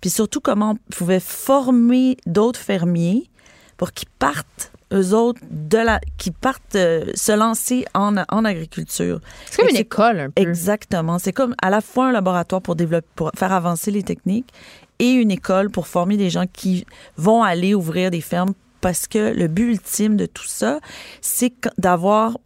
Puis 0.00 0.10
surtout, 0.10 0.40
comment 0.40 0.72
on 0.72 0.92
pouvait 0.92 1.20
former 1.20 2.16
d'autres 2.26 2.60
fermiers 2.60 3.28
pour 3.76 3.92
qu'ils 3.92 4.08
partent 4.18 4.72
eux 4.92 5.14
autres 5.14 5.40
de 5.50 5.78
la 5.78 6.00
qui 6.16 6.30
partent 6.30 6.76
euh, 6.76 7.06
se 7.14 7.32
lancer 7.32 7.84
en, 7.94 8.16
en 8.16 8.44
agriculture. 8.44 9.20
C'est 9.50 9.60
comme 9.60 9.70
une 9.70 9.76
école, 9.76 10.20
un 10.20 10.30
peu. 10.30 10.42
Exactement, 10.42 11.18
c'est 11.18 11.32
comme 11.32 11.54
à 11.60 11.70
la 11.70 11.80
fois 11.80 12.06
un 12.06 12.12
laboratoire 12.12 12.62
pour 12.62 12.76
développer 12.76 13.06
pour 13.16 13.30
faire 13.36 13.52
avancer 13.52 13.90
les 13.90 14.02
techniques 14.02 14.52
et 14.98 15.10
une 15.10 15.30
école 15.30 15.70
pour 15.70 15.86
former 15.86 16.16
des 16.16 16.30
gens 16.30 16.44
qui 16.50 16.86
vont 17.16 17.42
aller 17.42 17.74
ouvrir 17.74 18.10
des 18.10 18.20
fermes 18.20 18.54
parce 18.80 19.06
que 19.06 19.32
le 19.34 19.48
but 19.48 19.70
ultime 19.70 20.16
de 20.16 20.26
tout 20.26 20.46
ça, 20.46 20.80
c'est 21.20 21.52
d'avoir 21.78 22.38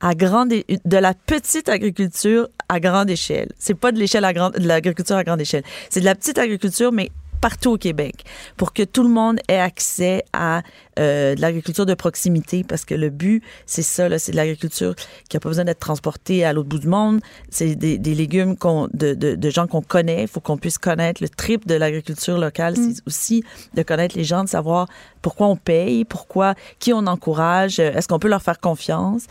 à 0.00 0.14
grande 0.14 0.48
de 0.48 0.96
la 0.96 1.14
petite 1.14 1.68
agriculture 1.68 2.48
à 2.68 2.80
grande 2.80 3.10
échelle. 3.10 3.50
C'est 3.58 3.74
pas 3.74 3.92
de 3.92 3.98
l'échelle 3.98 4.24
à 4.24 4.32
grande 4.32 4.54
de 4.54 4.66
l'agriculture 4.66 5.16
à 5.16 5.24
grande 5.24 5.40
échelle. 5.40 5.62
C'est 5.90 6.00
de 6.00 6.04
la 6.04 6.14
petite 6.14 6.38
agriculture 6.38 6.92
mais 6.92 7.10
partout 7.40 7.70
au 7.70 7.78
Québec 7.78 8.24
pour 8.56 8.72
que 8.72 8.82
tout 8.82 9.02
le 9.02 9.08
monde 9.08 9.38
ait 9.48 9.58
accès 9.58 10.24
à 10.32 10.62
euh, 10.98 11.34
de 11.34 11.40
l'agriculture 11.40 11.86
de 11.86 11.94
proximité 11.94 12.64
parce 12.64 12.84
que 12.84 12.94
le 12.94 13.10
but 13.10 13.42
c'est 13.66 13.82
ça 13.82 14.08
là, 14.08 14.18
c'est 14.18 14.32
de 14.32 14.36
l'agriculture 14.36 14.94
qui 15.28 15.36
a 15.36 15.40
pas 15.40 15.48
besoin 15.48 15.64
d'être 15.64 15.80
transportée 15.80 16.44
à 16.44 16.52
l'autre 16.52 16.68
bout 16.68 16.78
du 16.78 16.88
monde, 16.88 17.20
c'est 17.48 17.74
des, 17.74 17.98
des 17.98 18.14
légumes 18.14 18.56
qu'on 18.56 18.88
de, 18.92 19.14
de, 19.14 19.34
de 19.34 19.50
gens 19.50 19.66
qu'on 19.66 19.82
connaît, 19.82 20.22
il 20.22 20.28
faut 20.28 20.40
qu'on 20.40 20.58
puisse 20.58 20.78
connaître 20.78 21.22
le 21.22 21.28
trip 21.28 21.66
de 21.66 21.74
l'agriculture 21.74 22.38
locale, 22.38 22.76
c'est 22.76 23.02
aussi 23.06 23.44
de 23.74 23.82
connaître 23.82 24.16
les 24.16 24.24
gens, 24.24 24.44
de 24.44 24.48
savoir 24.48 24.88
pourquoi 25.22 25.46
on 25.48 25.56
paye, 25.56 26.04
pourquoi 26.04 26.54
qui 26.78 26.92
on 26.92 27.06
encourage, 27.06 27.78
euh, 27.78 27.92
est-ce 27.92 28.08
qu'on 28.08 28.18
peut 28.18 28.28
leur 28.28 28.42
faire 28.42 28.60
confiance? 28.60 29.26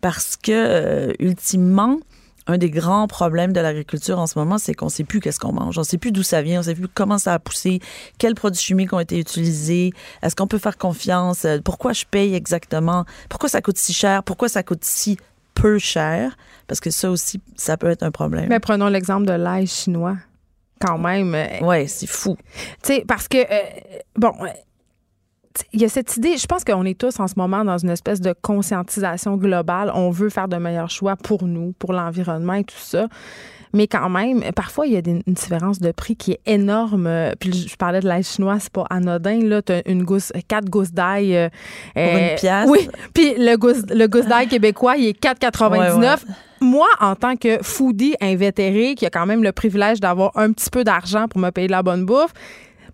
Parce 0.00 0.36
que 0.36 0.52
euh, 0.52 1.12
ultimement 1.18 1.98
un 2.50 2.58
des 2.58 2.70
grands 2.70 3.06
problèmes 3.06 3.52
de 3.52 3.60
l'agriculture 3.60 4.18
en 4.18 4.26
ce 4.26 4.38
moment, 4.38 4.58
c'est 4.58 4.74
qu'on 4.74 4.86
ne 4.86 4.90
sait 4.90 5.04
plus 5.04 5.20
qu'est-ce 5.20 5.40
qu'on 5.40 5.52
mange. 5.52 5.78
On 5.78 5.82
ne 5.82 5.86
sait 5.86 5.98
plus 5.98 6.12
d'où 6.12 6.22
ça 6.22 6.42
vient, 6.42 6.56
on 6.56 6.60
ne 6.60 6.64
sait 6.64 6.74
plus 6.74 6.88
comment 6.88 7.18
ça 7.18 7.34
a 7.34 7.38
poussé, 7.38 7.80
quels 8.18 8.34
produits 8.34 8.60
chimiques 8.60 8.92
ont 8.92 9.00
été 9.00 9.18
utilisés, 9.18 9.92
est-ce 10.22 10.36
qu'on 10.36 10.46
peut 10.46 10.58
faire 10.58 10.78
confiance, 10.78 11.44
euh, 11.44 11.58
pourquoi 11.64 11.92
je 11.92 12.04
paye 12.10 12.34
exactement, 12.34 13.04
pourquoi 13.28 13.48
ça 13.48 13.60
coûte 13.62 13.78
si 13.78 13.92
cher, 13.92 14.22
pourquoi 14.22 14.48
ça 14.48 14.62
coûte 14.62 14.84
si 14.84 15.16
peu 15.54 15.78
cher, 15.78 16.36
parce 16.66 16.80
que 16.80 16.90
ça 16.90 17.10
aussi, 17.10 17.40
ça 17.56 17.76
peut 17.76 17.90
être 17.90 18.02
un 18.02 18.10
problème. 18.10 18.46
Mais 18.48 18.60
prenons 18.60 18.88
l'exemple 18.88 19.26
de 19.26 19.32
l'ail 19.32 19.66
chinois. 19.66 20.16
Quand 20.80 20.96
même. 20.96 21.34
euh, 21.34 21.60
ouais, 21.60 21.86
c'est 21.86 22.06
fou. 22.06 22.36
Tu 22.82 22.94
sais, 22.94 23.04
parce 23.06 23.28
que, 23.28 23.36
euh, 23.36 23.98
bon, 24.16 24.32
il 25.72 25.80
y 25.80 25.84
a 25.84 25.88
cette 25.88 26.16
idée, 26.16 26.36
je 26.36 26.46
pense 26.46 26.62
qu'on 26.64 26.84
est 26.84 26.98
tous 26.98 27.18
en 27.20 27.26
ce 27.26 27.34
moment 27.36 27.64
dans 27.64 27.76
une 27.78 27.90
espèce 27.90 28.20
de 28.20 28.32
conscientisation 28.40 29.36
globale. 29.36 29.90
On 29.94 30.10
veut 30.10 30.28
faire 30.30 30.46
de 30.48 30.56
meilleurs 30.56 30.90
choix 30.90 31.16
pour 31.16 31.44
nous, 31.44 31.72
pour 31.78 31.92
l'environnement 31.92 32.54
et 32.54 32.64
tout 32.64 32.74
ça. 32.78 33.08
Mais 33.72 33.86
quand 33.86 34.08
même, 34.08 34.42
parfois, 34.54 34.86
il 34.88 34.94
y 34.94 34.96
a 34.96 35.02
des- 35.02 35.22
une 35.26 35.34
différence 35.34 35.78
de 35.78 35.92
prix 35.92 36.16
qui 36.16 36.32
est 36.32 36.40
énorme. 36.46 37.06
Euh, 37.06 37.32
Puis 37.38 37.52
je 37.68 37.76
parlais 37.76 38.00
de 38.00 38.06
l'ail 38.08 38.24
chinois, 38.24 38.58
c'est 38.58 38.72
pas 38.72 38.84
anodin. 38.90 39.40
Là, 39.44 39.62
t'as 39.62 39.82
une 39.86 40.02
gousse, 40.04 40.32
quatre 40.48 40.68
gousses 40.68 40.92
d'ail. 40.92 41.36
euh, 41.36 41.48
Pour 41.94 42.02
une 42.02 42.34
pièce. 42.36 42.68
Oui. 42.68 42.88
Puis 43.14 43.34
le 43.38 43.56
gousse, 43.56 43.82
le 43.90 44.06
gousse 44.08 44.26
d'ail 44.26 44.48
québécois, 44.48 44.96
il 44.96 45.06
est 45.06 45.20
4,99. 45.20 45.78
Ouais, 45.78 46.30
ouais. 46.30 46.34
Moi, 46.62 46.86
en 47.00 47.14
tant 47.14 47.36
que 47.36 47.58
foodie 47.62 48.14
invétéré, 48.20 48.94
qui 48.96 49.06
a 49.06 49.10
quand 49.10 49.24
même 49.26 49.42
le 49.42 49.52
privilège 49.52 50.00
d'avoir 50.00 50.30
un 50.36 50.52
petit 50.52 50.68
peu 50.70 50.82
d'argent 50.84 51.26
pour 51.28 51.40
me 51.40 51.50
payer 51.50 51.68
de 51.68 51.72
la 51.72 51.82
bonne 51.82 52.04
bouffe, 52.04 52.32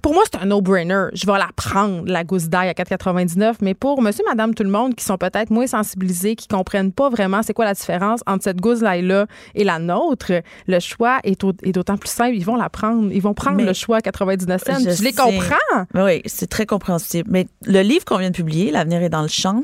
pour 0.03 0.15
moi, 0.15 0.23
c'est 0.31 0.39
un 0.41 0.47
no-brainer. 0.47 1.07
Je 1.13 1.27
vais 1.27 1.39
la 1.39 1.49
prendre, 1.57 2.03
la 2.07 2.25
gousse 2.25 2.49
d'ail 2.49 2.69
à 2.69 2.73
4,99. 2.73 3.57
Mais 3.63 3.75
pour 3.75 4.03
monsieur, 4.03 4.25
madame, 4.29 4.55
tout 4.55 4.63
le 4.63 4.71
monde 4.71 4.95
qui 4.95 5.05
sont 5.05 5.17
peut-être 5.19 5.51
moins 5.51 5.67
sensibilisés, 5.67 6.37
qui 6.37 6.49
comprennent 6.49 6.93
pas 6.93 7.09
vraiment 7.11 7.43
c'est 7.43 7.53
quoi 7.55 7.65
la 7.65 7.75
différence 7.75 8.21
entre 8.27 8.45
cette 8.45 8.61
gousse 8.61 8.81
d'ail-là 8.81 9.27
et 9.55 9.65
la 9.65 9.79
nôtre, 9.79 10.33
le 10.67 10.81
choix 10.81 11.19
est, 11.25 11.43
au- 11.45 11.53
est 11.63 11.73
d'autant 11.73 11.97
plus 11.97 12.11
simple. 12.11 12.35
Ils 12.37 12.45
vont 12.45 12.57
la 12.57 12.69
prendre. 12.71 13.11
Ils 13.13 13.21
vont 13.23 13.35
prendre 13.35 13.57
Mais- 13.57 13.65
le 13.65 13.73
choix 13.73 13.99
à 13.99 14.01
99 14.01 14.63
cents. 14.65 14.79
Je 14.85 14.91
Je, 14.91 15.03
les 15.03 15.13
comprends? 15.13 15.85
Oui, 15.95 16.23
c'est 16.27 16.49
très 16.49 16.67
compréhensible. 16.67 17.29
Mais 17.31 17.47
le 17.65 17.81
livre 17.83 18.05
qu'on 18.05 18.19
vient 18.19 18.31
de 18.31 18.37
publier, 18.37 18.71
L'avenir 18.71 19.03
est 19.03 19.09
dans 19.09 19.23
le 19.23 19.29
champ, 19.29 19.63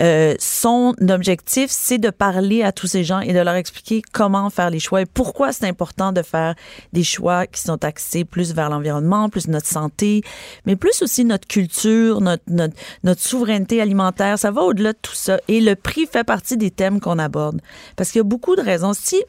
euh, 0.00 0.34
son 0.38 0.94
objectif, 1.08 1.70
c'est 1.70 1.98
de 1.98 2.10
parler 2.10 2.62
à 2.62 2.72
tous 2.72 2.86
ces 2.86 3.04
gens 3.04 3.20
et 3.20 3.32
de 3.32 3.38
leur 3.38 3.54
expliquer 3.54 4.02
comment 4.12 4.50
faire 4.50 4.70
les 4.70 4.80
choix 4.80 5.02
et 5.02 5.06
pourquoi 5.06 5.52
c'est 5.52 5.66
important 5.68 6.12
de 6.12 6.22
faire 6.22 6.54
des 6.92 7.04
choix 7.04 7.46
qui 7.46 7.60
sont 7.60 7.84
axés 7.84 8.24
plus 8.24 8.54
vers 8.54 8.70
l'environnement, 8.70 9.28
plus 9.28 9.48
notre 9.48 9.66
santé, 9.66 10.22
mais 10.66 10.74
plus 10.76 11.00
aussi 11.02 11.24
notre 11.24 11.46
culture, 11.46 12.20
notre, 12.20 12.42
notre, 12.48 12.74
notre 13.04 13.20
souveraineté 13.20 13.80
alimentaire. 13.80 14.38
Ça 14.38 14.50
va 14.50 14.62
au-delà 14.62 14.92
de 14.92 14.98
tout 15.00 15.14
ça. 15.14 15.38
Et 15.48 15.60
le 15.60 15.76
prix 15.76 16.06
fait 16.06 16.24
partie 16.24 16.56
des 16.56 16.70
thèmes 16.70 17.00
qu'on 17.00 17.18
aborde. 17.18 17.60
Parce 17.96 18.10
qu'il 18.10 18.18
y 18.18 18.20
a 18.20 18.24
beaucoup 18.24 18.56
de 18.56 18.62
raisons. 18.62 18.94
Si 18.94 19.22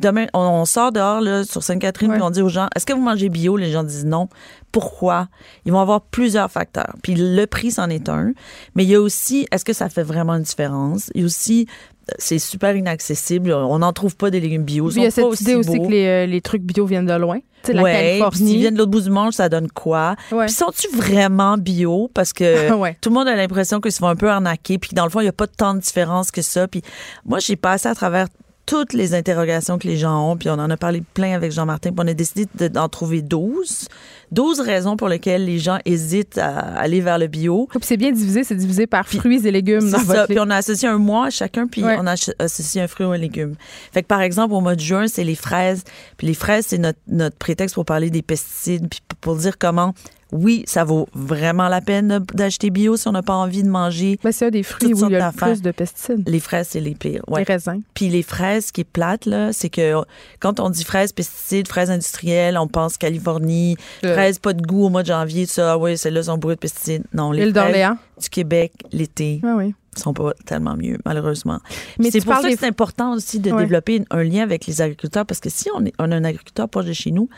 demain, 0.00 0.26
on, 0.34 0.40
on 0.40 0.64
sort 0.64 0.92
dehors 0.92 1.20
là, 1.20 1.44
sur 1.44 1.62
Sainte-Catherine 1.62 2.12
puis 2.12 2.22
on 2.22 2.30
dit 2.30 2.42
aux 2.42 2.48
gens, 2.48 2.68
est-ce 2.74 2.86
que 2.86 2.92
vous 2.92 3.00
mangez 3.02 3.28
bio? 3.28 3.56
Les 3.56 3.70
gens 3.70 3.84
disent 3.84 4.06
non. 4.06 4.28
Pourquoi? 4.72 5.28
Ils 5.64 5.72
vont 5.72 5.80
avoir 5.80 6.00
plusieurs 6.00 6.50
facteurs. 6.50 6.94
Puis 7.02 7.14
le 7.16 7.44
prix, 7.46 7.72
c'en 7.72 7.88
est 7.90 8.08
un. 8.08 8.32
Mais 8.74 8.84
il 8.84 8.90
y 8.90 8.94
a 8.94 9.00
aussi, 9.00 9.46
est-ce 9.50 9.64
que 9.64 9.72
ça 9.72 9.88
fait 9.88 10.02
vraiment 10.04 10.34
une 10.34 10.42
différence? 10.44 11.10
Il 11.14 11.22
y 11.22 11.24
a 11.24 11.26
aussi, 11.26 11.66
euh, 12.08 12.12
c'est 12.18 12.38
super 12.38 12.76
inaccessible. 12.76 13.52
On 13.52 13.80
n'en 13.80 13.92
trouve 13.92 14.16
pas 14.16 14.30
des 14.30 14.38
légumes 14.40 14.62
bio. 14.62 14.88
Ils 14.88 14.92
Puis 14.92 15.00
il 15.00 15.04
y 15.04 15.06
a 15.06 15.10
cette 15.10 15.40
idée 15.40 15.56
aussi 15.56 15.76
beaux. 15.78 15.86
que 15.86 15.90
les, 15.90 16.06
euh, 16.06 16.26
les 16.26 16.40
trucs 16.40 16.62
bio 16.62 16.86
viennent 16.86 17.06
de 17.06 17.14
loin. 17.14 17.38
Tu 17.62 17.66
sais, 17.66 17.72
la 17.74 17.82
ouais, 17.82 17.92
puis 17.92 18.00
Californie. 18.20 18.48
s'ils 18.50 18.58
viennent 18.60 18.74
de 18.74 18.78
l'autre 18.78 18.90
bout 18.92 19.00
du 19.02 19.10
monde, 19.10 19.32
ça 19.32 19.48
donne 19.48 19.68
quoi? 19.70 20.14
Ouais. 20.32 20.46
Puis 20.46 20.54
sont-tu 20.54 20.88
vraiment 20.96 21.58
bio? 21.58 22.08
Parce 22.14 22.32
que 22.32 22.72
Ouais. 22.78 22.96
tout 23.00 23.10
le 23.10 23.14
monde 23.14 23.26
a 23.28 23.34
l'impression 23.34 23.80
qu'ils 23.80 23.92
se 23.92 23.98
font 23.98 24.06
un 24.08 24.16
peu 24.16 24.30
arnaquer, 24.30 24.78
puis 24.78 24.90
dans 24.94 25.04
le 25.04 25.10
fond, 25.10 25.20
il 25.20 25.24
n'y 25.24 25.28
a 25.28 25.32
pas 25.32 25.46
tant 25.48 25.74
de 25.74 25.80
différence 25.80 26.30
que 26.30 26.40
ça. 26.42 26.68
Puis 26.68 26.80
moi, 27.26 27.38
j'ai 27.40 27.56
passé 27.56 27.88
à 27.88 27.94
travers 27.94 28.28
toutes 28.70 28.92
les 28.92 29.14
interrogations 29.14 29.78
que 29.78 29.88
les 29.88 29.96
gens 29.96 30.30
ont, 30.30 30.36
puis 30.36 30.48
on 30.48 30.52
en 30.52 30.70
a 30.70 30.76
parlé 30.76 31.02
plein 31.14 31.34
avec 31.34 31.50
Jean-Martin, 31.50 31.90
puis 31.90 31.98
on 32.04 32.06
a 32.06 32.14
décidé 32.14 32.46
de- 32.56 32.68
d'en 32.68 32.88
trouver 32.88 33.20
12 33.20 33.88
12 34.32 34.60
raisons 34.60 34.96
pour 34.96 35.08
lesquelles 35.08 35.44
les 35.44 35.58
gens 35.58 35.78
hésitent 35.84 36.38
à 36.38 36.58
aller 36.58 37.00
vers 37.00 37.18
le 37.18 37.26
bio. 37.26 37.68
C'est 37.82 37.96
bien 37.96 38.12
divisé, 38.12 38.44
c'est 38.44 38.54
divisé 38.54 38.86
par 38.86 39.06
fruits 39.08 39.46
et 39.46 39.50
légumes. 39.50 39.90
Dans 39.90 39.98
votre 39.98 40.20
ça. 40.20 40.26
Puis 40.26 40.38
on 40.38 40.50
a 40.50 40.56
associé 40.56 40.88
un 40.88 40.98
mois 40.98 41.26
à 41.26 41.30
chacun, 41.30 41.66
puis 41.66 41.82
Ouais. 41.82 41.96
on 41.98 42.06
a 42.06 42.14
associé 42.38 42.80
un 42.82 42.88
fruit 42.88 43.06
ou 43.06 43.10
un 43.10 43.18
légume. 43.18 43.54
Fait 43.92 44.02
que 44.02 44.06
par 44.08 44.20
exemple, 44.20 44.54
au 44.54 44.60
mois 44.60 44.76
de 44.76 44.80
juin, 44.80 45.06
c'est 45.08 45.24
les 45.24 45.34
fraises. 45.34 45.82
Puis 46.16 46.26
les 46.26 46.34
fraises, 46.34 46.66
c'est 46.68 46.78
notre, 46.78 46.98
notre 47.08 47.36
prétexte 47.36 47.74
pour 47.74 47.84
parler 47.84 48.10
des 48.10 48.22
pesticides, 48.22 48.88
puis 48.88 49.00
pour 49.20 49.36
dire 49.36 49.58
comment, 49.58 49.94
oui, 50.32 50.62
ça 50.66 50.84
vaut 50.84 51.08
vraiment 51.12 51.68
la 51.68 51.80
peine 51.80 52.20
d'acheter 52.34 52.70
bio 52.70 52.96
si 52.96 53.08
on 53.08 53.12
n'a 53.12 53.22
pas 53.22 53.34
envie 53.34 53.64
de 53.64 53.68
manger. 53.68 54.16
Ben, 54.22 54.30
c'est 54.30 54.52
des 54.52 54.62
fruits 54.62 54.94
où 54.94 55.06
il 55.06 55.12
y 55.12 55.16
a 55.16 55.32
le 55.32 55.36
plus 55.36 55.60
de 55.60 55.72
pesticides. 55.72 56.22
Les 56.28 56.38
fraises, 56.38 56.68
c'est 56.70 56.78
les 56.80 56.94
pires. 56.94 57.22
Ouais. 57.26 57.40
Les 57.40 57.52
raisins. 57.52 57.80
Puis 57.94 58.08
les 58.08 58.22
fraises, 58.22 58.66
ce 58.66 58.72
qui 58.72 58.82
est 58.82 58.84
plate, 58.84 59.26
là, 59.26 59.52
c'est 59.52 59.70
que 59.70 59.96
quand 60.38 60.60
on 60.60 60.70
dit 60.70 60.84
fraises 60.84 61.12
pesticides, 61.12 61.66
fraises 61.66 61.90
industrielles, 61.90 62.56
on 62.58 62.68
pense 62.68 62.96
Californie. 62.96 63.76
Fraises 64.20 64.38
pas 64.38 64.52
de 64.52 64.62
goût 64.62 64.84
au 64.84 64.88
mois 64.88 65.02
de 65.02 65.08
janvier, 65.08 65.46
ça, 65.46 65.72
ah 65.72 65.78
oui, 65.78 65.96
celles-là 65.98 66.24
sont 66.24 66.38
bourrées 66.38 66.54
de 66.56 66.60
pesticides. 66.60 67.04
Non, 67.12 67.32
les 67.32 67.44
L'île 67.44 67.54
fraises 67.54 67.64
d'Orléans. 67.64 67.96
du 68.20 68.28
Québec, 68.28 68.72
l'été, 68.92 69.40
Ah 69.44 69.54
oui. 69.56 69.74
sont 69.96 70.14
pas 70.14 70.32
tellement 70.46 70.76
mieux, 70.76 70.98
malheureusement. 71.04 71.60
Mais 71.98 72.04
Mais 72.04 72.10
c'est 72.10 72.20
tu 72.20 72.24
pour 72.24 72.32
parles 72.34 72.42
ça 72.44 72.48
des- 72.48 72.54
que 72.54 72.60
c'est 72.60 72.66
important 72.68 73.12
aussi 73.14 73.40
de 73.40 73.50
Ouais. 73.50 73.62
développer 73.62 74.04
un 74.10 74.22
lien 74.22 74.42
avec 74.42 74.66
les 74.66 74.80
agriculteurs, 74.80 75.26
parce 75.26 75.40
que 75.40 75.50
si 75.50 75.68
on, 75.74 75.84
est, 75.84 75.92
on 75.98 76.10
a 76.12 76.16
un 76.16 76.24
agriculteur 76.24 76.68
proche 76.68 76.86
de 76.86 76.92
chez 76.92 77.10
nous, 77.10 77.28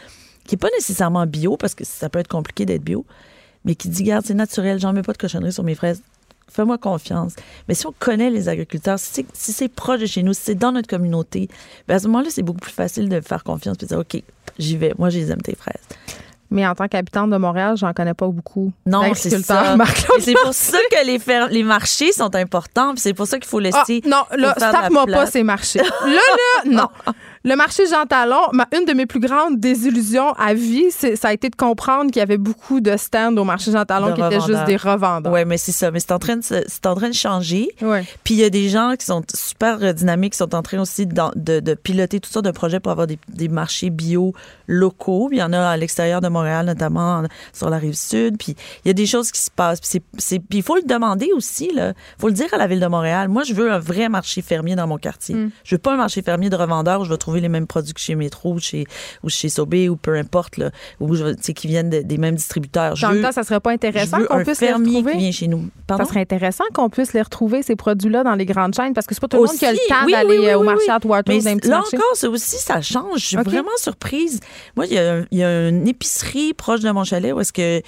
qui 0.45 0.55
n'est 0.55 0.59
pas 0.59 0.69
nécessairement 0.77 1.27
bio, 1.27 1.57
parce 1.57 1.75
que 1.75 1.85
ça 1.85 2.09
peut 2.09 2.19
être 2.19 2.29
compliqué 2.29 2.67
d'être 2.67 2.83
bio, 2.83 3.05
mais 3.65 3.75
qui 3.77 3.89
dit, 3.89 4.03
garde, 4.03 4.25
c'est 4.27 4.35
naturel, 4.35 4.81
j'en 4.81 4.93
mets 4.93 5.03
pas 5.03 5.13
de 5.13 5.19
cochonnerie 5.19 5.53
sur 5.53 5.63
mes 5.63 5.75
fraises, 5.77 6.03
fais-moi 6.51 6.77
confiance. 6.79 7.35
Mais 7.69 7.75
si 7.75 7.87
on 7.87 7.95
connaît 7.99 8.29
les 8.29 8.49
agriculteurs, 8.49 8.99
si 8.99 9.09
c'est, 9.13 9.27
si 9.33 9.53
c'est 9.53 9.69
proche 9.69 10.01
de 10.01 10.07
chez 10.07 10.23
nous, 10.25 10.35
si 10.35 10.41
c'est 10.43 10.55
dans 10.57 10.73
notre 10.73 10.89
communauté, 10.89 11.49
ben 11.89 11.95
à 11.95 11.99
ce 12.01 12.09
moment-là, 12.09 12.29
c'est 12.31 12.43
beaucoup 12.43 12.59
plus 12.61 12.73
facile 12.73 13.09
de 13.09 13.21
faire 13.21 13.45
confiance 13.45 13.77
et 13.81 13.85
de 13.85 13.87
dire, 13.87 13.99
OK, 14.01 14.21
j'y 14.59 14.77
vais, 14.77 14.93
moi, 14.99 15.09
je 15.11 15.19
les 15.19 15.31
aime 15.31 15.41
tes 15.41 15.55
fraises. 15.55 15.81
Mais 16.53 16.67
en 16.67 16.75
tant 16.75 16.87
qu'habitante 16.87 17.31
de 17.31 17.37
Montréal, 17.37 17.77
j'en 17.77 17.93
connais 17.93 18.15
pas 18.15 18.27
beaucoup. 18.29 18.73
Non, 18.87 19.03
c'est 19.15 19.31
ça. 19.43 19.75
C'est 20.21 20.35
pour 20.35 20.53
ça 20.55 20.79
que 20.91 21.07
les, 21.07 21.19
fer- 21.19 21.49
les 21.51 21.63
marchés 21.63 22.13
sont 22.13 22.35
importants, 22.35 22.93
c'est 22.97 23.15
pour 23.15 23.27
ça 23.27 23.39
qu'il 23.39 23.49
faut 23.49 23.59
Ah, 23.59 23.63
laisser... 23.63 24.03
non, 24.07 24.23
là, 24.37 24.53
tape-moi 24.55 25.07
pas 25.07 25.27
ces 25.27 25.43
marchés. 25.43 25.79
Là, 25.81 25.87
là, 26.07 26.71
non. 26.71 26.89
Le 27.45 27.57
marché 27.57 27.85
Jean 27.89 28.07
Talon, 28.07 28.41
ma- 28.53 28.69
une 28.79 28.85
de 28.85 28.93
mes 28.93 29.07
plus 29.07 29.19
grandes 29.21 29.59
désillusions 29.59 30.33
à 30.35 30.55
vie, 30.55 30.91
ça 30.91 31.29
a 31.29 31.33
été 31.33 31.51
de 31.51 31.57
comprendre 31.57 32.11
qu'il 32.13 32.21
y 32.21 32.23
avait 32.23 32.39
beaucoup 32.39 32.81
de 32.81 32.97
stands 32.97 33.37
au 33.37 33.45
marché 33.45 33.73
Jean 33.73 33.85
Talon 33.85 34.11
De 34.11 34.15
qui 34.15 34.21
étaient 34.23 34.41
juste 34.41 34.65
des 34.67 34.77
revendeurs. 34.77 35.33
Oui, 35.33 35.45
mais 35.45 35.59
c'est 35.59 35.73
ça. 35.73 35.91
Mais 35.91 35.99
c'est 36.01 36.13
en 36.13 36.19
train 36.21 36.37
de, 36.37 36.43
c'est 36.43 36.87
en 36.87 36.95
train 36.95 37.09
de 37.09 37.15
changer. 37.15 37.69
Ouais. 37.81 38.05
Puis 38.23 38.35
il 38.35 38.41
y 38.41 38.45
a 38.45 38.51
des 38.51 38.69
gens 38.69 38.95
qui 38.99 39.05
sont 39.07 39.23
super 39.35 39.93
dynamiques, 39.95 40.33
qui 40.35 40.39
sont 40.39 40.55
en 40.55 40.63
train 40.63 40.79
aussi 40.81 41.07
de, 41.07 41.61
de 41.61 41.75
piloter 41.75 42.21
toutes 42.21 42.33
sortes 42.33 42.45
de 42.45 42.51
projets 42.53 42.79
pour 42.81 42.93
avoir 42.93 43.07
des, 43.09 43.19
des 43.29 43.49
marchés 43.49 43.91
bio 43.91 44.33
locaux. 44.69 45.29
Il 45.33 45.39
y 45.39 45.43
en 45.43 45.53
a 45.53 45.61
à 45.61 45.77
l'extérieur 45.77 46.21
de 46.21 46.29
Montréal, 46.29 46.67
notamment 46.67 47.19
en- 47.19 47.25
sur 47.53 47.71
la 47.71 47.79
rive 47.79 47.95
sud. 47.95 48.37
Puis 48.39 48.55
il 48.85 48.89
y 48.89 48.91
a 48.91 48.95
des 48.95 49.07
choses 49.07 49.33
qui 49.33 49.41
se 49.41 49.51
passent. 49.51 49.81
Puis 49.81 50.41
il 50.51 50.63
faut 50.63 50.77
le 50.77 50.83
demander 50.83 51.31
aussi. 51.35 51.71
Il 51.73 51.95
faut 52.19 52.29
le 52.29 52.35
dire 52.35 52.53
à 52.53 52.57
la 52.57 52.67
ville 52.69 52.81
de 52.81 52.87
Montréal. 52.87 53.29
Moi, 53.29 53.43
je 53.43 53.55
veux 53.55 53.73
un 53.73 53.79
vrai 53.81 54.09
marché 54.09 54.43
fermier 54.43 54.77
dans 54.77 54.87
mon 54.87 54.99
quartier. 54.99 55.35
Je 55.65 55.75
veux 55.75 55.79
pas 55.81 55.95
un 55.95 55.97
marché 55.97 56.23
fermier 56.23 56.51
de 56.51 56.57
revendeurs 56.57 57.01
où 57.01 57.05
je 57.05 57.11
vais 57.11 57.17
trouver 57.17 57.32
les 57.41 57.49
mêmes 57.49 57.67
produits 57.67 57.95
que 57.95 58.01
chez 58.01 58.15
Métro 58.15 58.55
ou 58.55 58.61
chez, 58.61 58.87
ou 59.23 59.29
chez 59.29 59.49
Sobé 59.49 59.89
ou 59.89 59.97
peu 59.97 60.17
importe, 60.17 60.57
là, 60.57 60.71
je, 61.01 61.35
sais, 61.41 61.53
qui 61.55 61.67
viennent 61.67 61.91
de- 61.91 62.03
des 62.03 62.19
mêmes 62.19 62.35
distributeurs. 62.35 62.97
Je 62.97 63.07
En 63.07 63.11
même 63.11 63.19
veux, 63.19 63.25
temps, 63.25 63.33
ça 63.33 63.43
serait 63.45 63.61
pas 63.61 63.71
je 63.71 63.75
intéressant 63.75 64.19
qu'on 64.25 64.43
puisse 64.45 64.61
les 64.61 64.73
retrouver? 64.73 65.13
qui 65.13 65.19
vient 65.19 65.33
chez 65.33 65.49
nous. 65.49 65.69
Pardon? 65.87 66.05
Ça 66.05 66.11
serait 66.11 66.21
intéressant 66.21 66.65
qu'on 66.75 66.91
puisse 66.91 67.13
les 67.13 67.23
retrouver, 67.23 67.63
ces 67.63 67.77
produits-là, 67.77 68.25
dans 68.25 68.35
les 68.35 68.45
grandes 68.47 68.75
chaînes, 68.75 68.95
parce 68.95 69.07
que 69.07 69.15
c'est 69.15 69.21
pas 69.21 69.29
tout 69.29 69.37
le 69.39 69.45
monde 69.45 69.57
qui 69.57 69.65
a 69.67 69.73
le 69.73 69.79
Aussi, 69.79 69.89
temps 69.89 70.05
oui, 70.07 70.13
d'aller 70.13 70.29
oui, 70.31 70.39
oui, 70.41 70.49
euh, 70.49 70.59
au 70.59 70.63
marché 70.63 70.91
à 70.91 70.99
Mais 71.27 71.41
d'un 71.41 71.57
petit 71.57 71.69
là 71.69 71.79
marché. 71.79 71.97
encore, 71.97 72.17
ça 72.17 72.29
aussi, 72.29 72.57
ça 72.59 72.81
change. 72.81 73.21
Je 73.21 73.27
suis 73.27 73.37
OK. 73.39 73.45
vraiment 73.45 73.71
surprise. 73.77 74.41
Moi, 74.77 74.87
il 74.87 74.93
y, 74.93 75.37
y 75.39 75.43
a 75.45 75.69
une 75.69 75.87
épicerie 75.89 76.55
proche 76.55 76.81
de 76.81 76.91
mon 76.91 77.05
chalet 77.05 77.33
où 77.33 77.41
est-ce 77.41 77.53
que 77.53 77.83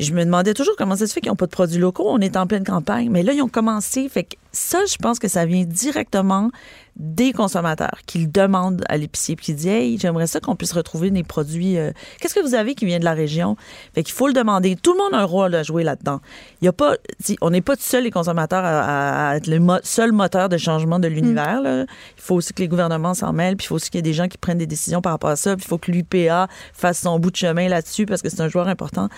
je 0.00 0.12
me 0.12 0.24
demandais 0.24 0.54
toujours 0.54 0.74
comment 0.76 0.96
ça 0.96 1.06
se 1.06 1.12
fait 1.12 1.20
qu'ils 1.20 1.30
n'ont 1.30 1.36
pas 1.36 1.46
de 1.46 1.50
produits 1.50 1.78
locaux. 1.78 2.06
On 2.08 2.18
est 2.20 2.36
en 2.36 2.46
pleine 2.46 2.64
campagne. 2.64 3.10
Mais 3.10 3.22
là, 3.22 3.32
ils 3.32 3.42
ont 3.42 3.48
commencé. 3.48 4.08
Fait 4.08 4.24
que 4.24 4.36
ça, 4.52 4.78
je 4.90 4.96
pense 4.96 5.18
que 5.18 5.28
ça 5.28 5.44
vient 5.46 5.64
directement 5.64 6.50
des 6.96 7.32
consommateurs 7.32 7.98
qui 8.04 8.18
le 8.18 8.26
demandent 8.26 8.84
à 8.88 8.96
l'épicier 8.96 9.36
puis 9.36 9.46
qui 9.46 9.54
disent 9.54 9.66
Hey, 9.68 9.98
j'aimerais 9.98 10.26
ça 10.26 10.40
qu'on 10.40 10.56
puisse 10.56 10.72
retrouver 10.72 11.10
des 11.10 11.22
produits. 11.22 11.78
euh, 11.78 11.92
Qu'est-ce 12.20 12.34
que 12.34 12.40
vous 12.40 12.54
avez 12.54 12.74
qui 12.74 12.84
vient 12.84 12.98
de 12.98 13.04
la 13.04 13.12
région? 13.14 13.56
Fait 13.94 14.02
qu'il 14.02 14.12
faut 14.14 14.26
le 14.26 14.32
demander. 14.32 14.76
Tout 14.76 14.92
le 14.92 14.98
monde 14.98 15.14
a 15.14 15.18
un 15.18 15.24
rôle 15.24 15.54
à 15.54 15.62
jouer 15.62 15.82
là-dedans. 15.84 16.20
Il 16.60 16.64
y 16.64 16.68
a 16.68 16.72
pas, 16.72 16.96
on 17.40 17.50
n'est 17.50 17.60
pas 17.60 17.76
tout 17.76 17.82
seul, 17.84 18.04
les 18.04 18.10
consommateurs, 18.10 18.64
à, 18.64 19.30
à 19.30 19.36
être 19.36 19.46
le 19.46 19.60
mo- 19.60 19.78
seul 19.82 20.12
moteur 20.12 20.48
de 20.48 20.56
changement 20.58 20.98
de 20.98 21.08
l'univers. 21.08 21.60
là. 21.62 21.82
Il 21.82 21.86
faut 22.22 22.34
aussi 22.34 22.52
que 22.52 22.60
les 22.60 22.68
gouvernements 22.68 23.14
s'en 23.14 23.32
mêlent, 23.32 23.56
puis 23.56 23.64
il 23.66 23.68
faut 23.68 23.76
aussi 23.76 23.88
qu'il 23.90 23.98
y 23.98 24.00
ait 24.00 24.02
des 24.02 24.12
gens 24.12 24.28
qui 24.28 24.36
prennent 24.38 24.58
des 24.58 24.66
décisions 24.66 25.00
par 25.00 25.12
rapport 25.12 25.30
à 25.30 25.36
ça, 25.36 25.56
puis 25.56 25.64
il 25.64 25.68
faut 25.68 25.78
que 25.78 25.90
l'UPA 25.92 26.48
fasse 26.74 27.00
son 27.00 27.18
bout 27.18 27.30
de 27.30 27.36
chemin 27.36 27.68
là-dessus 27.68 28.04
parce 28.04 28.20
que 28.20 28.28
c'est 28.28 28.40
un 28.40 28.48
joueur 28.48 28.68
important. 28.68 29.08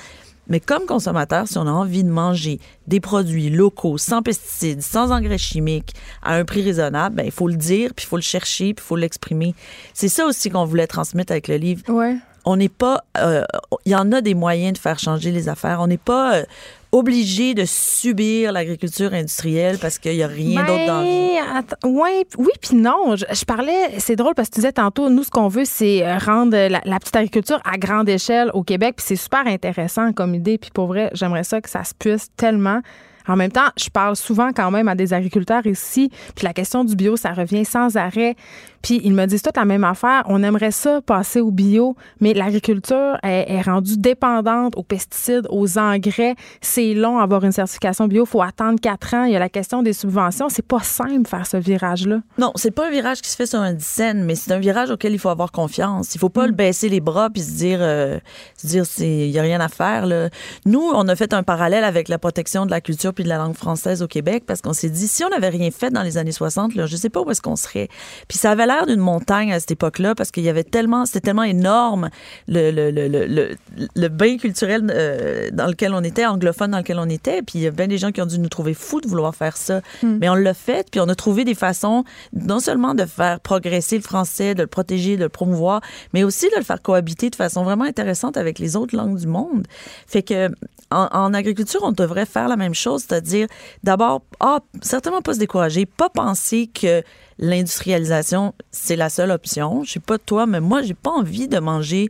Mais 0.52 0.60
comme 0.60 0.84
consommateur, 0.86 1.48
si 1.48 1.56
on 1.58 1.66
a 1.66 1.70
envie 1.70 2.04
de 2.04 2.10
manger 2.10 2.60
des 2.86 3.00
produits 3.00 3.48
locaux, 3.50 3.96
sans 3.98 4.22
pesticides, 4.22 4.82
sans 4.82 5.10
engrais 5.10 5.38
chimiques, 5.38 5.94
à 6.22 6.34
un 6.36 6.44
prix 6.44 6.62
raisonnable, 6.62 7.16
ben, 7.16 7.24
il 7.26 7.32
faut 7.32 7.48
le 7.48 7.56
dire, 7.56 7.92
puis 7.96 8.04
il 8.04 8.08
faut 8.08 8.16
le 8.16 8.22
chercher, 8.22 8.74
puis 8.74 8.84
il 8.84 8.86
faut 8.86 8.96
l'exprimer. 8.96 9.54
C'est 9.94 10.08
ça 10.08 10.26
aussi 10.26 10.50
qu'on 10.50 10.66
voulait 10.66 10.86
transmettre 10.86 11.32
avec 11.32 11.48
le 11.48 11.56
livre 11.56 11.80
Ouais. 11.88 12.16
on 12.44 12.56
n'est 12.56 12.68
pas. 12.68 13.02
euh, 13.16 13.44
Il 13.86 13.92
y 13.92 13.96
en 13.96 14.12
a 14.12 14.20
des 14.20 14.34
moyens 14.34 14.74
de 14.74 14.78
faire 14.78 14.98
changer 14.98 15.32
les 15.32 15.48
affaires. 15.48 15.80
On 15.80 15.86
n'est 15.86 15.96
pas 15.96 16.34
euh, 16.36 16.44
obligé 16.92 17.54
de 17.54 17.64
subir 17.64 18.52
l'agriculture 18.52 19.14
industrielle 19.14 19.78
parce 19.78 19.98
qu'il 19.98 20.14
n'y 20.14 20.22
a 20.22 20.26
rien 20.26 20.62
d'autre 20.62 20.86
dans 20.86 21.02
vie. 21.02 21.38
Ben, 21.82 22.24
oui, 22.38 22.50
puis 22.60 22.76
non. 22.76 23.16
Je, 23.16 23.24
je 23.32 23.44
parlais, 23.46 23.98
c'est 23.98 24.14
drôle 24.14 24.34
parce 24.34 24.50
que 24.50 24.54
tu 24.54 24.60
disais 24.60 24.72
tantôt, 24.72 25.08
nous, 25.08 25.24
ce 25.24 25.30
qu'on 25.30 25.48
veut, 25.48 25.64
c'est 25.64 26.06
euh, 26.06 26.18
rendre 26.18 26.54
la, 26.54 26.80
la 26.84 26.98
petite 26.98 27.16
agriculture 27.16 27.60
à 27.64 27.78
grande 27.78 28.10
échelle 28.10 28.50
au 28.52 28.62
Québec. 28.62 28.96
Puis 28.96 29.06
c'est 29.08 29.16
super 29.16 29.46
intéressant 29.46 30.12
comme 30.12 30.34
idée. 30.34 30.58
Puis 30.58 30.70
pour 30.70 30.86
vrai, 30.86 31.10
j'aimerais 31.14 31.44
ça 31.44 31.62
que 31.62 31.70
ça 31.70 31.82
se 31.82 31.94
puisse 31.98 32.28
tellement. 32.36 32.80
En 33.28 33.36
même 33.36 33.52
temps, 33.52 33.70
je 33.76 33.88
parle 33.88 34.16
souvent 34.16 34.52
quand 34.52 34.70
même 34.70 34.88
à 34.88 34.94
des 34.94 35.12
agriculteurs 35.12 35.66
ici, 35.66 36.10
puis 36.34 36.44
la 36.44 36.52
question 36.52 36.84
du 36.84 36.96
bio, 36.96 37.16
ça 37.16 37.32
revient 37.32 37.64
sans 37.64 37.96
arrêt. 37.96 38.36
Puis 38.82 39.00
ils 39.04 39.14
me 39.14 39.26
disent 39.26 39.42
toute 39.42 39.56
la 39.56 39.64
même 39.64 39.84
affaire. 39.84 40.24
On 40.26 40.42
aimerait 40.42 40.72
ça 40.72 41.00
passer 41.00 41.40
au 41.40 41.50
bio, 41.50 41.96
mais 42.20 42.34
l'agriculture 42.34 43.16
est, 43.22 43.46
est 43.48 43.62
rendue 43.62 43.96
dépendante 43.96 44.76
aux 44.76 44.82
pesticides, 44.82 45.46
aux 45.50 45.78
engrais. 45.78 46.34
C'est 46.60 46.92
long 46.92 47.18
avoir 47.18 47.44
une 47.44 47.52
certification 47.52 48.08
bio. 48.08 48.24
Il 48.24 48.28
faut 48.28 48.42
attendre 48.42 48.80
quatre 48.80 49.14
ans. 49.14 49.24
Il 49.24 49.32
y 49.32 49.36
a 49.36 49.38
la 49.38 49.48
question 49.48 49.82
des 49.82 49.92
subventions. 49.92 50.48
C'est 50.48 50.66
pas 50.66 50.80
simple 50.80 51.28
faire 51.28 51.46
ce 51.46 51.56
virage-là. 51.56 52.20
Non, 52.38 52.52
c'est 52.56 52.72
pas 52.72 52.88
un 52.88 52.90
virage 52.90 53.22
qui 53.22 53.30
se 53.30 53.36
fait 53.36 53.46
sur 53.46 53.60
un 53.60 53.72
dizaine, 53.72 54.24
mais 54.24 54.34
c'est 54.34 54.52
un 54.52 54.58
virage 54.58 54.90
auquel 54.90 55.12
il 55.12 55.18
faut 55.18 55.28
avoir 55.28 55.52
confiance. 55.52 56.14
Il 56.14 56.18
faut 56.18 56.28
pas 56.28 56.46
le 56.46 56.52
baisser 56.52 56.88
les 56.88 57.00
bras 57.00 57.30
puis 57.30 57.42
se 57.42 57.52
dire, 57.52 57.78
euh, 57.80 58.18
se 58.56 58.66
dire, 58.66 58.84
il 58.98 59.30
y 59.30 59.38
a 59.38 59.42
rien 59.42 59.60
à 59.60 59.68
faire. 59.68 60.06
Là. 60.06 60.28
Nous, 60.66 60.82
on 60.82 61.06
a 61.06 61.14
fait 61.14 61.32
un 61.32 61.44
parallèle 61.44 61.84
avec 61.84 62.08
la 62.08 62.18
protection 62.18 62.66
de 62.66 62.70
la 62.72 62.80
culture 62.80 63.11
puis 63.12 63.24
de 63.24 63.28
la 63.28 63.38
langue 63.38 63.56
française 63.56 64.02
au 64.02 64.08
Québec 64.08 64.44
parce 64.46 64.60
qu'on 64.60 64.72
s'est 64.72 64.90
dit, 64.90 65.08
si 65.08 65.24
on 65.24 65.28
n'avait 65.28 65.48
rien 65.48 65.70
fait 65.70 65.90
dans 65.90 66.02
les 66.02 66.18
années 66.18 66.32
60, 66.32 66.74
là, 66.74 66.86
je 66.86 66.96
sais 66.96 67.10
pas 67.10 67.20
où 67.20 67.30
est-ce 67.30 67.42
qu'on 67.42 67.56
serait. 67.56 67.88
Puis 68.28 68.38
ça 68.38 68.50
avait 68.50 68.66
l'air 68.66 68.86
d'une 68.86 69.00
montagne 69.00 69.52
à 69.52 69.60
cette 69.60 69.72
époque-là 69.72 70.14
parce 70.14 70.30
qu'il 70.30 70.44
y 70.44 70.48
avait 70.48 70.64
tellement, 70.64 71.06
c'était 71.06 71.20
tellement 71.20 71.42
énorme 71.42 72.10
le, 72.48 72.70
le, 72.70 72.90
le, 72.90 73.08
le, 73.08 73.56
le, 73.94 74.08
bain 74.08 74.36
culturel 74.36 74.90
euh, 74.92 75.50
dans 75.52 75.66
lequel 75.66 75.94
on 75.94 76.02
était, 76.02 76.26
anglophone 76.26 76.70
dans 76.72 76.78
lequel 76.78 76.98
on 76.98 77.08
était. 77.08 77.42
Puis 77.42 77.58
il 77.58 77.62
y 77.62 77.66
a 77.66 77.70
bien 77.70 77.88
des 77.88 77.98
gens 77.98 78.12
qui 78.12 78.20
ont 78.20 78.26
dû 78.26 78.38
nous 78.38 78.48
trouver 78.48 78.74
fous 78.74 79.00
de 79.00 79.08
vouloir 79.08 79.34
faire 79.34 79.56
ça. 79.56 79.80
Mais 80.02 80.28
on 80.28 80.34
l'a 80.34 80.54
fait, 80.54 80.88
puis 80.90 81.00
on 81.00 81.08
a 81.08 81.14
trouvé 81.14 81.44
des 81.44 81.54
façons 81.54 82.04
non 82.32 82.60
seulement 82.60 82.94
de 82.94 83.04
faire 83.04 83.40
progresser 83.40 83.96
le 83.96 84.02
français, 84.02 84.54
de 84.54 84.62
le 84.62 84.66
protéger, 84.66 85.16
de 85.16 85.22
le 85.22 85.28
promouvoir, 85.28 85.80
mais 86.12 86.24
aussi 86.24 86.48
de 86.50 86.56
le 86.56 86.62
faire 86.62 86.80
cohabiter 86.82 87.30
de 87.30 87.36
façon 87.36 87.62
vraiment 87.62 87.84
intéressante 87.84 88.36
avec 88.36 88.58
les 88.58 88.76
autres 88.76 88.96
langues 88.96 89.18
du 89.18 89.26
monde. 89.26 89.66
Fait 90.06 90.22
que 90.22 90.50
en, 90.90 91.08
en 91.12 91.34
agriculture, 91.34 91.80
on 91.82 91.92
devrait 91.92 92.26
faire 92.26 92.48
la 92.48 92.56
même 92.56 92.74
chose, 92.74 93.01
c'est-à-dire 93.06 93.46
d'abord, 93.82 94.22
ah, 94.40 94.60
certainement 94.80 95.22
pas 95.22 95.34
se 95.34 95.38
décourager, 95.38 95.86
pas 95.86 96.08
penser 96.08 96.68
que 96.72 97.02
l'industrialisation, 97.38 98.54
c'est 98.70 98.96
la 98.96 99.08
seule 99.08 99.30
option. 99.30 99.82
Je 99.84 99.92
sais 99.92 100.00
pas 100.00 100.18
toi, 100.18 100.46
mais 100.46 100.60
moi, 100.60 100.82
j'ai 100.82 100.94
pas 100.94 101.10
envie 101.10 101.48
de 101.48 101.58
manger 101.58 102.08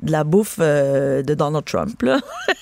de 0.00 0.10
la 0.10 0.24
bouffe 0.24 0.56
euh, 0.60 1.22
de 1.22 1.34
Donald 1.34 1.64
Trump. 1.64 2.00
Là. 2.02 2.18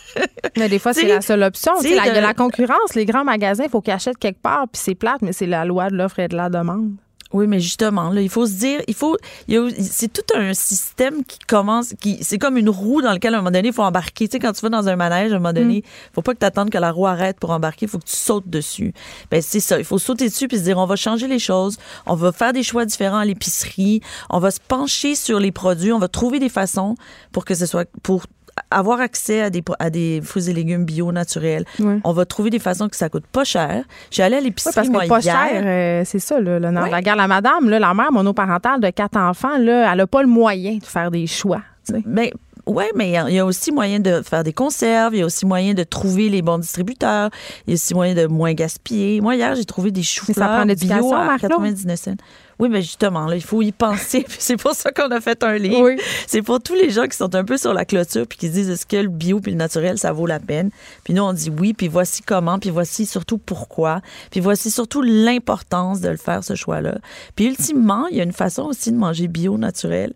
Mais 0.57 0.69
des 0.69 0.79
fois, 0.79 0.93
c'est 0.93 1.07
la 1.07 1.21
seule 1.23 1.43
option. 1.43 1.73
Il 1.83 1.91
y 1.91 1.99
a 1.99 2.15
de- 2.15 2.21
la 2.21 2.35
concurrence. 2.35 2.95
Les 2.95 3.07
grands 3.07 3.25
magasins, 3.25 3.65
il 3.65 3.71
faut 3.71 3.81
qu'ils 3.81 3.95
achètent 3.95 4.19
quelque 4.19 4.43
part, 4.43 4.67
puis 4.71 4.81
c'est 4.85 4.95
plate, 4.95 5.23
mais 5.23 5.33
c'est 5.33 5.47
la 5.47 5.65
loi 5.65 5.89
de 5.89 5.97
l'offre 5.97 6.19
et 6.19 6.29
de 6.29 6.37
la 6.37 6.51
demande. 6.51 6.91
Oui, 7.33 7.47
mais 7.47 7.61
justement, 7.61 8.11
là, 8.11 8.21
il 8.21 8.29
faut 8.29 8.47
se 8.47 8.55
dire, 8.55 8.81
il 8.89 8.95
faut, 8.95 9.17
il 9.47 9.73
c'est 9.81 10.13
tout 10.13 10.35
un 10.35 10.53
système 10.53 11.23
qui 11.25 11.39
commence, 11.39 11.95
qui, 12.01 12.19
c'est 12.23 12.39
comme 12.39 12.57
une 12.57 12.69
roue 12.69 13.03
dans 13.03 13.13
laquelle, 13.13 13.35
à 13.35 13.39
un 13.39 13.41
moment 13.41 13.53
donné, 13.53 13.69
il 13.69 13.75
faut 13.75 13.83
embarquer. 13.83 14.27
Tu 14.27 14.33
sais, 14.33 14.39
quand 14.41 14.53
tu 14.53 14.63
vas 14.63 14.69
dans 14.69 14.89
un 14.89 14.97
manège, 14.97 15.33
à 15.33 15.37
un 15.37 15.39
moment 15.39 15.53
donné, 15.53 15.85
faut 16.13 16.23
pas 16.23 16.35
que 16.35 16.41
tu 16.41 16.47
attendes 16.47 16.71
que 16.71 16.79
la 16.79 16.91
roue 16.91 17.07
arrête 17.07 17.39
pour 17.39 17.51
embarquer, 17.51 17.87
il 17.87 17.89
faut 17.89 17.99
que 17.99 18.07
tu 18.07 18.17
sautes 18.17 18.49
dessus. 18.49 18.93
Ben, 19.31 19.41
c'est 19.41 19.61
ça. 19.61 19.79
Il 19.79 19.85
faut 19.85 19.99
sauter 19.99 20.29
dessus 20.29 20.49
puis 20.49 20.59
se 20.59 20.65
dire, 20.65 20.79
on 20.79 20.87
va 20.87 20.97
changer 20.97 21.29
les 21.29 21.39
choses, 21.39 21.79
on 22.07 22.17
va 22.17 22.33
faire 22.33 22.53
des 22.53 22.65
choix 22.65 22.85
différents 22.85 23.19
à 23.19 23.25
l'épicerie, 23.25 24.01
on 24.29 24.41
va 24.41 24.51
se 24.51 24.61
pencher 24.67 25.15
sur 25.15 25.39
les 25.39 25.53
produits, 25.53 25.93
on 25.93 26.01
va 26.01 26.09
trouver 26.09 26.41
des 26.41 26.49
façons 26.49 26.97
pour 27.31 27.45
que 27.45 27.55
ce 27.55 27.67
soit, 27.67 27.89
pour 28.03 28.25
avoir 28.71 29.01
accès 29.01 29.43
à 29.43 29.51
des, 29.51 29.63
à 29.79 29.91
des 29.91 30.21
fruits 30.23 30.49
et 30.49 30.53
légumes 30.53 30.85
bio 30.85 31.13
naturels. 31.13 31.65
Ouais. 31.79 31.99
On 32.05 32.13
va 32.13 32.25
trouver 32.25 32.51
des 32.51 32.59
façons 32.59 32.89
que 32.89 32.97
ça 32.97 33.09
coûte 33.09 33.27
pas 33.27 33.45
cher. 33.45 33.85
J'ai 34.11 34.23
allé 34.23 34.37
à 34.37 34.39
Oui, 34.39 34.45
l'épicerie, 34.47 34.75
parce 34.75 34.89
moi, 34.89 35.05
que 35.05 35.09
pas 35.09 35.21
hier. 35.21 35.35
cher, 35.35 35.63
euh, 35.65 36.03
c'est 36.05 36.19
ça, 36.19 36.41
là, 36.41 36.59
le 36.59 36.71
la 36.71 37.03
guerre. 37.03 37.17
La 37.17 37.27
madame, 37.27 37.69
là, 37.69 37.79
la 37.79 37.95
mère 37.95 38.13
monoparentale 38.13 38.81
de 38.81 38.91
quatre 38.91 39.17
enfants, 39.17 39.59
là, 39.59 39.91
elle 39.91 39.99
n'a 39.99 40.07
pas 40.07 40.23
le 40.23 40.29
moyen 40.29 40.77
de 40.77 40.85
faire 40.85 41.11
des 41.11 41.27
choix. 41.27 41.63
Ben, 42.07 42.31
Oui, 42.67 42.85
mais 42.95 43.11
il 43.29 43.35
y, 43.35 43.39
a 43.39 43.45
aussi 43.45 43.73
moyen 43.73 43.99
de 43.99 44.23
faire 44.23 44.45
des 44.45 44.53
conserves, 44.53 45.15
il 45.15 45.21
y 45.21 45.23
a 45.23 45.27
aussi 45.27 45.45
moyen 45.45 45.75
de 45.75 45.83
trouver 45.83 46.29
les 46.29 46.41
bons 46.43 46.59
distributeurs, 46.59 47.31
il 47.67 47.71
y 47.71 47.73
a 47.73 47.75
aussi 47.75 47.95
moyen 47.95 48.15
de 48.15 48.27
moins 48.27 48.53
gaspiller. 48.55 49.21
Moi, 49.21 49.35
hier, 49.37 49.55
j'ai 49.57 49.65
trouvé 49.65 49.91
des 49.91 50.03
choux-fleurs 50.03 50.65
bio 50.67 51.15
à 51.15 51.37
99 51.39 51.99
cents. 51.99 52.15
Oui, 52.61 52.69
mais 52.69 52.83
justement, 52.83 53.27
là, 53.27 53.37
il 53.37 53.43
faut 53.43 53.63
y 53.63 53.73
penser. 53.73 54.27
c'est 54.39 54.59
pour 54.59 54.75
ça 54.75 54.93
qu'on 54.93 55.11
a 55.11 55.21
fait 55.23 55.43
un 55.43 55.57
livre. 55.57 55.93
C'est 56.27 56.43
pour 56.43 56.61
tous 56.61 56.75
les 56.75 56.91
gens 56.91 57.07
qui 57.07 57.17
sont 57.17 57.35
un 57.35 57.43
peu 57.43 57.57
sur 57.57 57.73
la 57.73 57.87
clôture 57.87 58.27
puis 58.27 58.37
qui 58.37 58.49
se 58.49 58.53
disent 58.53 58.69
est-ce 58.69 58.85
que 58.85 58.99
le 58.99 59.09
bio 59.09 59.41
puis 59.41 59.53
le 59.53 59.57
naturel, 59.57 59.97
ça 59.97 60.13
vaut 60.13 60.27
la 60.27 60.39
peine? 60.39 60.71
Puis 61.03 61.15
nous, 61.15 61.23
on 61.23 61.33
dit 61.33 61.51
oui, 61.51 61.73
puis 61.73 61.89
voici 61.89 62.23
comment, 62.23 62.59
puis 62.59 62.69
voici 62.69 63.07
surtout 63.07 63.39
pourquoi, 63.39 64.03
puis 64.31 64.41
voici 64.41 64.71
surtout 64.71 65.01
l'importance 65.01 66.03
de 66.03 66.11
le 66.11 66.19
faire, 66.19 66.45
ce 66.45 66.55
choix-là. 66.55 66.99
Puis 67.35 67.47
ultimement, 67.47 68.07
il 68.09 68.19
y 68.19 68.21
a 68.21 68.25
une 68.25 68.33
façon 68.33 68.65
aussi 68.65 68.93
de 68.93 68.97
manger 68.99 69.27
bio, 69.27 69.57
naturel, 69.57 70.13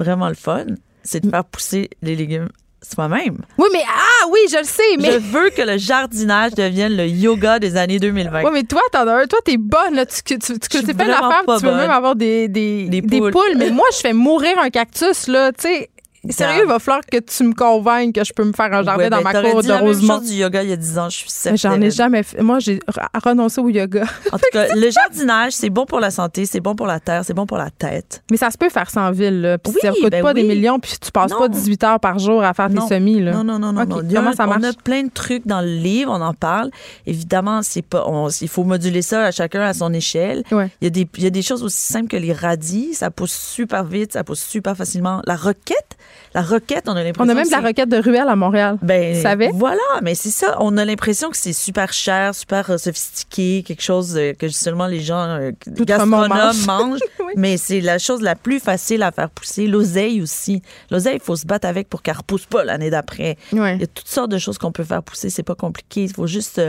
vraiment 0.00 0.28
le 0.28 0.34
fun, 0.34 0.66
c'est 1.04 1.20
de 1.20 1.30
faire 1.30 1.44
pousser 1.44 1.90
les 2.02 2.16
légumes 2.16 2.48
soi-même. 2.84 3.38
Oui, 3.58 3.68
mais 3.72 3.82
ah 3.88 4.28
oui, 4.30 4.40
je 4.50 4.58
le 4.58 4.64
sais, 4.64 4.82
mais 4.98 5.12
je 5.12 5.18
veux 5.18 5.50
que 5.50 5.62
le 5.62 5.78
jardinage 5.78 6.52
devienne 6.54 6.96
le 6.96 7.06
yoga 7.06 7.58
des 7.58 7.76
années 7.76 7.98
2020. 7.98 8.42
Oui, 8.44 8.50
mais 8.52 8.62
toi, 8.62 8.82
t'en 8.92 9.06
as 9.08 9.22
un, 9.22 9.26
toi, 9.26 9.38
t'es 9.44 9.56
bonne, 9.56 9.94
là, 9.94 10.06
tu, 10.06 10.22
tu, 10.22 10.38
tu, 10.38 10.58
tu 10.58 10.78
fais 10.78 11.06
l'affaire, 11.06 11.42
tu 11.58 11.66
veux 11.66 11.74
même 11.74 11.90
avoir 11.90 12.14
des, 12.16 12.48
des, 12.48 12.88
des, 12.88 13.02
poules. 13.02 13.54
mais 13.56 13.70
moi, 13.70 13.86
je 13.92 13.98
fais 13.98 14.12
mourir 14.12 14.58
un 14.62 14.70
cactus, 14.70 15.26
là, 15.28 15.52
tu 15.52 15.62
sais. 15.62 15.90
Sérieux, 16.30 16.62
il 16.64 16.68
va 16.68 16.78
falloir 16.78 17.02
que 17.04 17.18
tu 17.18 17.44
me 17.44 17.54
convainques 17.54 18.14
que 18.14 18.24
je 18.24 18.32
peux 18.32 18.44
me 18.44 18.52
faire 18.52 18.72
un 18.72 18.82
jardin 18.82 19.10
dans 19.10 19.22
ma 19.22 19.32
cour 19.32 19.62
de 19.62 19.72
Rosemont. 19.72 20.18
du 20.18 20.32
yoga 20.32 20.62
il 20.62 20.70
y 20.70 20.72
a 20.72 20.76
10 20.76 20.98
ans, 20.98 21.10
je 21.10 21.18
suis 21.18 21.30
certaine. 21.30 21.58
J'en 21.58 21.80
ai 21.80 21.90
jamais 21.90 22.22
fait. 22.22 22.42
Moi, 22.42 22.58
j'ai 22.58 22.80
renoncé 23.22 23.60
au 23.60 23.68
yoga. 23.68 24.04
En 24.32 24.38
tout 24.38 24.44
cas, 24.52 24.74
le 24.74 24.90
jardinage, 24.90 25.52
c'est 25.52 25.70
bon 25.70 25.86
pour 25.86 26.00
la 26.00 26.10
santé, 26.10 26.46
c'est 26.46 26.60
bon 26.60 26.74
pour 26.74 26.86
la 26.86 27.00
terre, 27.00 27.24
c'est 27.24 27.34
bon 27.34 27.46
pour 27.46 27.58
la 27.58 27.70
tête. 27.70 28.22
Mais 28.30 28.36
ça 28.36 28.50
se 28.50 28.58
peut 28.58 28.68
faire 28.68 28.90
sans 28.90 29.10
ville, 29.10 29.40
là. 29.40 29.58
Puis 29.58 29.72
ça 29.80 29.90
ne 29.90 29.94
coûte 29.94 30.10
ben 30.10 30.22
pas 30.22 30.34
des 30.34 30.42
millions, 30.42 30.78
puis 30.78 30.92
tu 31.00 31.10
passes 31.10 31.32
pas 31.32 31.48
18 31.48 31.84
heures 31.84 32.00
par 32.00 32.18
jour 32.18 32.42
à 32.42 32.54
faire 32.54 32.68
tes 32.68 32.80
semis, 32.80 33.20
là. 33.20 33.32
Non, 33.32 33.44
non, 33.44 33.58
non, 33.58 33.72
non. 33.72 33.84
Comment 33.86 34.32
ça 34.32 34.46
marche? 34.46 34.60
On 34.60 34.64
a 34.64 34.72
plein 34.72 35.02
de 35.02 35.10
trucs 35.10 35.46
dans 35.46 35.60
le 35.60 35.74
livre, 35.74 36.12
on 36.12 36.20
en 36.20 36.34
parle. 36.34 36.70
Évidemment, 37.06 37.62
c'est 37.62 37.82
pas, 37.82 38.06
il 38.40 38.48
faut 38.48 38.64
moduler 38.64 39.02
ça 39.02 39.24
à 39.24 39.30
chacun 39.30 39.62
à 39.62 39.74
son 39.74 39.92
échelle. 39.92 40.42
Il, 40.50 40.68
y 40.82 40.86
a 40.86 40.90
des, 40.90 41.08
il 41.16 41.24
y 41.24 41.26
a 41.26 41.30
des 41.30 41.42
choses 41.42 41.62
aussi 41.62 41.80
simples 41.92 42.08
que 42.08 42.16
les 42.16 42.32
radis. 42.32 42.94
Ça 42.94 43.10
pousse 43.10 43.32
super 43.32 43.84
vite, 43.84 44.12
ça 44.12 44.24
pousse 44.24 44.42
super 44.42 44.76
facilement. 44.76 45.22
La 45.26 45.36
roquette, 45.36 45.96
la 46.34 46.42
roquette, 46.42 46.88
on 46.88 46.96
a 46.96 47.04
l'impression. 47.04 47.24
On 47.24 47.28
a 47.28 47.34
même 47.34 47.46
de 47.46 47.52
la 47.52 47.60
roquette 47.60 47.88
de 47.88 47.96
ruelle 47.96 48.28
à 48.28 48.34
Montréal. 48.34 48.76
Ben, 48.82 49.14
savais? 49.22 49.50
Voilà, 49.54 49.78
mais 50.02 50.16
c'est 50.16 50.30
ça. 50.30 50.56
On 50.58 50.76
a 50.76 50.84
l'impression 50.84 51.30
que 51.30 51.36
c'est 51.36 51.52
super 51.52 51.92
cher, 51.92 52.34
super 52.34 52.70
euh, 52.70 52.76
sophistiqué, 52.76 53.62
quelque 53.64 53.82
chose 53.82 54.16
euh, 54.16 54.32
que 54.32 54.48
seulement 54.48 54.88
les 54.88 55.00
gens 55.00 55.28
euh, 55.28 55.52
gastronomes 55.68 56.56
mangent. 56.66 57.00
Mais 57.36 57.56
c'est 57.56 57.80
la 57.80 57.98
chose 57.98 58.20
la 58.20 58.36
plus 58.36 58.60
facile 58.60 59.02
à 59.02 59.10
faire 59.10 59.28
pousser. 59.28 59.66
L'oseille 59.66 60.22
aussi. 60.22 60.62
L'oseille, 60.90 61.16
il 61.16 61.20
faut 61.20 61.34
se 61.34 61.46
battre 61.46 61.66
avec 61.66 61.88
pour 61.88 62.00
qu'elle 62.00 62.16
repousse 62.16 62.46
pas 62.46 62.62
l'année 62.62 62.90
d'après. 62.90 63.36
Il 63.50 63.58
y 63.58 63.82
a 63.82 63.86
toutes 63.86 64.06
sortes 64.06 64.30
de 64.30 64.38
choses 64.38 64.56
qu'on 64.56 64.70
peut 64.70 64.84
faire 64.84 65.02
pousser. 65.02 65.30
C'est 65.30 65.42
pas 65.42 65.56
compliqué. 65.56 66.04
Il 66.04 66.12
faut 66.12 66.28
juste 66.28 66.60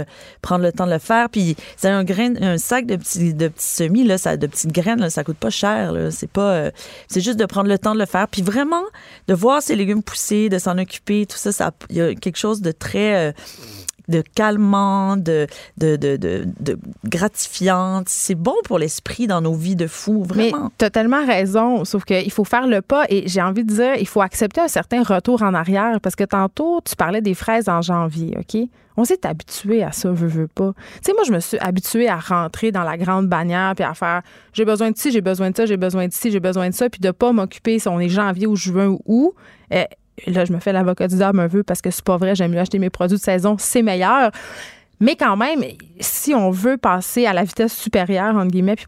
prendre 0.41 0.63
le 0.63 0.71
temps 0.71 0.87
de 0.87 0.91
le 0.91 0.97
faire. 0.97 1.29
Puis, 1.29 1.55
c'est 1.77 1.89
un 1.89 2.03
grain, 2.03 2.33
un 2.41 2.57
sac 2.57 2.87
de 2.87 2.95
petits, 2.95 3.35
de 3.35 3.47
petits 3.47 3.67
semis, 3.67 4.05
là, 4.05 4.17
ça, 4.17 4.37
de 4.37 4.47
petites 4.47 4.71
graines, 4.71 5.01
là, 5.01 5.11
ça 5.11 5.23
coûte 5.23 5.37
pas 5.37 5.51
cher. 5.51 5.93
C'est 6.09 6.29
pas, 6.29 6.71
c'est 7.07 7.21
juste 7.21 7.37
de 7.37 7.45
prendre 7.45 7.69
le 7.69 7.77
temps 7.77 7.93
de 7.93 7.99
le 7.99 8.07
faire. 8.07 8.27
Puis 8.27 8.41
vraiment, 8.41 8.83
de 9.27 9.34
voir 9.35 9.61
ces 9.61 9.75
légumes 9.75 10.03
pousser, 10.03 10.49
de 10.49 10.57
s'en 10.57 10.77
occuper, 10.77 11.25
tout 11.25 11.37
ça, 11.37 11.71
il 11.89 11.95
y 11.95 12.01
a 12.01 12.15
quelque 12.15 12.37
chose 12.37 12.61
de 12.61 12.71
très... 12.71 13.33
Euh, 14.09 14.15
de 14.15 14.23
calmant, 14.35 15.17
de, 15.17 15.47
de, 15.77 15.95
de, 15.95 16.17
de, 16.17 16.79
gratifiant. 17.05 18.03
C'est 18.07 18.35
bon 18.35 18.55
pour 18.63 18.79
l'esprit 18.79 19.27
dans 19.27 19.41
nos 19.41 19.53
vies 19.53 19.75
de 19.75 19.87
fous, 19.87 20.23
vraiment. 20.23 20.65
Mais 20.65 20.69
tu 20.77 20.85
as 20.85 20.89
tellement 20.89 21.25
raison, 21.25 21.85
sauf 21.85 22.05
qu'il 22.05 22.31
faut 22.31 22.43
faire 22.43 22.67
le 22.67 22.81
pas 22.81 23.05
et 23.09 23.27
j'ai 23.27 23.41
envie 23.41 23.63
de 23.63 23.73
dire, 23.73 23.95
il 23.99 24.07
faut 24.07 24.21
accepter 24.21 24.61
un 24.61 24.67
certain 24.67 25.03
retour 25.03 25.41
en 25.43 25.53
arrière 25.53 25.99
parce 26.01 26.15
que 26.15 26.23
tantôt, 26.23 26.81
tu 26.85 26.95
parlais 26.95 27.21
des 27.21 27.33
fraises 27.33 27.69
en 27.69 27.81
janvier, 27.81 28.37
OK? 28.39 28.61
On 28.97 29.03
s'est 29.03 29.25
habitué 29.27 29.83
à 29.83 29.91
ça, 29.91 30.09
veux, 30.09 30.27
veux 30.27 30.47
pas. 30.47 30.71
Tu 30.95 30.99
sais, 31.07 31.13
moi, 31.13 31.23
je 31.27 31.33
me 31.33 31.41
suis 31.41 31.57
habituée 31.59 32.07
à 32.07 32.17
rentrer 32.17 32.71
dans 32.71 32.83
la 32.83 32.97
grande 32.97 33.27
bannière 33.27 33.73
puis 33.75 33.83
à 33.83 33.93
faire 33.93 34.21
j'ai 34.53 34.63
besoin 34.63 34.91
de 34.91 34.97
ci, 34.97 35.11
j'ai 35.11 35.19
besoin 35.19 35.51
de 35.51 35.57
ça, 35.57 35.65
j'ai 35.65 35.75
besoin 35.75 36.07
de 36.07 36.13
ci, 36.13 36.31
j'ai 36.31 36.39
besoin 36.39 36.69
de 36.69 36.73
ça, 36.73 36.89
puis 36.89 37.01
de 37.01 37.11
pas 37.11 37.33
m'occuper 37.33 37.77
si 37.79 37.89
on 37.89 37.99
est 37.99 38.07
janvier 38.07 38.47
ou 38.47 38.55
juin 38.55 38.87
ou 38.87 39.01
août. 39.05 39.35
Là, 40.27 40.45
je 40.45 40.53
me 40.53 40.59
fais 40.59 40.71
l'avocat 40.73 41.07
du 41.07 41.15
diable 41.15 41.39
un 41.39 41.49
peu 41.49 41.63
parce 41.63 41.81
que 41.81 41.91
c'est 41.91 42.03
pas 42.03 42.17
vrai, 42.17 42.35
j'aime 42.35 42.51
mieux 42.51 42.59
acheter 42.59 42.79
mes 42.79 42.89
produits 42.89 43.17
de 43.17 43.23
saison, 43.23 43.57
c'est 43.59 43.81
meilleur. 43.81 44.31
Mais 44.99 45.15
quand 45.15 45.35
même, 45.35 45.61
si 45.99 46.33
on 46.33 46.51
veut 46.51 46.77
passer 46.77 47.25
à 47.25 47.33
la 47.33 47.43
vitesse 47.43 47.73
supérieure, 47.73 48.35
entre 48.35 48.51
guillemets, 48.51 48.75
puis 48.75 48.85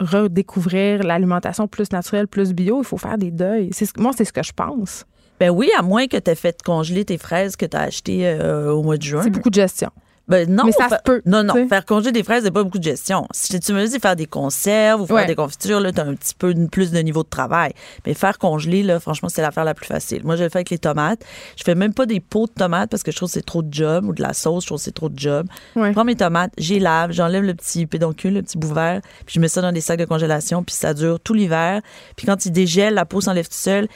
redécouvrir 0.00 1.02
l'alimentation 1.02 1.68
plus 1.68 1.92
naturelle, 1.92 2.26
plus 2.26 2.54
bio, 2.54 2.80
il 2.80 2.86
faut 2.86 2.96
faire 2.96 3.18
des 3.18 3.30
deuils. 3.30 3.70
Moi, 3.98 4.12
c'est 4.16 4.24
ce 4.24 4.32
que 4.32 4.42
je 4.42 4.52
pense. 4.52 5.04
Ben 5.38 5.50
oui, 5.50 5.70
à 5.76 5.82
moins 5.82 6.06
que 6.06 6.16
tu 6.16 6.30
aies 6.30 6.34
fait 6.34 6.62
congeler 6.62 7.04
tes 7.04 7.18
fraises 7.18 7.56
que 7.56 7.66
tu 7.66 7.76
as 7.76 7.80
achetées 7.82 8.26
euh, 8.26 8.72
au 8.72 8.82
mois 8.82 8.96
de 8.96 9.02
juin. 9.02 9.22
C'est 9.22 9.30
beaucoup 9.30 9.50
de 9.50 9.54
gestion. 9.54 9.90
Ben 10.28 10.48
non, 10.48 10.64
mais 10.64 10.72
ça 10.72 10.88
se 10.88 11.02
peut. 11.04 11.20
Non, 11.26 11.42
non. 11.42 11.68
Faire 11.68 11.84
congeler 11.84 12.12
des 12.12 12.22
fraises, 12.22 12.44
c'est 12.44 12.50
pas 12.50 12.62
beaucoup 12.62 12.78
de 12.78 12.84
gestion. 12.84 13.26
Si 13.32 13.58
tu 13.58 13.72
me 13.72 13.86
dis 13.86 13.98
faire 13.98 14.16
des 14.16 14.26
conserves 14.26 15.02
ou 15.02 15.06
faire 15.06 15.26
des 15.26 15.34
confitures, 15.34 15.80
là, 15.80 15.92
t'as 15.92 16.04
un 16.04 16.14
petit 16.14 16.34
peu 16.34 16.54
plus 16.70 16.90
de 16.92 16.98
niveau 17.00 17.22
de 17.22 17.28
travail. 17.28 17.72
Mais 18.06 18.14
faire 18.14 18.38
congeler, 18.38 18.82
là, 18.82 19.00
franchement, 19.00 19.28
c'est 19.28 19.42
l'affaire 19.42 19.64
la 19.64 19.74
plus 19.74 19.86
facile. 19.86 20.22
Moi, 20.24 20.36
je 20.36 20.44
le 20.44 20.48
fais 20.48 20.58
avec 20.58 20.70
les 20.70 20.78
tomates. 20.78 21.22
Je 21.56 21.64
fais 21.64 21.74
même 21.74 21.92
pas 21.92 22.06
des 22.06 22.20
pots 22.20 22.46
de 22.46 22.52
tomates 22.52 22.90
parce 22.90 23.02
que 23.02 23.10
je 23.10 23.16
trouve 23.16 23.28
que 23.28 23.34
c'est 23.34 23.44
trop 23.44 23.62
de 23.62 23.72
job 23.72 24.04
ou 24.06 24.12
de 24.12 24.22
la 24.22 24.32
sauce, 24.32 24.64
je 24.64 24.68
trouve 24.68 24.78
que 24.78 24.84
c'est 24.84 24.94
trop 24.94 25.08
de 25.08 25.18
job. 25.18 25.46
Je 25.76 25.92
prends 25.92 26.04
mes 26.04 26.16
tomates, 26.16 26.52
j'y 26.56 26.78
lave, 26.78 27.12
j'enlève 27.12 27.42
le 27.42 27.54
petit 27.54 27.86
pédoncule, 27.86 28.34
le 28.34 28.42
petit 28.42 28.58
bout 28.58 28.72
vert, 28.72 29.00
puis 29.26 29.34
je 29.34 29.40
mets 29.40 29.48
ça 29.48 29.60
dans 29.60 29.72
des 29.72 29.80
sacs 29.80 29.98
de 29.98 30.04
congélation, 30.04 30.62
puis 30.62 30.74
ça 30.74 30.94
dure 30.94 31.20
tout 31.20 31.34
l'hiver. 31.34 31.80
Puis 32.16 32.26
quand 32.26 32.46
il 32.46 32.52
dégèle, 32.52 32.94
la 32.94 33.04
peau 33.04 33.20
s'enlève 33.20 33.48
tout 33.48 33.54
seul. 33.54 33.88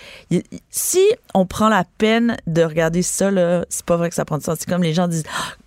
Si 0.70 1.00
on 1.34 1.46
prend 1.46 1.68
la 1.68 1.84
peine 1.98 2.36
de 2.46 2.62
regarder 2.62 3.02
ça, 3.02 3.30
là, 3.30 3.64
c'est 3.68 3.84
pas 3.84 3.96
vrai 3.96 4.08
que 4.08 4.14
ça 4.14 4.24
prend 4.24 4.38
du 4.38 4.44
temps. 4.44 4.54
C'est 4.58 4.68
comme 4.68 4.82
les 4.82 4.94
gens 4.94 5.08
disent, 5.08 5.24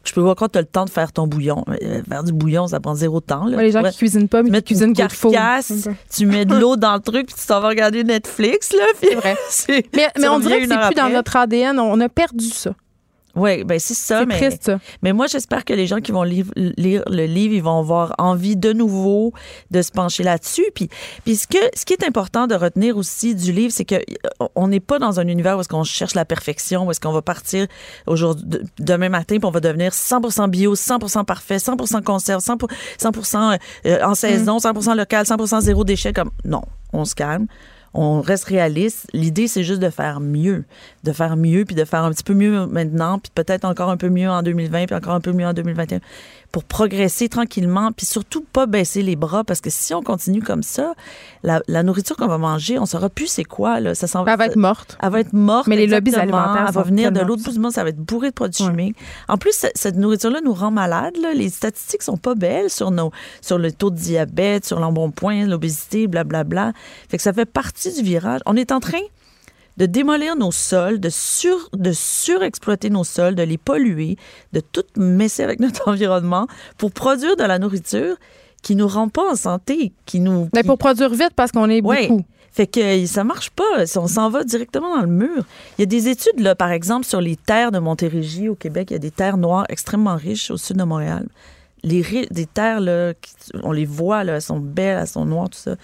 je 0.10 0.14
peux 0.14 0.22
voir 0.22 0.36
quand 0.36 0.50
tu 0.50 0.58
as 0.58 0.62
le 0.62 0.68
temps 0.68 0.86
de 0.86 0.90
faire 0.90 1.12
ton 1.12 1.28
bouillon. 1.28 1.64
Euh, 1.70 2.02
faire 2.08 2.24
du 2.24 2.34
bouillon, 2.34 2.68
ça 2.68 2.80
prend 2.80 2.96
zéro 2.96 3.22
temps. 3.22 3.46
Là. 3.46 3.62
les 3.62 3.72
gens 3.72 3.84
qui 3.84 3.98
cuisinent 3.98 4.28
pas, 4.28 4.42
mais 4.42 4.62
qui 4.62 4.74
cuisinent 4.74 4.94
carcasse, 4.94 5.88
tu 6.12 6.26
mets 6.26 6.46
de 6.46 6.56
l'eau 6.56 6.76
dans 6.78 6.96
le 6.96 7.00
truc, 7.00 7.28
puis 7.28 7.36
tu 7.40 7.46
t'en 7.46 7.60
vas 7.62 7.70
regarder 7.70 8.04
Netflix. 8.04 8.74
C'est 9.00 9.16
vrai. 9.16 9.36
mais, 9.96 10.10
mais 10.20 10.28
on 10.28 10.40
dirait 10.40 10.62
que 10.62 10.68
c'est 10.68 10.80
plus 10.88 10.96
dans 10.96 11.10
notre 11.10 11.36
ADN. 11.36 11.80
On 11.80 12.00
a 12.02 12.10
perdu 12.10 12.48
ça. 12.48 12.72
Oui, 13.36 13.64
ben 13.64 13.80
c'est 13.80 13.94
ça. 13.94 14.26
Mais, 14.26 14.38
triste, 14.38 14.72
mais 15.02 15.14
moi, 15.14 15.28
j'espère 15.28 15.64
que 15.64 15.74
les 15.74 15.86
gens 15.86 16.00
qui 16.00 16.12
vont 16.12 16.24
lire, 16.24 16.46
le 16.56 17.26
livre, 17.26 17.54
ils 17.54 17.64
vont 17.64 17.80
avoir 17.80 18.16
envie 18.18 18.56
de 18.56 18.74
nouveau 18.74 19.34
de 19.72 19.82
se 19.82 19.92
pencher 19.92 20.24
là-dessus. 20.24 20.66
Puis, 20.74 20.90
puis 21.24 21.36
ce, 21.36 21.48
que, 21.48 21.58
ce 21.76 21.86
qui 21.86 21.94
est 21.94 22.04
important 22.04 22.48
de 22.48 22.56
retenir 22.56 22.98
aussi 22.98 23.36
du 23.36 23.52
livre, 23.52 23.72
c'est 23.72 23.86
que 23.86 23.96
euh, 23.96 24.48
on 24.56 24.68
n'est 24.68 24.80
pas 24.80 25.00
dans 25.00 25.20
un 25.20 25.28
univers 25.28 25.58
où 25.58 25.62
est-ce 25.62 25.70
qu'on 25.70 25.84
cherche 25.84 26.16
la 26.16 26.26
perfection, 26.26 26.88
où 26.88 26.92
est-ce 26.92 27.00
qu'on 27.00 27.12
va 27.12 27.22
partir 27.22 27.68
aujourd'hui, 28.08 28.60
demain 28.80 29.10
matin, 29.10 29.38
puis 29.38 29.46
on 29.46 29.52
va 29.52 29.60
devenir 29.60 29.92
100% 29.92 30.50
bio, 30.50 30.76
100% 30.76 31.26
parfait, 31.26 31.58
100% 31.58 32.04
conserve, 32.04 32.42
100%, 32.42 32.68
100 33.24 33.58
euh, 33.86 34.04
en 34.04 34.16
saison, 34.16 34.58
100% 34.58 34.98
local, 34.98 35.26
100% 35.26 35.62
zéro 35.62 35.84
déchet. 35.84 36.14
Comme 36.14 36.32
non, 36.46 36.64
on 36.94 37.06
se 37.06 37.14
calme 37.14 37.48
on 37.94 38.22
reste 38.22 38.46
réaliste. 38.46 39.08
L'idée, 39.14 39.48
c'est 39.48 39.64
juste 39.64 39.82
de 39.82 39.90
faire 39.90 40.20
mieux, 40.20 40.66
de 41.04 41.12
faire 41.12 41.36
mieux, 41.36 41.66
puis 41.66 41.76
de 41.76 41.86
faire 41.86 42.04
un 42.04 42.12
petit 42.12 42.24
peu 42.24 42.34
mieux 42.34 42.66
maintenant, 42.68 43.20
puis 43.20 43.32
peut-être 43.34 43.66
encore 43.66 43.90
un 43.90 43.98
peu 43.98 44.10
mieux 44.10 44.30
en 44.30 44.44
2020, 44.44 44.86
puis 44.86 44.96
encore 44.96 45.14
un 45.14 45.22
peu 45.22 45.32
mieux 45.32 45.46
en 45.46 45.54
2021 45.54 46.00
pour 46.52 46.64
progresser 46.64 47.30
tranquillement, 47.30 47.92
puis 47.92 48.06
surtout 48.06 48.42
pas 48.42 48.66
baisser 48.66 49.04
les 49.04 49.16
bras, 49.16 49.44
parce 49.44 49.62
que 49.62 49.70
si 49.70 49.94
on 49.94 50.02
continue 50.02 50.42
comme 50.42 50.64
ça, 50.64 50.94
la, 51.44 51.84
nourriture 51.84 52.16
qu'on 52.16 52.28
va 52.28 52.38
manger, 52.38 52.80
on 52.80 52.86
saura 52.86 53.10
plus 53.10 53.28
c'est 53.28 53.44
quoi. 53.44 53.80
Là. 53.80 53.94
Ça 53.96 54.08
s'en 54.08 54.26
elle 54.26 54.38
va 54.38 54.48
être 54.48 54.56
morte. 54.56 54.98
Elle 55.02 55.12
va 55.12 55.20
être 55.20 55.34
morte. 55.34 55.68
Mais 55.68 55.76
les 55.76 55.88
lobbies 55.88 56.16
alimentaires 56.16 56.66
Elle 56.68 56.74
va 56.74 56.84
venir 56.84 57.12
de 57.12 57.20
l'autre 57.20 57.44
bout 57.44 57.52
du 57.52 57.60
monde, 57.60 57.72
ça 57.72 57.84
va 57.84 57.90
être 57.90 58.00
bourré 58.00 58.30
de 58.30 58.34
produits 58.34 58.64
chimiques. 58.64 58.98
En 59.28 59.38
plus, 59.38 59.66
cette 59.74 59.96
nourriture-là 59.96 60.40
nous 60.44 60.54
rend 60.54 60.72
malades. 60.72 61.16
Les 61.36 61.50
statistiques 61.50 62.04
sont 62.04 62.18
pas 62.18 62.36
belles 62.36 62.70
sur, 62.70 62.92
nos, 62.92 63.12
sur 63.42 63.58
le 63.58 63.72
taux 63.72 63.92
de 63.92 63.98
diabète, 63.98 64.66
sur 64.66 64.80
l'embonpoint, 64.80 65.46
l'obésité, 65.46 66.08
blablabla. 66.08 66.74
Fait 67.10 67.18
que 67.18 67.24
ça 67.24 67.34
fait 67.34 67.46
partie 67.46 67.94
du 67.94 68.02
virage. 68.02 68.42
On 68.46 68.56
est 68.56 68.72
en 68.72 68.80
train 68.80 69.00
de 69.80 69.86
démolir 69.86 70.36
nos 70.36 70.52
sols, 70.52 71.00
de, 71.00 71.10
sur, 71.10 71.70
de 71.74 71.92
surexploiter 71.92 72.90
nos 72.90 73.06
sols, 73.06 73.36
de 73.36 73.44
les 73.44 73.58
polluer, 73.58 74.18
de 74.54 74.60
tout 74.60 74.84
messer 74.98 75.44
avec 75.44 75.60
notre 75.62 75.88
environnement 75.88 76.48
pour 76.78 76.92
produire 76.92 77.36
de 77.36 77.44
la 77.44 77.58
nourriture 77.58 78.18
qui 78.62 78.76
nous 78.76 78.88
rend 78.88 79.08
pas 79.08 79.32
en 79.32 79.36
santé, 79.36 79.94
qui 80.06 80.20
nous... 80.20 80.50
Mais 80.54 80.64
pour 80.64 80.78
produire 80.78 81.10
vite 81.10 81.32
parce 81.36 81.52
qu'on 81.52 81.70
est 81.70 81.82
beaucoup. 81.82 82.26
Fait 82.52 82.68
que 82.68 83.06
ça 83.06 83.24
marche 83.24 83.52
pas. 83.52 83.86
On 83.96 84.08
s'en 84.08 84.30
va 84.30 84.44
directement 84.44 84.96
dans 84.96 85.04
le 85.04 85.08
mur. 85.08 85.46
Il 85.78 85.82
y 85.82 85.84
a 85.84 85.86
des 85.86 86.10
études, 86.10 86.40
là, 86.40 86.56
par 86.56 86.72
exemple, 86.72 87.06
sur 87.06 87.22
les 87.22 87.38
terres 87.38 87.72
de 87.72 87.80
Montérégie 87.80 88.50
au 88.50 88.56
Québec. 88.56 88.88
Il 88.90 88.94
y 88.94 88.96
a 88.98 89.00
des 89.00 89.12
terres 89.12 89.38
noires 89.38 89.66
extrêmement 89.70 90.16
riches 90.16 90.52
au 90.52 90.58
sud 90.58 90.76
de 90.76 90.84
Montréal 90.84 91.28
les 91.84 92.28
des 92.32 92.46
terres, 92.46 92.80
là, 92.80 93.14
on 93.64 93.72
les 93.72 93.86
voit, 93.86 94.24
là, 94.24 94.36
elles 94.36 94.42
sont 94.42 94.60
belles, 94.60 95.00
elles 95.02 95.08
sont 95.08 95.26
noires, 95.26 95.50
tout 95.50 95.60
ça. 95.60 95.76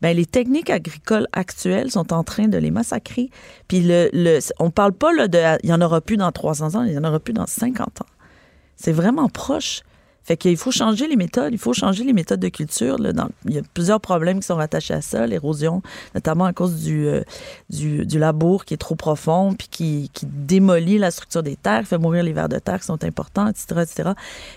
Ben, 0.00 0.16
les 0.16 0.26
techniques 0.26 0.70
agricoles 0.70 1.26
actuelles 1.32 1.90
sont 1.90 2.12
en 2.12 2.24
train 2.24 2.48
de 2.48 2.58
les 2.58 2.70
massacrer. 2.70 3.30
Puis 3.68 3.80
le, 3.80 4.10
le 4.12 4.40
on 4.58 4.70
parle 4.70 4.92
pas 4.92 5.12
là, 5.12 5.28
de 5.28 5.38
il 5.62 5.70
y 5.70 5.72
en 5.72 5.80
aura 5.80 6.00
plus 6.00 6.16
dans 6.16 6.32
300 6.32 6.74
ans, 6.74 6.84
il 6.84 6.92
y 6.92 6.98
en 6.98 7.04
aura 7.04 7.20
plus 7.20 7.34
dans 7.34 7.46
50 7.46 8.02
ans. 8.02 8.06
C'est 8.76 8.92
vraiment 8.92 9.28
proche. 9.28 9.82
Fait 10.24 10.38
qu'il 10.38 10.56
faut 10.56 10.70
changer 10.70 11.06
les 11.06 11.16
méthodes, 11.16 11.52
il 11.52 11.58
faut 11.58 11.74
changer 11.74 12.02
les 12.02 12.14
méthodes 12.14 12.40
de 12.40 12.48
culture. 12.48 12.98
Là, 12.98 13.12
il 13.44 13.54
y 13.54 13.58
a 13.58 13.62
plusieurs 13.74 14.00
problèmes 14.00 14.40
qui 14.40 14.46
sont 14.46 14.56
rattachés 14.56 14.94
à 14.94 15.02
ça, 15.02 15.26
l'érosion, 15.26 15.82
notamment 16.14 16.46
à 16.46 16.54
cause 16.54 16.82
du, 16.82 17.06
euh, 17.06 17.20
du, 17.68 18.06
du, 18.06 18.18
labour 18.18 18.64
qui 18.64 18.72
est 18.72 18.78
trop 18.78 18.94
profond, 18.94 19.52
puis 19.52 19.68
qui, 19.70 20.10
qui 20.14 20.24
démolit 20.24 20.96
la 20.96 21.10
structure 21.10 21.42
des 21.42 21.56
terres, 21.56 21.86
fait 21.86 21.98
mourir 21.98 22.22
les 22.22 22.32
vers 22.32 22.48
de 22.48 22.58
terre 22.58 22.80
qui 22.80 22.86
sont 22.86 23.04
importants, 23.04 23.48
etc., 23.48 23.82
etc. 23.82 24.10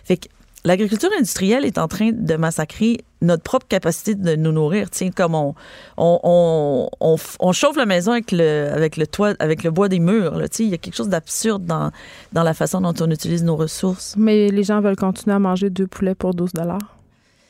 Fait 0.05 0.15
que 0.15 0.29
l'agriculture 0.67 1.09
industrielle 1.17 1.65
est 1.65 1.77
en 1.77 1.87
train 1.87 2.11
de 2.11 2.35
massacrer 2.35 2.99
notre 3.21 3.41
propre 3.41 3.65
capacité 3.67 4.15
de 4.15 4.35
nous 4.35 4.51
nourrir. 4.51 4.89
Tiens, 4.89 5.09
comme 5.15 5.33
on, 5.33 5.55
on, 5.97 6.89
on, 6.99 7.51
chauffe 7.53 7.77
la 7.77 7.85
maison 7.85 8.11
avec 8.11 8.31
le, 8.31 8.69
avec 8.71 8.97
le 8.97 9.07
toit, 9.07 9.33
avec 9.39 9.63
le 9.63 9.71
bois 9.71 9.87
des 9.87 9.99
murs. 9.99 10.37
Là, 10.37 10.45
il 10.59 10.67
y 10.67 10.73
a 10.73 10.77
quelque 10.77 10.95
chose 10.95 11.09
d'absurde 11.09 11.65
dans, 11.65 11.91
dans 12.33 12.43
la 12.43 12.53
façon 12.53 12.81
dont 12.81 12.93
on 12.99 13.09
utilise 13.09 13.43
nos 13.43 13.55
ressources. 13.55 14.15
Mais 14.17 14.49
les 14.49 14.63
gens 14.63 14.81
veulent 14.81 14.97
continuer 14.97 15.35
à 15.35 15.39
manger 15.39 15.69
deux 15.69 15.87
poulets 15.87 16.15
pour 16.15 16.33
12 16.33 16.51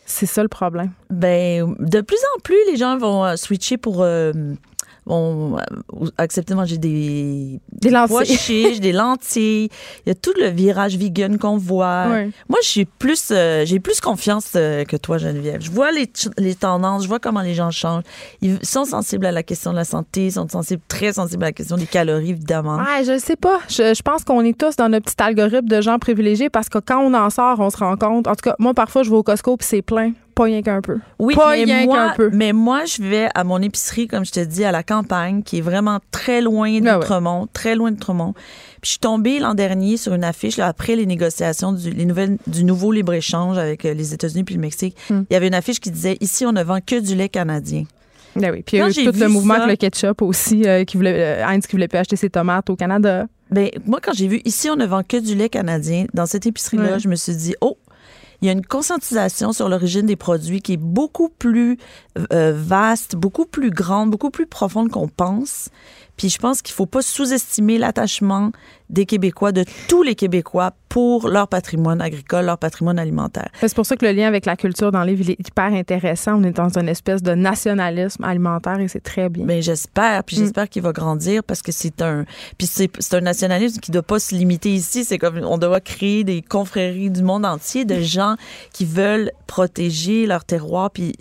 C'est 0.06 0.28
ça 0.28 0.44
le 0.44 0.50
problème. 0.50 0.92
Ben, 1.10 1.76
de 1.80 2.02
plus 2.02 2.20
en 2.38 2.40
plus, 2.42 2.60
les 2.70 2.78
gens 2.78 2.98
vont 2.98 3.26
euh, 3.26 3.36
switcher 3.36 3.78
pour 3.78 4.04
euh, 4.04 4.32
bon, 5.08 5.58
euh, 5.58 6.10
accepter 6.18 6.54
de 6.54 6.58
manger 6.58 6.78
des, 6.78 7.60
des 7.72 7.90
lentilles. 7.90 8.80
des 8.80 8.92
lentilles. 8.92 9.70
Il 10.06 10.08
y 10.08 10.12
a 10.12 10.16
tout 10.16 10.34
le 10.40 10.48
virage 10.48 10.98
vegan 10.98 11.38
qu'on 11.38 11.58
voit. 11.58 12.08
Moi, 12.50 12.60
j'ai 12.62 12.86
plus, 12.86 13.30
euh, 13.32 13.66
j'ai 13.66 13.80
plus 13.80 14.02
confiance 14.02 14.54
euh, 14.56 14.84
que 14.84 14.98
toi, 14.98 15.18
Geneviève. 15.18 15.62
Je 15.62 15.72
vois 15.72 15.92
les, 15.92 16.12
les, 16.38 16.56
tendances, 16.56 17.04
je 17.04 17.08
vois 17.08 17.20
comment 17.20 17.42
les 17.42 17.54
gens 17.54 17.72
changent. 17.72 18.04
Ils 18.42 18.64
sont 18.66 18.86
sensibles 18.86 19.26
à 19.26 19.32
la 19.32 19.44
question 19.44 19.72
de 19.72 19.78
la 19.78 19.86
santé, 19.86 20.28
ils 20.28 20.32
sont 20.34 20.48
sensibles, 20.48 20.82
très 20.88 21.14
sensibles 21.14 21.44
à 21.44 21.48
la 21.48 21.54
question 21.54 21.78
des 21.78 21.86
calories, 21.86 22.32
évidemment. 22.32 22.78
Ouais, 22.78 23.04
je 23.06 23.18
sais 23.18 23.36
pas. 23.36 23.60
Je, 23.70 23.94
je 23.94 24.02
pense 24.02 24.24
qu'on 24.24 24.42
est 24.42 24.58
tous 24.58 24.76
dans 24.76 24.90
notre 24.90 25.06
petit 25.06 25.24
algorithme 25.24 25.68
de 25.68 25.82
gens 25.82 25.98
privilégiés 26.00 26.50
parce 26.50 26.70
que 26.70 26.80
quand 26.80 27.00
on 27.00 27.14
en 27.14 27.30
sort, 27.30 27.60
on 27.60 27.70
se 27.70 27.78
rend 27.78 27.96
compte. 27.96 28.28
En 28.28 28.36
tout 28.36 28.44
cas, 28.44 28.56
moi, 28.60 28.74
parfois, 28.74 29.04
je 29.04 29.10
vais 29.10 29.16
au 29.16 29.24
Costco 29.24 29.58
puis 29.58 29.68
c'est 29.68 29.82
plein 29.82 30.12
pas 30.38 30.44
rien 30.44 30.62
qu'un 30.62 30.82
peu. 30.82 31.00
Oui, 31.20 31.36
mais 31.66 31.86
moi, 31.86 32.14
peu. 32.16 32.30
Mais 32.32 32.54
moi, 32.54 32.86
je 32.86 33.02
vais 33.02 33.30
à 33.34 33.44
mon 33.44 33.62
épicerie, 33.62 34.08
comme 34.08 34.26
je 34.26 34.32
te 34.32 34.40
dis, 34.40 34.64
à 34.64 34.72
la 34.72 34.84
campagne, 34.84 35.44
qui 35.44 35.58
est 35.58 35.62
vraiment 35.62 36.00
très 36.12 36.42
loin 36.42 36.80
ah 36.86 37.00
d'Outremont, 37.00 37.48
très 37.52 37.76
loin 37.76 37.92
d'Outremont. 37.92 38.34
Puis 38.34 38.84
je 38.84 38.90
suis 38.92 39.00
tombée 39.00 39.40
l'an 39.40 39.56
dernier 39.56 39.98
sur 39.98 40.14
une 40.14 40.24
affiche, 40.24 40.58
là, 40.58 40.68
après 40.68 40.96
les 40.96 41.06
négociations 41.06 41.74
du, 41.74 41.90
les 41.90 42.06
nouvelles, 42.06 42.38
du 42.46 42.64
nouveau 42.64 42.92
libre-échange 42.92 43.58
avec 43.58 43.86
euh, 43.86 43.94
les 43.94 44.14
États-Unis 44.14 44.44
puis 44.44 44.56
le 44.56 44.62
Mexique. 44.62 44.96
Hmm. 45.10 45.24
Il 45.30 45.34
y 45.34 45.36
avait 45.36 45.48
une 45.48 45.56
affiche 45.56 45.80
qui 45.80 45.92
disait 45.92 46.18
Ici, 46.22 46.46
on 46.46 46.52
ne 46.52 46.64
vend 46.64 46.80
que 46.86 47.00
du 47.00 47.16
lait 47.16 47.30
canadien. 47.30 47.84
Ben 48.36 48.52
oui. 48.52 48.62
Puis 48.62 48.78
il 48.78 48.80
y 48.80 48.84
a 48.84 48.90
eu 48.90 49.12
tout 49.12 49.20
le 49.20 49.30
mouvement 49.30 49.56
avec 49.56 49.82
le 49.82 49.90
ketchup 49.90 50.22
aussi, 50.22 50.68
euh, 50.68 50.84
qui 50.84 50.98
voulait, 50.98 51.42
euh, 51.42 51.46
Heinz 51.46 51.66
qui 51.66 51.72
voulait 51.72 51.88
plus 51.88 51.98
acheter 51.98 52.16
ses 52.16 52.30
tomates 52.30 52.70
au 52.70 52.76
Canada. 52.76 53.26
Ben, 53.50 53.70
moi, 53.86 54.00
quand 54.02 54.14
j'ai 54.14 54.28
vu 54.28 54.42
ici, 54.46 54.70
on 54.70 54.76
ne 54.76 54.86
vend 54.86 55.02
que 55.04 55.18
du 55.18 55.34
lait 55.34 55.50
canadien, 55.50 56.06
dans 56.14 56.26
cette 56.26 56.46
épicerie-là, 56.46 56.98
je 57.00 57.08
me 57.08 57.16
suis 57.16 57.36
dit, 57.36 57.56
oh, 57.62 57.78
il 58.42 58.46
y 58.46 58.50
a 58.50 58.52
une 58.52 58.66
conscientisation 58.66 59.52
sur 59.52 59.70
l'origine 59.70 60.06
des 60.06 60.16
produits 60.16 60.62
qui 60.62 60.74
est 60.74 60.78
beaucoup 60.78 61.30
plus 61.30 61.78
euh, 62.32 62.54
vaste, 62.56 63.16
beaucoup 63.16 63.46
plus 63.46 63.72
grande, 63.72 64.12
beaucoup 64.12 64.30
plus 64.30 64.46
profonde 64.46 64.90
qu'on 64.90 65.08
pense. 65.08 65.70
Puis 66.18 66.30
je 66.30 66.40
pense 66.40 66.62
qu'il 66.62 66.74
faut 66.74 66.86
pas 66.86 67.02
sous-estimer 67.02 67.78
l'attachement 67.78 68.52
des 68.90 69.06
Québécois, 69.06 69.52
de 69.52 69.66
tous 69.88 70.04
les 70.04 70.16
Québécois, 70.16 70.74
pour 70.90 71.28
leur 71.28 71.48
patrimoine 71.48 72.02
agricole, 72.02 72.46
leur 72.46 72.58
patrimoine 72.58 72.98
alimentaire. 72.98 73.50
C'est 73.60 73.76
pour 73.76 73.86
ça 73.86 73.96
que 73.96 74.06
le 74.06 74.14
lien 74.14 74.28
avec 74.28 74.46
la 74.46 74.56
culture 74.56 74.92
dans 74.92 75.04
les 75.04 75.16
villes 75.16 75.32
est 75.32 75.48
hyper 75.48 75.66
intéressant. 75.66 76.40
On 76.40 76.44
est 76.44 76.56
dans 76.56 76.78
une 76.78 76.90
espèce 76.90 77.22
de 77.22 77.34
nationalisme 77.36 78.24
alimentaire 78.24 78.80
et 78.80 78.88
c'est 78.88 79.04
très 79.04 79.30
bien. 79.30 79.46
Mais 79.46 79.62
j'espère, 79.62 80.24
puis 80.24 80.38
mm. 80.38 80.40
j'espère 80.40 80.70
qu'il 80.70 80.82
va 80.82 80.94
grandir 80.94 81.44
parce 81.44 81.62
que 81.62 81.72
c'est 81.72 82.02
un, 82.02 82.26
puis 82.58 82.68
c'est, 82.68 83.14
un 83.14 83.22
nationalisme 83.22 83.80
qui 83.80 83.92
ne 83.92 83.94
doit 83.94 84.04
pas 84.04 84.20
se 84.20 84.34
limiter 84.34 84.74
ici. 84.74 85.04
C'est 85.04 85.18
comme 85.18 85.38
on 85.44 85.58
doit 85.58 85.82
créer 85.82 86.24
des 86.24 86.42
confréries 86.42 87.12
du 87.12 87.22
monde 87.22 87.46
entier 87.46 87.86
de 87.86 88.02
gens 88.02 88.36
qui 88.74 88.86
veulent 88.86 89.32
protéger 89.46 90.26
leur 90.26 90.46
terroir 90.46 90.92
puis 90.92 91.14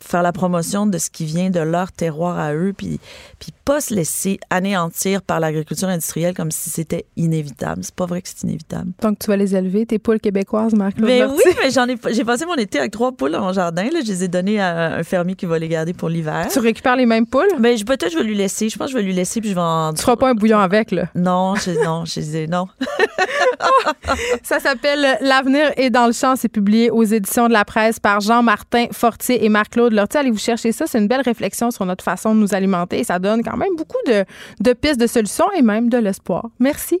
faire 0.00 0.22
la 0.22 0.32
promotion 0.32 0.86
de 0.86 0.98
ce 0.98 1.10
qui 1.10 1.24
vient 1.24 1.50
de 1.50 1.60
leur 1.60 1.92
terroir 1.92 2.38
à 2.38 2.54
eux 2.54 2.72
puis 2.76 3.00
puis 3.38 3.52
pas 3.64 3.80
se 3.80 3.94
laisser 3.94 4.38
anéantir 4.50 5.22
par 5.22 5.40
l'agriculture 5.40 5.88
industrielle 5.88 6.34
comme 6.34 6.50
si 6.50 6.70
c'était 6.70 7.05
inévitable. 7.16 7.82
C'est 7.82 7.94
pas 7.94 8.06
vrai 8.06 8.22
que 8.22 8.28
c'est 8.28 8.42
inévitable. 8.42 8.92
Donc, 9.02 9.18
tu 9.18 9.26
vas 9.26 9.36
les 9.36 9.54
élever, 9.56 9.86
tes 9.86 9.98
poules 9.98 10.20
québécoises, 10.20 10.74
Marc-Claude 10.74 11.08
Mais 11.08 11.24
oui, 11.24 11.52
mais 11.62 11.70
j'en 11.70 11.86
ai, 11.88 11.96
j'ai 12.10 12.24
passé 12.24 12.46
mon 12.46 12.54
été 12.56 12.78
avec 12.78 12.92
trois 12.92 13.12
poules 13.12 13.32
dans 13.32 13.40
mon 13.40 13.52
jardin. 13.52 13.84
Là. 13.84 14.00
Je 14.04 14.08
les 14.08 14.24
ai 14.24 14.28
données 14.28 14.60
à 14.60 14.96
un 14.96 15.02
fermier 15.02 15.34
qui 15.34 15.46
va 15.46 15.58
les 15.58 15.68
garder 15.68 15.92
pour 15.92 16.08
l'hiver. 16.08 16.48
Tu 16.52 16.58
récupères 16.58 16.96
les 16.96 17.06
mêmes 17.06 17.26
poules? 17.26 17.48
Ben, 17.58 17.76
peut-être 17.82 18.12
je 18.12 18.18
vais 18.18 18.24
lui 18.24 18.36
laisser. 18.36 18.68
Je 18.68 18.76
pense 18.76 18.88
que 18.88 18.92
je 18.92 18.96
vais 18.98 19.02
lui 19.04 19.12
laisser 19.14 19.40
puis 19.40 19.50
je 19.50 19.54
vais 19.54 19.60
en... 19.60 19.92
Tu 19.94 20.02
feras 20.02 20.16
pas 20.16 20.30
un 20.30 20.34
bouillon 20.34 20.58
avec, 20.58 20.90
là? 20.90 21.06
Non, 21.14 21.54
je, 21.56 21.70
non, 21.84 22.04
je 22.04 22.20
disais 22.20 22.46
non. 22.46 22.66
Ça 24.42 24.60
s'appelle 24.60 25.18
L'avenir 25.20 25.72
est 25.76 25.90
dans 25.90 26.06
le 26.06 26.12
champ. 26.12 26.36
C'est 26.36 26.48
publié 26.48 26.90
aux 26.90 27.04
éditions 27.04 27.48
de 27.48 27.52
la 27.52 27.64
presse 27.64 27.98
par 27.98 28.20
Jean-Martin 28.20 28.86
Fortier 28.92 29.44
et 29.44 29.48
Marc-Claude 29.48 29.92
Lortie. 29.92 30.18
Allez 30.18 30.30
vous 30.30 30.38
chercher 30.38 30.72
ça? 30.72 30.86
C'est 30.86 30.98
une 30.98 31.08
belle 31.08 31.22
réflexion 31.22 31.70
sur 31.70 31.84
notre 31.86 32.04
façon 32.04 32.34
de 32.34 32.40
nous 32.40 32.54
alimenter. 32.54 33.04
Ça 33.04 33.18
donne 33.18 33.42
quand 33.42 33.56
même 33.56 33.74
beaucoup 33.76 33.96
de, 34.06 34.24
de 34.60 34.72
pistes 34.72 35.00
de 35.00 35.06
solutions 35.06 35.46
et 35.56 35.62
même 35.62 35.88
de 35.88 35.98
l'espoir. 35.98 36.50
Merci. 36.58 37.00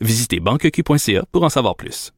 Visitez 0.00 0.40
banqueq.ca 0.40 1.24
pour 1.32 1.42
en 1.42 1.48
savoir 1.48 1.74
plus. 1.74 2.12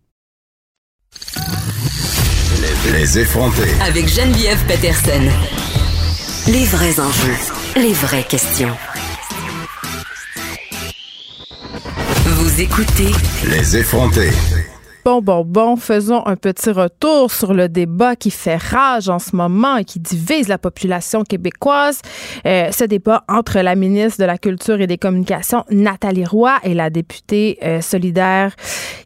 Les 2.92 3.18
effrontés. 3.18 3.70
Avec 3.80 4.08
Geneviève 4.08 4.58
Peterson. 4.66 5.28
Les 6.48 6.64
vrais 6.64 6.98
enjeux, 6.98 7.36
les 7.76 7.92
vraies 7.92 8.24
questions. 8.24 8.74
Vous 12.24 12.60
écoutez. 12.60 13.12
Les 13.46 13.76
effrontés. 13.76 14.30
Bon, 15.08 15.22
bon, 15.22 15.42
bon, 15.42 15.76
faisons 15.76 16.22
un 16.26 16.36
petit 16.36 16.70
retour 16.70 17.30
sur 17.30 17.54
le 17.54 17.70
débat 17.70 18.14
qui 18.14 18.30
fait 18.30 18.58
rage 18.58 19.08
en 19.08 19.18
ce 19.18 19.34
moment 19.34 19.78
et 19.78 19.84
qui 19.86 20.00
divise 20.00 20.48
la 20.48 20.58
population 20.58 21.24
québécoise. 21.24 22.02
Euh, 22.44 22.70
ce 22.72 22.84
débat 22.84 23.24
entre 23.26 23.60
la 23.60 23.74
ministre 23.74 24.20
de 24.20 24.26
la 24.26 24.36
Culture 24.36 24.82
et 24.82 24.86
des 24.86 24.98
Communications, 24.98 25.64
Nathalie 25.70 26.26
Roy, 26.26 26.58
et 26.62 26.74
la 26.74 26.90
députée 26.90 27.58
euh, 27.64 27.80
solidaire 27.80 28.54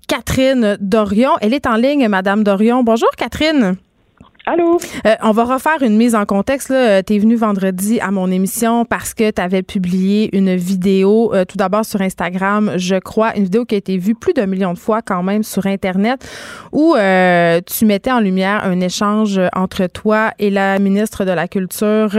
Catherine 0.09 0.77
Dorion. 0.81 1.31
Elle 1.41 1.55
est 1.55 1.69
en 1.69 1.77
ligne, 1.77 2.09
Madame 2.09 2.43
Dorion. 2.43 2.83
Bonjour, 2.83 3.11
Catherine. 3.17 3.77
Allô? 4.45 4.81
Euh, 5.07 5.15
on 5.23 5.31
va 5.31 5.45
refaire 5.45 5.83
une 5.83 5.97
mise 5.97 6.17
en 6.17 6.25
contexte. 6.25 6.67
Tu 7.07 7.15
es 7.15 7.19
venu 7.19 7.37
vendredi 7.37 8.01
à 8.01 8.11
mon 8.11 8.29
émission 8.29 8.85
parce 8.85 9.15
que 9.15 9.31
tu 9.31 9.41
avais 9.41 9.63
publié 9.63 10.37
une 10.37 10.57
vidéo, 10.57 11.33
euh, 11.33 11.45
tout 11.45 11.57
d'abord 11.57 11.85
sur 11.85 12.01
Instagram, 12.01 12.73
je 12.75 12.97
crois, 12.97 13.37
une 13.37 13.45
vidéo 13.45 13.65
qui 13.65 13.77
a 13.77 13.79
été 13.79 13.97
vue 13.99 14.17
plus 14.17 14.33
d'un 14.33 14.47
million 14.47 14.73
de 14.73 14.79
fois 14.79 15.01
quand 15.01 15.23
même 15.23 15.45
sur 15.45 15.65
Internet, 15.67 16.29
où 16.73 16.97
euh, 16.97 17.61
tu 17.65 17.85
mettais 17.85 18.11
en 18.11 18.19
lumière 18.19 18.65
un 18.65 18.81
échange 18.81 19.41
entre 19.55 19.87
toi 19.87 20.33
et 20.41 20.51
la 20.51 20.81
ministre 20.81 21.25
de 21.25 21.31
la 21.31 21.47
Culture, 21.47 22.11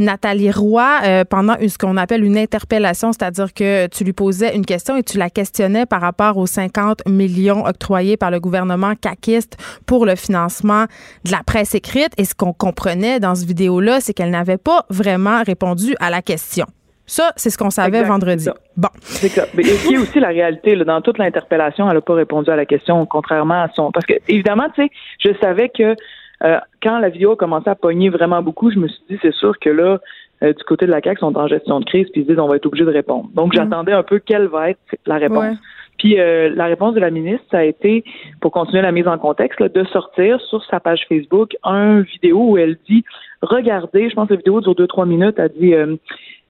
Nathalie 0.00 0.50
Roy, 0.50 1.24
pendant 1.30 1.54
ce 1.60 1.78
qu'on 1.78 1.96
appelle 1.96 2.24
une 2.24 2.38
interpellation, 2.38 3.12
c'est-à-dire 3.12 3.54
que 3.54 3.86
tu 3.86 4.02
lui 4.02 4.12
posais 4.12 4.56
une 4.56 4.66
question 4.66 4.96
et 4.96 5.04
tu 5.04 5.16
la 5.16 5.30
questionnais 5.30 5.86
par 5.86 6.00
rapport 6.00 6.38
aux 6.38 6.46
50 6.46 7.06
millions 7.06 7.64
octroyés 7.66 8.16
par 8.16 8.32
le 8.32 8.40
gouvernement 8.40 8.94
caquiste 9.00 9.56
pour 9.86 10.06
le 10.06 10.16
financement 10.16 10.86
de 11.24 11.30
la 11.30 11.44
presse 11.46 11.67
écrite 11.74 12.12
et 12.18 12.24
ce 12.24 12.34
qu'on 12.34 12.52
comprenait 12.52 13.20
dans 13.20 13.34
ce 13.34 13.46
vidéo-là, 13.46 14.00
c'est 14.00 14.14
qu'elle 14.14 14.30
n'avait 14.30 14.58
pas 14.58 14.84
vraiment 14.90 15.42
répondu 15.42 15.94
à 16.00 16.10
la 16.10 16.22
question. 16.22 16.66
Ça, 17.06 17.32
c'est 17.36 17.48
ce 17.48 17.56
qu'on 17.56 17.70
savait 17.70 18.02
vendredi. 18.02 18.50
Bon. 18.76 18.88
C'est 19.00 19.28
ça. 19.28 19.46
Mais 19.54 19.62
il 19.62 19.92
y 19.92 19.96
a 19.96 20.00
aussi 20.00 20.20
la 20.20 20.28
réalité, 20.28 20.76
là, 20.76 20.84
dans 20.84 21.00
toute 21.00 21.16
l'interpellation, 21.16 21.88
elle 21.88 21.96
n'a 21.96 22.00
pas 22.02 22.14
répondu 22.14 22.50
à 22.50 22.56
la 22.56 22.66
question, 22.66 23.04
contrairement 23.06 23.62
à 23.62 23.68
son. 23.74 23.90
Parce 23.90 24.04
que, 24.04 24.12
évidemment, 24.28 24.68
tu 24.74 24.82
sais, 24.82 24.90
je 25.20 25.30
savais 25.40 25.70
que 25.70 25.96
euh, 26.44 26.58
quand 26.82 26.98
la 26.98 27.08
vidéo 27.08 27.32
a 27.32 27.36
commencé 27.36 27.70
à 27.70 27.74
pogner 27.74 28.10
vraiment 28.10 28.42
beaucoup, 28.42 28.70
je 28.70 28.78
me 28.78 28.88
suis 28.88 29.00
dit, 29.08 29.18
c'est 29.22 29.34
sûr 29.34 29.58
que 29.58 29.70
là, 29.70 29.98
euh, 30.42 30.52
du 30.52 30.62
côté 30.64 30.84
de 30.84 30.90
la 30.90 31.00
CAQ, 31.02 31.20
sont 31.20 31.36
en 31.36 31.48
gestion 31.48 31.80
de 31.80 31.86
crise, 31.86 32.06
puis 32.12 32.20
ils 32.20 32.26
disent, 32.26 32.38
on 32.38 32.46
va 32.46 32.56
être 32.56 32.66
obligé 32.66 32.84
de 32.84 32.92
répondre. 32.92 33.30
Donc, 33.34 33.54
mm. 33.54 33.56
j'attendais 33.56 33.92
un 33.92 34.02
peu 34.02 34.18
quelle 34.18 34.46
va 34.46 34.70
être 34.70 34.78
la 35.06 35.16
réponse. 35.16 35.56
Puis 35.98 36.18
euh, 36.18 36.50
la 36.54 36.66
réponse 36.66 36.94
de 36.94 37.00
la 37.00 37.10
ministre, 37.10 37.44
ça 37.50 37.58
a 37.58 37.64
été, 37.64 38.04
pour 38.40 38.52
continuer 38.52 38.82
la 38.82 38.92
mise 38.92 39.08
en 39.08 39.18
contexte, 39.18 39.60
de 39.60 39.84
sortir 39.84 40.40
sur 40.42 40.64
sa 40.64 40.80
page 40.80 41.04
Facebook 41.08 41.56
un 41.64 42.00
vidéo 42.00 42.50
où 42.50 42.58
elle 42.58 42.78
dit 42.88 43.04
Regardez, 43.42 44.08
je 44.08 44.14
pense 44.14 44.28
que 44.28 44.34
la 44.34 44.38
vidéo 44.38 44.60
dure 44.60 44.74
deux, 44.74 44.86
trois 44.86 45.06
minutes, 45.06 45.36
elle 45.38 45.52
dit 45.58 45.74
euh, 45.74 45.96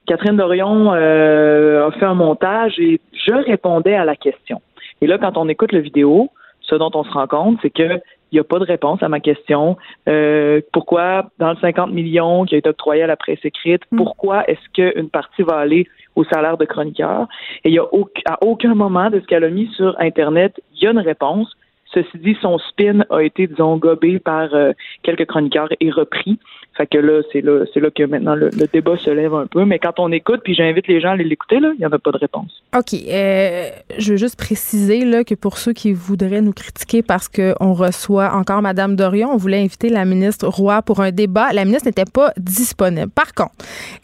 Catherine 0.05 0.37
Dorion 0.37 0.93
euh, 0.93 1.87
a 1.87 1.91
fait 1.91 2.05
un 2.05 2.15
montage 2.15 2.79
et 2.79 2.99
je 3.13 3.33
répondais 3.33 3.95
à 3.95 4.05
la 4.05 4.15
question. 4.15 4.61
Et 5.01 5.07
là, 5.07 5.17
quand 5.17 5.37
on 5.37 5.47
écoute 5.49 5.71
la 5.71 5.81
vidéo, 5.81 6.29
ce 6.61 6.75
dont 6.75 6.91
on 6.93 7.03
se 7.03 7.11
rend 7.11 7.27
compte, 7.27 7.57
c'est 7.61 7.69
que 7.69 7.99
il 8.31 8.35
n'y 8.35 8.39
a 8.39 8.43
pas 8.43 8.59
de 8.59 8.65
réponse 8.65 9.01
à 9.01 9.09
ma 9.09 9.19
question. 9.19 9.77
Euh, 10.07 10.61
pourquoi, 10.71 11.29
dans 11.39 11.49
le 11.49 11.57
50 11.57 11.91
millions 11.91 12.45
qui 12.45 12.55
a 12.55 12.57
été 12.59 12.69
octroyé 12.69 13.03
à 13.03 13.07
la 13.07 13.15
presse 13.15 13.39
écrite, 13.43 13.81
mm. 13.91 13.97
pourquoi 13.97 14.47
est-ce 14.47 14.69
qu'une 14.73 15.09
partie 15.09 15.41
va 15.41 15.57
aller 15.57 15.87
au 16.19 16.23
salaire 16.25 16.57
de 16.57 16.65
chroniqueur? 16.65 17.27
Et 17.63 17.69
il 17.69 17.75
y 17.75 17.79
a 17.79 17.87
à 18.25 18.37
aucun 18.43 18.75
moment 18.75 19.09
de 19.09 19.19
ce 19.19 19.25
qu'elle 19.25 19.43
a 19.43 19.49
mis 19.49 19.67
sur 19.75 19.95
Internet, 19.99 20.59
il 20.73 20.83
y 20.83 20.87
a 20.87 20.91
une 20.91 20.99
réponse. 20.99 21.55
Ceci 21.93 22.17
dit, 22.19 22.37
son 22.41 22.59
spin 22.59 23.03
a 23.09 23.21
été, 23.21 23.47
disons, 23.47 23.77
gobé 23.77 24.19
par 24.19 24.53
euh, 24.53 24.73
quelques 25.01 25.25
chroniqueurs 25.25 25.69
et 25.79 25.89
repris. 25.89 26.37
Fait 26.79 26.87
que 26.87 26.97
là, 26.97 27.21
c'est 27.33 27.41
là, 27.41 27.65
c'est 27.73 27.81
là 27.81 27.89
que 27.93 28.03
maintenant 28.03 28.35
le, 28.35 28.51
débat 28.71 28.95
se 28.97 29.09
lève 29.09 29.33
un 29.33 29.47
peu. 29.47 29.65
Mais 29.65 29.79
quand 29.79 29.99
on 29.99 30.13
écoute, 30.13 30.39
puis 30.45 30.55
j'invite 30.55 30.87
les 30.87 31.01
gens 31.01 31.09
à 31.09 31.11
aller 31.11 31.25
l'écouter, 31.25 31.59
là, 31.59 31.71
il 31.73 31.79
n'y 31.79 31.85
en 31.85 31.91
a 31.91 31.99
pas 31.99 32.11
de 32.11 32.17
réponse. 32.17 32.63
OK. 32.73 32.93
Euh, 32.93 33.69
je 33.97 34.11
veux 34.11 34.17
juste 34.17 34.37
préciser 34.37 35.03
là, 35.03 35.25
que 35.25 35.35
pour 35.35 35.57
ceux 35.57 35.73
qui 35.73 35.91
voudraient 35.91 36.39
nous 36.39 36.53
critiquer 36.53 37.01
parce 37.03 37.27
qu'on 37.27 37.73
reçoit 37.73 38.33
encore 38.33 38.61
Mme 38.61 38.95
Dorion, 38.95 39.29
on 39.33 39.35
voulait 39.35 39.61
inviter 39.61 39.89
la 39.89 40.05
ministre 40.05 40.47
Roy 40.47 40.81
pour 40.81 41.01
un 41.01 41.11
débat. 41.11 41.51
La 41.51 41.65
ministre 41.65 41.87
n'était 41.89 42.09
pas 42.09 42.31
disponible. 42.37 43.09
Par 43.09 43.33
contre, 43.33 43.55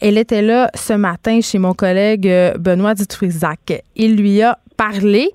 elle 0.02 0.18
était 0.18 0.42
là 0.42 0.70
ce 0.74 0.92
matin 0.92 1.40
chez 1.40 1.58
mon 1.58 1.72
collègue 1.72 2.28
euh, 2.28 2.58
Benoît 2.58 2.94
Dutrisac. 2.94 3.82
Il 3.94 4.16
lui 4.16 4.42
a 4.42 4.58
parlé 4.76 5.30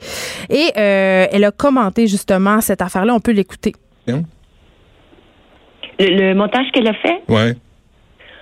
et 0.52 0.68
euh, 0.78 1.26
elle 1.32 1.44
a 1.44 1.50
commenté 1.50 2.06
justement 2.06 2.62
cette 2.62 2.84
affaire-là. 2.84 3.16
On 3.16 3.20
peut 3.20 3.32
l'écouter. 3.32 3.74
Le, 6.10 6.34
montage 6.34 6.66
qu'elle 6.72 6.88
a 6.88 6.94
fait? 6.94 7.22
Oui. 7.30 7.54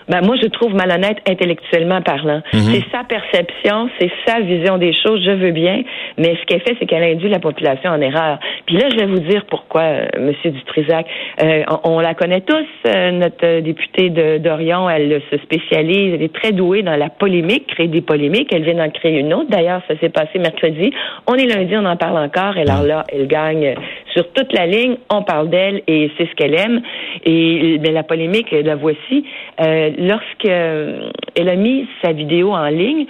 Ben, 0.09 0.21
moi, 0.25 0.35
je 0.41 0.47
trouve 0.47 0.73
malhonnête 0.73 1.17
intellectuellement 1.29 2.01
parlant. 2.01 2.41
Mhm. 2.51 2.59
C'est 2.73 2.83
sa 2.91 3.03
perception, 3.03 3.89
c'est 3.99 4.09
sa 4.25 4.39
vision 4.39 4.79
des 4.79 4.91
choses, 4.91 5.23
je 5.23 5.31
veux 5.31 5.51
bien, 5.51 5.83
mais 6.17 6.35
ce 6.35 6.45
qu'elle 6.47 6.61
fait, 6.61 6.75
c'est 6.79 6.87
qu'elle 6.87 7.03
induit 7.03 7.29
la 7.29 7.37
population 7.39 7.91
en 7.91 8.01
erreur. 8.01 8.39
Puis 8.65 8.75
là, 8.75 8.89
je 8.89 8.95
vais 8.97 9.05
vous 9.05 9.19
dire 9.19 9.45
pourquoi, 9.47 9.81
euh, 9.81 10.07
Monsieur 10.19 10.49
Dutrisac. 10.49 11.05
Euh, 11.43 11.63
on, 11.83 11.99
la 11.99 12.15
connaît 12.15 12.41
tous, 12.41 12.65
euh, 12.87 13.11
notre 13.11 13.59
députée 13.59 14.09
d'Orion, 14.39 14.89
elle 14.89 15.21
se 15.29 15.37
spécialise, 15.37 16.15
elle 16.15 16.23
est 16.23 16.33
très 16.33 16.53
douée 16.53 16.81
dans 16.81 16.95
la 16.95 17.09
polémique, 17.09 17.67
créer 17.67 17.87
des 17.87 18.01
polémiques, 18.01 18.51
elle 18.51 18.63
vient 18.63 18.75
d'en 18.83 18.89
créer 18.89 19.19
une 19.19 19.33
autre. 19.33 19.49
D'ailleurs, 19.49 19.83
ça 19.87 19.93
s'est 19.99 20.09
passé 20.09 20.39
mercredi. 20.39 20.91
On 21.27 21.35
est 21.35 21.45
lundi, 21.45 21.75
on 21.77 21.85
en 21.85 21.97
parle 21.97 22.17
encore, 22.17 22.57
et 22.57 22.61
alors 22.61 22.81
là, 22.81 23.03
elle 23.13 23.27
gagne 23.27 23.75
sur 24.13 24.31
toute 24.31 24.53
la 24.53 24.65
ligne, 24.65 24.97
on 25.11 25.23
parle 25.23 25.49
d'elle 25.49 25.81
et 25.87 26.11
c'est 26.17 26.27
ce 26.27 26.35
qu'elle 26.35 26.55
aime. 26.55 26.81
Et 27.25 27.77
mais 27.79 27.91
la 27.91 28.03
polémique, 28.03 28.51
la 28.51 28.75
voici. 28.75 29.25
Euh, 29.59 29.91
lorsqu'elle 29.97 31.49
a 31.49 31.55
mis 31.55 31.87
sa 32.01 32.11
vidéo 32.11 32.51
en 32.53 32.67
ligne, 32.67 33.05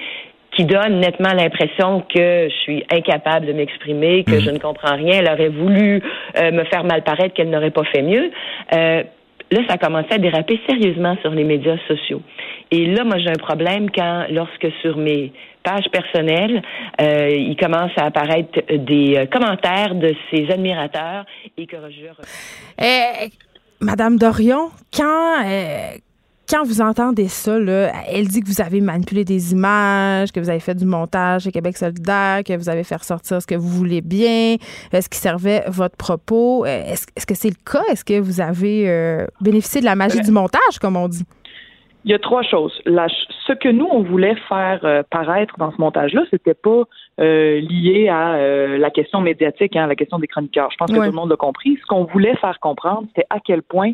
qui 0.51 0.65
donne 0.65 0.99
nettement 0.99 1.34
l'impression 1.34 2.01
que 2.01 2.49
je 2.49 2.55
suis 2.63 2.84
incapable 2.91 3.45
de 3.45 3.53
m'exprimer, 3.53 4.23
que 4.23 4.35
mhm. 4.35 4.41
je 4.41 4.51
ne 4.51 4.57
comprends 4.57 4.95
rien. 4.95 5.19
Elle 5.19 5.31
aurait 5.31 5.49
voulu 5.49 6.01
euh, 6.38 6.51
me 6.51 6.63
faire 6.65 6.84
mal 6.84 7.03
paraître 7.03 7.34
qu'elle 7.34 7.49
n'aurait 7.49 7.71
pas 7.71 7.84
fait 7.85 8.01
mieux. 8.01 8.31
Euh, 8.76 9.03
là, 9.51 9.59
ça 9.67 9.76
a 9.76 9.77
commencé 9.77 10.07
à 10.11 10.17
déraper 10.17 10.59
sérieusement 10.67 11.15
sur 11.21 11.31
les 11.31 11.43
médias 11.43 11.77
sociaux. 11.88 12.21
Et 12.71 12.85
là, 12.88 13.03
moi, 13.03 13.17
j'ai 13.19 13.30
un 13.30 13.39
problème 13.39 13.89
quand, 13.91 14.26
lorsque 14.31 14.67
sur 14.81 14.97
mes 14.97 15.31
pages 15.69 15.89
personnelles, 15.91 16.61
euh, 17.01 17.29
il 17.29 17.55
commence 17.55 17.91
à 17.97 18.05
apparaître 18.05 18.59
des 18.69 19.27
commentaires 19.31 19.95
de 19.95 20.13
ses 20.31 20.49
admirateurs 20.51 21.25
et 21.57 21.65
que 21.65 21.77
je... 21.89 22.83
Eh, 22.83 23.29
Madame 23.81 24.17
Dorion, 24.17 24.69
quand 24.95 25.43
quand 26.49 26.63
vous 26.63 26.81
entendez 26.81 27.27
ça, 27.27 27.59
là, 27.59 27.91
elle 28.07 28.27
dit 28.27 28.41
que 28.41 28.47
vous 28.47 28.59
avez 28.59 28.81
manipulé 28.81 29.23
des 29.23 29.51
images, 29.51 30.31
que 30.31 30.39
vous 30.39 30.49
avez 30.49 30.59
fait 30.59 30.73
du 30.73 30.85
montage 30.85 31.45
à 31.45 31.51
Québec 31.51 31.77
solidaire, 31.77 32.43
que 32.43 32.57
vous 32.57 32.69
avez 32.69 32.83
fait 32.83 32.95
ressortir 32.95 33.39
ce 33.39 33.45
que 33.45 33.53
vous 33.53 33.69
voulez 33.69 34.01
bien, 34.01 34.55
ce 34.91 35.07
qui 35.07 35.19
servait 35.19 35.63
votre 35.67 35.95
propos. 35.95 36.65
Est-ce, 36.65 37.05
que 37.27 37.35
c'est 37.35 37.49
le 37.49 37.71
cas? 37.71 37.83
Est-ce 37.91 38.03
que 38.03 38.19
vous 38.19 38.41
avez 38.41 38.89
euh, 38.89 39.27
bénéficié 39.41 39.79
de 39.79 39.85
la 39.85 39.95
magie 39.95 40.21
du 40.21 40.31
montage, 40.31 40.79
comme 40.81 40.95
on 40.95 41.07
dit? 41.07 41.23
Il 42.05 42.11
y 42.11 42.13
a 42.13 42.19
trois 42.19 42.43
choses. 42.43 42.81
ce 42.85 43.53
que 43.53 43.69
nous, 43.69 43.88
on 43.91 44.01
voulait 44.03 44.35
faire 44.47 44.80
euh, 44.84 45.03
paraître 45.09 45.57
dans 45.57 45.71
ce 45.71 45.77
montage-là, 45.80 46.23
c'était 46.30 46.53
pas 46.53 46.84
euh, 47.19 47.59
lié 47.59 48.07
à 48.07 48.38
la 48.77 48.89
question 48.89 49.21
médiatique, 49.21 49.76
hein, 49.76 49.88
la 49.88 49.95
question 49.95 50.17
des 50.17 50.27
chroniqueurs. 50.27 50.71
Je 50.71 50.77
pense 50.77 50.89
que 50.91 50.95
tout 50.95 51.01
le 51.01 51.11
monde 51.11 51.30
l'a 51.30 51.35
compris. 51.35 51.77
Ce 51.81 51.85
qu'on 51.85 52.05
voulait 52.05 52.35
faire 52.38 52.59
comprendre, 52.59 53.07
c'était 53.07 53.27
à 53.30 53.39
quel 53.39 53.61
point 53.61 53.91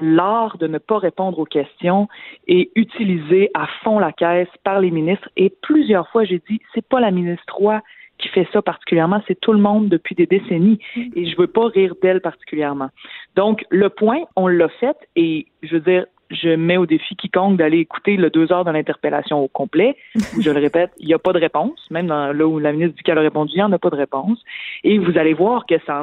l'art 0.00 0.58
de 0.58 0.66
ne 0.66 0.78
pas 0.78 0.98
répondre 0.98 1.38
aux 1.38 1.44
questions 1.44 2.08
est 2.46 2.70
utilisé 2.74 3.50
à 3.54 3.66
fond 3.82 3.98
la 3.98 4.12
caisse 4.12 4.48
par 4.64 4.80
les 4.80 4.90
ministres. 4.90 5.28
Et 5.36 5.50
plusieurs 5.62 6.08
fois, 6.08 6.24
j'ai 6.24 6.42
dit, 6.48 6.60
c'est 6.74 6.86
pas 6.86 7.00
la 7.00 7.10
ministre 7.10 7.54
Roy 7.54 7.80
qui 8.18 8.28
fait 8.28 8.48
ça 8.50 8.62
particulièrement, 8.62 9.22
c'est 9.28 9.38
tout 9.38 9.52
le 9.52 9.58
monde 9.58 9.88
depuis 9.90 10.14
des 10.14 10.26
décennies. 10.26 10.78
Et 11.14 11.26
je 11.26 11.36
veux 11.36 11.46
pas 11.46 11.66
rire 11.66 11.94
d'elle 12.02 12.22
particulièrement. 12.22 12.88
Donc, 13.34 13.64
le 13.70 13.90
point, 13.90 14.20
on 14.36 14.46
l'a 14.46 14.68
fait 14.80 14.96
et 15.16 15.46
je 15.62 15.74
veux 15.74 15.80
dire, 15.80 16.06
je 16.30 16.50
mets 16.50 16.76
au 16.76 16.86
défi 16.86 17.16
quiconque 17.16 17.56
d'aller 17.56 17.78
écouter 17.78 18.16
le 18.16 18.30
deux 18.30 18.52
heures 18.52 18.64
de 18.64 18.70
l'interpellation 18.70 19.42
au 19.42 19.48
complet, 19.48 19.96
je 20.40 20.50
le 20.50 20.60
répète, 20.60 20.90
il 20.98 21.06
n'y 21.06 21.14
a 21.14 21.18
pas 21.18 21.32
de 21.32 21.38
réponse. 21.38 21.88
Même 21.90 22.06
dans, 22.06 22.32
là 22.32 22.46
où 22.46 22.58
la 22.58 22.72
ministre 22.72 22.96
dit 22.96 23.02
qu'elle 23.02 23.18
a 23.18 23.22
répondu, 23.22 23.52
il 23.54 23.58
n'y 23.58 23.62
en 23.62 23.72
a 23.72 23.78
pas 23.78 23.90
de 23.90 23.96
réponse. 23.96 24.42
Et 24.84 24.98
vous 24.98 25.18
allez 25.18 25.34
voir 25.34 25.66
que 25.66 25.74
ça, 25.86 26.02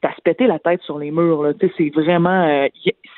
c'est 0.00 0.08
à 0.08 0.14
se 0.14 0.20
péter 0.20 0.46
la 0.46 0.58
tête 0.58 0.82
sur 0.82 0.98
les 0.98 1.10
murs. 1.10 1.52
C'est 1.76 1.90
vraiment, 1.90 2.46
euh, 2.46 2.66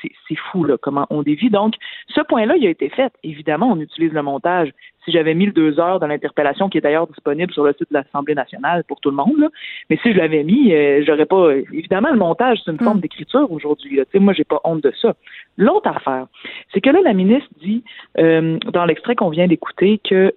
c'est 0.01 0.35
fou 0.51 0.63
là, 0.63 0.77
comment 0.81 1.07
on 1.09 1.23
dévie. 1.23 1.49
Donc, 1.49 1.75
ce 2.07 2.21
point-là, 2.21 2.55
il 2.57 2.67
a 2.67 2.69
été 2.69 2.89
fait. 2.89 3.13
Évidemment, 3.23 3.71
on 3.71 3.79
utilise 3.79 4.13
le 4.13 4.21
montage 4.21 4.71
si 5.05 5.11
j'avais 5.11 5.33
mis 5.33 5.47
le 5.47 5.51
deux 5.51 5.79
heures 5.79 5.99
de 5.99 6.05
l'interpellation, 6.05 6.69
qui 6.69 6.77
est 6.77 6.81
d'ailleurs 6.81 7.07
disponible 7.07 7.51
sur 7.53 7.63
le 7.63 7.73
site 7.73 7.89
de 7.89 7.95
l'Assemblée 7.95 8.35
nationale 8.35 8.83
pour 8.83 8.99
tout 8.99 9.09
le 9.09 9.15
monde, 9.15 9.37
là. 9.37 9.49
mais 9.89 9.97
si 10.01 10.13
je 10.13 10.17
l'avais 10.17 10.43
mis, 10.43 10.73
euh, 10.73 11.03
j'aurais 11.05 11.25
pas. 11.25 11.55
Évidemment, 11.73 12.09
le 12.11 12.17
montage, 12.17 12.59
c'est 12.63 12.71
une 12.71 12.79
forme 12.79 12.97
mm. 12.97 13.01
d'écriture 13.01 13.51
aujourd'hui. 13.51 13.97
Tu 13.97 14.05
sais, 14.11 14.19
moi, 14.19 14.33
j'ai 14.33 14.43
pas 14.43 14.61
honte 14.63 14.83
de 14.83 14.93
ça. 15.01 15.15
L'autre 15.57 15.89
affaire, 15.89 16.27
c'est 16.73 16.81
que 16.81 16.89
là, 16.89 16.99
la 17.03 17.13
ministre 17.13 17.49
dit 17.61 17.83
euh, 18.19 18.57
dans 18.71 18.85
l'extrait 18.85 19.15
qu'on 19.15 19.29
vient 19.29 19.47
d'écouter 19.47 19.99
que 20.07 20.33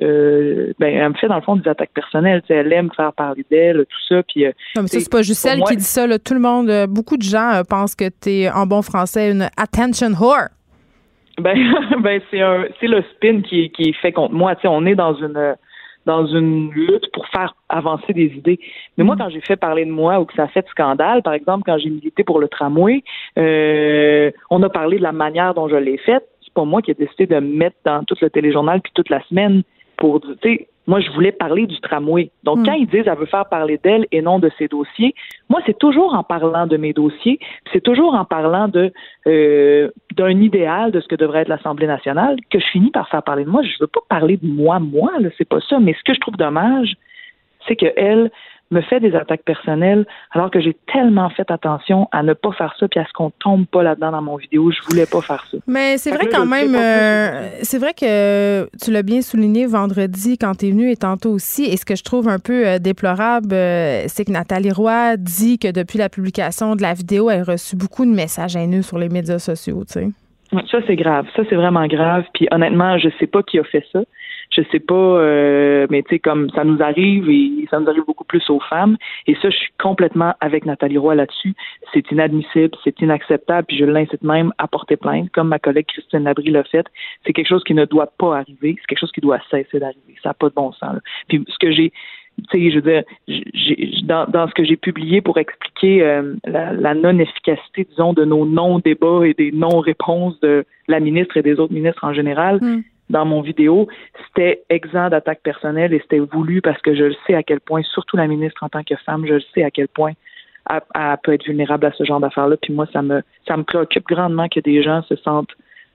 ben, 0.79 0.95
elle 0.95 1.09
me 1.11 1.15
fait 1.15 1.29
dans 1.29 1.37
le 1.37 1.43
fond 1.43 1.57
des 1.57 1.69
attaques 1.69 1.93
personnelles. 1.95 2.41
Tu 2.43 2.49
sais, 2.49 2.55
elle 2.55 2.73
aime 2.73 2.91
faire 2.97 3.13
parler 3.13 3.45
d'elle, 3.51 3.85
tout 3.85 4.07
ça. 4.09 4.23
Puis, 4.23 4.45
non, 4.77 4.83
mais 4.83 4.89
ça, 4.89 5.01
c'est 5.01 5.11
pas 5.11 5.23
juste 5.23 5.47
elle 5.47 5.63
qui 5.63 5.77
dit 5.77 5.85
ça. 5.85 6.07
Là. 6.07 6.14
Tout 6.19 6.35
le 6.35 6.41
monde, 6.41 6.71
beaucoup 6.89 7.17
de 7.17 7.23
gens 7.23 7.63
pensent 7.69 7.95
que 7.95 8.09
tu 8.09 8.31
es 8.31 8.51
en 8.51 8.67
bon 8.67 8.83
français 8.83 9.31
une 9.31 9.49
attention 9.57 10.13
whore. 10.19 10.49
Ben, 11.39 11.57
ben 12.01 12.21
c'est 12.31 12.41
un, 12.41 12.67
c'est 12.81 12.87
le 12.87 13.03
spin 13.15 13.41
qui, 13.43 13.71
qui 13.71 13.91
est 13.91 14.01
fait 14.01 14.13
contre 14.13 14.35
moi. 14.35 14.55
Tu 14.57 14.63
sais, 14.63 14.69
on 14.69 14.87
est 14.87 14.95
dans 14.95 15.15
une 15.15 15.57
dans 16.07 16.27
une 16.27 16.71
lutte 16.71 17.11
pour 17.13 17.27
faire 17.29 17.55
avancer 17.69 18.13
des 18.13 18.27
idées. 18.27 18.59
Mais 18.97 19.05
moi, 19.05 19.15
mm. 19.15 19.19
quand 19.19 19.29
j'ai 19.31 19.41
fait 19.41 19.57
parler 19.57 19.85
de 19.85 19.91
moi 19.91 20.21
ou 20.21 20.25
que 20.25 20.35
ça 20.35 20.45
a 20.45 20.49
fait 20.49 20.67
scandale, 20.69 21.23
par 21.23 21.33
exemple, 21.33 21.63
quand 21.67 21.79
j'ai 21.79 21.91
milité 21.91 22.25
pour 22.25 22.41
le 22.41 22.49
tramway, 22.49 23.03
euh, 23.39 24.31
on 24.51 24.63
a 24.63 24.69
parlé 24.69 24.99
de 24.99 25.03
la 25.03 25.13
manière 25.13 25.55
dont 25.55 25.69
je 25.69 25.77
l'ai 25.77 25.99
faite. 25.99 26.29
C'est 26.43 26.53
pas 26.53 26.65
moi 26.65 26.83
qui 26.83 26.91
ai 26.91 26.95
décidé 26.95 27.27
de 27.27 27.37
me 27.37 27.57
mettre 27.57 27.77
dans 27.85 28.05
tout 28.05 28.17
le 28.21 28.31
téléjournal 28.31 28.81
puis 28.81 28.93
toute 28.95 29.09
la 29.09 29.23
semaine 29.25 29.63
pour, 29.97 30.21
tu 30.21 30.35
sais, 30.43 30.69
moi, 30.87 31.01
je 31.01 31.11
voulais 31.11 31.33
parler 31.33 31.67
du 31.67 31.81
tramway. 31.81 32.31
Donc, 32.43 32.59
hmm. 32.59 32.67
quand 32.67 32.73
ils 32.73 32.87
disent 32.87 33.05
qu'elle 33.05 33.19
veut 33.19 33.27
faire 33.27 33.47
parler 33.47 33.79
d'elle 33.83 34.07
et 34.13 34.21
non 34.21 34.39
de 34.39 34.51
ses 34.59 34.69
dossiers, 34.69 35.15
moi, 35.49 35.61
c'est 35.67 35.79
toujours 35.79 36.15
en 36.15 36.23
parlant 36.23 36.67
de 36.67 36.77
mes 36.77 36.93
dossiers, 36.93 37.39
c'est 37.73 37.83
toujours 37.83 38.15
en 38.15 38.25
parlant 38.25 38.69
de 38.69 38.93
euh, 39.27 39.91
d'un 40.15 40.41
idéal 40.41 40.93
de 40.93 41.01
ce 41.01 41.09
que 41.09 41.17
devrait 41.17 41.41
être 41.41 41.49
l'Assemblée 41.49 41.87
nationale 41.87 42.37
que 42.51 42.59
je 42.59 42.67
finis 42.67 42.91
par 42.91 43.09
faire 43.09 43.23
parler 43.23 43.45
de 43.45 43.51
moi. 43.51 43.63
Je 43.63 43.77
veux 43.81 43.87
pas 43.87 44.01
parler 44.09 44.37
de 44.37 44.47
moi, 44.47 44.79
moi, 44.79 45.13
là, 45.21 45.31
c'est 45.39 45.49
pas 45.49 45.61
ça. 45.61 45.79
Mais 45.81 45.95
ce 45.95 46.03
que 46.05 46.15
je 46.15 46.21
trouve 46.21 46.37
dommage, 46.37 46.95
c'est 47.67 47.77
que 47.77 47.87
elle, 47.97 48.31
me 48.71 48.81
fait 48.81 49.01
des 49.01 49.15
attaques 49.15 49.45
personnelles 49.45 50.07
alors 50.33 50.51
que 50.51 50.61
j'ai 50.61 50.77
tellement 50.93 51.31
fait 51.31 51.51
attention 51.51 52.09
à 52.13 52.23
ne 52.23 52.33
pas 52.33 52.53
faire 52.53 52.75
ça 52.79 52.89
puis 52.89 53.01
à 53.01 53.07
ce 53.07 53.13
qu'on 53.13 53.31
tombe 53.31 53.67
pas 53.67 53.83
là-dedans 53.83 54.11
dans 54.11 54.23
mon 54.23 54.37
vidéo. 54.37 54.71
Je 54.71 54.81
voulais 54.89 55.07
pas 55.07 55.21
faire 55.21 55.45
ça. 55.51 55.59
Mais 55.67 55.99
c'est 55.99 56.11
vrai 56.11 56.27
quand 56.31 56.47
même, 56.47 56.75
euh, 56.75 57.49
c'est 57.63 57.79
vrai 57.79 57.93
que 57.95 58.69
tu 58.83 58.91
l'as 58.91 59.03
bien 59.03 59.23
souligné 59.23 59.67
vendredi 59.67 60.39
quand 60.39 60.55
tu 60.57 60.69
es 60.69 60.71
venu 60.71 60.91
et 60.91 60.97
tantôt 60.97 61.31
aussi. 61.31 61.65
Et 61.65 61.77
ce 61.77 61.85
que 61.85 61.97
je 61.97 62.03
trouve 62.03 62.29
un 62.29 62.39
peu 62.39 62.67
euh, 62.67 62.79
déplorable, 62.79 63.53
euh, 63.53 64.05
c'est 64.09 64.25
que 64.25 64.33
Nathalie 64.33 64.73
Roy 64.73 65.17
dit 65.17 65.59
que 65.59 65.71
depuis 65.71 65.99
la 65.99 66.09
publication 66.09 66.77
de 66.77 66.83
la 66.83 66.95
vidéo, 66.95 67.31
elle 67.31 67.41
a 67.41 67.53
reçu 67.53 67.77
beaucoup 67.77 68.05
de 68.05 68.11
messages 68.11 68.57
haineux 68.57 68.83
sur 68.83 68.99
les 68.99 69.09
médias 69.09 69.39
sociaux, 69.39 69.85
tu 69.87 69.93
sais. 69.93 70.09
Ça, 70.71 70.79
c'est 70.87 70.97
grave. 70.97 71.27
Ça, 71.35 71.43
c'est 71.49 71.57
vraiment 71.57 71.87
grave. 71.87 72.25
Puis 72.33 72.47
honnêtement, 72.53 72.97
je 72.99 73.09
sais 73.19 73.27
pas 73.27 73.43
qui 73.43 73.59
a 73.59 73.65
fait 73.65 73.85
ça 73.93 74.01
je 74.55 74.63
sais 74.71 74.81
pas, 74.81 74.95
euh, 74.95 75.87
mais 75.91 76.03
tu 76.03 76.11
sais, 76.11 76.19
comme 76.19 76.51
ça 76.51 76.65
nous 76.65 76.81
arrive 76.83 77.29
et 77.29 77.67
ça 77.71 77.81
nous 77.81 77.89
arrive 77.89 78.05
beaucoup 78.07 78.25
plus 78.25 78.49
aux 78.51 78.61
femmes. 78.61 78.97
Et 79.27 79.35
ça, 79.37 79.51
je 79.51 79.57
suis 79.57 79.73
complètement 79.81 80.35
avec 80.41 80.65
Nathalie 80.65 80.99
Roy 80.99 81.15
là-dessus. 81.15 81.55
C'est 81.93 82.11
inadmissible, 82.11 82.77
c'est 82.85 83.01
inacceptable, 83.01 83.67
puis 83.67 83.79
je 83.79 83.85
l'incite 83.85 84.23
même 84.23 84.53
à 84.59 84.69
porter 84.69 84.97
plainte, 84.97 85.31
comme 85.31 85.49
ma 85.49 85.59
collègue 85.59 85.87
Christine 85.87 86.25
Labrie 86.25 86.51
l'a 86.51 86.65
fait. 86.65 86.87
C'est 87.27 87.33
quelque 87.33 87.49
chose 87.49 87.65
qui 87.65 87.75
ne 87.75 87.85
doit 87.85 88.13
pas 88.19 88.39
arriver, 88.39 88.77
c'est 88.81 88.87
quelque 88.87 89.01
chose 89.01 89.13
qui 89.13 89.21
doit 89.21 89.41
cesser 89.51 89.79
d'arriver. 89.79 90.15
Ça 90.23 90.31
n'a 90.31 90.35
pas 90.35 90.49
de 90.49 90.55
bon 90.55 90.73
sens. 90.73 90.99
Puis 91.29 91.45
ce 91.49 91.59
que 91.59 91.73
j'ai 91.73 91.93
tu 92.51 92.59
sais, 92.59 92.71
je 92.73 92.81
veux 92.81 92.83
dire, 92.83 93.05
dans, 94.07 94.27
dans 94.27 94.49
ce 94.49 94.55
que 94.55 94.65
j'ai 94.65 94.77
publié 94.77 95.21
pour 95.21 95.39
expliquer 95.39 96.03
euh, 96.03 96.35
la, 96.45 96.93
non-efficacité, 96.93 97.87
disons, 97.89 98.13
de 98.13 98.25
nos 98.25 98.45
non-débats 98.45 99.25
et 99.25 99.35
des 99.35 99.53
non-réponses 99.53 100.41
de 100.41 100.65
la 100.89 100.99
ministre 100.99 101.37
et 101.37 101.43
des 101.43 101.61
autres 101.61 101.73
ministres 101.73 102.03
en 102.03 102.13
général, 102.13 102.59
hmm 102.61 102.83
dans 103.11 103.25
mon 103.25 103.43
vidéo, 103.43 103.89
c'était 104.27 104.63
exempt 104.71 105.11
d'attaque 105.11 105.41
personnelle 105.43 105.93
et 105.93 106.01
c'était 106.01 106.19
voulu 106.19 106.63
parce 106.63 106.81
que 106.81 106.95
je 106.95 107.05
le 107.05 107.17
sais 107.27 107.35
à 107.35 107.43
quel 107.43 107.61
point, 107.61 107.83
surtout 107.83 108.17
la 108.17 108.27
ministre 108.27 108.63
en 108.63 108.69
tant 108.69 108.83
que 108.83 108.97
femme, 108.97 109.27
je 109.27 109.35
le 109.35 109.43
sais 109.55 109.63
à 109.63 109.71
quel 109.71 109.89
point 109.89 110.13
elle, 110.71 110.81
peut 111.23 111.35
être 111.35 111.45
vulnérable 111.45 111.87
à 111.87 111.93
ce 111.93 112.05
genre 112.05 112.21
d'affaires-là. 112.21 112.57
Puis 112.61 112.73
moi, 112.73 112.87
ça 112.93 113.03
me 113.03 113.23
ça 113.47 113.57
me 113.57 113.65
préoccupe 113.65 114.07
grandement 114.07 114.49
que 114.49 114.61
des 114.61 114.83
gens 114.83 115.03
se 115.03 115.17
sentent 115.17 115.53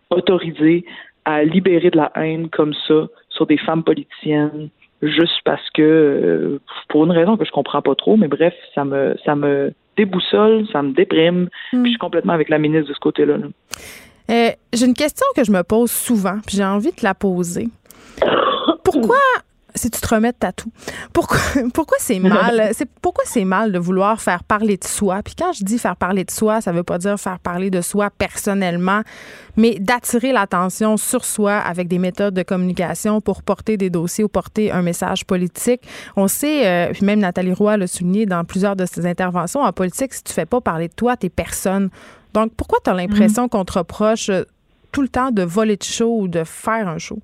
autorisés 0.09 0.85
à 1.25 1.43
libérer 1.43 1.89
de 1.89 1.97
la 1.97 2.11
haine 2.15 2.49
comme 2.49 2.73
ça 2.87 3.07
sur 3.29 3.45
des 3.47 3.57
femmes 3.57 3.83
politiciennes 3.83 4.69
juste 5.01 5.41
parce 5.45 5.67
que 5.71 5.81
euh, 5.81 6.59
pour 6.89 7.05
une 7.05 7.11
raison 7.11 7.37
que 7.37 7.45
je 7.45 7.51
comprends 7.51 7.81
pas 7.81 7.95
trop, 7.95 8.17
mais 8.17 8.27
bref, 8.27 8.53
ça 8.75 8.85
me 8.85 9.15
ça 9.25 9.35
me 9.35 9.73
déboussole, 9.97 10.67
ça 10.71 10.81
me 10.81 10.93
déprime. 10.93 11.49
Puis 11.71 11.83
je 11.83 11.89
suis 11.89 11.97
complètement 11.97 12.33
avec 12.33 12.49
la 12.49 12.57
ministre 12.57 12.89
de 12.89 12.93
ce 12.93 12.99
côté-là. 12.99 13.37
Euh, 14.29 14.51
j'ai 14.73 14.85
une 14.85 14.93
question 14.93 15.25
que 15.35 15.43
je 15.43 15.51
me 15.51 15.63
pose 15.63 15.91
souvent, 15.91 16.39
puis 16.45 16.57
j'ai 16.57 16.65
envie 16.65 16.91
de 16.91 17.03
la 17.03 17.15
poser. 17.15 17.69
Pourquoi 18.83 19.17
si 19.75 19.89
tu 19.89 20.01
te 20.01 20.07
remets 20.13 20.31
de 20.31 20.37
tatou. 20.37 20.71
Pourquoi, 21.13 21.37
pourquoi 21.73 21.97
c'est 21.99 22.19
mal? 22.19 22.71
C'est, 22.79 22.89
pourquoi 23.01 23.23
c'est 23.25 23.45
mal 23.45 23.71
de 23.71 23.79
vouloir 23.79 24.21
faire 24.21 24.43
parler 24.43 24.77
de 24.77 24.83
soi? 24.83 25.21
Puis 25.23 25.35
quand 25.35 25.53
je 25.53 25.63
dis 25.63 25.77
faire 25.77 25.95
parler 25.95 26.23
de 26.23 26.31
soi, 26.31 26.61
ça 26.61 26.71
veut 26.71 26.83
pas 26.83 26.97
dire 26.97 27.19
faire 27.19 27.39
parler 27.39 27.69
de 27.69 27.81
soi 27.81 28.09
personnellement, 28.09 29.01
mais 29.57 29.77
d'attirer 29.79 30.31
l'attention 30.31 30.97
sur 30.97 31.25
soi 31.25 31.57
avec 31.57 31.87
des 31.87 31.99
méthodes 31.99 32.33
de 32.33 32.43
communication 32.43 33.21
pour 33.21 33.43
porter 33.43 33.77
des 33.77 33.89
dossiers 33.89 34.23
ou 34.23 34.27
porter 34.27 34.71
un 34.71 34.81
message 34.81 35.25
politique. 35.25 35.81
On 36.15 36.27
sait, 36.27 36.67
euh, 36.67 36.91
puis 36.91 37.05
même 37.05 37.19
Nathalie 37.19 37.53
Roy 37.53 37.77
l'a 37.77 37.87
souligné 37.87 38.25
dans 38.25 38.43
plusieurs 38.43 38.75
de 38.75 38.85
ses 38.85 39.05
interventions, 39.05 39.61
en 39.61 39.71
politique, 39.71 40.13
si 40.13 40.23
tu 40.23 40.33
fais 40.33 40.45
pas 40.45 40.61
parler 40.61 40.87
de 40.87 40.93
toi, 40.93 41.17
t'es 41.17 41.29
personne. 41.29 41.89
Donc, 42.33 42.51
pourquoi 42.55 42.79
tu 42.83 42.89
as 42.89 42.93
l'impression 42.93 43.45
mm. 43.45 43.49
qu'on 43.49 43.65
te 43.65 43.77
reproche 43.77 44.29
euh, 44.29 44.43
tout 44.91 45.01
le 45.01 45.09
temps 45.09 45.31
de 45.31 45.43
voler 45.43 45.77
de 45.77 45.83
show 45.83 46.21
ou 46.21 46.27
de 46.27 46.43
faire 46.43 46.87
un 46.87 46.97
show? 46.97 47.19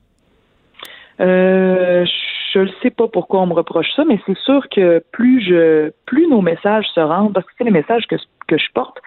Euh, 1.19 2.06
je 2.53 2.60
ne 2.60 2.69
sais 2.82 2.90
pas 2.90 3.07
pourquoi 3.07 3.41
on 3.41 3.48
me 3.48 3.53
reproche 3.53 3.88
ça, 3.95 4.03
mais 4.06 4.19
c'est 4.26 4.38
sûr 4.40 4.68
que 4.69 5.03
plus 5.11 5.41
je, 5.41 5.91
plus 6.06 6.27
nos 6.27 6.41
messages 6.41 6.86
se 6.94 6.99
rendent, 6.99 7.34
parce 7.34 7.45
que 7.45 7.52
c'est 7.57 7.64
les 7.64 7.72
messages 7.72 8.06
que, 8.07 8.15
que 8.48 8.57
je 8.57 8.68
porte, 8.73 8.98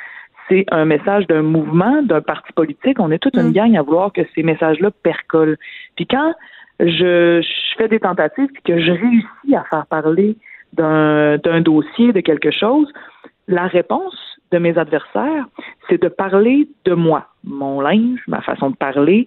c'est 0.49 0.65
un 0.71 0.87
message 0.87 1.27
d'un 1.27 1.43
mouvement, 1.43 2.03
d'un 2.03 2.23
parti 2.23 2.53
politique. 2.53 2.99
On 3.01 3.11
est 3.11 3.19
toute 3.19 3.37
une 3.37 3.49
mm. 3.49 3.53
gang 3.53 3.77
à 3.77 3.83
vouloir 3.83 4.13
que 4.13 4.23
ces 4.35 4.43
messages-là 4.43 4.91
percolent. 5.03 5.57
Puis 5.97 6.07
quand 6.07 6.35
je, 6.81 7.43
je 7.43 7.77
fais 7.77 7.89
des 7.89 8.01
tentatives 8.01 8.49
et 8.57 8.63
que 8.63 8.81
je 8.81 8.91
réussis 8.91 9.55
à 9.55 9.65
faire 9.65 9.87
parler 9.87 10.37
d'un 10.73 11.61
dossier, 11.61 12.13
de 12.13 12.21
quelque 12.21 12.51
chose, 12.51 12.91
la 13.47 13.67
réponse 13.67 14.38
de 14.51 14.59
mes 14.59 14.79
adversaires, 14.79 15.47
c'est 15.89 16.01
de 16.01 16.09
parler 16.09 16.69
de 16.85 16.95
moi, 16.95 17.27
mon 17.45 17.81
linge, 17.81 18.21
ma 18.27 18.41
façon 18.41 18.71
de 18.71 18.77
parler, 18.77 19.27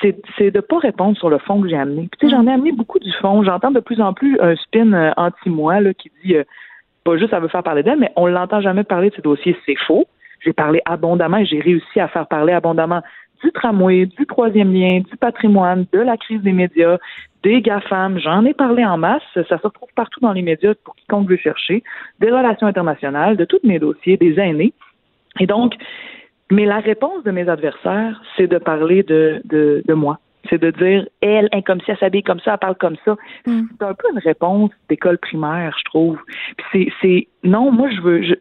c'est 0.00 0.50
de 0.50 0.60
pas 0.60 0.78
répondre 0.78 1.16
sur 1.16 1.30
le 1.30 1.38
fond 1.38 1.60
que 1.60 1.68
j'ai 1.68 1.76
amené. 1.76 2.08
Puis, 2.10 2.18
tu 2.20 2.26
sais, 2.26 2.32
j'en 2.34 2.46
ai 2.46 2.52
amené 2.52 2.72
beaucoup 2.72 2.98
du 2.98 3.12
fond. 3.20 3.42
J'entends 3.44 3.70
de 3.70 3.80
plus 3.80 4.00
en 4.00 4.12
plus 4.12 4.38
un 4.40 4.56
spin 4.56 4.92
euh, 4.92 5.12
anti-moi 5.16 5.94
qui 5.94 6.10
dit 6.24 6.36
euh, 6.36 6.44
pas 7.04 7.16
juste 7.16 7.30
ça 7.30 7.40
veut 7.40 7.48
faire 7.48 7.62
parler 7.62 7.82
d'elle, 7.82 7.98
mais 7.98 8.12
on 8.16 8.26
l'entend 8.26 8.60
jamais 8.60 8.84
parler 8.84 9.10
de 9.10 9.16
ces 9.16 9.22
dossiers. 9.22 9.56
C'est 9.66 9.78
faux. 9.86 10.06
J'ai 10.44 10.52
parlé 10.52 10.80
abondamment 10.84 11.38
et 11.38 11.46
j'ai 11.46 11.60
réussi 11.60 12.00
à 12.00 12.08
faire 12.08 12.26
parler 12.26 12.52
abondamment 12.52 13.02
du 13.42 13.50
tramway, 13.52 14.06
du 14.06 14.26
troisième 14.26 14.72
lien, 14.72 15.00
du 15.00 15.16
patrimoine, 15.16 15.86
de 15.92 15.98
la 15.98 16.16
crise 16.16 16.42
des 16.42 16.52
médias, 16.52 16.98
des 17.42 17.60
GAFAM. 17.60 18.18
J'en 18.18 18.44
ai 18.44 18.54
parlé 18.54 18.84
en 18.84 18.98
masse. 18.98 19.22
Ça 19.34 19.44
se 19.44 19.62
retrouve 19.62 19.88
partout 19.94 20.20
dans 20.20 20.32
les 20.32 20.42
médias 20.42 20.74
pour 20.84 20.94
quiconque 20.96 21.28
veut 21.28 21.36
chercher. 21.36 21.82
Des 22.20 22.30
relations 22.30 22.66
internationales, 22.66 23.36
de 23.36 23.44
tous 23.44 23.60
mes 23.64 23.78
dossiers, 23.78 24.16
des 24.16 24.38
aînés. 24.38 24.72
Et 25.40 25.46
donc, 25.46 25.74
mais 26.50 26.66
la 26.66 26.78
réponse 26.78 27.24
de 27.24 27.30
mes 27.30 27.48
adversaires, 27.48 28.22
c'est 28.36 28.46
de 28.46 28.58
parler 28.58 29.02
de, 29.02 29.40
de, 29.44 29.82
de 29.86 29.94
moi. 29.94 30.18
C'est 30.50 30.60
de 30.60 30.70
dire, 30.70 31.06
elle, 31.20 31.48
comme 31.64 31.80
si 31.80 31.90
elle 31.90 31.98
s'habille 31.98 32.22
comme 32.22 32.40
ça, 32.40 32.52
elle 32.52 32.58
parle 32.58 32.74
comme 32.76 32.96
ça. 33.04 33.16
Mm. 33.46 33.62
C'est 33.78 33.84
un 33.84 33.94
peu 33.94 34.08
une 34.12 34.18
réponse 34.18 34.70
d'école 34.88 35.18
primaire, 35.18 35.74
je 35.78 35.84
trouve. 35.84 36.18
c'est, 36.72 36.88
c'est, 37.00 37.28
non, 37.44 37.70
moi, 37.70 37.88
je 37.90 38.00
veux, 38.00 38.22
je, 38.22 38.34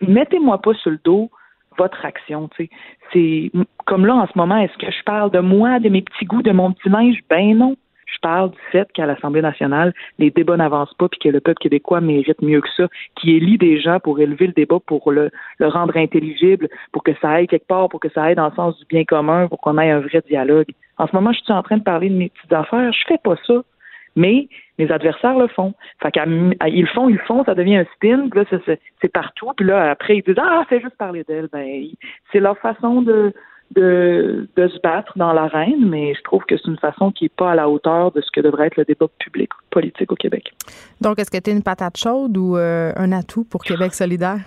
mettez-moi 0.00 0.60
pas 0.60 0.74
sur 0.74 0.90
le 0.90 0.98
dos 1.04 1.30
votre 1.78 2.04
action, 2.04 2.48
tu 2.56 2.64
sais. 2.64 2.70
C'est, 3.12 3.50
comme 3.86 4.06
là, 4.06 4.14
en 4.14 4.26
ce 4.26 4.32
moment, 4.36 4.58
est-ce 4.58 4.76
que 4.78 4.90
je 4.90 5.02
parle 5.04 5.30
de 5.30 5.40
moi, 5.40 5.78
de 5.78 5.88
mes 5.88 6.02
petits 6.02 6.24
goûts, 6.24 6.42
de 6.42 6.52
mon 6.52 6.72
petit 6.72 6.88
linge? 6.88 7.18
Ben 7.30 7.56
non. 7.56 7.76
Je 8.12 8.18
parle 8.20 8.50
du 8.50 8.58
fait 8.70 8.90
qu'à 8.92 9.06
l'Assemblée 9.06 9.42
nationale, 9.42 9.92
les 10.18 10.30
débats 10.30 10.56
n'avancent 10.56 10.94
pas, 10.94 11.08
puis 11.08 11.18
que 11.18 11.28
le 11.28 11.40
peuple 11.40 11.62
québécois 11.62 12.00
mérite 12.00 12.40
mieux 12.42 12.60
que 12.60 12.68
ça, 12.76 12.88
qui 13.16 13.36
élit 13.36 13.58
des 13.58 13.80
gens 13.80 14.00
pour 14.00 14.20
élever 14.20 14.46
le 14.46 14.52
débat, 14.52 14.78
pour 14.84 15.10
le, 15.10 15.30
le 15.58 15.68
rendre 15.68 15.96
intelligible, 15.96 16.68
pour 16.92 17.02
que 17.02 17.12
ça 17.20 17.30
aille 17.30 17.46
quelque 17.46 17.66
part, 17.66 17.88
pour 17.88 18.00
que 18.00 18.10
ça 18.10 18.24
aille 18.24 18.34
dans 18.34 18.48
le 18.48 18.54
sens 18.54 18.78
du 18.78 18.84
bien 18.86 19.04
commun, 19.04 19.48
pour 19.48 19.60
qu'on 19.60 19.78
ait 19.78 19.90
un 19.90 20.00
vrai 20.00 20.22
dialogue. 20.28 20.72
En 20.98 21.06
ce 21.06 21.14
moment, 21.14 21.32
je 21.32 21.40
suis 21.40 21.52
en 21.52 21.62
train 21.62 21.78
de 21.78 21.82
parler 21.82 22.10
de 22.10 22.14
mes 22.14 22.28
petites 22.28 22.52
affaires. 22.52 22.92
Je 22.92 23.04
fais 23.08 23.18
pas 23.18 23.36
ça. 23.46 23.62
Mais 24.14 24.48
mes 24.78 24.90
adversaires 24.90 25.38
le 25.38 25.48
font. 25.48 25.74
Fait 26.02 26.10
qu'ils 26.10 26.88
font, 26.88 27.08
ils 27.08 27.14
le 27.14 27.22
font, 27.26 27.44
ça 27.44 27.54
devient 27.54 27.76
un 27.76 27.86
spin, 27.94 28.28
puis 28.28 28.40
là, 28.40 28.76
c'est 29.00 29.12
partout. 29.12 29.50
Puis 29.56 29.66
là, 29.66 29.90
après, 29.90 30.18
ils 30.18 30.22
disent 30.22 30.36
Ah, 30.38 30.64
c'est 30.68 30.80
juste 30.80 30.96
parler 30.96 31.24
d'elle. 31.24 31.48
Ben, 31.50 31.86
c'est 32.30 32.40
leur 32.40 32.58
façon 32.58 33.02
de, 33.02 33.32
de, 33.74 34.48
de 34.56 34.68
se 34.68 34.78
battre 34.80 35.12
dans 35.16 35.32
l'arène, 35.32 35.88
mais 35.88 36.14
je 36.14 36.22
trouve 36.22 36.44
que 36.44 36.56
c'est 36.56 36.68
une 36.68 36.78
façon 36.78 37.10
qui 37.10 37.24
n'est 37.24 37.30
pas 37.36 37.52
à 37.52 37.54
la 37.54 37.68
hauteur 37.68 38.12
de 38.12 38.20
ce 38.20 38.30
que 38.30 38.40
devrait 38.40 38.68
être 38.68 38.76
le 38.76 38.84
débat 38.84 39.06
public 39.18 39.50
politique 39.70 40.12
au 40.12 40.16
Québec. 40.16 40.52
Donc, 41.00 41.18
est-ce 41.18 41.30
que 41.30 41.38
tu 41.38 41.50
es 41.50 41.52
une 41.52 41.62
patate 41.62 41.96
chaude 41.96 42.36
ou 42.36 42.56
euh, 42.56 42.92
un 42.96 43.12
atout 43.12 43.44
pour 43.44 43.62
Québec 43.64 43.94
solidaire? 43.94 44.40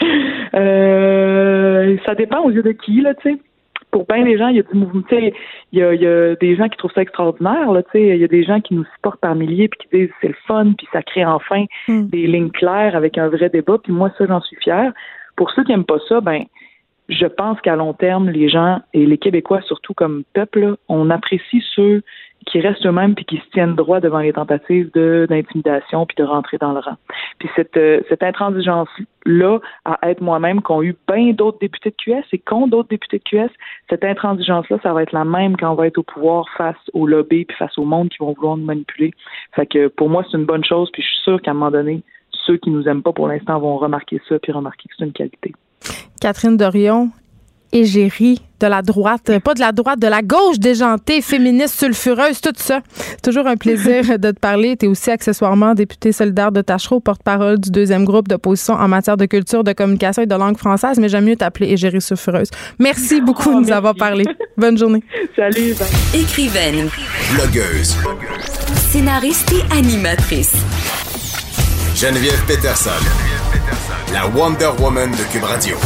Euh, 0.54 1.96
ça 2.04 2.14
dépend 2.14 2.42
aux 2.42 2.50
yeux 2.50 2.62
de 2.62 2.72
qui, 2.72 3.00
là, 3.00 3.14
tu 3.14 3.30
sais. 3.30 3.38
Pour 3.90 4.04
bien 4.04 4.22
des 4.22 4.36
gens, 4.36 4.48
il 4.48 4.56
y 4.56 4.60
a 4.60 4.62
du 4.62 4.74
mouvement, 4.74 5.02
il 5.10 5.32
y 5.72 5.82
a, 5.82 5.94
y 5.94 6.06
a 6.06 6.34
des 6.34 6.56
gens 6.56 6.68
qui 6.68 6.76
trouvent 6.76 6.92
ça 6.94 7.00
extraordinaire, 7.00 7.72
là, 7.72 7.82
tu 7.82 7.92
sais. 7.92 8.08
Il 8.08 8.18
y 8.18 8.24
a 8.24 8.28
des 8.28 8.44
gens 8.44 8.60
qui 8.60 8.74
nous 8.74 8.84
supportent 8.94 9.20
par 9.20 9.34
milliers 9.34 9.68
puis 9.68 9.80
qui 9.80 9.96
disent 9.96 10.10
c'est 10.20 10.28
le 10.28 10.36
fun, 10.46 10.74
puis 10.76 10.86
ça 10.92 11.02
crée 11.02 11.24
enfin 11.24 11.64
hmm. 11.88 12.06
des 12.08 12.26
lignes 12.26 12.50
claires 12.50 12.94
avec 12.94 13.16
un 13.16 13.28
vrai 13.28 13.48
débat, 13.48 13.78
puis 13.82 13.94
moi, 13.94 14.10
ça, 14.18 14.26
j'en 14.26 14.42
suis 14.42 14.56
fière. 14.56 14.92
Pour 15.36 15.50
ceux 15.52 15.64
qui 15.64 15.70
n'aiment 15.70 15.84
pas 15.84 16.00
ça, 16.06 16.20
ben, 16.20 16.44
je 17.08 17.26
pense 17.26 17.60
qu'à 17.60 17.76
long 17.76 17.92
terme, 17.92 18.30
les 18.30 18.48
gens 18.48 18.80
et 18.94 19.06
les 19.06 19.18
Québécois, 19.18 19.60
surtout 19.62 19.92
comme 19.94 20.22
peuple, 20.34 20.76
on 20.88 21.10
apprécie 21.10 21.62
ceux 21.74 22.02
qui 22.46 22.60
restent 22.60 22.84
eux-mêmes 22.86 23.14
puis 23.14 23.24
qui 23.24 23.36
se 23.36 23.50
tiennent 23.52 23.74
droit 23.74 24.00
devant 24.00 24.18
les 24.18 24.32
tentatives 24.32 24.90
d'intimidation 24.92 26.06
puis 26.06 26.16
de 26.16 26.24
rentrer 26.24 26.58
dans 26.58 26.72
le 26.72 26.80
rang. 26.80 26.96
Puis 27.38 27.48
cette 27.54 27.76
euh, 27.76 28.00
cette 28.08 28.22
intransigeance 28.22 28.88
là 29.24 29.58
à 29.84 30.10
être 30.10 30.20
moi-même 30.20 30.60
qu'ont 30.60 30.82
eu 30.82 30.96
bien 31.08 31.32
d'autres 31.32 31.58
députés 31.60 31.90
de 31.90 31.96
QS 31.96 32.24
et 32.32 32.38
qu'ont 32.38 32.66
d'autres 32.66 32.88
députés 32.88 33.18
de 33.18 33.22
QS, 33.22 33.50
cette 33.88 34.04
intransigeance 34.04 34.68
là, 34.70 34.78
ça 34.82 34.92
va 34.92 35.02
être 35.02 35.12
la 35.12 35.24
même 35.24 35.56
quand 35.56 35.70
on 35.70 35.76
va 35.76 35.86
être 35.86 35.98
au 35.98 36.02
pouvoir 36.02 36.46
face 36.56 36.76
au 36.92 37.06
lobby 37.06 37.44
puis 37.44 37.56
face 37.56 37.78
au 37.78 37.84
monde 37.84 38.08
qui 38.08 38.18
vont 38.18 38.32
vouloir 38.32 38.56
nous 38.56 38.64
manipuler. 38.64 39.12
Fait 39.54 39.66
que 39.66 39.88
pour 39.88 40.08
moi 40.08 40.24
c'est 40.30 40.36
une 40.36 40.46
bonne 40.46 40.64
chose 40.64 40.90
puis 40.92 41.02
je 41.02 41.08
suis 41.08 41.22
sûr 41.22 41.40
qu'à 41.40 41.52
un 41.52 41.54
moment 41.54 41.70
donné 41.70 42.02
ceux 42.46 42.56
qui 42.56 42.70
nous 42.70 42.88
aiment 42.88 43.02
pas 43.02 43.12
pour 43.12 43.28
l'instant 43.28 43.60
vont 43.60 43.76
remarquer 43.76 44.20
ça 44.28 44.38
puis 44.40 44.52
remarquer 44.52 44.88
que 44.88 44.94
c'est 44.98 45.04
une 45.04 45.12
qualité. 45.12 45.52
Catherine 46.22 46.56
Dorion, 46.56 47.10
égérie 47.72 48.40
de 48.60 48.68
la 48.68 48.80
droite, 48.80 49.40
pas 49.40 49.54
de 49.54 49.58
la 49.58 49.72
droite, 49.72 49.98
de 49.98 50.06
la 50.06 50.22
gauche 50.22 50.60
déjantée, 50.60 51.20
féministe, 51.20 51.80
sulfureuse, 51.80 52.40
tout 52.40 52.52
ça. 52.54 52.80
Toujours 53.24 53.48
un 53.48 53.56
plaisir 53.56 54.04
de 54.20 54.30
te 54.30 54.38
parler. 54.38 54.76
Tu 54.76 54.86
es 54.86 54.88
aussi 54.88 55.10
accessoirement 55.10 55.74
députée 55.74 56.12
solidaire 56.12 56.52
de 56.52 56.60
Tachereau, 56.60 57.00
porte-parole 57.00 57.58
du 57.58 57.72
deuxième 57.72 58.04
groupe 58.04 58.28
d'opposition 58.28 58.74
en 58.74 58.86
matière 58.86 59.16
de 59.16 59.26
culture, 59.26 59.64
de 59.64 59.72
communication 59.72 60.22
et 60.22 60.26
de 60.26 60.34
langue 60.36 60.58
française, 60.58 60.96
mais 61.00 61.08
j'aime 61.08 61.24
mieux 61.24 61.34
t'appeler 61.34 61.72
égérie 61.72 62.00
sulfureuse. 62.00 62.50
Merci 62.78 63.20
beaucoup 63.20 63.52
de 63.52 63.66
nous 63.66 63.72
avoir 63.72 63.96
parlé. 63.96 64.24
Bonne 64.56 64.78
journée. 64.78 65.02
Salut. 65.34 65.74
Écrivaine. 66.14 66.88
Blogueuse. 67.34 67.96
Scénariste 68.92 69.52
et 69.52 69.76
animatrice. 69.76 70.54
Geneviève 71.96 72.44
Peterson. 72.46 72.90
La 74.12 74.28
Wonder 74.28 74.70
Woman 74.78 75.10
de 75.10 75.32
Cube 75.32 75.42
Radio. 75.42 75.76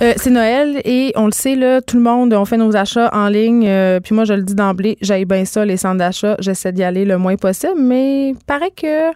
Euh, 0.00 0.12
c'est 0.16 0.30
Noël 0.30 0.80
et 0.84 1.12
on 1.16 1.26
le 1.26 1.32
sait, 1.32 1.56
là, 1.56 1.82
tout 1.82 1.96
le 1.96 2.02
monde, 2.02 2.32
on 2.32 2.44
fait 2.44 2.56
nos 2.56 2.76
achats 2.76 3.10
en 3.12 3.28
ligne. 3.28 3.66
Euh, 3.66 3.98
puis 3.98 4.14
moi, 4.14 4.24
je 4.24 4.32
le 4.32 4.42
dis 4.42 4.54
d'emblée, 4.54 4.96
j'aille 5.00 5.24
bien 5.24 5.44
ça, 5.44 5.64
les 5.64 5.76
centres 5.76 5.98
d'achat. 5.98 6.36
J'essaie 6.38 6.70
d'y 6.70 6.84
aller 6.84 7.04
le 7.04 7.18
moins 7.18 7.36
possible, 7.36 7.80
mais 7.80 8.34
paraît 8.46 8.70
que 8.70 9.10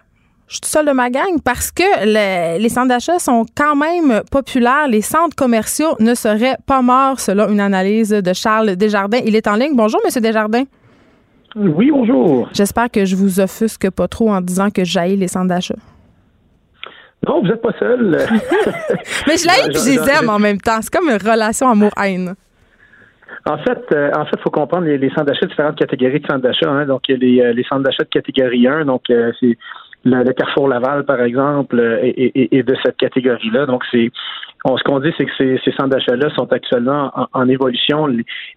je 0.49 0.57
suis 0.57 0.67
seule 0.67 0.87
de 0.87 0.93
ma 0.93 1.09
gang 1.09 1.41
parce 1.43 1.71
que 1.71 2.59
les 2.59 2.69
centres 2.69 2.89
d'achat 2.89 3.21
sont 3.21 3.47
quand 3.55 3.77
même 3.77 4.23
populaires. 4.31 4.89
Les 4.89 5.03
centres 5.03 5.37
commerciaux 5.37 5.95
ne 6.01 6.15
seraient 6.15 6.57
pas 6.67 6.83
morts, 6.83 7.21
selon 7.21 7.49
une 7.49 7.61
analyse 7.61 8.11
de 8.11 8.33
Charles 8.33 8.75
Desjardins. 8.75 9.21
Il 9.25 9.37
est 9.37 9.47
en 9.47 9.55
ligne. 9.55 9.77
Bonjour, 9.77 10.01
Monsieur 10.05 10.21
Desjardins. 10.21 10.65
Oui, 11.55 11.91
bonjour. 11.93 12.49
J'espère 12.53 12.91
que 12.91 13.05
je 13.05 13.15
vous 13.15 13.39
offusque 13.39 13.89
pas 13.91 14.09
trop 14.09 14.31
en 14.31 14.41
disant 14.41 14.71
que 14.71 14.85
j'aille 14.85 15.17
les 15.17 15.29
centres 15.29 15.49
d'achat. 15.49 15.77
Non, 17.27 17.41
vous 17.41 17.49
n'êtes 17.49 17.63
pas 17.63 17.73
seul. 17.79 18.01
Mais 19.27 19.37
je 19.37 19.47
l'aime 19.47 19.71
et 19.71 19.75
je 19.75 20.01
les 20.01 20.11
aime 20.11 20.29
en 20.29 20.39
même 20.39 20.61
temps. 20.61 20.81
C'est 20.81 20.93
comme 20.93 21.09
une 21.09 21.31
relation 21.31 21.69
amour-haine. 21.69 22.35
En 23.47 23.59
fait, 23.59 23.81
euh, 23.93 24.11
en 24.17 24.25
fait, 24.27 24.41
faut 24.41 24.51
comprendre 24.51 24.87
les, 24.87 25.09
centres 25.11 25.25
d'achat, 25.25 25.47
différentes 25.47 25.77
catégories 25.77 26.21
de 26.21 26.27
centres 26.27 26.43
d'achat. 26.43 26.71
Hein. 26.71 26.87
Donc, 26.87 27.03
il 27.09 27.13
y 27.13 27.15
a 27.15 27.19
les, 27.19 27.51
euh, 27.51 27.53
les 27.53 27.65
centres 27.65 27.83
d'achat 27.83 28.05
de 28.05 28.09
catégorie 28.09 28.69
1, 28.69 28.85
donc 28.85 29.03
euh, 29.11 29.33
c'est 29.41 29.59
le, 30.05 30.33
Carrefour 30.33 30.69
Laval, 30.69 31.05
par 31.05 31.21
exemple, 31.21 31.81
est, 31.81 32.63
de 32.63 32.77
cette 32.85 32.97
catégorie-là. 32.97 33.67
Donc, 33.67 33.83
c'est 33.91 34.11
ce 34.65 34.83
qu'on 34.85 35.01
dit, 35.01 35.13
c'est 35.19 35.25
que 35.25 35.33
ces, 35.37 35.73
centres 35.73 35.91
d'achat-là 35.91 36.31
sont 36.37 36.53
actuellement 36.53 37.13
en, 37.33 37.49
évolution 37.49 38.09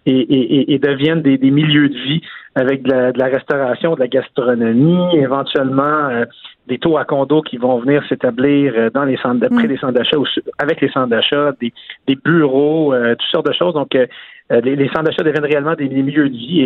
et, 0.06 0.78
deviennent 0.82 1.22
des, 1.22 1.38
milieux 1.38 1.88
de 1.88 1.94
vie 1.94 2.20
avec 2.54 2.82
de 2.82 3.12
la, 3.16 3.26
restauration, 3.26 3.94
de 3.94 4.00
la 4.00 4.08
gastronomie, 4.08 5.16
éventuellement 5.16 6.24
des 6.66 6.78
taux 6.78 6.96
à 6.96 7.04
condo 7.04 7.42
qui 7.42 7.56
vont 7.56 7.78
venir 7.78 8.02
s'établir 8.08 8.72
euh, 8.76 8.90
dans 8.90 9.04
les 9.04 9.16
centres, 9.18 9.46
près 9.48 9.64
mm. 9.64 9.68
des 9.68 9.76
centres 9.76 9.92
d'achat, 9.92 10.16
avec 10.58 10.80
les 10.80 10.88
centres 10.90 11.08
d'achat, 11.08 11.52
des, 11.60 12.16
bureaux, 12.24 12.92
euh, 12.92 13.14
toutes 13.14 13.30
sortes 13.30 13.46
de 13.46 13.52
choses. 13.52 13.74
Donc, 13.74 13.94
euh, 13.94 14.06
les, 14.50 14.88
centres 14.88 15.04
d'achat 15.04 15.22
deviennent 15.22 15.44
réellement 15.44 15.74
des, 15.74 15.88
milieux 15.88 16.28
de 16.28 16.34
vie 16.34 16.60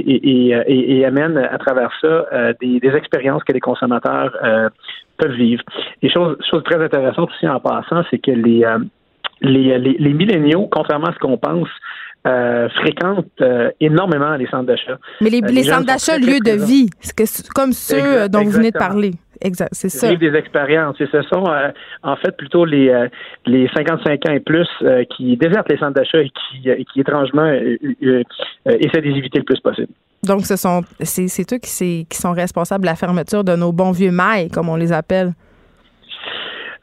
et, 0.66 1.04
amènent 1.04 1.38
à 1.38 1.58
travers 1.58 1.90
ça 2.00 2.52
des, 2.60 2.80
expériences 2.94 3.42
que 3.44 3.52
les 3.52 3.60
consommateurs 3.60 4.32
peuvent 5.16 5.32
vivre. 5.32 5.62
Et 6.02 6.10
chose, 6.10 6.36
chose 6.50 6.62
très 6.64 6.82
intéressante 6.82 7.30
aussi 7.30 7.48
en 7.48 7.58
passant, 7.58 8.02
c'est 8.10 8.18
que 8.18 8.32
les, 8.32 8.66
les, 9.40 9.78
les, 9.78 10.12
milléniaux, 10.12 10.68
contrairement 10.70 11.06
à 11.06 11.14
ce 11.14 11.18
qu'on 11.20 11.38
pense, 11.38 11.68
fréquentent 12.22 13.42
énormément 13.80 14.36
les 14.36 14.46
centres 14.48 14.66
d'achat. 14.66 14.98
Mais 15.22 15.30
les, 15.30 15.62
centres 15.62 15.86
d'achat, 15.86 16.18
lieu 16.18 16.38
de 16.38 16.62
vie, 16.62 16.90
c'est 17.00 17.48
comme 17.48 17.72
ceux 17.72 18.28
dont 18.28 18.42
vous 18.42 18.50
venez 18.50 18.72
de 18.72 18.78
parler. 18.78 19.12
Exact, 19.42 19.70
c'est 19.72 19.88
ça. 19.88 20.08
Vivre 20.08 20.20
des 20.20 20.38
expériences. 20.38 21.00
Et 21.00 21.06
ce 21.10 21.22
sont, 21.22 21.46
euh, 21.46 21.70
en 22.02 22.16
fait, 22.16 22.36
plutôt 22.36 22.64
les, 22.64 22.90
euh, 22.90 23.08
les 23.46 23.68
55 23.74 24.28
ans 24.28 24.32
et 24.32 24.40
plus 24.40 24.68
euh, 24.82 25.04
qui 25.16 25.36
désertent 25.36 25.70
les 25.70 25.78
centres 25.78 25.94
d'achat 25.94 26.18
et 26.20 26.30
qui, 26.30 27.00
étrangement, 27.00 27.46
essaient 27.46 29.00
de 29.00 29.08
les 29.08 29.16
éviter 29.16 29.38
le 29.38 29.44
plus 29.44 29.60
possible. 29.60 29.92
Donc, 30.22 30.44
ce 30.44 30.56
sont, 30.56 30.82
c'est, 31.00 31.28
c'est 31.28 31.50
eux 31.52 31.58
qui, 31.58 32.06
qui 32.06 32.18
sont 32.18 32.32
responsables 32.32 32.82
de 32.82 32.90
la 32.90 32.96
fermeture 32.96 33.42
de 33.42 33.56
nos 33.56 33.72
bons 33.72 33.92
vieux 33.92 34.10
mailles, 34.10 34.50
comme 34.50 34.68
on 34.68 34.76
les 34.76 34.92
appelle. 34.92 35.32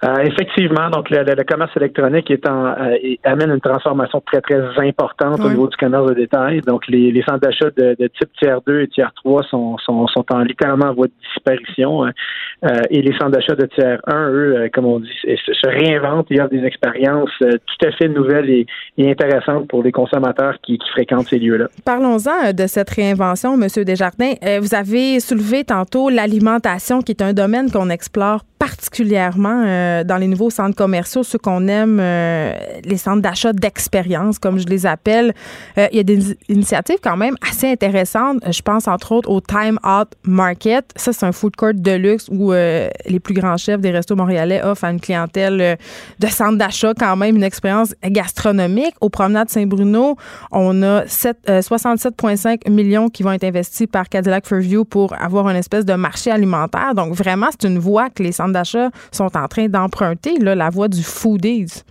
Euh, 0.03 0.15
effectivement, 0.19 0.91
donc 0.91 1.09
le, 1.09 1.23
le, 1.23 1.43
commerce 1.43 1.75
électronique 1.75 2.29
est 2.29 2.47
en, 2.47 2.67
euh, 2.67 3.15
amène 3.23 3.49
une 3.49 3.61
transformation 3.61 4.21
très, 4.21 4.41
très 4.41 4.61
importante 4.87 5.39
au 5.39 5.49
niveau 5.49 5.67
du 5.67 5.75
commerce 5.75 6.07
de 6.09 6.13
détail. 6.13 6.61
Donc, 6.61 6.87
les, 6.87 7.11
les 7.11 7.23
centres 7.23 7.39
d'achat 7.39 7.71
de, 7.75 7.95
de, 7.99 8.07
type 8.07 8.29
tiers 8.39 8.61
2 8.67 8.81
et 8.81 8.87
tiers 8.89 9.11
3 9.15 9.43
sont, 9.49 9.75
sont, 9.79 10.05
sont 10.07 10.25
en 10.31 10.41
littéralement 10.41 10.89
en 10.89 10.93
voie 10.93 11.07
de 11.07 11.13
disparition. 11.33 12.05
Hein. 12.05 12.11
Euh, 12.65 12.81
et 12.91 13.01
les 13.01 13.11
centres 13.17 13.31
d'achat 13.31 13.55
de 13.55 13.65
tiers 13.65 13.99
1, 14.05 14.29
eux, 14.29 14.69
comme 14.71 14.85
on 14.85 14.99
dit, 14.99 15.09
se, 15.23 15.67
réinventent 15.67 16.31
et 16.31 16.41
offrent 16.41 16.51
des 16.51 16.63
expériences 16.63 17.31
tout 17.39 17.87
à 17.87 17.91
fait 17.93 18.07
nouvelles 18.07 18.51
et, 18.51 18.67
et, 18.99 19.09
intéressantes 19.09 19.67
pour 19.67 19.81
les 19.81 19.91
consommateurs 19.91 20.57
qui, 20.61 20.77
qui 20.77 20.89
fréquentent 20.91 21.27
ces 21.27 21.39
lieux-là. 21.39 21.69
Parlons-en 21.85 22.53
de 22.53 22.67
cette 22.67 22.89
réinvention, 22.91 23.57
Monsieur 23.57 23.83
Desjardins. 23.83 24.33
vous 24.61 24.75
avez 24.75 25.19
soulevé 25.19 25.63
tantôt 25.63 26.09
l'alimentation, 26.09 27.01
qui 27.01 27.13
est 27.13 27.23
un 27.23 27.33
domaine 27.33 27.71
qu'on 27.71 27.89
explore 27.89 28.41
particulièrement 28.59 29.63
euh, 29.87 30.03
dans 30.03 30.17
les 30.17 30.27
nouveaux 30.27 30.49
centres 30.49 30.75
commerciaux, 30.75 31.23
ceux 31.23 31.37
qu'on 31.37 31.67
aime, 31.67 31.99
euh, 31.99 32.53
les 32.83 32.97
centres 32.97 33.21
d'achat 33.21 33.53
d'expérience, 33.53 34.39
comme 34.39 34.59
je 34.59 34.65
les 34.67 34.85
appelle. 34.85 35.33
Euh, 35.77 35.87
il 35.91 35.97
y 35.97 35.99
a 35.99 36.03
des 36.03 36.37
initiatives 36.49 36.97
quand 37.01 37.17
même 37.17 37.35
assez 37.49 37.71
intéressantes. 37.71 38.37
Je 38.49 38.61
pense 38.61 38.87
entre 38.87 39.11
autres 39.11 39.29
au 39.29 39.41
Time 39.41 39.79
Out 39.83 40.09
Market. 40.23 40.85
Ça, 40.95 41.13
c'est 41.13 41.25
un 41.25 41.31
food 41.31 41.55
court 41.55 41.73
de 41.73 41.91
luxe 41.91 42.27
où 42.29 42.51
les 42.51 43.19
plus 43.21 43.33
grands 43.33 43.57
chefs 43.57 43.81
des 43.81 43.91
restos 43.91 44.15
montréalais 44.15 44.63
offrent 44.63 44.85
à 44.85 44.91
une 44.91 44.99
clientèle 44.99 45.77
de 46.19 46.27
centres 46.27 46.57
d'achat 46.57 46.93
quand 46.97 47.15
même 47.15 47.35
une 47.35 47.43
expérience 47.43 47.93
gastronomique. 48.03 48.93
Au 49.01 49.09
Promenade 49.09 49.49
Saint-Bruno, 49.49 50.15
on 50.51 50.83
a 50.83 51.03
67,5 51.05 52.69
millions 52.69 53.09
qui 53.09 53.23
vont 53.23 53.31
être 53.31 53.43
investis 53.43 53.87
par 53.87 54.09
Cadillac 54.09 54.45
Fairview 54.45 54.85
pour 54.85 55.13
avoir 55.19 55.49
une 55.49 55.55
espèce 55.55 55.85
de 55.85 55.93
marché 55.93 56.31
alimentaire. 56.31 56.93
Donc, 56.95 57.13
vraiment, 57.13 57.47
c'est 57.51 57.67
une 57.67 57.79
voie 57.79 58.09
que 58.09 58.23
les 58.23 58.31
centres 58.31 58.53
d'achat 58.53 58.89
sont 59.11 59.37
en 59.37 59.47
train 59.47 59.67
d'emprunter, 59.77 60.39
la 60.39 60.69
voie 60.69 60.87
du 60.87 61.03
foodies. 61.03 61.83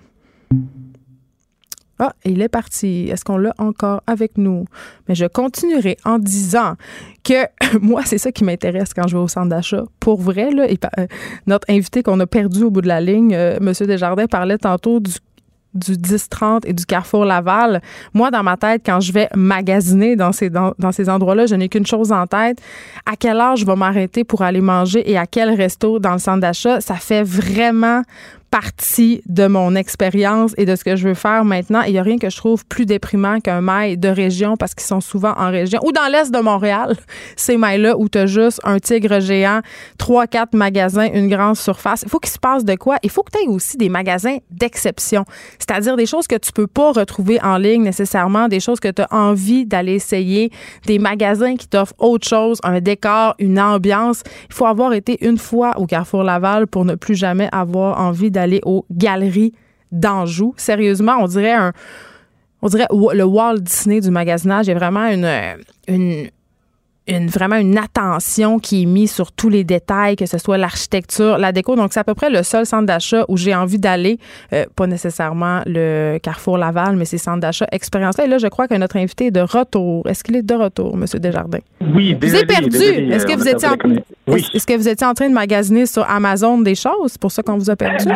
Ah, 1.99 2.13
il 2.27 2.43
est 2.43 2.49
parti. 2.49 3.09
Est-ce 3.11 3.25
qu'on 3.25 3.39
l'a 3.39 3.55
encore 3.57 4.03
avec 4.07 4.37
nous? 4.37 4.67
Mais 5.09 5.15
je 5.15 5.25
continuerai 5.25 5.97
en 6.05 6.19
disant 6.19 6.75
que 7.25 7.47
moi, 7.81 8.03
c'est 8.05 8.19
ça 8.19 8.33
qui 8.33 8.45
m'intéresse 8.45 8.93
quand 8.93 9.07
je 9.07 9.17
vais 9.17 9.23
au 9.23 9.29
centre 9.29 9.49
d'achat. 9.49 9.85
Pour 9.99 10.21
vrai, 10.21 10.51
là, 10.51 10.67
euh, 10.99 11.07
notre 11.47 11.71
invité 11.71 12.03
qu'on 12.03 12.21
a 12.21 12.27
perdu 12.27 12.65
au 12.65 12.71
bout 12.71 12.83
de 12.83 12.89
la 12.89 13.01
ligne, 13.01 13.35
euh, 13.35 13.57
M. 13.57 13.73
Desjardins, 13.87 14.27
parlait 14.27 14.59
tantôt 14.59 15.01
du 15.01 15.13
du 15.77 15.93
10-30 15.93 16.63
et 16.67 16.73
du 16.73 16.87
Carrefour 16.87 17.25
Laval. 17.25 17.81
Moi, 18.15 18.31
dans 18.31 18.43
ma 18.43 18.57
tête, 18.57 18.83
quand 18.85 19.01
je 19.01 19.13
vais 19.13 19.29
magasiner 19.35 20.17
dans 20.17 20.33
ces, 20.33 20.51
dans, 20.51 20.73
dans 20.79 20.93
ces 20.93 21.09
endroits-là, 21.09 21.47
je 21.47 21.55
n'ai 21.55 21.69
qu'une 21.69 21.87
chose 21.87 22.13
en 22.13 22.27
tête. 22.27 22.59
À 23.05 23.17
quelle 23.17 23.37
heure 23.37 23.57
je 23.57 23.65
vais 23.67 23.77
m'arrêter 23.77 24.25
pour 24.25 24.43
aller 24.43 24.61
manger 24.61 25.09
et 25.11 25.17
à 25.19 25.27
quel 25.27 25.51
resto 25.51 25.99
dans 25.99 26.13
le 26.13 26.19
centre 26.19 26.41
d'achat? 26.41 26.81
Ça 26.81 26.95
fait 26.95 27.23
vraiment 27.23 28.03
partie 28.51 29.23
de 29.27 29.47
mon 29.47 29.75
expérience 29.75 30.55
et 30.57 30.65
de 30.65 30.77
ce 30.77 30.85
que 30.85 30.97
je 30.97 31.09
veux 31.09 31.15
faire 31.15 31.45
maintenant. 31.45 31.83
Il 31.83 31.93
n'y 31.93 31.99
a 31.99 32.03
rien 32.03 32.19
que 32.19 32.31
je 32.31 32.37
trouve 32.37 32.65
plus 32.67 32.87
déprimant 32.87 33.41
qu'un 33.41 33.61
mail 33.61 33.99
de 33.99 34.09
région 34.09 34.57
parce 34.57 34.75
qu'ils 34.75 34.87
sont 34.87 35.01
souvent 35.01 35.35
en 35.37 35.51
région 35.51 35.81
ou 35.85 35.93
dans 35.93 36.11
l'est 36.11 36.31
de 36.33 36.39
Montréal. 36.41 36.97
Ces 37.37 37.57
mails-là 37.57 37.97
où 37.99 38.09
tu 38.09 38.19
as 38.19 38.27
juste 38.27 38.61
un 38.65 38.79
tigre 38.79 39.21
géant, 39.21 39.61
trois, 39.99 40.27
quatre 40.27 40.55
magasins, 40.55 41.09
une 41.13 41.29
grande 41.29 41.57
surface. 41.57 42.03
Il 42.03 42.09
faut 42.09 42.19
qu'il 42.19 42.33
se 42.33 42.39
passe 42.39 42.65
de 42.65 42.75
quoi? 42.75 42.97
Il 43.03 43.11
faut 43.11 43.23
que 43.23 43.33
tu 43.37 43.45
aies 43.45 43.49
aussi 43.49 43.77
des 43.77 43.89
magasins 43.89 44.39
d'exception, 44.51 45.25
c'est-à-dire 45.59 45.97
des 45.97 46.07
choses 46.07 46.27
que 46.27 46.37
tu 46.37 46.53
peux 46.53 46.67
pas 46.67 46.93
retrouver 46.93 47.41
en 47.43 47.59
ligne 47.59 47.83
nécessairement, 47.83 48.49
des 48.49 48.61
choses 48.61 48.81
que 48.81 48.89
tu 48.89 49.03
as 49.03 49.09
envie 49.11 49.67
d'aller 49.67 49.95
essayer, 49.95 50.51
des 50.87 50.99
magasins 50.99 51.57
qui 51.57 51.69
t'offrent 51.69 51.95
autre 51.99 52.27
chose, 52.27 52.59
un 52.63 52.81
décor, 52.81 53.35
une 53.39 53.59
ambiance. 53.61 54.23
Il 54.49 54.55
faut 54.55 54.67
avoir 54.67 54.93
été 54.93 55.19
une 55.25 55.39
fois 55.39 55.79
au 55.79 55.87
Carrefour 55.87 56.23
Laval 56.23 56.67
pour 56.67 56.85
ne 56.85 56.95
plus 56.95 57.15
jamais 57.15 57.49
avoir 57.53 58.01
envie 58.01 58.31
d'aller 58.37 58.61
aux 58.65 58.85
galeries 58.91 59.53
d'Anjou. 59.91 60.55
Sérieusement, 60.59 61.17
on 61.21 61.27
dirait 61.27 61.53
un, 61.53 61.73
on 62.63 62.69
dirait 62.69 62.87
le 62.91 63.25
Walt 63.25 63.61
Disney 63.61 64.01
du 64.01 64.11
magasinage. 64.11 64.67
Il 64.69 64.75
vraiment 64.75 65.07
une, 65.07 66.29
une, 67.07 67.29
vraiment 67.29 67.57
une 67.57 67.79
attention 67.79 68.59
qui 68.59 68.83
est 68.83 68.87
mise 68.87 69.13
sur 69.13 69.33
tous 69.33 69.49
les 69.49 69.65
détails, 69.65 70.17
que 70.17 70.27
ce 70.27 70.39
soit 70.39 70.59
l'architecture, 70.59 71.39
la 71.39 71.53
déco. 71.53 71.77
Donc, 71.77 71.93
c'est 71.93 72.01
à 72.01 72.05
peu 72.05 72.15
près 72.15 72.31
le 72.31 72.43
seul 72.43 72.67
centre 72.67 72.87
d'achat 72.87 73.25
où 73.29 73.37
j'ai 73.37 73.55
envie 73.55 73.79
d'aller. 73.79 74.19
Euh, 74.53 74.65
pas 74.75 74.87
nécessairement 74.87 75.63
le 75.67 76.19
Carrefour 76.23 76.59
Laval, 76.59 76.97
mais 76.97 77.05
ces 77.05 77.19
centres 77.19 77.41
d'achat 77.41 77.67
expérience 77.73 78.19
Et 78.19 78.27
là, 78.27 78.39
je 78.39 78.47
crois 78.49 78.69
que 78.69 78.75
notre 78.75 78.97
invité 78.97 79.27
est 79.27 79.31
de 79.31 79.41
retour. 79.41 80.07
Est-ce 80.09 80.25
qu'il 80.25 80.37
est 80.37 80.43
de 80.43 80.55
retour, 80.55 80.95
M. 80.95 81.05
Desjardins? 81.21 81.59
Oui, 81.81 82.15
désolé, 82.15 82.29
Vous 82.29 82.37
êtes 82.37 82.49
perdu. 82.49 83.13
Est-ce 83.13 83.27
que, 83.27 83.37
vous 83.37 83.49
étiez 83.49 83.69
en... 83.69 84.35
Est-ce 84.35 84.67
que 84.67 84.77
vous 84.77 84.89
étiez 84.89 85.07
en 85.07 85.15
train 85.15 85.29
de 85.29 85.35
magasiner 85.35 85.87
sur 85.87 86.09
Amazon 86.09 86.59
des 86.59 86.75
choses? 86.75 87.13
C'est 87.13 87.21
pour 87.21 87.33
ça 87.33 87.43
qu'on 87.43 87.57
vous 87.57 87.71
a 87.71 87.77
perdu? 87.77 88.07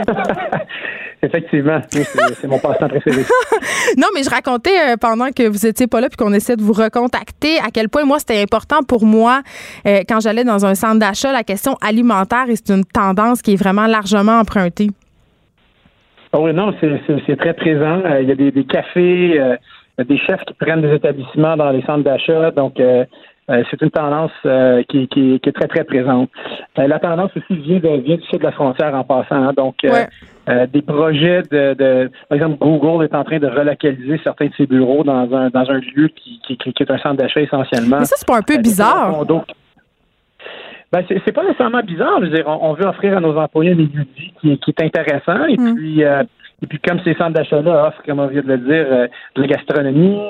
Effectivement, 1.23 1.81
c'est 1.91 2.47
mon 2.47 2.59
passe-temps 2.59 2.89
préféré. 2.89 3.23
non, 3.99 4.07
mais 4.15 4.23
je 4.23 4.31
racontais 4.31 4.71
euh, 4.71 4.97
pendant 4.99 5.31
que 5.31 5.47
vous 5.47 5.67
étiez 5.67 5.87
pas 5.87 6.01
là 6.01 6.09
puis 6.09 6.17
qu'on 6.17 6.33
essaie 6.33 6.57
de 6.57 6.63
vous 6.63 6.73
recontacter 6.73 7.59
à 7.59 7.71
quel 7.73 7.91
point 7.91 8.05
moi 8.05 8.19
c'était 8.19 8.41
important 8.41 8.83
pour 8.83 9.05
moi 9.05 9.43
euh, 9.87 10.01
quand 10.09 10.21
j'allais 10.21 10.45
dans 10.45 10.65
un 10.65 10.75
centre 10.75 10.99
d'achat 10.99 11.31
la 11.31 11.45
question 11.45 11.75
alimentaire 11.83 12.49
et 12.49 12.57
c'est 12.57 12.71
une 12.73 12.87
tendance 12.87 13.43
qui 13.43 13.53
est 13.53 13.63
vraiment 13.63 13.87
largement 13.87 14.39
empruntée. 14.39 14.89
Oh 16.33 16.39
oui, 16.45 16.55
non, 16.55 16.73
c'est 16.81 17.37
très 17.37 17.55
présent. 17.55 18.01
Euh, 18.07 18.23
il 18.23 18.29
y 18.29 18.33
a 18.33 18.35
des, 18.35 18.65
cafés, 18.65 19.39
des 19.99 20.19
chefs 20.19 20.45
qui 20.47 20.55
prennent 20.55 20.81
des 20.81 20.95
établissements 20.95 21.57
dans 21.57 21.71
les 21.71 21.83
centres 21.83 22.05
d'achat, 22.05 22.51
donc 22.53 22.81
c'est 23.71 23.83
une 23.83 23.91
tendance 23.91 24.31
qui, 24.89 25.09
est 25.45 25.53
très, 25.53 25.67
très 25.67 25.85
présente. 25.85 26.31
la 26.77 26.99
tendance 26.99 27.31
aussi 27.37 27.61
vient, 27.61 27.79
de, 27.79 28.01
vient 28.01 28.17
du 28.17 28.23
sud 28.25 28.39
de 28.39 28.45
la 28.45 28.53
frontière 28.53 28.95
en 28.95 29.05
passant. 29.05 29.49
Hein. 29.49 29.53
donc, 29.57 29.77
euh, 30.51 30.67
des 30.67 30.83
projets 30.83 31.43
de, 31.51 32.11
par 32.29 32.37
exemple, 32.37 32.57
Google 32.59 33.05
est 33.05 33.15
en 33.15 33.25
train 33.25 33.39
de 33.39 33.47
relocaliser 33.47 34.21
certains 34.25 34.47
de 34.47 34.55
ses 34.57 34.67
bureaux 34.67 35.05
dans 35.05 35.33
un 35.35 35.51
dans 35.51 35.71
un 35.71 35.79
lieu 35.79 36.09
qui, 36.09 36.41
qui, 36.47 36.57
qui 36.57 36.83
est 36.83 36.91
un 36.91 36.99
centre 36.99 37.17
d'achat 37.17 37.41
essentiellement. 37.41 37.99
Mais 38.01 38.07
ça, 38.07 38.17
c'est 38.17 38.27
pas 38.27 38.39
un 38.39 38.43
peu 38.43 38.55
euh, 38.55 38.59
bizarre. 38.59 39.25
Ben, 40.93 41.05
c'est 41.09 41.33
pas 41.33 41.45
nécessairement 41.45 41.83
bizarre. 41.83 42.17
Je 42.21 42.25
veux 42.25 42.35
dire, 42.35 42.49
on, 42.49 42.73
veut 42.73 42.85
offrir 42.85 43.17
à 43.17 43.21
nos 43.21 43.37
employés 43.37 43.73
un 43.73 43.77
milieu 43.77 44.05
de 44.05 44.15
vie 44.17 44.33
qui, 44.41 44.59
qui 44.59 44.71
est 44.71 44.83
intéressant. 44.83 45.45
Et 45.45 45.57
mm. 45.57 45.75
puis, 45.77 46.05
euh, 46.05 46.25
et 46.63 46.67
puis, 46.67 46.81
comme 46.81 47.01
ces 47.05 47.15
centres 47.15 47.35
d'achat-là 47.35 47.89
offrent, 47.89 48.03
comme 48.05 48.19
on 48.19 48.27
vient 48.27 48.43
de 48.43 48.49
le 48.49 48.59
dire, 48.59 49.09
de 49.37 49.41
la 49.41 49.47
gastronomie, 49.47 50.21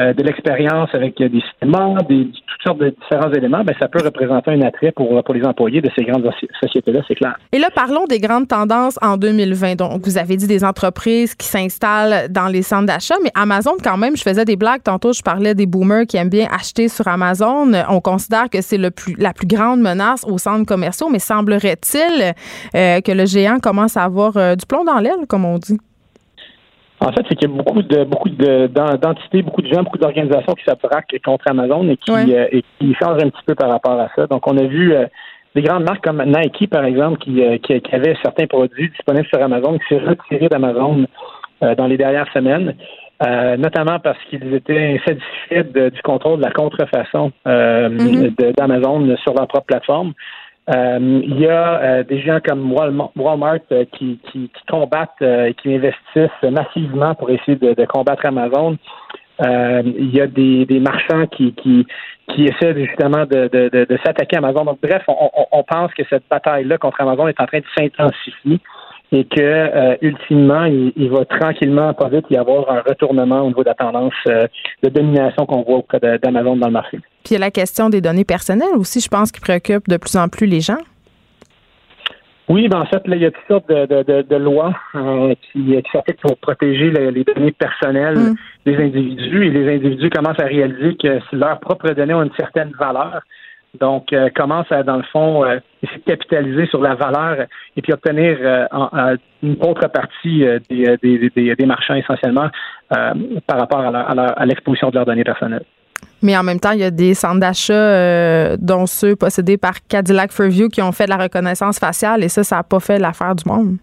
euh, 0.00 0.12
de 0.14 0.22
l'expérience 0.22 0.88
avec 0.94 1.16
des 1.18 1.42
cinémas, 1.60 2.02
des, 2.08 2.24
toutes 2.24 2.62
sortes 2.64 2.78
de 2.78 2.94
différents 3.02 3.32
éléments, 3.32 3.62
ben, 3.64 3.74
ça 3.78 3.88
peut 3.88 4.02
représenter 4.02 4.50
un 4.52 4.62
attrait 4.62 4.92
pour, 4.92 5.22
pour 5.22 5.34
les 5.34 5.44
employés 5.44 5.80
de 5.80 5.90
ces 5.96 6.04
grandes 6.04 6.28
sociétés-là, 6.60 7.00
c'est 7.06 7.14
clair. 7.14 7.36
Et 7.52 7.58
là, 7.58 7.68
parlons 7.74 8.06
des 8.06 8.18
grandes 8.18 8.48
tendances 8.48 8.98
en 9.02 9.16
2020. 9.16 9.76
Donc, 9.76 10.02
vous 10.04 10.18
avez 10.18 10.36
dit 10.36 10.46
des 10.46 10.64
entreprises 10.64 11.34
qui 11.34 11.46
s'installent 11.46 12.30
dans 12.30 12.48
les 12.48 12.62
centres 12.62 12.86
d'achat, 12.86 13.16
mais 13.22 13.30
Amazon, 13.34 13.72
quand 13.82 13.96
même, 13.96 14.16
je 14.16 14.22
faisais 14.22 14.44
des 14.44 14.56
blagues. 14.56 14.82
Tantôt, 14.82 15.12
je 15.12 15.22
parlais 15.22 15.54
des 15.54 15.66
boomers 15.66 16.06
qui 16.06 16.16
aiment 16.16 16.30
bien 16.30 16.48
acheter 16.50 16.88
sur 16.88 17.06
Amazon. 17.08 17.72
On 17.88 18.00
considère 18.00 18.48
que 18.48 18.60
c'est 18.60 18.78
le 18.78 18.90
plus, 18.90 19.14
la 19.18 19.32
plus 19.32 19.46
grande 19.46 19.80
menace 19.80 20.24
aux 20.24 20.38
centres 20.38 20.66
commerciaux, 20.66 21.08
mais 21.10 21.18
semblerait-il 21.18 22.34
euh, 22.74 23.00
que 23.00 23.12
le 23.12 23.26
géant 23.26 23.58
commence 23.58 23.96
à 23.96 24.04
avoir 24.04 24.36
euh, 24.36 24.54
du 24.56 24.66
plomb 24.66 24.84
dans 24.84 24.98
l'aile, 24.98 25.26
comme 25.28 25.44
on 25.44 25.58
dit? 25.58 25.78
En 27.00 27.12
fait, 27.12 27.22
c'est 27.28 27.34
qu'il 27.34 27.48
y 27.48 27.52
a 27.52 27.56
beaucoup 27.56 27.82
de 27.82 28.04
beaucoup 28.04 28.28
d'entités, 28.28 29.42
beaucoup 29.42 29.62
de 29.62 29.72
gens, 29.72 29.82
beaucoup 29.82 29.98
d'organisations 29.98 30.52
qui 30.52 30.64
s'attraquent 30.64 31.16
contre 31.24 31.48
Amazon 31.48 31.88
et 31.88 31.96
qui, 31.96 32.10
euh, 32.12 32.46
et 32.52 32.62
qui 32.78 32.94
changent 32.94 33.22
un 33.22 33.30
petit 33.30 33.42
peu 33.46 33.54
par 33.54 33.70
rapport 33.70 33.98
à 33.98 34.08
ça. 34.14 34.26
Donc, 34.26 34.46
on 34.46 34.56
a 34.58 34.64
vu 34.64 34.92
euh, 34.92 35.06
des 35.54 35.62
grandes 35.62 35.84
marques 35.84 36.04
comme 36.04 36.22
Nike, 36.22 36.68
par 36.68 36.84
exemple, 36.84 37.18
qui, 37.18 37.42
qui, 37.60 37.94
avaient 37.94 38.16
certains 38.22 38.46
produits 38.46 38.90
disponibles 38.90 39.26
sur 39.28 39.42
Amazon, 39.42 39.78
qui 39.78 39.94
s'est 39.94 40.00
retiré 40.00 40.48
d'Amazon 40.48 41.06
dans 41.60 41.86
les 41.86 41.96
dernières 41.96 42.30
semaines. 42.32 42.76
notamment 43.58 43.98
parce 43.98 44.18
qu'ils 44.28 44.54
étaient 44.54 44.96
insatisfaits 44.96 45.90
du 45.90 46.02
contrôle 46.02 46.38
de 46.38 46.44
la 46.44 46.52
contrefaçon 46.52 47.32
mm-hmm. 47.44 48.54
d'Amazon 48.56 49.16
sur 49.24 49.34
leur 49.34 49.48
propre 49.48 49.66
plateforme. 49.66 50.12
Euh, 50.68 51.20
il 51.24 51.40
y 51.40 51.46
a 51.46 51.80
euh, 51.80 52.04
des 52.04 52.20
gens 52.20 52.38
comme 52.44 52.72
Walmart, 52.72 53.58
euh, 53.72 53.84
qui, 53.92 54.20
combattent 54.68 55.22
et 55.22 55.54
qui 55.54 55.74
investissent 55.74 56.50
massivement 56.50 57.14
pour 57.14 57.30
essayer 57.30 57.56
de, 57.56 57.84
combattre 57.86 58.26
Amazon. 58.26 58.76
il 59.40 60.14
y 60.14 60.20
a 60.20 60.26
des, 60.26 60.80
marchands 60.80 61.26
qui, 61.26 61.86
essaient 62.38 62.74
justement 62.74 63.24
de, 63.26 63.98
s'attaquer 64.04 64.36
à 64.36 64.38
Amazon. 64.38 64.64
Donc, 64.64 64.78
bref, 64.82 65.02
on 65.08 65.62
pense 65.64 65.92
que 65.94 66.02
cette 66.08 66.24
bataille-là 66.30 66.78
contre 66.78 67.00
Amazon 67.00 67.26
est 67.26 67.40
en 67.40 67.46
train 67.46 67.60
de 67.60 67.64
s'intensifier 67.76 68.60
et 69.12 69.24
que 69.24 69.40
euh, 69.40 69.96
ultimement, 70.02 70.64
il, 70.64 71.10
va 71.10 71.24
tranquillement, 71.24 71.92
pas 71.94 72.08
vite, 72.08 72.26
y 72.30 72.36
avoir 72.36 72.70
un 72.70 72.80
retournement 72.80 73.42
au 73.42 73.48
niveau 73.48 73.62
de 73.62 73.68
la 73.68 73.74
tendance 73.74 74.14
euh, 74.28 74.46
de 74.82 74.88
domination 74.88 75.46
qu'on 75.46 75.62
voit 75.62 75.78
auprès 75.78 75.98
d'Amazon 75.98 76.56
dans 76.56 76.68
le 76.68 76.72
marché. 76.72 76.98
Puis 77.24 77.30
il 77.30 77.32
y 77.34 77.36
a 77.36 77.40
la 77.40 77.50
question 77.50 77.90
des 77.90 78.00
données 78.00 78.24
personnelles 78.24 78.76
aussi, 78.76 79.00
je 79.00 79.08
pense, 79.08 79.32
qui 79.32 79.40
préoccupe 79.40 79.88
de 79.88 79.96
plus 79.96 80.16
en 80.16 80.28
plus 80.28 80.46
les 80.46 80.60
gens. 80.60 80.78
Oui, 82.48 82.68
ben 82.68 82.80
en 82.80 82.86
fait, 82.86 83.06
là, 83.06 83.14
il 83.14 83.22
y 83.22 83.26
a 83.26 83.30
toutes 83.30 83.46
sortes 83.46 83.68
de, 83.68 84.22
de, 84.22 84.36
lois 84.36 84.74
euh, 84.96 85.34
qui, 85.52 85.66
qui 85.66 85.90
s'appliquent 85.92 86.20
pour 86.20 86.36
protéger 86.38 86.90
les 86.90 87.22
données 87.22 87.52
personnelles 87.52 88.18
mm. 88.18 88.36
des 88.66 88.76
individus 88.76 89.46
et 89.46 89.50
les 89.50 89.76
individus 89.76 90.10
commencent 90.10 90.40
à 90.40 90.46
réaliser 90.46 90.96
que 90.96 91.20
leurs 91.32 91.60
propres 91.60 91.92
données 91.92 92.14
ont 92.14 92.24
une 92.24 92.34
certaine 92.36 92.72
valeur, 92.76 93.22
donc, 93.78 94.12
euh, 94.12 94.28
commence 94.34 94.70
à, 94.70 94.82
dans 94.82 94.96
le 94.96 95.04
fond, 95.04 95.44
euh, 95.44 95.58
essayer 95.82 95.98
de 95.98 96.04
capitaliser 96.04 96.66
sur 96.66 96.80
la 96.80 96.94
valeur 96.94 97.46
et 97.76 97.82
puis 97.82 97.92
obtenir 97.92 98.36
euh, 98.40 99.16
une 99.42 99.56
autre 99.62 99.86
partie 99.88 100.44
des, 100.68 100.96
des, 101.00 101.54
des, 101.54 101.66
marchands 101.66 101.94
essentiellement 101.94 102.48
par 102.88 103.58
rapport 103.58 103.80
à 103.80 104.46
l'exposition 104.46 104.90
de 104.90 104.96
leurs 104.96 105.06
données 105.06 105.24
personnelles. 105.24 105.64
Mais 106.22 106.36
en 106.36 106.42
même 106.42 106.58
temps, 106.58 106.72
il 106.72 106.80
y 106.80 106.84
a 106.84 106.90
des 106.90 107.14
centres 107.14 107.40
d'achat, 107.40 108.56
dont 108.58 108.86
ceux 108.86 109.16
possédés 109.16 109.56
par 109.56 109.74
Cadillac 109.88 110.32
Fairview, 110.32 110.68
qui 110.68 110.82
ont 110.82 110.92
fait 110.92 111.04
de 111.04 111.10
la 111.10 111.16
reconnaissance 111.16 111.78
faciale 111.78 112.24
et 112.24 112.28
ça, 112.28 112.42
ça 112.42 112.56
n'a 112.56 112.62
pas 112.62 112.80
fait 112.80 112.98
l'affaire 112.98 113.34
du 113.34 113.48
monde. 113.48 113.76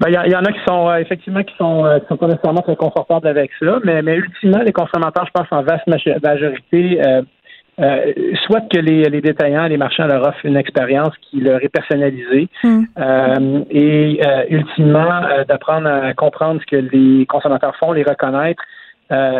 Ben, 0.00 0.08
il 0.08 0.32
y, 0.32 0.36
en 0.36 0.44
a 0.44 0.52
qui 0.52 0.58
sont 0.66 0.92
effectivement 0.96 1.44
qui 1.44 1.54
sont, 1.56 1.86
sont 2.08 2.16
pas 2.16 2.26
nécessairement 2.26 2.62
très 2.62 2.74
confortables 2.74 3.28
avec 3.28 3.52
ça, 3.60 3.78
mais, 3.84 4.02
mais 4.02 4.16
ultimement, 4.16 4.58
les 4.58 4.72
consommateurs, 4.72 5.26
je 5.26 5.30
pense 5.30 5.46
en 5.52 5.62
vaste 5.62 5.86
majorité, 5.86 7.00
euh, 7.06 7.22
soit 7.78 8.60
que 8.72 8.78
les, 8.78 9.04
les, 9.04 9.20
détaillants, 9.20 9.66
les 9.66 9.76
marchands 9.76 10.06
leur 10.06 10.26
offrent 10.26 10.44
une 10.44 10.56
expérience 10.56 11.14
qui 11.22 11.40
leur 11.40 11.62
est 11.62 11.68
personnalisée 11.68 12.48
hmm. 12.62 12.82
euh, 12.98 13.64
et 13.70 14.20
euh, 14.24 14.44
ultimement 14.50 15.22
d'apprendre 15.48 15.88
à 15.88 16.12
comprendre 16.14 16.60
ce 16.60 16.66
que 16.66 16.76
les 16.76 17.26
consommateurs 17.26 17.74
font, 17.76 17.92
les 17.92 18.02
reconnaître, 18.02 18.62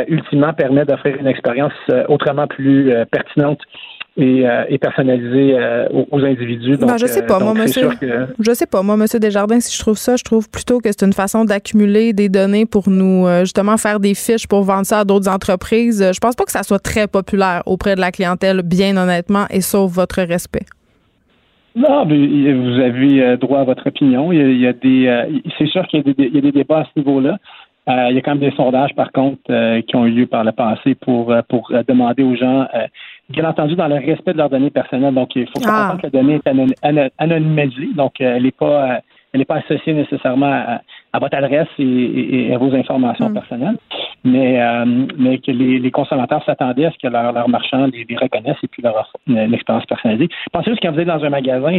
ultimement 0.09 0.53
permet 0.53 0.85
d'offrir 0.85 1.17
une 1.17 1.27
expérience 1.27 1.73
autrement 2.09 2.47
plus 2.47 2.93
pertinente 3.11 3.61
et, 4.17 4.47
euh, 4.47 4.65
personnalisé 4.81 5.55
euh, 5.55 5.89
aux, 6.11 6.25
individus. 6.25 6.77
Ben, 6.77 6.97
je 6.99 7.07
sais 7.07 7.25
pas, 7.25 7.39
moi, 7.39 7.55
monsieur. 7.55 7.89
Je 8.39 8.53
sais 8.53 8.67
pas, 8.67 8.83
moi, 8.83 8.97
monsieur 8.97 9.19
Desjardins, 9.19 9.61
si 9.61 9.75
je 9.75 9.81
trouve 9.81 9.97
ça, 9.97 10.17
je 10.17 10.25
trouve 10.25 10.51
plutôt 10.51 10.81
que 10.81 10.91
c'est 10.91 11.05
une 11.05 11.13
façon 11.13 11.45
d'accumuler 11.45 12.13
des 12.13 12.29
données 12.29 12.67
pour 12.67 12.91
nous 12.91 13.27
euh, 13.27 13.41
justement 13.41 13.77
faire 13.77 14.01
des 14.01 14.15
fiches 14.15 14.47
pour 14.47 14.63
vendre 14.63 14.85
ça 14.85 15.01
à 15.01 15.05
d'autres 15.05 15.31
entreprises. 15.31 16.11
Je 16.15 16.21
pense 16.21 16.35
pas 16.35 16.45
que 16.45 16.53
ça 16.53 16.63
soit 16.63 16.79
très 16.79 17.07
populaire 17.07 17.63
auprès 17.67 17.95
de 17.95 18.01
la 18.01 18.11
clientèle, 18.11 18.63
bien 18.63 18.97
honnêtement, 18.97 19.47
et 19.51 19.61
sauf 19.61 19.91
votre 19.93 20.21
respect. 20.23 20.67
Non, 21.75 22.05
mais 22.05 22.53
vous 22.53 22.81
avez 22.81 23.39
droit 23.39 23.61
à 23.61 23.65
votre 23.65 23.87
opinion. 23.87 24.31
Il 24.31 24.61
y 24.61 24.67
a, 24.67 24.75
des, 24.75 25.41
c'est 25.57 25.69
sûr 25.69 25.87
qu'il 25.87 26.05
y, 26.07 26.39
a 26.39 26.41
des 26.43 26.53
débats 26.53 26.81
à 26.81 26.85
ce 26.85 27.01
niveau-là. 27.01 27.39
il 27.87 28.15
y 28.15 28.19
a 28.19 28.21
quand 28.21 28.33
même 28.33 28.51
des 28.51 28.55
sondages, 28.57 28.95
par 28.95 29.11
contre, 29.11 29.41
qui 29.81 29.97
ont 29.97 30.05
eu 30.05 30.11
lieu 30.11 30.27
par 30.27 30.45
le 30.45 30.53
passé 30.53 30.95
pour, 30.97 31.35
pour 31.49 31.73
demander 31.89 32.23
aux 32.23 32.37
gens 32.37 32.67
bien 33.29 33.45
entendu 33.45 33.75
dans 33.75 33.89
le 33.89 33.97
respect 33.97 34.33
de 34.33 34.39
leurs 34.39 34.51
données 34.51 34.71
personnelles. 34.71 35.15
Donc, 35.15 35.35
il 35.37 35.47
faut 35.47 35.61
pas 35.61 35.69
ah. 35.69 35.81
comprendre 35.93 36.03
que 36.03 36.07
la 36.07 36.23
donnée 36.23 36.41
est 36.83 37.13
anonymisée, 37.19 37.95
donc 37.95 38.21
euh, 38.21 38.37
elle 38.37 38.43
n'est 38.43 38.51
pas 38.53 38.91
euh, 38.91 38.97
elle 39.33 39.39
n'est 39.39 39.47
pas 39.47 39.57
associée 39.57 39.95
nécessairement 39.95 40.81
à, 41.15 41.19
votre 41.19 41.35
adresse 41.35 41.69
et, 41.79 42.53
à 42.53 42.59
vos 42.59 42.75
informations 42.75 43.31
mm. 43.31 43.33
personnelles, 43.33 43.79
mais, 44.25 44.61
euh, 44.61 44.85
mais 45.17 45.39
que 45.39 45.51
les, 45.51 45.91
consommateurs 45.91 46.45
s'attendaient 46.45 46.85
à 46.85 46.91
ce 46.91 46.99
que 46.99 47.09
leurs 47.09 47.33
leur 47.33 47.49
marchands 47.49 47.87
les, 47.87 48.05
reconnaissent 48.15 48.63
et 48.63 48.69
puis 48.69 48.83
leur 48.83 48.95
offrent 48.95 49.17
une, 49.27 49.55
expérience 49.55 49.87
personnalisée. 49.87 50.29
Pensez 50.53 50.71
juste 50.71 50.83
quand 50.83 50.93
vous 50.93 51.01
êtes 51.01 51.07
dans 51.07 51.25
un 51.25 51.31
magasin, 51.31 51.79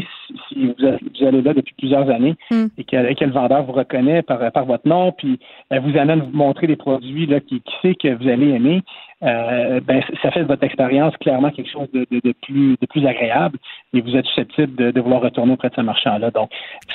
si, 0.50 0.66
vous, 0.66 1.28
allez 1.28 1.44
là 1.44 1.54
depuis 1.54 1.76
plusieurs 1.78 2.10
années 2.10 2.34
mm. 2.50 2.66
et, 2.80 2.84
que, 2.86 3.24
le 3.24 3.32
vendeur 3.32 3.62
vous 3.62 3.74
reconnaît 3.74 4.24
par, 4.24 4.52
par 4.52 4.66
votre 4.66 4.88
nom, 4.88 5.12
puis 5.12 5.40
vous 5.70 5.96
amène 5.96 6.22
vous 6.22 6.36
montrer 6.36 6.66
des 6.66 6.76
produits 6.76 7.28
là, 7.28 7.40
qui, 7.40 7.62
qui 7.62 7.74
sait 7.84 7.94
que 7.94 8.16
vous 8.16 8.28
allez 8.28 8.50
aimer, 8.50 8.82
euh, 9.24 9.80
ben, 9.82 10.04
ça 10.22 10.32
fait 10.32 10.42
de 10.42 10.48
votre 10.48 10.64
expérience 10.64 11.16
clairement 11.18 11.50
quelque 11.50 11.72
chose 11.72 11.88
de, 11.94 12.06
plus, 12.42 12.78
de 12.80 12.86
plus 12.86 13.06
agréable 13.06 13.58
et 13.94 14.02
vous 14.02 14.16
êtes 14.16 14.26
susceptible 14.26 14.92
de, 14.92 15.02
vouloir 15.02 15.22
retourner 15.22 15.54
auprès 15.54 15.70
de 15.70 15.76
ce 15.76 15.82
marchand-là. 15.82 16.32
Donc, 16.32 16.50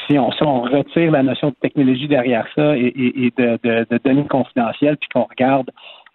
si 0.06 0.18
on, 0.18 0.30
si 0.32 0.42
on 0.42 0.62
retire 0.62 1.10
la 1.10 1.22
notion 1.22 1.48
de 1.50 1.54
technologie 1.60 2.08
derrière 2.08 2.46
ça 2.54 2.76
et, 2.76 2.92
et, 2.96 3.32
de, 3.36 3.58
de, 3.62 4.00
données 4.04 4.26
confidentielles, 4.26 4.96
puis 4.96 5.08
qu'on 5.12 5.24
regarde 5.24 5.70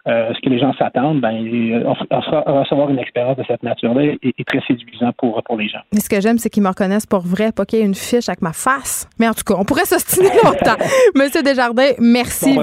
euh, 0.06 0.34
ce 0.34 0.40
que 0.40 0.50
les 0.50 0.58
gens 0.58 0.74
s'attendent, 0.74 1.20
ben, 1.20 1.32
recevoir 1.32 2.90
une 2.90 2.98
expérience 2.98 3.38
de 3.38 3.44
cette 3.46 3.62
nature-là 3.62 4.02
est, 4.22 4.46
très 4.46 4.60
séduisant 4.66 5.12
pour, 5.16 5.42
pour 5.44 5.56
les 5.56 5.68
gens. 5.68 5.78
Mais 5.94 6.00
ce 6.00 6.10
que 6.10 6.20
j'aime, 6.20 6.36
c'est 6.36 6.50
qu'ils 6.50 6.62
me 6.62 6.68
reconnaissent 6.68 7.06
pour 7.06 7.20
vrai, 7.20 7.52
pas 7.52 7.64
qu'il 7.64 7.78
y 7.78 7.82
ait 7.82 7.86
une 7.86 7.94
fiche 7.94 8.28
avec 8.28 8.42
ma 8.42 8.52
face. 8.52 9.08
Mais 9.18 9.26
en 9.26 9.32
tout 9.32 9.44
cas, 9.44 9.54
on 9.56 9.64
pourrait 9.64 9.86
s'ostiner 9.86 10.28
longtemps. 10.44 10.76
Monsieur 11.14 11.42
Desjardins, 11.42 11.92
merci, 11.98 12.58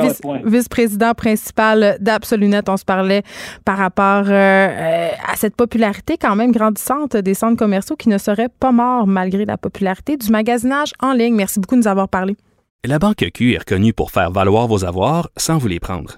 vice-président 0.46 1.14
principal 1.14 1.98
d'Absolunet. 2.00 2.62
On 2.68 2.78
se 2.78 2.86
parlait 2.86 3.24
par 3.66 3.78
rapport 3.78 4.26
euh, 4.28 5.10
à 5.28 5.36
cette 5.36 5.56
popularité 5.56 6.18
quand 6.22 6.36
même 6.36 6.52
grandissante 6.52 7.18
des 7.18 7.34
centres 7.34 7.58
commerciaux 7.58 7.96
qui 7.96 8.10
ne 8.10 8.20
seraient 8.20 8.50
pas 8.60 8.72
morts 8.72 9.08
malgré 9.08 9.46
la 9.46 9.58
popularité 9.58 10.16
du 10.16 10.30
magasinage 10.30 10.92
en 11.02 11.14
ligne. 11.14 11.36
Merci 11.36 11.60
beaucoup 11.60 11.76
de 11.76 11.82
nous 11.82 11.88
avoir 11.88 12.08
parlé. 12.08 12.36
La 12.86 13.00
Banque 13.00 13.26
Q 13.34 13.54
est 13.54 13.60
reconnue 13.60 13.94
pour 13.94 14.12
faire 14.12 14.32
valoir 14.32 14.68
vos 14.68 14.86
avoirs 14.86 15.30
sans 15.38 15.58
vous 15.58 15.68
les 15.68 15.80
prendre. 15.80 16.18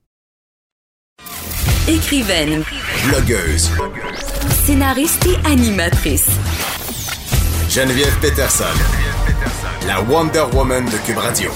Écrivaine. 1.87 2.63
Blogueuse. 3.07 3.69
Scénariste 4.65 5.25
et 5.25 5.47
animatrice. 5.47 6.29
Geneviève 7.69 8.15
Peterson. 8.21 8.63
La 9.87 10.01
Wonder 10.01 10.45
Woman 10.53 10.85
de 10.85 10.97
Cube 11.05 11.17
Radio. 11.17 11.51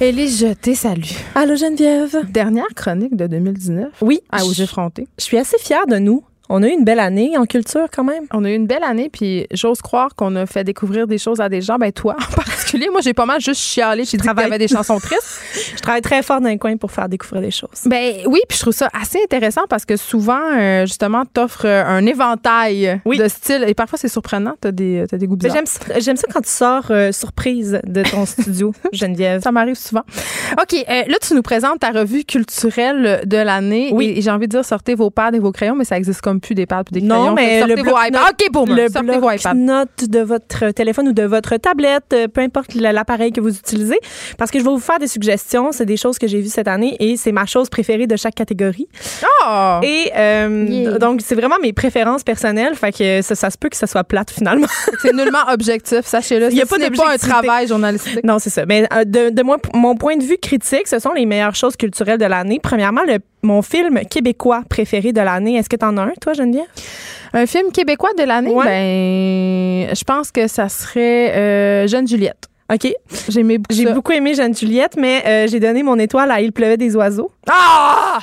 Élise 0.00 0.40
Jeté, 0.40 0.74
salut. 0.74 1.14
Allô 1.34 1.54
Geneviève. 1.54 2.16
Dernière 2.28 2.66
chronique 2.74 3.16
de 3.16 3.26
2019. 3.26 3.88
Oui. 4.00 4.20
À 4.32 4.44
Auger 4.44 4.66
Fronté. 4.66 5.06
Je 5.18 5.24
suis 5.24 5.38
assez 5.38 5.58
fière 5.58 5.86
de 5.86 5.98
nous. 5.98 6.24
On 6.50 6.62
a 6.62 6.68
eu 6.68 6.72
une 6.72 6.84
belle 6.84 7.00
année 7.00 7.38
en 7.38 7.46
culture 7.46 7.86
quand 7.90 8.04
même. 8.04 8.24
On 8.32 8.44
a 8.44 8.50
eu 8.50 8.54
une 8.54 8.66
belle 8.66 8.84
année, 8.84 9.08
puis 9.10 9.46
j'ose 9.50 9.80
croire 9.80 10.14
qu'on 10.14 10.36
a 10.36 10.44
fait 10.44 10.62
découvrir 10.62 11.06
des 11.06 11.16
choses 11.16 11.40
à 11.40 11.48
des 11.48 11.62
gens. 11.62 11.78
Ben 11.78 11.90
toi 11.90 12.16
en 12.20 12.34
particulier, 12.36 12.88
moi 12.90 13.00
j'ai 13.00 13.14
pas 13.14 13.24
mal 13.24 13.40
juste 13.40 13.60
chialé. 13.60 14.04
J'ai 14.04 14.18
dit 14.18 14.28
qu'il 14.28 14.38
y 14.38 14.44
avait 14.44 14.58
des 14.58 14.68
chansons 14.68 14.98
tristes. 14.98 15.40
je 15.76 15.80
travaille 15.80 16.02
très 16.02 16.22
fort 16.22 16.40
dans 16.42 16.50
le 16.50 16.58
coin 16.58 16.76
pour 16.76 16.92
faire 16.92 17.08
découvrir 17.08 17.40
des 17.40 17.50
choses. 17.50 17.84
Ben 17.86 18.16
oui, 18.26 18.40
puis 18.48 18.58
je 18.58 18.62
trouve 18.62 18.74
ça 18.74 18.90
assez 18.92 19.18
intéressant 19.22 19.62
parce 19.68 19.86
que 19.86 19.96
souvent, 19.96 20.40
euh, 20.54 20.84
justement, 20.84 21.24
t'offres 21.24 21.66
euh, 21.66 21.84
un 21.84 22.04
éventail 22.04 23.00
de 23.06 23.28
styles 23.28 23.64
et 23.66 23.74
parfois 23.74 23.98
c'est 23.98 24.08
surprenant. 24.08 24.54
T'as 24.60 24.72
des, 24.72 25.06
as 25.10 25.16
des 25.16 25.26
goûts 25.26 25.36
bizarres. 25.36 25.62
J'aime 25.98 26.16
ça 26.16 26.26
quand 26.32 26.42
tu 26.42 26.50
sors 26.50 26.86
euh, 26.90 27.10
surprise 27.10 27.80
de 27.84 28.02
ton 28.02 28.26
studio, 28.26 28.74
Geneviève. 28.92 29.42
Ça 29.42 29.50
m'arrive 29.50 29.76
souvent. 29.76 30.02
OK, 30.60 30.84
là 30.88 31.16
tu 31.26 31.34
nous 31.34 31.42
présentes 31.42 31.80
ta 31.80 31.90
revue 31.90 32.24
culturelle 32.24 33.22
de 33.24 33.36
l'année. 33.38 33.90
Oui. 33.92 34.14
Et, 34.16 34.22
j'ai 34.22 34.30
envie 34.30 34.46
de 34.46 34.52
dire 34.52 34.64
sortez 34.64 34.94
vos 34.94 35.10
pads 35.10 35.32
et 35.32 35.38
vos 35.38 35.52
crayons, 35.52 35.74
mais 35.74 35.84
ça 35.84 35.96
existe 35.96 36.20
comme 36.20 36.33
plus 36.40 36.54
des 36.54 36.66
pads 36.66 36.84
des 36.90 37.00
crayons. 37.00 37.26
Non, 37.26 37.32
mais 37.34 37.64
le 37.66 37.74
bloc 37.76 37.94
OK, 37.96 38.52
pour 38.52 38.66
le 38.66 38.88
bloc 39.02 39.54
note 39.54 40.08
de 40.08 40.20
votre 40.20 40.70
téléphone 40.70 41.08
ou 41.08 41.12
de 41.12 41.22
votre 41.24 41.56
tablette, 41.56 42.14
peu 42.32 42.40
importe 42.40 42.74
l'appareil 42.74 43.32
que 43.32 43.40
vous 43.40 43.56
utilisez, 43.56 43.98
parce 44.38 44.50
que 44.50 44.58
je 44.58 44.64
vais 44.64 44.70
vous 44.70 44.78
faire 44.78 44.98
des 44.98 45.08
suggestions. 45.08 45.72
C'est 45.72 45.86
des 45.86 45.96
choses 45.96 46.18
que 46.18 46.26
j'ai 46.26 46.40
vues 46.40 46.48
cette 46.48 46.68
année 46.68 46.96
et 47.00 47.16
c'est 47.16 47.32
ma 47.32 47.46
chose 47.46 47.68
préférée 47.68 48.06
de 48.06 48.16
chaque 48.16 48.34
catégorie. 48.34 48.88
Oh! 49.46 49.80
Et 49.82 50.10
euh, 50.16 50.98
donc, 50.98 51.20
c'est 51.24 51.34
vraiment 51.34 51.56
mes 51.62 51.72
préférences 51.72 52.22
personnelles. 52.22 52.74
Fait 52.74 52.92
que 52.92 53.22
ça, 53.22 53.34
ça 53.34 53.50
se 53.50 53.58
peut 53.58 53.68
que 53.68 53.76
ça 53.76 53.86
soit 53.86 54.04
plate 54.04 54.30
finalement. 54.30 54.66
C'est 55.00 55.12
nullement 55.12 55.44
objectif, 55.52 56.00
sachez-le. 56.04 56.50
Il 56.50 56.56
y 56.56 56.62
a 56.62 56.64
Ce 56.64 56.70
pas 56.70 56.78
n'est 56.78 56.90
pas 56.90 57.12
un 57.12 57.16
travail 57.18 57.66
journalistique. 57.66 58.24
Non, 58.24 58.38
c'est 58.38 58.50
ça. 58.50 58.64
Mais 58.66 58.86
euh, 58.92 59.04
de, 59.04 59.30
de 59.30 59.42
moi- 59.42 59.58
mon 59.74 59.96
point 59.96 60.16
de 60.16 60.22
vue 60.24 60.38
critique, 60.40 60.86
ce 60.86 60.98
sont 60.98 61.12
les 61.12 61.26
meilleures 61.26 61.54
choses 61.54 61.76
culturelles 61.76 62.18
de 62.18 62.24
l'année. 62.24 62.60
Premièrement, 62.62 63.02
le, 63.06 63.18
mon 63.44 63.62
film 63.62 64.00
québécois 64.10 64.62
préféré 64.68 65.12
de 65.12 65.20
l'année. 65.20 65.56
Est-ce 65.56 65.68
que 65.68 65.76
t'en 65.76 65.96
as 65.96 66.02
un, 66.02 66.12
toi, 66.20 66.32
Geneviève? 66.32 66.66
Un 67.32 67.46
film 67.46 67.70
québécois 67.72 68.10
de 68.18 68.24
l'année, 68.24 68.54
ben, 68.54 69.94
je 69.94 70.04
pense 70.04 70.30
que 70.30 70.46
ça 70.48 70.68
serait 70.68 71.32
euh, 71.36 71.86
Jeune 71.86 72.06
Juliette. 72.08 72.48
OK. 72.72 72.92
J'ai 73.28 73.40
aimé 73.40 73.58
beaucoup 73.58 73.74
J'ai 73.74 73.84
ça. 73.84 73.92
beaucoup 73.92 74.12
aimé 74.12 74.34
Jeanne 74.34 74.54
Juliette, 74.56 74.96
mais 74.98 75.22
euh, 75.26 75.46
j'ai 75.48 75.60
donné 75.60 75.82
mon 75.82 75.98
étoile 75.98 76.30
à 76.30 76.40
Il 76.40 76.52
pleuvait 76.52 76.76
des 76.78 76.96
oiseaux. 76.96 77.30
Ah! 77.50 78.18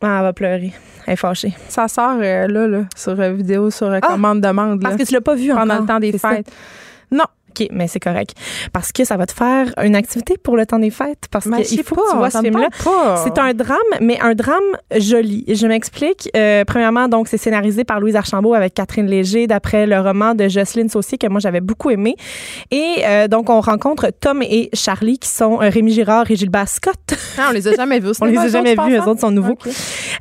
Ah, 0.00 0.16
elle 0.18 0.22
va 0.22 0.32
pleurer. 0.32 0.72
Elle 1.06 1.14
est 1.14 1.16
fâchée. 1.16 1.52
Ça 1.68 1.88
sort 1.88 2.16
euh, 2.20 2.46
là, 2.46 2.66
là, 2.68 2.84
sur 2.96 3.18
euh, 3.18 3.32
vidéo, 3.32 3.70
sur 3.70 3.88
euh, 3.88 3.98
commande-demande. 4.00 4.80
Parce 4.80 4.96
que 4.96 5.02
tu 5.02 5.12
l'as 5.14 5.20
pas 5.20 5.34
vu 5.34 5.48
pendant 5.48 5.62
encore. 5.62 5.80
le 5.80 5.86
temps 5.86 5.98
des 6.00 6.16
ça? 6.18 6.30
fêtes. 6.30 6.50
Non. 7.10 7.24
OK, 7.52 7.68
mais 7.70 7.88
c'est 7.88 8.00
correct. 8.00 8.34
Parce 8.72 8.92
que 8.92 9.04
ça 9.04 9.16
va 9.16 9.26
te 9.26 9.32
faire 9.32 9.72
une 9.82 9.94
activité 9.94 10.36
pour 10.42 10.56
le 10.56 10.66
temps 10.66 10.78
des 10.78 10.90
fêtes. 10.90 11.26
Parce 11.30 11.44
qu'il 11.44 11.82
faut 11.82 11.94
pas, 11.94 12.02
que 12.02 12.10
tu 12.10 12.16
vois 12.16 12.30
ce 12.30 12.38
film-là. 12.38 12.68
C'est 13.24 13.38
un 13.38 13.52
drame, 13.54 13.78
mais 14.00 14.18
un 14.20 14.34
drame 14.34 14.62
joli. 14.96 15.44
Je 15.48 15.66
m'explique. 15.66 16.30
Euh, 16.36 16.64
premièrement, 16.64 17.08
donc, 17.08 17.28
c'est 17.28 17.36
scénarisé 17.36 17.84
par 17.84 18.00
Louise 18.00 18.16
Archambault 18.16 18.54
avec 18.54 18.74
Catherine 18.74 19.06
Léger, 19.06 19.46
d'après 19.46 19.86
le 19.86 20.00
roman 20.00 20.34
de 20.34 20.48
Jocelyne 20.48 20.88
Saucier, 20.88 21.18
que 21.18 21.26
moi, 21.26 21.40
j'avais 21.40 21.60
beaucoup 21.60 21.90
aimé. 21.90 22.16
Et 22.70 22.96
euh, 23.04 23.28
donc, 23.28 23.50
on 23.50 23.60
rencontre 23.60 24.10
Tom 24.18 24.42
et 24.42 24.70
Charlie, 24.72 25.18
qui 25.18 25.28
sont 25.28 25.60
euh, 25.60 25.68
Rémi 25.68 25.92
Girard 25.92 26.30
et 26.30 26.36
Gilbert 26.36 26.68
Scott. 26.68 26.96
Ah, 27.38 27.48
on 27.50 27.52
les 27.52 27.68
a 27.68 27.74
jamais 27.74 28.00
vus. 28.00 28.12
On 28.20 28.26
les 28.26 28.38
a 28.38 28.48
jamais 28.48 28.74
vus, 28.74 28.94
eux 28.94 28.98
pense, 28.98 29.08
autres 29.08 29.20
sont 29.20 29.30
nouveaux. 29.30 29.58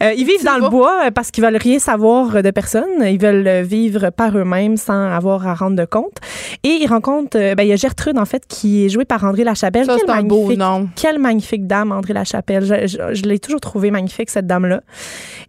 Euh, 0.02 0.14
ils 0.18 0.26
vivent 0.26 0.44
dans 0.44 0.58
le 0.58 0.70
bois 0.70 1.04
euh, 1.06 1.12
parce 1.12 1.30
qu'ils 1.32 1.44
veulent 1.44 1.58
rien 1.58 1.78
savoir 1.80 2.42
de 2.42 2.52
personne. 2.52 2.90
Ils 3.02 3.20
veulent 3.20 3.48
euh, 3.48 3.62
vivre 3.62 4.10
par 4.10 4.36
eux-mêmes 4.38 4.76
sans 4.78 5.12
avoir 5.12 5.46
à 5.48 5.54
rendre 5.54 5.76
de 5.76 5.86
compte. 5.86 6.18
Et 6.64 6.70
ils 6.82 6.88
rencontrent, 6.88 7.38
euh, 7.38 7.54
ben, 7.56 7.64
il 7.64 7.70
y 7.70 7.74
a 7.74 7.76
Gertrude, 7.76 8.18
en 8.18 8.26
fait, 8.26 8.44
qui 8.48 8.86
est 8.86 8.90
jouée 8.90 9.06
par 9.06 9.24
André 9.24 9.44
Lachapelle. 9.44 9.86
Ça, 9.86 9.98
Quelle 9.98 10.10
un 10.10 10.24
beau 10.24 10.38
magnifique- 10.46 10.60
nom. 10.60 10.90
Quelle 10.96 11.20
magnifique 11.20 11.68
dame, 11.68 11.92
André 11.92 12.14
Lachapelle. 12.14 12.66
Je, 12.66 12.88
je- 12.88 13.14
je 13.14 13.22
l'ai 13.24 13.38
toujours 13.40 13.62
trouvée 13.62 13.92
magnifique, 13.92 14.30
cette 14.30 14.48
dame-là. 14.48 14.82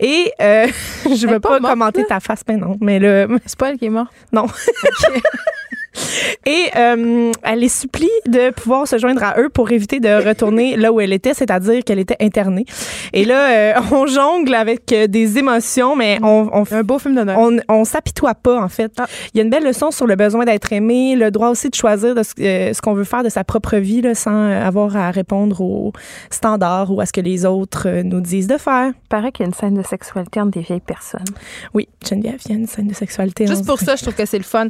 Et 0.01 0.33
euh, 0.43 0.66
je 1.07 1.27
veux 1.27 1.41
pas 1.41 1.49
pas, 1.51 1.61
morte, 1.61 1.73
commenter 1.73 2.01
là? 2.01 2.07
ta 2.09 2.20
face, 2.20 2.41
mais 2.49 2.57
non. 2.57 2.77
Mais 2.81 2.99
le, 2.99 3.29
C'est 3.47 3.59
pas 3.59 3.70
elle 3.70 3.79
qui 3.79 3.87
est 3.87 3.91
morte? 3.91 4.12
non. 4.33 4.47
Et 6.47 6.70
euh, 6.77 7.31
elle 7.43 7.59
les 7.61 7.69
supplie 7.69 8.11
de 8.27 8.51
pouvoir 8.51 8.89
se 8.89 8.99
joindre 8.99 9.23
à 9.23 9.39
eux 9.39 9.49
pour 9.49 9.70
éviter 9.70 10.01
de 10.01 10.27
retourner 10.27 10.77
là 10.77 10.93
où 10.93 11.01
elle 11.01 11.12
était, 11.12 11.35
c'est-à-dire 11.35 11.85
qu'elle 11.85 11.99
était 11.99 12.16
internée. 12.20 12.65
Et 13.12 13.24
là, 13.24 13.77
euh, 13.77 13.81
on 13.93 14.07
jongle 14.07 14.55
avec 14.55 14.93
euh, 14.93 15.07
des 15.07 15.39
émotions, 15.39 15.94
mais 15.97 16.19
on, 16.23 16.49
on, 16.53 16.65
Un 16.70 16.82
beau 16.82 16.99
film 16.99 17.15
Noël. 17.15 17.36
on, 17.39 17.59
on 17.69 17.85
s'apitoie 17.85 18.35
pas, 18.35 18.61
en 18.61 18.69
fait. 18.69 18.93
Ah. 18.99 19.07
Il 19.32 19.39
y 19.39 19.40
a 19.40 19.44
une 19.44 19.51
belle 19.51 19.65
leçon 19.65 19.90
sur 19.90 20.07
le 20.07 20.16
besoin 20.16 20.44
d'être 20.44 20.73
aimé, 20.73 21.15
le 21.16 21.31
droit 21.31 21.49
aussi 21.49 21.69
de 21.69 21.74
choisir 21.74 22.15
de 22.15 22.23
ce, 22.23 22.32
euh, 22.40 22.73
ce 22.73 22.81
qu'on 22.81 22.94
veut 22.94 23.05
faire 23.05 23.23
de 23.23 23.28
sa 23.28 23.44
propre 23.44 23.77
vie 23.77 24.03
là, 24.03 24.15
sans 24.15 24.51
avoir 24.51 24.97
à 24.97 25.11
répondre 25.11 25.61
aux 25.61 25.93
standards 26.31 26.90
ou 26.90 27.01
à 27.01 27.07
ce 27.07 27.12
que 27.12 27.20
les 27.20 27.44
autres 27.44 28.03
nous 28.03 28.20
disent 28.20 28.47
de 28.47 28.59
faire. 28.59 28.89
Il 28.89 29.09
paraît 29.09 29.32
qu'il 29.32 29.44
y 29.44 29.47
a 29.47 29.49
une 29.49 29.55
scène 29.55 29.74
de 29.74 29.82
sexualité 29.82 30.40
entre 30.40 30.51
des 30.51 30.61
vieilles 30.61 30.81
personnes. 30.81 31.20
Oui, 31.74 31.89
Geneviève, 32.07 32.40
il 32.47 32.51
y 32.51 32.55
a 32.55 32.59
une 32.59 32.66
scène 32.66 32.89
de 32.89 32.94
sexualité. 32.94 33.47
Juste 33.47 33.66
pour 33.66 33.78
ça, 33.78 33.97
je 33.97 34.03
trouve 34.03 34.15
que 34.15 34.27
c'est 34.27 34.39
le 34.39 34.44
fun. 34.44 34.66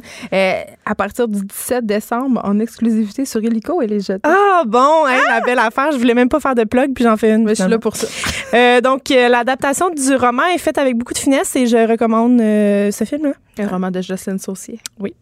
À 0.93 0.95
partir 0.95 1.27
du 1.27 1.41
17 1.43 1.87
décembre, 1.87 2.39
en 2.43 2.59
exclusivité 2.59 3.25
sur 3.25 3.43
Illico 3.43 3.81
et 3.81 3.87
les 3.87 3.99
jetés. 3.99 4.19
Ah 4.21 4.61
bon, 4.63 5.07
hein, 5.07 5.17
la 5.27 5.41
belle 5.41 5.57
affaire. 5.57 5.91
Je 5.91 5.97
voulais 5.97 6.13
même 6.13 6.29
pas 6.29 6.39
faire 6.39 6.53
de 6.53 6.65
plug, 6.65 6.93
puis 6.93 7.03
j'en 7.03 7.17
fais 7.17 7.31
une. 7.31 7.45
Mais 7.45 7.55
je 7.55 7.63
suis 7.63 7.71
là 7.71 7.79
pour 7.79 7.95
ça. 7.95 8.05
Euh, 8.53 8.79
donc, 8.79 9.09
euh, 9.09 9.27
l'adaptation 9.27 9.89
du 9.89 10.15
roman 10.15 10.43
est 10.53 10.59
faite 10.59 10.77
avec 10.77 10.95
beaucoup 10.95 11.15
de 11.15 11.17
finesse 11.17 11.55
et 11.55 11.65
je 11.65 11.89
recommande 11.89 12.39
euh, 12.39 12.91
ce 12.91 13.05
film-là. 13.05 13.33
Un 13.57 13.67
roman 13.67 13.89
de 13.89 14.01
Jocelyne 14.01 14.37
Saucier. 14.37 14.79
Oui. 14.99 15.15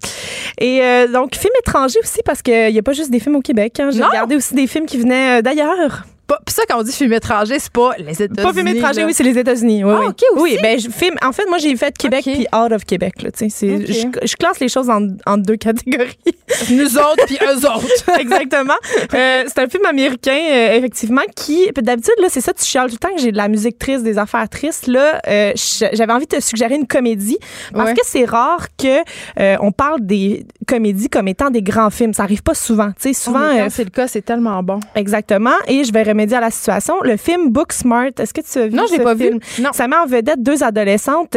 Et 0.60 0.81
donc, 1.14 1.35
film 1.38 1.53
étranger 1.61 1.99
aussi, 2.03 2.19
parce 2.26 2.41
qu'il 2.41 2.73
n'y 2.73 2.80
a 2.80 2.84
pas 2.84 2.91
juste 2.91 3.11
des 3.11 3.22
films 3.22 3.38
au 3.38 3.41
Québec. 3.41 3.80
Hein. 3.80 3.91
J'ai 3.93 4.03
regardé 4.03 4.35
aussi 4.35 4.53
des 4.53 4.68
films 4.68 4.88
qui 4.88 4.98
venaient 4.98 5.41
d'ailleurs. 5.41 6.03
Pas, 6.31 6.39
pis 6.45 6.53
ça, 6.53 6.63
quand 6.69 6.79
on 6.79 6.83
dit 6.83 6.93
film 6.93 7.11
étranger, 7.11 7.59
c'est 7.59 7.71
pas 7.73 7.91
les 7.97 8.13
États-Unis. 8.13 8.41
Pas 8.41 8.53
film 8.53 8.67
étranger, 8.69 9.01
là. 9.01 9.07
oui, 9.07 9.13
c'est 9.13 9.23
les 9.23 9.37
États-Unis. 9.37 9.83
Oui, 9.83 9.91
Ah, 9.93 9.99
oui. 9.99 10.05
OK, 10.07 10.23
aussi? 10.33 10.41
Oui, 10.55 10.57
ben, 10.61 10.79
je, 10.79 10.89
film, 10.89 11.15
en 11.21 11.33
fait, 11.33 11.45
moi, 11.49 11.57
j'ai 11.57 11.75
fait 11.75 11.97
Québec 11.97 12.21
puis 12.23 12.47
Out 12.55 12.71
of 12.71 12.85
Québec. 12.85 13.21
Là, 13.21 13.31
tu 13.31 13.49
sais, 13.49 13.49
c'est- 13.49 13.75
OK. 13.75 14.17
je, 14.21 14.27
je 14.27 14.35
classe 14.37 14.59
les 14.61 14.69
choses 14.69 14.89
en, 14.89 15.07
en 15.25 15.37
deux 15.37 15.57
catégories. 15.57 16.17
Nous 16.71 16.97
autres, 16.97 17.25
puis 17.25 17.37
eux 17.41 17.57
autres. 17.67 18.19
Exactement. 18.19 18.73
Euh, 19.13 19.43
c'est 19.47 19.59
un 19.59 19.67
film 19.67 19.85
américain, 19.85 20.37
euh, 20.51 20.73
effectivement, 20.77 21.21
qui, 21.35 21.69
puis 21.73 21.83
d'habitude, 21.83 22.13
là, 22.21 22.27
c'est 22.29 22.39
ça, 22.39 22.53
tu 22.53 22.63
chiales 22.63 22.87
tout 22.89 22.95
le 23.01 23.07
temps 23.09 23.13
que 23.13 23.21
j'ai 23.21 23.31
de 23.31 23.37
la 23.37 23.47
musique 23.49 23.77
triste, 23.77 24.03
des 24.03 24.17
affaires 24.17 24.47
tristes. 24.47 24.87
Là, 24.87 25.19
euh, 25.27 25.51
j'avais 25.55 26.13
envie 26.13 26.27
de 26.27 26.37
te 26.37 26.41
suggérer 26.41 26.75
une 26.75 26.87
comédie 26.87 27.37
parce 27.73 27.89
Ouais. 27.89 27.95
que 27.95 28.01
c'est 28.05 28.23
rare 28.25 28.67
que 28.77 28.99
on 29.61 29.71
parle 29.71 30.01
des 30.05 30.45
comédies 30.67 31.09
comme 31.09 31.27
étant 31.27 31.49
des 31.49 31.61
grands 31.61 31.89
films. 31.89 32.13
Ça 32.13 32.23
arrive 32.23 32.43
pas 32.43 32.53
souvent. 32.53 32.89
Tu 33.01 33.09
sais, 33.09 33.13
souvent. 33.13 33.39
Quand 33.57 33.67
c'est 33.69 33.83
le 33.83 33.89
cas, 33.89 34.07
c'est 34.07 34.21
tellement 34.21 34.61
bon. 34.63 34.79
Exactement. 34.95 35.51
Et 35.67 35.83
je 35.83 35.91
vais 35.91 36.03
remédier 36.22 36.38
à 36.38 36.41
la 36.41 36.52
situation. 36.52 36.95
Le 37.03 37.18
film 37.18 37.49
Booksmart, 37.49 38.11
est-ce 38.19 38.34
que 38.34 38.41
tu 38.41 38.60
as 38.60 38.68
vu 38.68 38.76
Non, 38.76 38.84
ce 38.88 39.02
pas 39.02 39.14
vu. 39.14 39.31
Non. 39.60 39.69
Ça 39.73 39.88
met 39.88 39.95
en 39.95 40.06
vedette 40.06 40.41
deux 40.41 40.64
adolescentes, 40.64 41.35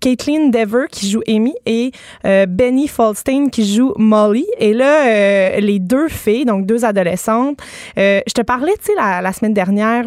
Caitlin 0.00 0.48
Dever 0.48 0.86
qui 0.90 1.10
joue 1.10 1.22
Amy 1.26 1.54
et 1.64 1.90
euh, 2.24 2.46
Benny 2.46 2.88
Falstein 2.88 3.48
qui 3.50 3.74
joue 3.74 3.92
Molly. 3.96 4.46
Et 4.58 4.74
là, 4.74 5.06
euh, 5.06 5.60
les 5.60 5.78
deux 5.78 6.08
filles, 6.08 6.44
donc 6.44 6.66
deux 6.66 6.84
adolescentes, 6.84 7.58
euh, 7.98 8.20
je 8.26 8.32
te 8.32 8.42
parlais, 8.42 8.74
tu 8.78 8.86
sais, 8.86 8.92
la, 8.96 9.22
la 9.22 9.32
semaine 9.32 9.54
dernière. 9.54 10.04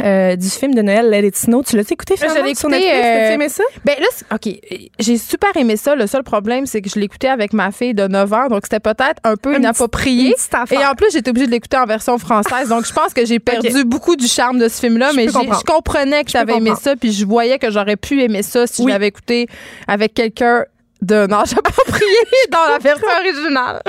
Euh, 0.00 0.36
du 0.36 0.48
film 0.48 0.74
de 0.74 0.80
Noël 0.82 1.10
Let 1.10 1.26
It 1.26 1.36
Snow. 1.36 1.62
Tu 1.62 1.76
l'as 1.76 1.90
écouté 1.90 2.14
Je 2.16 2.24
finalement 2.26 2.54
sur 2.54 2.68
écouté, 2.70 2.86
Netflix? 2.86 3.06
euh, 3.06 3.34
aimé 3.34 3.48
ça? 3.50 3.64
Ben 3.84 3.96
là, 4.00 4.06
OK, 4.34 4.54
j'ai 4.98 5.18
super 5.18 5.54
aimé 5.56 5.76
ça. 5.76 5.94
Le 5.94 6.06
seul 6.06 6.22
problème, 6.22 6.64
c'est 6.66 6.80
que 6.80 6.88
je 6.88 6.98
l'écoutais 6.98 7.28
avec 7.28 7.52
ma 7.52 7.70
fille 7.72 7.92
de 7.92 8.06
9 8.08 8.32
ans, 8.32 8.48
donc 8.48 8.60
c'était 8.64 8.80
peut-être 8.80 9.20
un 9.24 9.36
peu 9.36 9.50
Un 9.50 9.52
petit- 9.54 9.60
inapproprié. 9.60 10.34
affaire. 10.52 10.80
Et 10.80 10.86
en 10.86 10.94
plus, 10.94 11.08
j'étais 11.12 11.28
obligée 11.30 11.46
de 11.46 11.52
l'écouter 11.52 11.76
en 11.76 11.84
version 11.84 12.16
française, 12.18 12.68
donc 12.70 12.86
je 12.86 12.92
pense 12.92 13.12
que 13.12 13.26
j'ai 13.26 13.38
perdu 13.72 13.84
beaucoup 13.84 14.16
du 14.16 14.26
charme 14.26 14.58
de 14.58 14.68
ce 14.68 14.80
film-là, 14.80 15.10
mais 15.14 15.28
je 15.28 15.64
comprenais 15.64 16.24
que 16.24 16.30
j'avais 16.30 16.56
aimé 16.56 16.72
ça, 16.80 16.96
puis 16.96 17.12
je 17.12 17.26
voyais 17.26 17.58
que 17.58 17.70
j'aurais 17.70 17.96
pu 17.96 18.22
aimer 18.22 18.42
ça 18.42 18.66
si 18.66 18.80
Oui. 18.82 18.88
je 18.88 18.92
l'avais 18.94 19.08
écouté 19.08 19.46
avec 19.86 20.14
quelqu'un 20.14 20.64
d'un 21.02 21.30
âge 21.32 21.52
approprié 21.52 22.06
dans 22.50 22.72
la 22.72 22.78
version 22.78 23.08
originale. 23.20 23.82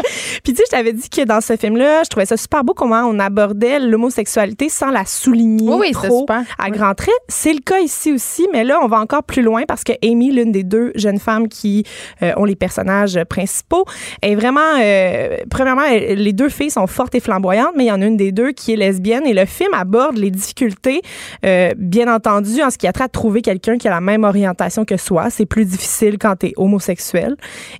Puis 0.43 0.53
tu 0.53 0.55
sais, 0.55 0.63
je 0.65 0.71
t'avais 0.71 0.93
dit 0.93 1.09
que 1.09 1.23
dans 1.23 1.41
ce 1.41 1.55
film-là, 1.55 2.03
je 2.03 2.09
trouvais 2.09 2.25
ça 2.25 2.35
super 2.37 2.63
beau 2.63 2.73
comment 2.73 3.03
on 3.03 3.19
abordait 3.19 3.79
l'homosexualité 3.79 4.67
sans 4.67 4.89
la 4.89 5.05
souligner 5.05 5.69
Oui, 5.69 5.77
oui, 5.79 5.91
trop 5.91 6.21
super. 6.21 6.41
à 6.57 6.69
grands 6.69 6.95
traits. 6.95 7.13
C'est 7.29 7.53
le 7.53 7.59
cas 7.59 7.79
ici 7.79 8.11
aussi, 8.11 8.47
mais 8.51 8.63
là, 8.63 8.79
on 8.81 8.87
va 8.87 8.99
encore 8.99 9.23
plus 9.23 9.43
loin 9.43 9.63
parce 9.67 9.83
que 9.83 9.93
Amy, 10.03 10.31
l'une 10.31 10.51
des 10.51 10.63
deux 10.63 10.91
jeunes 10.95 11.19
femmes 11.19 11.47
qui 11.47 11.85
euh, 12.21 12.33
ont 12.35 12.45
les 12.45 12.55
personnages 12.55 13.19
principaux, 13.29 13.85
est 14.21 14.35
vraiment... 14.35 14.59
euh, 14.81 15.37
premièrement, 15.49 15.83
les 15.89 16.33
deux 16.33 16.49
filles 16.49 16.71
sont 16.71 16.87
fortes 16.87 17.13
et 17.15 17.19
flamboyantes, 17.19 17.73
mais 17.77 17.85
il 17.85 17.87
y 17.87 17.91
en 17.91 18.01
a 18.01 18.05
une 18.05 18.17
des 18.17 18.31
deux 18.31 18.51
qui 18.51 18.73
est 18.73 18.75
lesbienne 18.75 19.25
et 19.27 19.33
le 19.33 19.45
film 19.45 19.73
aborde 19.73 20.17
les 20.17 20.31
difficultés, 20.31 21.01
euh, 21.45 21.71
bien 21.77 22.13
entendu, 22.13 22.61
en 22.63 22.71
ce 22.71 22.77
qui 22.77 22.87
a 22.87 22.91
trait 22.91 23.03
à 23.03 23.09
trouver 23.09 23.41
quelqu'un 23.41 23.77
qui 23.77 23.87
a 23.87 23.91
la 23.91 24.01
même 24.01 24.23
orientation 24.23 24.83
que 24.83 24.97
soi. 24.97 25.29
C'est 25.29 25.45
plus 25.45 25.65
difficile 25.65 26.17
quand 26.17 26.37
tu 26.37 26.47
es 26.47 26.53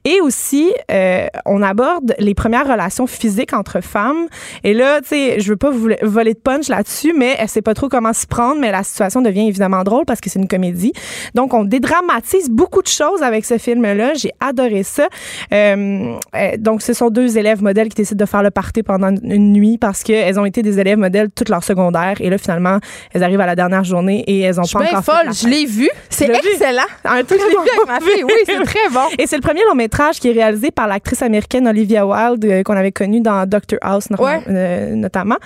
Et 0.06 0.22
aussi, 0.22 0.74
euh, 0.92 1.28
on 1.46 1.62
aborde 1.62 2.16
les 2.20 2.34
premières 2.34 2.68
relations 2.68 3.08
physiques 3.08 3.54
entre 3.54 3.82
femmes. 3.82 4.28
Et 4.64 4.74
là, 4.74 5.02
tu 5.02 5.10
sais, 5.10 5.40
je 5.40 5.50
veux 5.50 5.58
pas 5.58 5.72
vous 5.72 5.90
voler 6.02 6.34
de 6.34 6.40
punch 6.40 6.68
là-dessus, 6.68 7.14
mais 7.18 7.36
elle 7.40 7.50
sait 7.50 7.62
pas 7.62 7.74
trop 7.74 7.90
comment 7.90 8.14
s'y 8.14 8.28
prendre, 8.28 8.60
mais 8.60 8.72
la 8.72 8.84
situation 8.84 9.22
devient 9.22 9.48
évidemment 9.48 9.84
drôle 9.84 10.06
parce 10.06 10.22
que 10.22 10.30
c'est 10.30 10.40
une 10.40 10.48
comédie. 10.48 10.94
Donc, 11.34 11.54
on 11.54 11.64
dédramatise 11.64 12.50
beaucoup 12.50 12.82
de 12.82 12.88
choses 12.88 13.24
avec 13.24 13.46
ce 13.46 13.58
film-là. 13.58 14.14
J'ai 14.14 14.32
adoré 14.40 14.84
ça. 14.84 15.08
Euh, 15.52 16.16
euh, 16.36 16.52
donc, 16.58 16.82
ce 16.82 16.94
sont 16.94 17.10
deux 17.10 17.38
élèves 17.38 17.62
modèles 17.62 17.90
qui 17.90 17.96
décident 17.96 18.24
de 18.24 18.30
faire 18.30 18.44
le 18.44 18.52
party 18.52 18.84
pendant 18.84 19.10
une 19.24 19.54
nuit 19.54 19.78
parce 19.78 20.04
qu'elles 20.04 20.40
ont 20.40 20.46
été 20.46 20.62
des 20.62 20.80
élèves 20.80 20.98
modèles 20.98 21.30
toute 21.32 21.50
leur 21.50 21.64
secondaire. 21.64 22.16
Et 22.20 22.30
là, 22.30 22.38
finalement, 22.38 22.80
elles 23.14 23.24
arrivent 23.24 23.42
à 23.42 23.46
la 23.46 23.56
dernière 23.56 23.84
journée 23.84 24.24
et 24.28 24.42
elles 24.42 24.60
ont 24.60 24.64
Je 24.64 24.74
pas 24.74 24.86
encore 24.86 25.04
fait 25.04 25.12
folle, 25.12 25.26
la 25.28 25.32
je 25.32 25.48
l'ai 25.48 25.66
vu. 25.66 25.90
C'est 26.10 26.30
excellent. 26.30 26.82
Un 27.06 27.24
truc 27.24 27.40
Je 27.40 27.46
l'ai 27.46 27.52
vu 27.52 27.70
avec 27.76 27.88
ma 27.88 28.00
fille, 28.00 28.24
oui, 28.24 28.34
c'est 28.46 28.64
très 28.64 28.90
bon. 28.92 29.08
Et 29.18 29.28
c'est 29.28 29.36
le 29.36 29.42
premier 29.42 29.62
long 29.68 29.76
métrage 29.76 30.20
qui 30.20 30.30
est 30.30 30.34
réalisé 30.34 30.72
par 30.72 30.88
l'actrice 30.88 31.22
américaine 31.22 31.68
Olivia 31.68 32.06
Wilde 32.06 32.46
euh, 32.46 32.64
qu'on 32.64 32.76
avait 32.76 32.92
connue 32.92 33.22
dans 33.22 33.46
Doctor 33.48 33.80
House 33.82 34.08
Ouais. 34.20 34.42
euh, 34.48 34.96
notamment. 34.96 35.38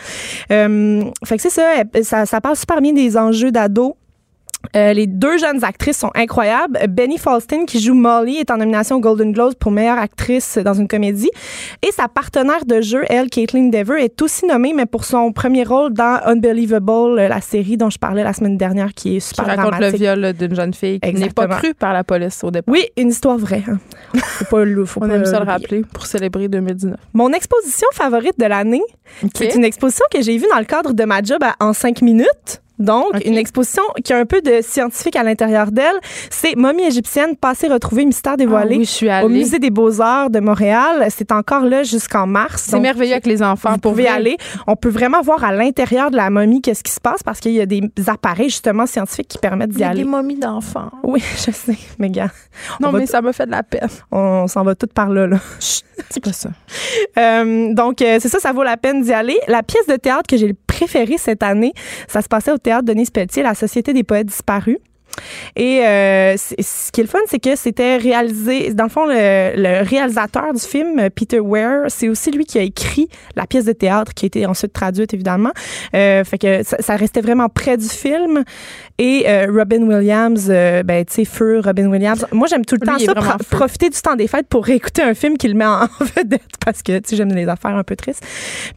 Euh, 0.52 1.04
fait 1.26 1.38
que 1.38 1.42
c'est 1.42 1.50
ça, 1.50 1.64
ça, 2.04 2.26
ça 2.26 2.42
parle 2.42 2.56
super 2.56 2.82
bien 2.82 2.94
des 2.94 3.18
enjeux 3.18 3.52
d'ado. 3.52 3.96
Euh, 4.76 4.92
les 4.94 5.08
deux 5.08 5.38
jeunes 5.38 5.64
actrices 5.64 5.98
sont 6.00 6.12
incroyables. 6.16 6.78
Benny 6.90 7.18
Falston, 7.18 7.66
qui 7.66 7.80
joue 7.80 7.94
Molly, 7.94 8.38
est 8.38 8.52
en 8.52 8.58
nomination 8.58 9.00
Golden 9.00 9.32
Globes 9.32 9.56
pour 9.56 9.72
meilleure 9.72 9.98
actrice 10.00 10.58
dans 10.58 10.74
une 10.74 10.88
comédie. 10.88 11.30
Et 11.88 11.92
sa 11.92 12.08
partenaire 12.08 12.66
de 12.66 12.82
jeu, 12.82 13.04
elle, 13.08 13.30
Caitlin 13.30 13.70
Dever, 13.70 14.04
est 14.04 14.22
aussi 14.22 14.46
nommée, 14.46 14.74
mais 14.74 14.86
pour 14.86 15.06
son 15.06 15.32
premier 15.32 15.64
rôle 15.64 15.94
dans 15.94 16.20
Unbelievable, 16.26 17.16
la 17.16 17.40
série 17.40 17.78
dont 17.78 17.90
je 17.90 17.98
parlais 18.00 18.24
la 18.24 18.34
semaine 18.34 18.58
dernière, 18.58 18.94
qui 18.94 19.18
est 19.18 19.20
super 19.20 19.46
qui 19.46 19.50
raconte 19.52 19.72
dramatique. 19.72 20.00
le 20.00 20.06
viol 20.22 20.34
d'une 20.34 20.56
jeune 20.56 20.74
fille 20.74 21.00
qui 21.00 21.14
n'est 21.14 21.30
pas 21.30 21.48
crue 21.48 21.74
par 21.74 21.94
la 21.94 22.04
police 22.04 22.44
au 22.44 22.52
départ. 22.52 22.74
Oui, 22.74 22.84
une 22.98 23.10
histoire 23.10 23.38
vraie. 23.38 23.64
Hein. 23.68 23.78
Faut 24.18 24.46
pas, 24.46 24.64
le- 24.66 24.86
faut 24.86 25.02
On 25.04 25.08
pas 25.08 25.16
aime 25.16 25.26
ça 25.26 25.40
le 25.40 25.46
rappeler 25.46 25.84
pour 25.94 26.06
célébrer 26.06 26.48
2019. 26.48 26.96
Mon 27.14 27.32
exposition 27.32 27.88
favorite 27.94 28.38
de 28.40 28.46
l'année, 28.46 28.82
c'est 29.36 29.56
une 29.56 29.64
exposition 29.64 30.06
que 30.14 30.22
j'ai 30.22 30.38
vue 30.38 30.48
dans 30.52 30.60
le 30.60 30.66
cadre 30.66 30.94
de 30.94 31.04
ma 31.06 31.22
job 31.22 31.42
à- 31.44 31.56
en 31.64 31.74
cinq 31.74 32.02
minutes. 32.02 32.62
Donc, 32.80 33.14
une 33.26 33.38
exposition 33.38 33.84
qui 34.04 34.14
a 34.14 34.18
un 34.18 34.26
peu 34.26 34.42
de 34.42 34.60
scientifique 34.62 35.16
à 35.16 35.24
l'intérieur 35.24 35.72
d'elle. 35.72 35.96
C'est 36.30 36.56
Momie 36.56 36.84
égyptienne, 36.84 37.36
passé, 37.36 37.68
retrouvé, 37.68 38.06
mystère 38.06 38.38
dévoilé. 38.38 38.76
Ah 38.76 38.78
oui, 38.80 38.86
je 38.86 38.90
suis 38.90 39.08
Au 39.08 39.12
allée. 39.12 39.28
Musée 39.30 39.60
des 39.60 39.70
Beaux-Arts 39.70 40.30
de 40.30 40.40
Montréal. 40.40 41.08
C'est 41.10 41.32
encore 41.32 41.64
là 41.66 41.84
jusqu'en 41.84 42.28
mars. 42.28 42.68
C'est 42.70 42.80
merveilleux 42.80 43.14
avec 43.14 43.26
les 43.26 43.42
enfants. 43.42 43.72
Vous 43.72 43.78
pour 43.80 43.92
pouvez 43.92 44.04
vrai. 44.04 44.14
aller. 44.14 44.38
On 44.68 44.76
peut 44.76 44.90
vraiment 44.90 45.22
voir 45.22 45.44
à 45.44 45.52
l'intérieur 45.52 46.12
de 46.12 46.16
la 46.18 46.30
momie 46.30 46.62
qu'est-ce 46.62 46.84
qui 46.84 46.92
se 46.92 47.00
passe 47.00 47.24
parce 47.24 47.40
qu'il 47.40 47.54
y 47.54 47.62
a 47.62 47.66
des 47.66 47.82
appareils 48.08 48.50
justement 48.50 48.86
scientifiques 48.86 49.28
qui 49.28 49.38
permettent 49.38 49.72
d'y 49.72 49.84
aller. 49.84 50.04
des 50.04 50.10
momies 50.10 50.38
d'enfants. 50.40 50.92
Oui, 51.04 51.24
je 51.46 51.52
sais, 51.52 51.78
mais 52.00 52.10
gars. 52.10 52.30
Non, 52.80 52.92
mais 52.92 53.06
ça 53.06 53.22
me 53.22 53.32
fait 53.32 53.46
de 53.46 53.52
la 53.52 53.64
peine. 53.64 53.88
on 54.12 54.48
s'en 54.48 54.64
va 54.64 54.76
toutes 54.76 54.94
par 54.94 55.10
là. 55.10 55.28
là. 55.28 55.38
C'est 55.60 56.24
pas 56.24 56.34
ça. 56.34 56.50
Euh, 57.18 57.74
donc, 57.74 58.02
euh, 58.02 58.18
c'est 58.20 58.28
ça, 58.30 58.40
ça 58.40 58.52
vaut 58.54 58.62
la 58.64 58.78
peine 58.78 59.02
d'y 59.02 59.12
aller. 59.12 59.40
La 59.48 59.64
pièce 59.64 59.88
de 59.88 59.96
théâtre 59.96 60.28
que 60.30 60.38
j'ai 60.38 60.54
préférée 60.78 61.18
cette 61.18 61.44
année, 61.44 61.74
ça 62.08 62.22
se 62.22 62.28
passait 62.28 62.52
au 62.52 62.58
théâtre 62.58 62.86
Denise 62.86 63.10
Pelletier, 63.10 63.42
la 63.42 63.56
Société 63.56 63.94
des 63.94 64.04
poètes 64.04 64.28
disparus. 64.28 64.78
Et 65.56 65.82
euh, 65.84 66.38
ce 66.38 66.92
qui 66.92 67.02
est 67.02 67.04
le 67.04 67.10
fun, 67.10 67.20
c'est 67.28 67.40
que 67.40 67.56
c'était 67.56 67.98
réalisé, 67.98 68.74
dans 68.74 68.84
le 68.84 68.90
fond, 68.90 69.06
le, 69.08 69.54
le 69.56 69.84
réalisateur 69.84 70.54
du 70.54 70.60
film, 70.60 71.10
Peter 71.16 71.40
Ware, 71.40 71.86
c'est 71.88 72.08
aussi 72.08 72.30
lui 72.30 72.46
qui 72.46 72.60
a 72.60 72.62
écrit 72.62 73.10
la 73.36 73.48
pièce 73.48 73.66
de 73.66 73.72
théâtre 73.72 74.14
qui 74.14 74.26
a 74.26 74.28
été 74.28 74.46
ensuite 74.46 74.74
traduite, 74.74 75.14
évidemment. 75.16 75.52
Euh, 75.96 76.24
fait 76.24 76.38
que 76.38 76.64
ça, 76.64 76.78
ça 76.80 76.96
restait 76.96 77.22
vraiment 77.22 77.50
près 77.50 77.78
du 77.78 77.90
film. 77.90 78.44
Et 79.00 79.26
euh, 79.30 79.46
Robin 79.56 79.84
Williams, 79.84 80.48
euh, 80.50 80.82
ben, 80.82 81.06
tu 81.06 81.14
sais, 81.14 81.26
feu 81.26 81.62
Robin 81.64 81.86
Williams. 81.88 82.26
Moi, 82.32 82.48
j'aime 82.48 82.66
tout 82.66 82.76
le 82.82 82.86
Lui, 82.86 82.88
temps 82.88 82.98
ça, 83.00 83.12
vraiment 83.14 83.36
pro- 83.38 83.44
feu. 83.44 83.58
profiter 83.58 83.90
du 83.90 84.02
temps 84.02 84.16
des 84.16 84.28
fêtes 84.28 84.48
pour 84.48 84.66
réécouter 84.66 85.04
un 85.04 85.14
film 85.14 85.38
qui 85.38 85.48
le 85.48 85.54
met 85.54 85.66
en 85.68 85.86
vedette 86.16 86.42
parce 86.66 86.82
que, 86.82 86.98
tu 86.98 87.10
sais, 87.10 87.16
j'aime 87.16 87.30
les 87.34 87.48
affaires 87.48 87.76
un 87.76 87.84
peu 87.84 87.96
tristes. 87.96 88.26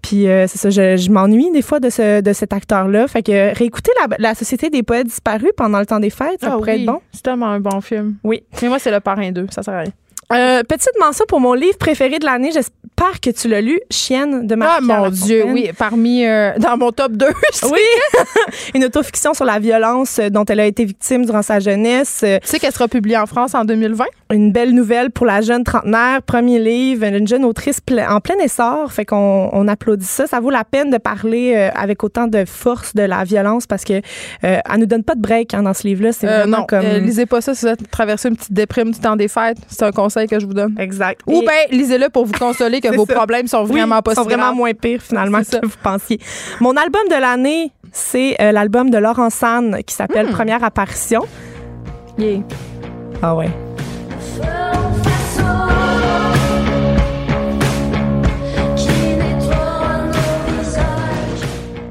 Puis, 0.03 0.29
euh, 0.29 0.47
c'est 0.47 0.59
ça, 0.59 0.69
je, 0.69 0.97
je 0.99 1.11
m'ennuie 1.11 1.51
des 1.53 1.63
fois 1.63 1.81
de, 1.81 1.89
ce, 1.89 2.21
de 2.21 2.33
cet 2.35 2.53
acteur-là. 2.53 3.09
Fait 3.09 3.23
que 3.23 3.57
réécouter 3.57 3.93
la, 4.09 4.17
la 4.19 4.35
Société 4.35 4.69
des 4.69 4.83
poètes 4.83 5.07
disparus 5.07 5.53
pendant 5.57 5.79
le 5.81 5.87
temps 5.87 6.01
des 6.01 6.11
fêtes, 6.11 6.41
ça 6.41 6.49
Ah 6.51 6.57
pourrait 6.57 6.75
oui, 6.75 6.81
être 6.83 6.87
bon. 6.87 7.01
C'est 7.13 7.23
tellement 7.23 7.47
un 7.47 7.61
bon 7.61 7.81
film. 7.81 8.17
Oui. 8.23 8.43
Mais 8.61 8.69
moi, 8.69 8.79
c'est 8.79 8.91
Le 8.91 9.01
Parrain 9.01 9.33
2. 9.33 9.47
Ça 9.51 9.63
sert 9.63 9.73
à 9.75 9.81
rien. 9.81 9.93
Euh, 10.33 10.63
petite 10.63 10.93
mention 11.01 11.25
pour 11.27 11.41
mon 11.41 11.55
livre 11.55 11.77
préféré 11.77 12.21
de 12.21 12.25
l'année. 12.25 12.53
J'espère 13.01 13.21
que 13.21 13.31
tu 13.31 13.49
l'as 13.49 13.63
lu, 13.63 13.81
Chienne 13.91 14.47
de 14.47 14.55
Marie 14.55 14.73
Ah, 14.77 14.81
mon 15.01 15.09
Dieu, 15.09 15.45
oui. 15.47 15.71
Parmi. 15.79 16.27
euh, 16.27 16.53
dans 16.59 16.77
mon 16.77 16.93
top 16.93 17.13
2. 17.13 17.29
Oui, 17.73 17.79
une 18.75 18.85
autofiction 18.85 19.33
sur 19.33 19.47
la 19.47 19.59
violence 19.59 20.21
dont 20.31 20.45
elle 20.45 20.61
a 20.61 20.67
été 20.67 20.85
victime 20.85 21.25
durant 21.25 21.41
sa 21.41 21.61
jeunesse. 21.61 22.19
Tu 22.23 22.39
sais 22.47 22.59
qu'elle 22.59 22.73
sera 22.75 22.89
publiée 22.89 23.17
en 23.17 23.25
France 23.25 23.55
en 23.55 23.65
2020? 23.65 24.05
Une 24.33 24.53
belle 24.53 24.75
nouvelle 24.75 25.11
pour 25.11 25.25
la 25.25 25.41
jeune 25.41 25.65
trentenaire, 25.65 26.21
premier 26.23 26.59
livre, 26.59 27.05
une 27.07 27.27
jeune 27.27 27.47
autrice 27.47 27.81
en 28.07 28.21
plein 28.21 28.37
essor, 28.37 28.93
fait 28.93 29.07
qu'on 29.07 29.49
on 29.51 29.67
applaudit 29.67 30.05
ça. 30.05 30.27
Ça 30.27 30.39
vaut 30.41 30.51
la 30.51 30.65
peine 30.65 30.91
de 30.91 30.99
parler 30.99 31.55
euh, 31.57 31.71
avec 31.75 32.05
autant 32.05 32.27
de 32.27 32.45
force 32.45 32.95
de 32.95 33.03
la 33.03 33.25
violence 33.25 33.67
parce 33.67 33.85
que 33.85 33.95
euh, 33.95 34.01
elle 34.43 34.79
nous 34.79 34.85
donne 34.87 35.05
pas 35.05 35.15
de 35.15 35.23
break 35.23 35.55
hein, 35.55 35.63
dans 35.63 35.73
ce 35.75 35.87
livre-là. 35.87 36.13
C'est 36.13 36.29
Euh, 36.29 36.41
vraiment 36.41 36.59
non, 36.59 36.67
comme 36.67 36.85
euh, 36.85 36.99
lisez 36.99 37.25
pas 37.25 37.41
ça 37.41 37.55
si 37.55 37.65
vous 37.65 37.73
êtes 37.73 37.91
traversé 37.91 38.29
une 38.29 38.37
petite 38.37 38.53
déprime 38.53 38.91
du 38.91 39.01
temps 39.01 39.17
des 39.17 39.29
fêtes. 39.29 39.57
C'est 39.69 39.85
un 39.85 39.91
conseil 39.93 40.27
que 40.29 40.39
je 40.39 40.45
vous 40.45 40.55
donne. 40.55 40.75
exact. 40.79 41.23
Ou 41.27 41.41
Et- 41.41 41.41
bien, 41.41 41.79
lisez-le 41.79 42.11
pour 42.11 42.27
vous 42.27 42.35
consoler 42.39 42.81
que 42.83 42.90
Vos 42.97 43.07
ça. 43.07 43.15
problèmes 43.15 43.47
sont 43.47 43.65
Oui, 43.65 43.73
vraiment 43.73 44.03
pas 44.03 44.15
sont 44.15 44.23
si 44.23 44.29
vraiment 44.29 44.45
graves. 44.45 44.55
moins 44.57 44.73
pires 44.75 45.03
finalement 45.03 45.39
C'est 45.45 45.53
ça. 45.53 45.61
que 45.61 45.67
vous 45.67 45.77
pensiez. 45.83 46.19
Mon 46.61 46.77
album 46.77 47.03
de 47.11 47.21
l'année, 47.21 47.73
c'est 47.93 48.37
euh, 48.41 48.53
l'album 48.53 48.91
de 48.91 48.99
Laurent 48.99 49.31
San 49.31 49.79
qui 49.87 49.95
s'appelle 49.95 50.27
Hmm. 50.29 50.33
Première 50.33 50.62
apparition. 50.65 51.23
Yeah. 52.19 52.41
Ah 53.23 53.35
ouais. 53.35 53.51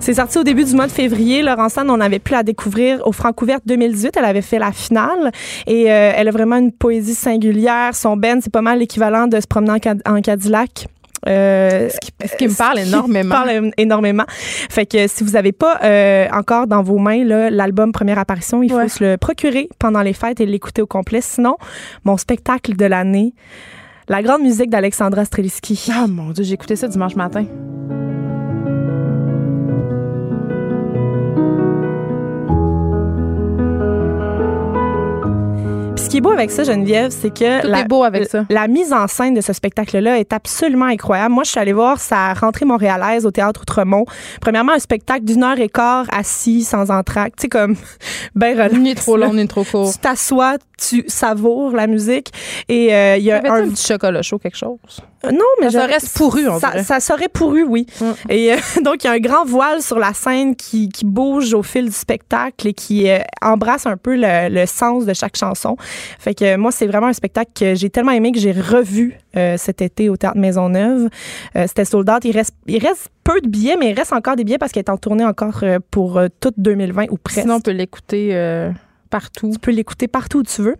C'est 0.10 0.16
sorti 0.16 0.40
au 0.40 0.44
début 0.44 0.64
du 0.64 0.74
mois 0.74 0.88
de 0.88 0.92
février. 0.92 1.44
Laurent 1.44 1.70
Sand, 1.70 1.88
on 1.88 2.00
avait 2.00 2.18
pu 2.18 2.32
la 2.32 2.42
découvrir 2.42 3.06
au 3.06 3.12
Francouverte 3.12 3.62
2018. 3.68 4.18
Elle 4.18 4.26
avait 4.26 4.42
fait 4.42 4.58
la 4.58 4.72
finale 4.72 5.32
et 5.68 5.92
euh, 5.92 6.12
elle 6.16 6.28
a 6.28 6.32
vraiment 6.32 6.56
une 6.58 6.72
poésie 6.72 7.14
singulière. 7.14 7.94
Son 7.94 8.18
ben, 8.18 8.40
c'est 8.42 8.52
pas 8.52 8.64
mal 8.64 8.80
l'équivalent 8.80 9.28
de 9.28 9.40
se 9.40 9.46
promener 9.46 9.74
en, 9.74 9.78
Cad- 9.78 10.02
en 10.08 10.20
Cadillac. 10.22 10.88
Euh, 11.28 11.90
Ce 12.24 12.36
qui 12.38 12.48
me 12.48 12.58
parle 12.58 12.80
ce 12.80 12.84
qui 12.86 12.90
énormément. 12.90 13.24
me 13.24 13.30
parle 13.30 13.72
énormément. 13.78 14.24
Fait 14.28 14.88
que 14.88 15.06
si 15.08 15.24
vous 15.24 15.34
n'avez 15.34 15.52
pas 15.52 15.78
euh, 15.84 16.26
encore 16.34 16.66
dans 16.66 16.82
vos 16.82 16.98
mains 16.98 17.24
l'album 17.52 17.92
Première 17.92 18.18
apparition, 18.18 18.64
il 18.64 18.72
faut 18.72 18.88
se 18.88 19.04
le 19.04 19.18
procurer 19.18 19.70
pendant 19.78 20.02
les 20.02 20.14
fêtes 20.14 20.42
et 20.42 20.48
l'écouter 20.48 20.82
au 20.82 20.88
complet. 20.88 21.22
Sinon, 21.22 21.56
mon 22.04 22.18
spectacle 22.18 22.76
de 22.76 22.86
l'année, 22.86 23.36
la 24.08 24.24
grande 24.24 24.42
musique 24.42 24.72
d'Alexandra 24.72 25.24
Streliski. 25.26 25.88
Ah 25.94 26.08
mon 26.08 26.32
Dieu, 26.32 26.44
j'ai 26.44 26.56
écouté 26.56 26.76
ça 26.76 26.88
dimanche 26.88 27.16
matin. 27.16 27.46
Est 36.20 36.22
beau 36.22 36.32
avec 36.32 36.52
ça, 36.52 36.64
Geneviève, 36.64 37.12
c'est 37.12 37.34
que 37.34 37.62
Tout 37.62 37.68
la, 37.68 37.80
est 37.80 37.88
beau 37.88 38.04
avec 38.04 38.28
ça. 38.28 38.46
la 38.50 38.68
mise 38.68 38.94
en 38.94 39.08
scène 39.08 39.34
de 39.34 39.42
ce 39.42 39.54
spectacle-là 39.54 40.20
est 40.20 40.34
absolument 40.34 40.86
incroyable. 40.86 41.34
Moi, 41.34 41.44
je 41.44 41.52
suis 41.52 41.60
allée 41.60 41.74
voir 41.74 42.00
sa 42.00 42.34
rentrée 42.34 42.66
montréalaise 42.66 43.26
au 43.26 43.32
Théâtre 43.32 43.62
Outremont. 43.62 44.06
Premièrement, 44.42 44.74
un 44.74 44.80
spectacle 44.80 45.24
d'une 45.24 45.44
heure 45.44 45.60
et 45.60 45.70
quart 45.70 46.06
assis, 46.12 46.64
sans 46.64 46.92
entracte. 46.92 47.40
Tu 47.40 47.44
sais, 47.44 47.50
comme, 47.50 47.76
ben 48.36 48.54
relax. 48.56 48.76
Ni 48.76 48.96
trop 48.96 49.18
long, 49.18 49.34
ni 49.34 49.48
trop 49.48 49.64
court. 49.64 49.92
Tu 49.92 50.00
t'assois, 50.00 50.58
tu 50.78 51.04
savoures 51.08 51.72
la 51.72 51.88
musique. 51.88 52.32
Et 52.68 52.94
euh, 52.94 53.18
il 53.18 53.24
y 53.24 53.32
a 53.32 53.42
un... 53.46 53.64
un 53.64 53.70
petit 53.70 53.88
chocolat 53.88 54.22
chaud, 54.22 54.40
quelque 54.40 54.58
chose? 54.58 54.78
Euh, 55.26 55.32
Non, 55.32 55.40
mais 55.62 55.70
Ça 55.72 55.86
reste 55.86 56.16
pourru, 56.18 56.48
on 56.48 56.60
ça, 56.60 56.84
ça 56.84 57.00
serait 57.00 57.28
pourru, 57.30 57.64
oui. 57.64 57.86
Mm. 58.00 58.06
Et 58.30 58.54
euh, 58.54 58.58
donc, 58.84 59.04
il 59.04 59.08
y 59.08 59.10
a 59.10 59.14
un 59.14 59.20
grand 59.20 59.46
voile 59.46 59.82
sur 59.82 60.00
la 60.00 60.14
scène 60.14 60.56
qui, 60.56 60.90
qui 60.90 61.06
bouge 61.06 61.54
au 61.54 61.64
fil 61.64 61.86
du 61.86 61.92
spectacle 61.92 62.68
et 62.68 62.74
qui 62.74 63.10
euh, 63.10 63.20
embrasse 63.42 63.86
un 63.86 63.98
peu 63.98 64.16
le, 64.16 64.50
le 64.50 64.66
sens 64.66 65.06
de 65.06 65.14
chaque 65.14 65.36
chanson. 65.38 65.76
Fait 66.20 66.34
que 66.34 66.46
euh, 66.46 66.58
moi, 66.58 66.72
c'est 66.72 66.88
vraiment 66.88 67.08
un 67.08 67.14
spectacle 67.14 67.52
que 67.54 67.76
j'ai 67.76 67.90
tellement 67.90 68.12
aimé 68.12 68.32
que 68.32 68.40
j'ai 68.40 68.52
revu 68.54 69.16
euh, 69.36 69.56
cet 69.58 69.82
été 69.82 70.10
au 70.10 70.18
Théâtre 70.18 70.38
Maisonneuve. 70.38 71.10
Euh, 71.56 71.66
C'était 71.68 71.86
sold 71.86 72.10
out. 72.10 72.24
Il 72.26 72.32
reste, 72.32 72.54
il 72.68 72.80
reste 72.86 73.10
peu 73.24 73.42
de 73.42 73.48
billets, 73.48 73.78
mais 73.78 73.92
il 73.92 73.94
reste 73.94 74.14
encore 74.14 74.36
des 74.36 74.44
billets 74.44 74.58
parce 74.58 74.72
qu'elle 74.72 74.84
est 74.86 74.90
en 74.90 74.98
tournée 74.98 75.26
encore 75.26 75.64
pour 75.92 76.20
toute 76.40 76.56
2020 76.58 77.08
ou 77.12 77.18
presque. 77.18 77.42
Sinon, 77.42 77.56
on 77.56 77.62
peut 77.62 77.72
l'écouter 77.72 78.30
euh, 78.34 78.72
partout. 79.10 79.50
tu 79.52 79.60
peux 79.60 79.72
l'écouter 79.72 80.08
partout 80.08 80.40
où 80.40 80.44
tu 80.44 80.62
veux. 80.62 80.76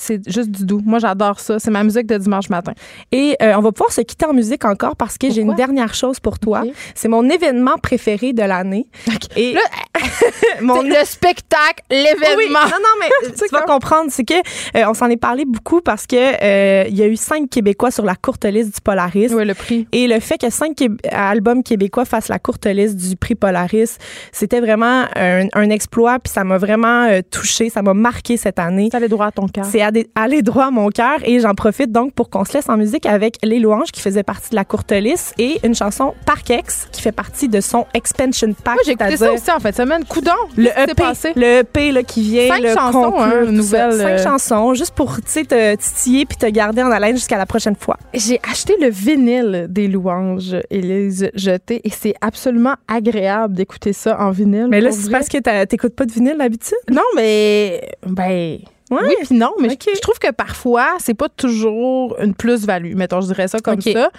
C'est 0.00 0.20
juste 0.30 0.50
du 0.50 0.64
doux. 0.64 0.80
Moi, 0.84 1.00
j'adore 1.00 1.40
ça. 1.40 1.58
C'est 1.58 1.70
ma 1.70 1.82
musique 1.82 2.06
de 2.06 2.16
dimanche 2.16 2.48
matin. 2.50 2.72
Et 3.10 3.36
euh, 3.42 3.54
on 3.56 3.60
va 3.60 3.72
pouvoir 3.72 3.92
se 3.92 4.00
quitter 4.00 4.26
en 4.26 4.32
musique 4.32 4.64
encore 4.64 4.94
parce 4.94 5.18
que 5.18 5.28
j'ai 5.30 5.40
une 5.42 5.54
dernière 5.54 5.94
chose 5.94 6.20
pour 6.20 6.38
toi. 6.38 6.62
C'est 6.94 7.08
mon 7.08 7.28
événement 7.28 7.76
préféré 7.82 8.32
de 8.32 8.42
l'année. 8.42 8.86
Et 9.36 9.54
Là, 9.54 9.60
mon 10.60 10.82
le 10.82 11.04
spectacle, 11.04 11.82
l'événement. 11.90 12.36
Oui, 12.36 12.48
non, 12.48 12.78
non, 12.80 13.00
mais 13.00 13.32
tu 13.32 13.44
vas 13.50 13.62
comprendre, 13.62 14.10
c'est 14.10 14.24
que 14.24 14.34
euh, 14.34 14.84
on 14.88 14.94
s'en 14.94 15.08
est 15.08 15.16
parlé 15.16 15.44
beaucoup 15.44 15.80
parce 15.80 16.06
que 16.06 16.16
euh, 16.16 16.84
il 16.88 16.96
y 16.96 17.02
a 17.02 17.06
eu 17.06 17.16
cinq 17.16 17.50
Québécois 17.50 17.90
sur 17.90 18.04
la 18.04 18.14
courte 18.14 18.44
liste 18.44 18.74
du 18.74 18.80
Polaris. 18.80 19.32
Oui, 19.32 19.44
le 19.44 19.54
prix. 19.54 19.86
Et 19.92 20.06
le 20.06 20.20
fait 20.20 20.38
que 20.38 20.50
cinq 20.50 20.76
albums 21.10 21.62
québécois 21.62 22.04
fassent 22.04 22.28
la 22.28 22.38
courte 22.38 22.66
liste 22.66 22.96
du 22.96 23.16
prix 23.16 23.34
Polaris, 23.34 23.98
c'était 24.32 24.60
vraiment 24.60 25.06
un, 25.16 25.46
un 25.52 25.70
exploit, 25.70 26.18
puis 26.18 26.32
ça 26.32 26.44
m'a 26.44 26.58
vraiment 26.58 27.06
euh, 27.06 27.20
touché, 27.28 27.70
ça 27.70 27.82
m'a 27.82 27.94
marqué 27.94 28.36
cette 28.36 28.58
année. 28.58 28.88
Ça 28.90 28.98
allait 28.98 29.08
droit 29.08 29.26
à 29.26 29.32
ton 29.32 29.48
cœur. 29.48 29.64
C'est 29.64 29.82
allé- 29.88 30.08
allé 30.14 30.42
droit 30.42 30.66
à 30.66 30.70
mon 30.70 30.88
cœur 30.88 31.18
et 31.24 31.40
j'en 31.40 31.54
profite 31.54 31.92
donc 31.92 32.12
pour 32.14 32.30
qu'on 32.30 32.44
se 32.44 32.54
laisse 32.54 32.68
en 32.68 32.76
musique 32.76 33.06
avec 33.06 33.36
Les 33.42 33.58
Louanges 33.58 33.90
qui 33.92 34.00
faisait 34.00 34.22
partie 34.22 34.50
de 34.50 34.56
la 34.56 34.64
courte 34.64 34.92
liste 34.92 35.34
et 35.38 35.58
une 35.64 35.74
chanson 35.74 36.14
Parkex 36.26 36.88
qui 36.92 37.02
fait 37.02 37.12
partie 37.12 37.48
de 37.48 37.60
son 37.60 37.86
expansion 37.94 38.52
pack. 38.64 38.74
Moi, 38.74 38.82
j'ai 38.84 38.92
écouté 38.92 39.16
ça 39.16 39.32
aussi 39.32 39.50
en 39.50 39.60
fait 39.60 39.74
semaine. 39.74 40.04
Coudon. 40.04 40.32
le 40.56 40.68
EP, 40.68 40.94
passé? 40.94 41.32
le 41.36 41.60
EP 41.60 41.92
là, 41.92 42.02
qui 42.02 42.22
vient 42.22 42.48
Cinq 42.48 42.62
le 42.62 42.74
chansons, 42.74 43.10
conclure, 43.10 43.24
hein, 43.24 43.46
tout 43.46 43.52
nouvelles, 43.52 43.92
ça. 43.92 43.98
Cinq 43.98 44.08
euh. 44.08 44.22
chansons 44.22 44.74
juste 44.74 44.94
pour 44.94 45.20
te 45.20 45.74
titiller 45.76 46.26
puis 46.26 46.36
te 46.36 46.46
garder 46.46 46.82
en 46.82 46.90
haleine 46.90 47.16
jusqu'à 47.16 47.38
la 47.38 47.46
prochaine 47.46 47.76
fois. 47.76 47.96
J'ai 48.14 48.40
acheté 48.50 48.76
le 48.80 48.88
vinyle 48.88 49.66
des 49.68 49.88
louanges 49.88 50.56
et 50.70 50.80
les 50.80 51.10
jeter 51.34 51.80
et 51.84 51.90
c'est 51.90 52.14
absolument 52.20 52.74
agréable 52.86 53.54
d'écouter 53.54 53.92
ça 53.92 54.18
en 54.20 54.30
vinyle. 54.30 54.66
Mais 54.68 54.80
là 54.80 54.90
c'est 54.92 55.10
parce 55.10 55.28
que 55.28 55.64
t'écoutes 55.64 55.94
pas 55.94 56.04
de 56.04 56.12
vinyle 56.12 56.36
d'habitude? 56.38 56.78
Non, 56.90 57.02
mais. 57.16 57.88
Ben. 58.06 58.58
Ouais. 58.90 58.98
Oui, 59.06 59.14
puis 59.26 59.36
non, 59.36 59.52
mais 59.60 59.68
je- 59.70 59.94
je, 59.94 60.00
trouve 60.00 60.18
que 60.18 60.30
parfois, 60.32 60.88
c'est 60.98 61.14
pas 61.14 61.28
toujours 61.28 62.16
une 62.22 62.34
plus-value. 62.34 62.94
Mettons, 62.94 63.20
je 63.20 63.26
dirais 63.26 63.48
ça 63.48 63.58
comme 63.60 63.80
ça. 63.80 64.10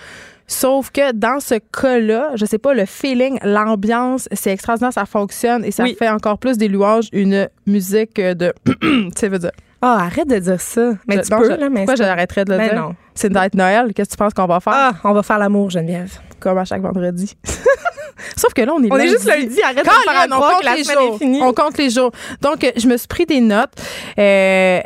Sauf 0.47 0.89
que 0.91 1.11
dans 1.11 1.39
ce 1.39 1.55
cas-là, 1.79 2.31
je 2.35 2.43
sais 2.45 2.57
pas, 2.57 2.73
le 2.73 2.85
feeling, 2.85 3.37
l'ambiance, 3.43 4.27
c'est 4.31 4.51
extraordinaire, 4.51 4.91
ça 4.91 5.05
fonctionne 5.05 5.63
et 5.63 5.69
ça 5.71 5.85
fait 5.97 6.09
encore 6.09 6.39
plus 6.39 6.57
des 6.57 6.67
louanges 6.67 7.07
une 7.13 7.47
musique 7.67 8.15
de. 8.19 8.53
tu 8.81 9.11
sais, 9.15 9.27
veux 9.27 9.37
dire. 9.39 9.51
Ah, 9.81 10.05
arrête 10.05 10.27
de 10.27 10.37
dire 10.39 10.59
ça. 10.59 10.93
Mais 11.07 11.21
tu 11.21 11.29
peux, 11.29 11.47
là, 11.49 11.69
mais 11.69 11.85
Pourquoi 11.85 11.95
j'arrêterais 11.95 12.43
de 12.45 12.51
le 12.51 12.57
Mais 12.57 12.69
dire? 12.69 12.79
non. 12.81 12.95
C'est 13.15 13.27
une 13.27 13.33
date 13.33 13.53
Noël. 13.53 13.93
Qu'est-ce 13.93 14.09
que 14.09 14.13
tu 14.15 14.17
penses 14.17 14.33
qu'on 14.33 14.45
va 14.47 14.59
faire? 14.59 14.73
Ah, 14.75 14.91
on 15.03 15.13
va 15.13 15.23
faire 15.23 15.37
l'amour, 15.39 15.69
Geneviève. 15.69 16.19
Comme 16.39 16.57
à 16.57 16.65
chaque 16.65 16.81
vendredi. 16.81 17.35
Sauf 18.35 18.53
que 18.53 18.61
là, 18.61 18.73
on 18.75 18.83
est 18.83 18.91
On 18.91 18.95
est 18.97 19.05
lundi. 19.05 19.09
juste 19.11 19.25
lundi, 19.25 19.61
arrête 19.61 19.77
de 19.77 19.83
Quand 19.83 19.91
faire 19.91 20.27
on 20.31 20.39
compte 20.39 20.59
que 20.61 20.65
la 20.65 20.75
les 20.75 20.83
jours. 20.83 21.15
est 21.15 21.17
finie. 21.17 21.41
On 21.41 21.53
compte 21.53 21.77
les 21.77 21.89
jours. 21.89 22.11
Donc, 22.41 22.63
euh, 22.63 22.71
je 22.75 22.87
me 22.87 22.97
suis 22.97 23.07
pris 23.07 23.25
des 23.25 23.41
notes. 23.41 23.71
Euh, 24.17 24.79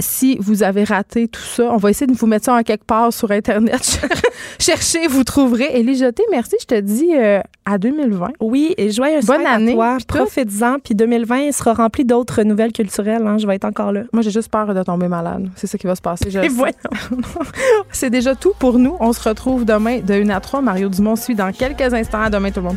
si 0.00 0.36
vous 0.40 0.62
avez 0.62 0.84
raté 0.84 1.28
tout 1.28 1.40
ça, 1.40 1.64
on 1.72 1.76
va 1.76 1.90
essayer 1.90 2.06
de 2.06 2.16
vous 2.16 2.26
mettre 2.26 2.46
ça 2.46 2.54
en 2.54 2.62
quelque 2.62 2.84
part 2.84 3.12
sur 3.12 3.30
Internet. 3.30 4.00
Cherchez, 4.58 5.06
vous 5.06 5.24
trouverez. 5.24 5.70
Élie 5.74 5.96
Jeté, 5.96 6.22
merci. 6.30 6.56
Je 6.60 6.66
te 6.66 6.80
dis 6.80 7.10
euh, 7.14 7.40
à 7.64 7.78
2020. 7.78 8.28
Oui, 8.40 8.74
et 8.76 8.90
joyeuse 8.90 9.24
Bonne 9.26 9.46
année. 9.46 9.76
Profites-en. 10.06 10.78
Puis 10.82 10.94
2020 10.94 11.52
sera 11.52 11.74
rempli 11.74 12.04
d'autres 12.04 12.42
nouvelles 12.42 12.72
culturelles. 12.72 13.26
hein. 13.26 13.38
Je 13.38 13.46
vais 13.46 13.56
être 13.56 13.64
encore 13.64 13.92
là. 13.92 14.02
Moi, 14.12 14.22
j'ai 14.22 14.30
juste 14.30 14.50
peur 14.50 14.74
de 14.74 14.82
tomber 14.82 15.08
malade. 15.08 15.48
C'est 15.56 15.66
ça 15.66 15.78
qui 15.78 15.86
va 15.86 15.94
se 15.94 16.02
passer. 16.02 16.30
je 16.30 16.38
Et 16.40 16.48
voyons. 16.48 16.74
C'est 17.92 18.10
déjà 18.10 18.34
tout 18.34 18.52
pour 18.58 18.78
nous. 18.78 18.96
On 19.00 19.12
se 19.12 19.28
retrouve 19.28 19.64
demain 19.64 19.98
de 20.00 20.14
1 20.14 20.28
à 20.30 20.40
3. 20.40 20.60
Mario 20.60 20.88
Dumont 20.88 21.16
suit 21.16 21.34
dans 21.34 21.52
quelques 21.52 21.92
instants. 21.94 22.22
À 22.22 22.30
demain, 22.30 22.50
tout 22.50 22.60
le 22.60 22.66
monde. 22.66 22.76